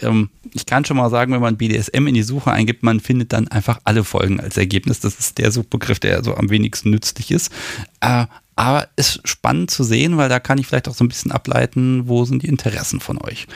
Ähm, 0.00 0.30
ich 0.52 0.66
kann 0.66 0.84
schon 0.84 0.96
mal 0.96 1.10
sagen, 1.10 1.32
wenn 1.32 1.40
man 1.40 1.56
BDSM 1.56 2.06
in 2.06 2.14
die 2.14 2.22
Suche 2.22 2.50
eingibt, 2.50 2.82
man 2.82 3.00
findet 3.00 3.32
dann 3.32 3.48
einfach 3.48 3.80
alle 3.84 4.04
Folgen 4.04 4.40
als 4.40 4.56
Ergebnis. 4.56 5.00
Das 5.00 5.18
ist 5.18 5.38
der 5.38 5.52
Suchbegriff, 5.52 6.00
der 6.00 6.24
so 6.24 6.34
am 6.34 6.50
wenigsten 6.50 6.90
nützlich 6.90 7.30
ist. 7.30 7.52
Äh, 8.00 8.26
aber 8.56 8.88
ist 8.96 9.20
spannend 9.24 9.70
zu 9.70 9.84
sehen, 9.84 10.16
weil 10.16 10.28
da 10.28 10.40
kann 10.40 10.58
ich 10.58 10.66
vielleicht 10.66 10.88
auch 10.88 10.94
so 10.94 11.04
ein 11.04 11.08
bisschen 11.08 11.32
ableiten, 11.32 12.08
wo 12.08 12.24
sind 12.24 12.42
die 12.42 12.48
Interessen 12.48 13.00
von 13.00 13.20
euch. 13.20 13.46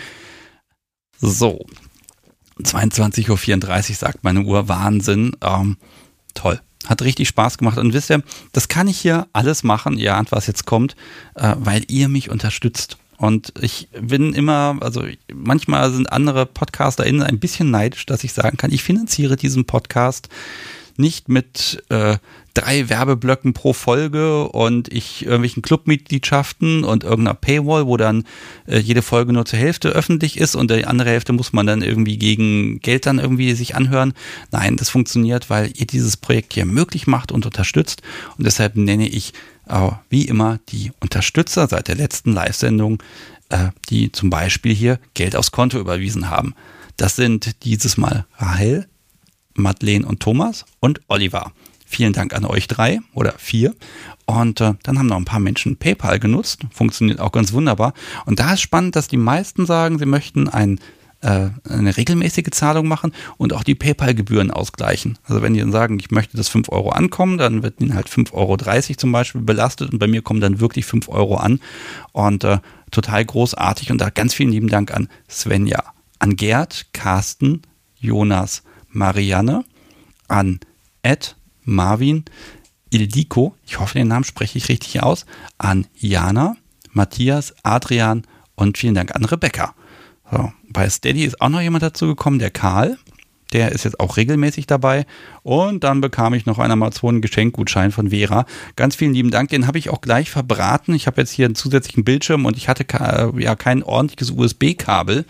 So. 1.21 1.67
22.34 2.63 3.91
Uhr 3.91 3.97
sagt 3.97 4.25
meine 4.25 4.43
Uhr. 4.43 4.69
Wahnsinn. 4.69 5.37
Ähm, 5.43 5.77
toll. 6.35 6.61
Hat 6.87 7.03
richtig 7.03 7.29
Spaß 7.29 7.59
gemacht. 7.59 7.79
Und 7.79 7.93
wisst 7.93 8.11
ihr, 8.11 8.23
das 8.53 8.69
kann 8.69 8.89
ich 8.89 8.99
hier 8.99 9.29
alles 9.33 9.63
machen, 9.63 9.99
ihr 9.99 10.17
ahnt, 10.17 10.33
was 10.33 10.47
jetzt 10.47 10.65
kommt, 10.65 10.97
äh, 11.35 11.55
weil 11.59 11.85
ihr 11.89 12.09
mich 12.09 12.31
unterstützt. 12.31 12.99
Und 13.19 13.53
ich 13.61 13.89
bin 14.01 14.33
immer, 14.33 14.77
also 14.81 15.05
manchmal 15.33 15.93
sind 15.93 16.11
andere 16.11 16.47
PodcasterInnen 16.47 17.23
ein 17.23 17.41
bisschen 17.41 17.71
neidisch, 17.71 18.07
dass 18.07 18.23
ich 18.23 18.33
sagen 18.33 18.57
kann, 18.57 18.73
ich 18.73 18.85
finanziere 18.85 19.37
diesen 19.37 19.65
Podcast 19.65 20.29
nicht 20.97 21.29
mit 21.29 21.83
äh, 21.89 22.19
drei 22.59 22.89
Werbeblöcken 22.89 23.53
pro 23.53 23.73
Folge 23.73 24.49
und 24.49 24.93
ich 24.93 25.23
irgendwelchen 25.23 25.63
Clubmitgliedschaften 25.63 26.83
und 26.83 27.05
irgendeiner 27.05 27.35
Paywall, 27.35 27.87
wo 27.87 27.97
dann 27.97 28.25
äh, 28.67 28.79
jede 28.79 29.03
Folge 29.03 29.33
nur 29.33 29.45
zur 29.45 29.61
Hälfte 29.61 29.91
öffentlich 29.91 30.39
ist 30.39 30.57
und 30.57 30.71
die 30.71 30.85
andere 30.85 31.11
Hälfte 31.11 31.33
muss 31.33 31.53
man 31.53 31.67
dann 31.67 31.83
irgendwie 31.83 32.19
gegen 32.19 32.81
Geld 32.81 33.07
dann 33.07 33.21
irgendwie 33.21 33.53
sich 33.55 33.77
anhören. 33.77 34.13
Nein, 34.51 34.77
das 34.77 34.89
funktioniert, 34.89 35.51
weil 35.51 35.71
ihr 35.75 35.87
dieses 35.87 36.17
Projekt 36.17 36.55
hier 36.55 36.65
möglich 36.65 37.07
macht 37.07 37.31
und 37.31 37.47
unterstützt 37.47 38.03
und 38.37 38.45
deshalb 38.45 38.77
nenne 38.77 39.09
ich 39.09 39.35
äh, 39.69 39.91
wie 40.11 40.25
immer 40.25 40.59
die 40.71 40.91
Unterstützer 41.01 41.69
seit 41.69 41.87
der 41.87 41.95
letzten 41.95 42.33
Live-Sendung, 42.33 43.01
äh, 43.51 43.69
die 43.89 44.11
zum 44.11 44.31
Beispiel 44.31 44.75
hier 44.75 44.99
Geld 45.15 45.37
aufs 45.37 45.53
Konto 45.53 45.79
überwiesen 45.79 46.29
haben. 46.29 46.55
Das 46.97 47.15
sind 47.15 47.65
dieses 47.65 47.97
Mal 47.97 48.27
Rahel, 48.37 48.89
Madeleine 49.55 50.07
und 50.07 50.21
Thomas 50.21 50.65
und 50.81 51.01
Oliver. 51.07 51.53
Vielen 51.91 52.13
Dank 52.13 52.35
an 52.35 52.45
euch 52.45 52.69
drei 52.69 53.01
oder 53.15 53.33
vier. 53.39 53.75
Und 54.27 54.61
äh, 54.61 54.75
dann 54.83 54.99
haben 54.99 55.07
noch 55.07 55.17
ein 55.17 55.25
paar 55.25 55.41
Menschen 55.41 55.79
PayPal 55.79 56.19
genutzt. 56.19 56.61
Funktioniert 56.71 57.19
auch 57.19 57.33
ganz 57.33 57.55
wunderbar. 57.55 57.95
Und 58.27 58.41
da 58.41 58.53
ist 58.53 58.61
spannend, 58.61 58.95
dass 58.95 59.09
die 59.09 59.17
meisten 59.17 59.65
sagen, 59.65 59.99
sie 59.99 60.05
möchten 60.05 60.51
ein, 60.51 60.81
äh, 61.23 61.49
eine 61.67 61.97
regelmäßige 61.97 62.51
Zahlung 62.51 62.89
machen 62.89 63.13
und 63.39 63.55
auch 63.55 63.63
die 63.63 63.75
PayPal-Gebühren 63.75 64.51
ausgleichen. 64.51 65.17
Also 65.25 65.41
wenn 65.41 65.55
die 65.55 65.61
dann 65.61 65.73
sagen, 65.73 65.99
ich 65.99 66.11
möchte 66.11 66.37
das 66.37 66.51
5 66.51 66.69
Euro 66.69 66.91
ankommen, 66.91 67.39
dann 67.39 67.63
wird 67.63 67.81
ihnen 67.81 67.95
halt 67.95 68.11
5,30 68.11 68.35
Euro 68.35 68.97
zum 68.99 69.13
Beispiel 69.13 69.41
belastet 69.41 69.91
und 69.91 69.99
bei 69.99 70.07
mir 70.07 70.21
kommen 70.21 70.43
dann 70.43 70.61
wirklich 70.61 70.85
5 70.85 71.09
Euro 71.09 71.37
an. 71.37 71.59
Und 72.13 72.45
äh, 72.45 72.59
total 72.91 73.25
großartig. 73.25 73.91
Und 73.91 74.03
da 74.03 74.11
ganz 74.11 74.35
vielen 74.35 74.53
lieben 74.53 74.69
Dank 74.69 74.93
an 74.93 75.09
Svenja, 75.27 75.83
an 76.19 76.37
Gerd, 76.37 76.89
Carsten, 76.93 77.63
Jonas, 77.99 78.63
Marianne, 78.91 79.65
an 80.29 80.61
Ed, 81.01 81.38
Marvin, 81.69 82.25
Ildiko, 82.91 83.55
ich 83.67 83.79
hoffe, 83.79 83.99
den 83.99 84.09
Namen 84.09 84.25
spreche 84.25 84.59
ich 84.59 84.69
richtig 84.69 85.03
aus, 85.03 85.27
an 85.59 85.87
Jana, 85.95 86.57
Matthias, 86.93 87.55
Adrian 87.63 88.27
und 88.55 88.79
vielen 88.79 88.95
Dank 88.95 89.15
an 89.15 89.25
Rebecca. 89.25 89.75
So, 90.31 90.53
bei 90.71 90.89
Steady 90.89 91.25
ist 91.25 91.41
auch 91.41 91.51
noch 91.51 91.61
jemand 91.61 91.83
dazu 91.83 92.07
gekommen, 92.07 92.39
der 92.39 92.51
Karl. 92.51 92.99
Der 93.53 93.73
ist 93.73 93.85
jetzt 93.85 93.99
auch 94.01 94.17
regelmäßig 94.17 94.67
dabei. 94.67 95.07
Und 95.43 95.85
dann 95.85 96.01
bekam 96.01 96.35
ich 96.35 96.45
noch 96.45 96.59
einen 96.59 96.73
Amazon-Geschenkgutschein 96.73 97.93
von 97.93 98.11
Vera. 98.11 98.45
Ganz 98.77 98.97
vielen 98.97 99.15
lieben 99.15 99.31
Dank. 99.31 99.49
Den 99.49 99.67
habe 99.67 99.79
ich 99.79 99.89
auch 99.89 100.01
gleich 100.01 100.31
verbraten. 100.31 100.95
Ich 100.95 101.07
habe 101.07 101.21
jetzt 101.21 101.31
hier 101.31 101.47
einen 101.47 101.55
zusätzlichen 101.55 102.05
Bildschirm 102.05 102.45
und 102.45 102.57
ich 102.57 102.69
hatte 102.69 102.85
ja 103.39 103.57
kein 103.57 103.83
ordentliches 103.83 104.31
USB-Kabel, 104.31 105.25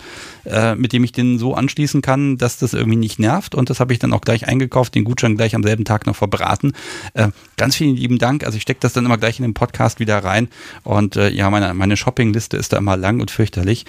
äh, 0.46 0.74
mit 0.74 0.92
dem 0.92 1.04
ich 1.04 1.12
den 1.12 1.38
so 1.38 1.54
anschließen 1.54 2.02
kann, 2.02 2.38
dass 2.38 2.58
das 2.58 2.74
irgendwie 2.74 2.98
nicht 2.98 3.18
nervt. 3.18 3.54
Und 3.54 3.70
das 3.70 3.78
habe 3.78 3.92
ich 3.92 3.98
dann 3.98 4.12
auch 4.12 4.22
gleich 4.22 4.48
eingekauft, 4.48 4.94
den 4.94 5.04
Gutschein 5.04 5.36
gleich 5.36 5.54
am 5.54 5.62
selben 5.62 5.84
Tag 5.84 6.06
noch 6.06 6.16
verbraten. 6.16 6.72
Äh, 7.14 7.28
ganz 7.56 7.76
vielen 7.76 7.96
lieben 7.96 8.18
Dank. 8.18 8.44
Also 8.44 8.56
ich 8.56 8.62
stecke 8.62 8.80
das 8.80 8.92
dann 8.92 9.04
immer 9.04 9.18
gleich 9.18 9.38
in 9.38 9.44
den 9.44 9.54
Podcast 9.54 10.00
wieder 10.00 10.24
rein. 10.24 10.48
Und 10.82 11.16
äh, 11.16 11.30
ja, 11.30 11.50
meine, 11.50 11.72
meine 11.74 11.96
Shoppingliste 11.96 12.56
ist 12.56 12.72
da 12.72 12.78
immer 12.78 12.96
lang 12.96 13.20
und 13.20 13.30
fürchterlich. 13.30 13.84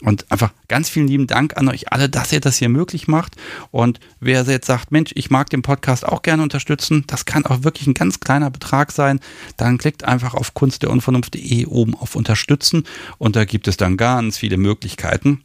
Und 0.00 0.30
einfach 0.30 0.52
ganz 0.68 0.88
vielen 0.88 1.08
lieben 1.08 1.26
Dank 1.26 1.56
an 1.56 1.68
euch 1.68 1.92
alle, 1.92 2.08
dass 2.08 2.32
ihr 2.32 2.40
das 2.40 2.58
hier 2.58 2.68
möglich 2.68 3.08
macht. 3.08 3.36
Und 3.70 3.98
wer 4.20 4.42
jetzt 4.44 4.66
sagt, 4.66 4.92
Mensch, 4.92 5.10
ich 5.14 5.30
mag 5.30 5.50
den 5.50 5.62
Podcast 5.62 6.06
auch 6.06 6.22
gerne 6.22 6.42
unterstützen, 6.42 7.04
das 7.06 7.24
kann 7.24 7.44
auch 7.46 7.64
wirklich 7.64 7.86
ein 7.86 7.94
ganz 7.94 8.20
kleiner 8.20 8.50
Betrag 8.50 8.92
sein, 8.92 9.20
dann 9.56 9.78
klickt 9.78 10.04
einfach 10.04 10.34
auf 10.34 10.54
kunstderunvernunft.de 10.54 11.66
oben 11.66 11.94
auf 11.94 12.14
Unterstützen 12.14 12.84
und 13.18 13.36
da 13.36 13.44
gibt 13.44 13.68
es 13.68 13.76
dann 13.76 13.96
ganz 13.96 14.38
viele 14.38 14.56
Möglichkeiten 14.56 15.42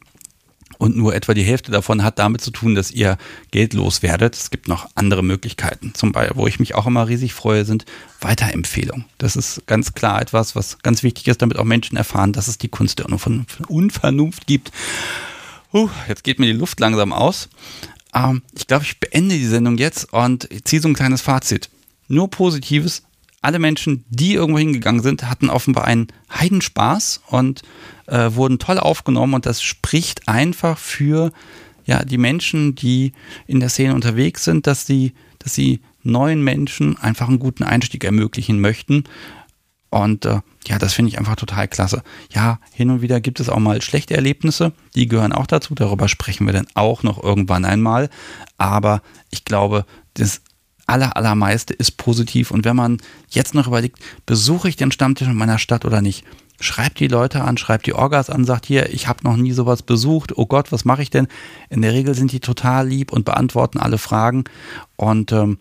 und 0.78 0.96
nur 0.96 1.14
etwa 1.14 1.34
die 1.34 1.42
Hälfte 1.42 1.70
davon 1.70 2.02
hat 2.02 2.18
damit 2.18 2.40
zu 2.40 2.50
tun, 2.50 2.74
dass 2.74 2.90
ihr 2.90 3.18
geldlos 3.50 4.02
werdet. 4.02 4.34
Es 4.34 4.50
gibt 4.50 4.68
noch 4.68 4.88
andere 4.94 5.22
Möglichkeiten. 5.22 5.94
Zum 5.94 6.12
Beispiel, 6.12 6.36
wo 6.36 6.46
ich 6.46 6.60
mich 6.60 6.74
auch 6.74 6.86
immer 6.86 7.08
riesig 7.08 7.32
freue, 7.34 7.64
sind 7.64 7.84
Weiterempfehlungen. 8.20 9.04
Das 9.18 9.36
ist 9.36 9.66
ganz 9.66 9.94
klar 9.94 10.20
etwas, 10.20 10.56
was 10.56 10.78
ganz 10.80 11.02
wichtig 11.02 11.28
ist, 11.28 11.42
damit 11.42 11.58
auch 11.58 11.64
Menschen 11.64 11.96
erfahren, 11.96 12.32
dass 12.32 12.48
es 12.48 12.58
die 12.58 12.68
Kunst 12.68 12.98
der 12.98 13.06
Unvernunft 13.68 14.46
gibt. 14.46 14.72
Uh, 15.72 15.88
jetzt 16.08 16.24
geht 16.24 16.38
mir 16.38 16.46
die 16.46 16.52
Luft 16.52 16.78
langsam 16.80 17.12
aus. 17.12 17.48
Ähm, 18.14 18.42
ich 18.56 18.66
glaube, 18.66 18.84
ich 18.84 19.00
beende 19.00 19.34
die 19.34 19.46
Sendung 19.46 19.76
jetzt 19.76 20.12
und 20.12 20.48
ziehe 20.64 20.80
so 20.80 20.88
ein 20.88 20.94
kleines 20.94 21.20
Fazit. 21.20 21.68
Nur 22.08 22.30
Positives. 22.30 23.02
Alle 23.44 23.58
Menschen, 23.58 24.04
die 24.08 24.34
irgendwo 24.34 24.58
hingegangen 24.58 25.02
sind, 25.02 25.28
hatten 25.28 25.50
offenbar 25.50 25.84
einen 25.84 26.08
Heidenspaß 26.32 27.22
und 27.28 27.62
äh, 28.06 28.30
wurden 28.34 28.58
toll 28.58 28.78
aufgenommen 28.78 29.34
und 29.34 29.46
das 29.46 29.62
spricht 29.62 30.28
einfach 30.28 30.78
für 30.78 31.30
ja, 31.84 32.04
die 32.04 32.18
Menschen, 32.18 32.74
die 32.74 33.12
in 33.46 33.60
der 33.60 33.68
Szene 33.68 33.94
unterwegs 33.94 34.44
sind, 34.44 34.66
dass 34.66 34.86
sie, 34.86 35.12
dass 35.38 35.54
sie 35.54 35.80
neuen 36.02 36.42
Menschen 36.42 36.96
einfach 36.98 37.28
einen 37.28 37.38
guten 37.38 37.64
Einstieg 37.64 38.04
ermöglichen 38.04 38.60
möchten. 38.60 39.04
Und 39.90 40.24
äh, 40.24 40.40
ja, 40.66 40.78
das 40.78 40.94
finde 40.94 41.10
ich 41.10 41.18
einfach 41.18 41.36
total 41.36 41.68
klasse. 41.68 42.02
Ja, 42.30 42.58
hin 42.72 42.90
und 42.90 43.02
wieder 43.02 43.20
gibt 43.20 43.40
es 43.40 43.48
auch 43.48 43.58
mal 43.58 43.80
schlechte 43.82 44.14
Erlebnisse, 44.14 44.72
die 44.94 45.06
gehören 45.06 45.32
auch 45.32 45.46
dazu. 45.46 45.74
Darüber 45.74 46.08
sprechen 46.08 46.46
wir 46.46 46.52
dann 46.52 46.66
auch 46.74 47.02
noch 47.02 47.22
irgendwann 47.22 47.64
einmal. 47.64 48.08
Aber 48.56 49.02
ich 49.30 49.44
glaube, 49.44 49.84
das 50.14 50.40
aller, 50.86 51.16
allermeiste 51.16 51.74
ist 51.74 51.96
positiv. 51.96 52.50
Und 52.50 52.64
wenn 52.64 52.76
man 52.76 52.98
jetzt 53.28 53.54
noch 53.54 53.66
überlegt, 53.66 53.98
besuche 54.26 54.68
ich 54.68 54.76
den 54.76 54.92
Stammtisch 54.92 55.28
in 55.28 55.34
meiner 55.34 55.58
Stadt 55.58 55.84
oder 55.84 56.02
nicht, 56.02 56.24
schreibt 56.60 57.00
die 57.00 57.08
Leute 57.08 57.42
an, 57.42 57.56
schreibt 57.56 57.86
die 57.86 57.94
Orgas 57.94 58.30
an, 58.30 58.44
sagt 58.44 58.66
hier, 58.66 58.92
ich 58.92 59.08
habe 59.08 59.24
noch 59.24 59.36
nie 59.36 59.52
sowas 59.52 59.82
besucht, 59.82 60.36
oh 60.36 60.46
Gott, 60.46 60.72
was 60.72 60.84
mache 60.84 61.02
ich 61.02 61.10
denn? 61.10 61.26
In 61.68 61.82
der 61.82 61.92
Regel 61.92 62.14
sind 62.14 62.32
die 62.32 62.40
total 62.40 62.88
lieb 62.88 63.12
und 63.12 63.24
beantworten 63.24 63.78
alle 63.78 63.98
Fragen. 63.98 64.44
Und 64.96 65.32
ähm, 65.32 65.58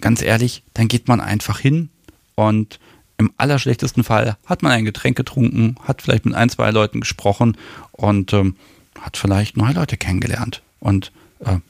ganz 0.00 0.22
ehrlich, 0.22 0.62
dann 0.74 0.88
geht 0.88 1.08
man 1.08 1.20
einfach 1.20 1.58
hin 1.58 1.90
und 2.34 2.78
im 3.18 3.32
allerschlechtesten 3.36 4.02
Fall 4.02 4.36
hat 4.46 4.62
man 4.62 4.72
ein 4.72 4.84
Getränk 4.84 5.16
getrunken, 5.16 5.76
hat 5.84 6.02
vielleicht 6.02 6.24
mit 6.24 6.34
ein, 6.34 6.48
zwei 6.48 6.70
Leuten 6.70 7.00
gesprochen 7.00 7.56
und 7.92 8.32
ähm, 8.32 8.56
hat 9.00 9.16
vielleicht 9.16 9.56
neue 9.56 9.74
Leute 9.74 9.96
kennengelernt. 9.96 10.62
Und 10.80 11.12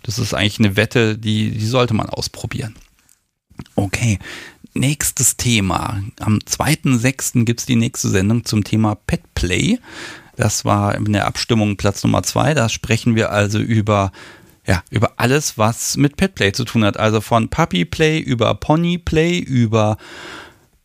das 0.03 0.19
ist 0.19 0.35
eigentlich 0.35 0.59
eine 0.59 0.77
Wette, 0.77 1.19
die, 1.19 1.51
die 1.51 1.66
sollte 1.66 1.94
man 1.94 2.09
ausprobieren. 2.09 2.74
Okay, 3.74 4.19
nächstes 4.74 5.36
Thema. 5.36 6.03
Am 6.20 6.39
2.6. 6.39 7.44
gibt 7.44 7.61
es 7.61 7.66
die 7.66 7.77
nächste 7.77 8.09
Sendung 8.09 8.44
zum 8.44 8.65
Thema 8.65 8.94
Pet 8.94 9.23
Play. 9.35 9.78
Das 10.36 10.65
war 10.65 10.94
in 10.94 11.12
der 11.12 11.27
Abstimmung 11.27 11.77
Platz 11.77 12.03
Nummer 12.03 12.23
zwei. 12.23 12.55
Da 12.55 12.69
sprechen 12.69 13.15
wir 13.15 13.31
also 13.31 13.59
über 13.59 14.12
ja, 14.66 14.82
über 14.90 15.15
alles, 15.16 15.59
was 15.59 15.97
mit 15.97 16.16
Petplay 16.16 16.53
zu 16.53 16.65
tun 16.65 16.85
hat. 16.85 16.97
Also 16.97 17.20
von 17.20 17.49
Puppy 17.49 17.85
Play 17.85 18.20
über 18.20 18.55
Pony 18.55 18.99
Play 18.99 19.39
über 19.39 19.97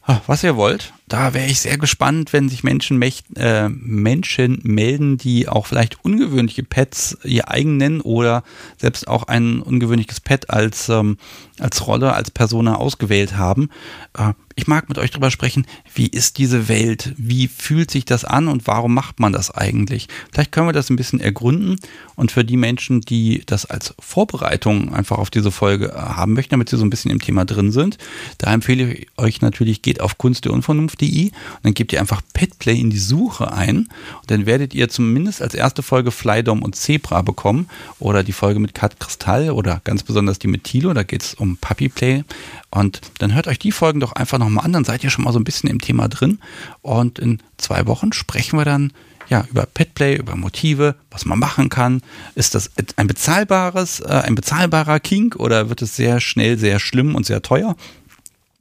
ah, 0.04 0.22
was 0.26 0.44
ihr 0.44 0.56
wollt. 0.56 0.94
Da 1.10 1.34
wäre 1.34 1.48
ich 1.48 1.62
sehr 1.62 1.78
gespannt, 1.78 2.34
wenn 2.34 2.50
sich 2.50 2.66
Menschen, 2.66 3.02
äh, 3.36 3.70
Menschen 3.70 4.60
melden, 4.64 5.18
die 5.18 5.48
auch 5.48 5.66
vielleicht 5.66 6.04
ungewöhnliche 6.04 6.64
Pets 6.64 7.18
ihr 7.24 7.50
eigen 7.50 7.78
nennen 7.78 8.02
oder 8.02 8.44
selbst 8.78 9.08
auch 9.08 9.24
ein 9.24 9.62
ungewöhnliches 9.62 10.20
Pet 10.20 10.50
als, 10.50 10.90
ähm, 10.90 11.18
als 11.60 11.88
Rolle, 11.88 12.14
als 12.14 12.30
Persona 12.30 12.76
ausgewählt 12.76 13.38
haben. 13.38 13.70
Äh, 14.18 14.34
ich 14.60 14.66
mag 14.66 14.90
mit 14.90 14.98
euch 14.98 15.12
darüber 15.12 15.30
sprechen, 15.30 15.68
wie 15.94 16.08
ist 16.08 16.40
diese 16.40 16.68
Welt, 16.68 17.14
wie 17.16 17.48
fühlt 17.48 17.92
sich 17.92 18.06
das 18.06 18.26
an 18.26 18.48
und 18.48 18.66
warum 18.66 18.92
macht 18.92 19.20
man 19.20 19.32
das 19.32 19.52
eigentlich? 19.52 20.08
Vielleicht 20.34 20.52
können 20.52 20.68
wir 20.68 20.74
das 20.74 20.90
ein 20.90 20.96
bisschen 20.96 21.20
ergründen 21.20 21.80
und 22.16 22.32
für 22.32 22.44
die 22.44 22.58
Menschen, 22.58 23.02
die 23.02 23.44
das 23.46 23.68
als 23.68 23.94
Vorbereitung 24.00 24.96
einfach 24.96 25.20
auf 25.20 25.30
diese 25.30 25.52
Folge 25.52 25.90
äh, 25.90 25.96
haben 25.96 26.34
möchten, 26.34 26.52
damit 26.52 26.70
sie 26.70 26.78
so 26.78 26.84
ein 26.84 26.90
bisschen 26.90 27.12
im 27.12 27.22
Thema 27.22 27.46
drin 27.46 27.72
sind, 27.72 28.00
da 28.40 28.52
empfehle 28.52 28.92
ich 28.92 29.08
euch 29.16 29.42
natürlich, 29.42 29.84
geht 29.84 30.02
auf 30.02 30.18
Kunst 30.18 30.46
der 30.46 30.54
Unvernunft.de 30.98 31.26
und 31.28 31.34
dann 31.64 31.74
gebt 31.74 31.94
ihr 31.94 32.00
einfach 32.00 32.22
Petplay 32.34 32.80
in 32.80 32.90
die 32.90 32.98
Suche 32.98 33.52
ein 33.52 33.78
und 33.78 34.32
dann 34.32 34.46
werdet 34.46 34.74
ihr 34.74 34.90
zumindest 34.90 35.42
als 35.42 35.54
erste 35.54 35.84
Folge 35.84 36.12
Flydom 36.12 36.62
und 36.62 36.76
Zebra 36.76 37.22
bekommen 37.22 37.70
oder 38.00 38.24
die 38.24 38.34
Folge 38.34 38.60
mit 38.60 38.74
Kat 38.74 39.00
Kristall 39.00 39.52
oder 39.52 39.82
ganz 39.84 40.04
besonders 40.04 40.40
die 40.40 40.48
mit 40.48 40.64
Tilo, 40.64 40.94
da 40.94 41.04
geht 41.04 41.24
es 41.24 41.34
um 41.34 41.58
Puppyplay 41.58 42.24
und 42.70 43.02
dann 43.20 43.34
hört 43.34 43.48
euch 43.48 43.60
die 43.60 43.72
Folgen 43.72 44.00
doch 44.00 44.14
einfach 44.14 44.38
nochmal 44.38 44.66
an, 44.66 44.74
dann 44.74 44.86
seid 44.86 45.04
ihr 45.04 45.10
schon 45.10 45.24
mal 45.24 45.34
so 45.34 45.40
ein 45.40 45.44
bisschen 45.46 45.70
im 45.70 45.80
Thema 45.80 46.08
drin. 46.08 46.40
Und 46.82 47.18
in 47.18 47.40
zwei 47.58 47.88
Wochen 47.88 48.12
sprechen 48.14 48.60
wir 48.60 48.66
dann 48.66 48.92
ja, 49.30 49.46
über 49.50 49.66
Petplay, 49.66 50.16
über 50.16 50.36
Motive, 50.36 50.96
was 51.12 51.26
man 51.26 51.40
machen 51.40 51.70
kann. 51.70 52.02
Ist 52.36 52.56
das 52.56 52.72
ein 52.96 53.08
bezahlbares, 53.08 54.00
äh, 54.00 54.24
ein 54.26 54.36
bezahlbarer 54.36 55.00
Kink 55.00 55.36
oder 55.36 55.70
wird 55.70 55.82
es 55.82 55.96
sehr 55.96 56.20
schnell 56.22 56.58
sehr 56.58 56.80
schlimm 56.80 57.16
und 57.16 57.26
sehr 57.26 57.42
teuer? 57.42 57.76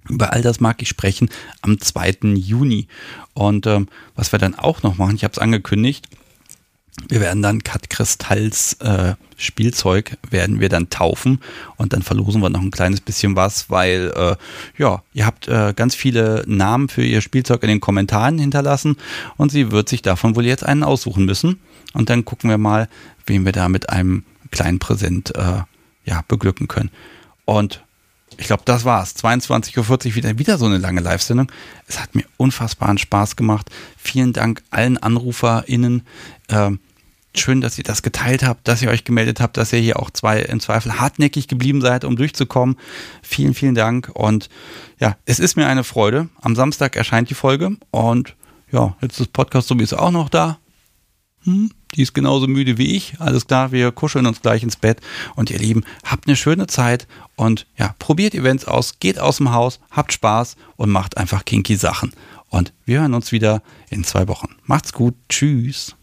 Über 0.08 0.32
all 0.32 0.42
das 0.42 0.60
mag 0.60 0.80
ich 0.82 0.88
sprechen 0.88 1.28
am 1.62 1.80
2. 1.80 2.34
Juni. 2.34 2.88
Und 3.34 3.66
ähm, 3.66 3.88
was 4.14 4.32
wir 4.32 4.38
dann 4.38 4.54
auch 4.54 4.82
noch 4.82 4.96
machen, 4.96 5.16
ich 5.16 5.24
habe 5.24 5.32
es 5.32 5.38
angekündigt, 5.38 6.08
wir 7.08 7.20
werden 7.20 7.42
dann 7.42 7.62
Kat 7.62 7.90
Kristalls 7.90 8.74
äh, 8.74 9.14
Spielzeug 9.36 10.16
werden 10.30 10.60
wir 10.60 10.70
dann 10.70 10.88
taufen 10.88 11.40
und 11.76 11.92
dann 11.92 12.00
verlosen 12.02 12.40
wir 12.40 12.48
noch 12.48 12.62
ein 12.62 12.70
kleines 12.70 13.02
bisschen 13.02 13.36
was, 13.36 13.68
weil 13.68 14.12
äh, 14.16 14.36
ja, 14.78 15.02
ihr 15.12 15.26
habt 15.26 15.46
äh, 15.46 15.74
ganz 15.76 15.94
viele 15.94 16.42
Namen 16.46 16.88
für 16.88 17.04
ihr 17.04 17.20
Spielzeug 17.20 17.62
in 17.62 17.68
den 17.68 17.80
Kommentaren 17.80 18.38
hinterlassen 18.38 18.96
und 19.36 19.52
sie 19.52 19.70
wird 19.70 19.90
sich 19.90 20.00
davon 20.00 20.36
wohl 20.36 20.46
jetzt 20.46 20.64
einen 20.64 20.82
aussuchen 20.82 21.26
müssen 21.26 21.60
und 21.92 22.08
dann 22.08 22.24
gucken 22.24 22.48
wir 22.48 22.58
mal, 22.58 22.88
wen 23.26 23.44
wir 23.44 23.52
da 23.52 23.68
mit 23.68 23.90
einem 23.90 24.24
kleinen 24.50 24.78
Präsent 24.78 25.34
äh, 25.36 25.62
ja, 26.04 26.24
beglücken 26.28 26.66
können. 26.66 26.90
Und 27.44 27.82
ich 28.38 28.46
glaube, 28.46 28.62
das 28.64 28.84
war's. 28.84 29.14
22.40 29.16 29.78
Uhr 29.78 30.14
wieder, 30.14 30.38
wieder 30.38 30.58
so 30.58 30.66
eine 30.66 30.78
lange 30.78 31.00
Live-Sendung. 31.00 31.50
Es 31.86 32.00
hat 32.00 32.14
mir 32.14 32.24
unfassbaren 32.36 32.98
Spaß 32.98 33.36
gemacht. 33.36 33.70
Vielen 33.96 34.32
Dank 34.32 34.62
allen 34.70 34.98
AnruferInnen. 34.98 36.02
Ähm, 36.48 36.80
schön, 37.34 37.60
dass 37.60 37.78
ihr 37.78 37.84
das 37.84 38.02
geteilt 38.02 38.42
habt, 38.42 38.66
dass 38.68 38.82
ihr 38.82 38.90
euch 38.90 39.04
gemeldet 39.04 39.40
habt, 39.40 39.56
dass 39.56 39.72
ihr 39.72 39.78
hier 39.78 39.98
auch 39.98 40.10
zwei 40.10 40.40
im 40.40 40.60
Zweifel 40.60 40.98
hartnäckig 40.98 41.48
geblieben 41.48 41.80
seid, 41.80 42.04
um 42.04 42.16
durchzukommen. 42.16 42.76
Vielen, 43.22 43.54
vielen 43.54 43.74
Dank. 43.74 44.10
Und 44.14 44.48
ja, 44.98 45.16
es 45.24 45.38
ist 45.38 45.56
mir 45.56 45.66
eine 45.66 45.84
Freude. 45.84 46.28
Am 46.40 46.54
Samstag 46.54 46.96
erscheint 46.96 47.30
die 47.30 47.34
Folge 47.34 47.76
und 47.90 48.36
ja, 48.72 48.96
jetzt 49.00 49.20
ist 49.20 49.32
Podcast 49.32 49.68
sowieso 49.68 49.98
auch 49.98 50.10
noch 50.10 50.28
da. 50.28 50.58
Hm, 51.44 51.70
die 51.96 52.02
ist 52.02 52.14
genauso 52.14 52.46
müde 52.46 52.78
wie 52.78 52.94
ich. 52.94 53.14
Alles 53.18 53.46
klar, 53.46 53.72
wir 53.72 53.90
kuscheln 53.92 54.26
uns 54.26 54.42
gleich 54.42 54.62
ins 54.62 54.76
Bett. 54.76 55.00
Und 55.34 55.50
ihr 55.50 55.58
Lieben, 55.58 55.84
habt 56.04 56.26
eine 56.26 56.36
schöne 56.36 56.66
Zeit 56.66 57.06
und 57.36 57.66
ja, 57.76 57.94
probiert 57.98 58.34
Events 58.34 58.66
aus, 58.66 58.98
geht 59.00 59.18
aus 59.18 59.38
dem 59.38 59.52
Haus, 59.52 59.80
habt 59.90 60.12
Spaß 60.12 60.56
und 60.76 60.90
macht 60.90 61.16
einfach 61.16 61.44
kinky 61.44 61.76
Sachen. 61.76 62.12
Und 62.48 62.72
wir 62.84 63.00
hören 63.00 63.14
uns 63.14 63.32
wieder 63.32 63.62
in 63.90 64.04
zwei 64.04 64.28
Wochen. 64.28 64.54
Macht's 64.64 64.92
gut. 64.92 65.14
Tschüss. 65.28 65.96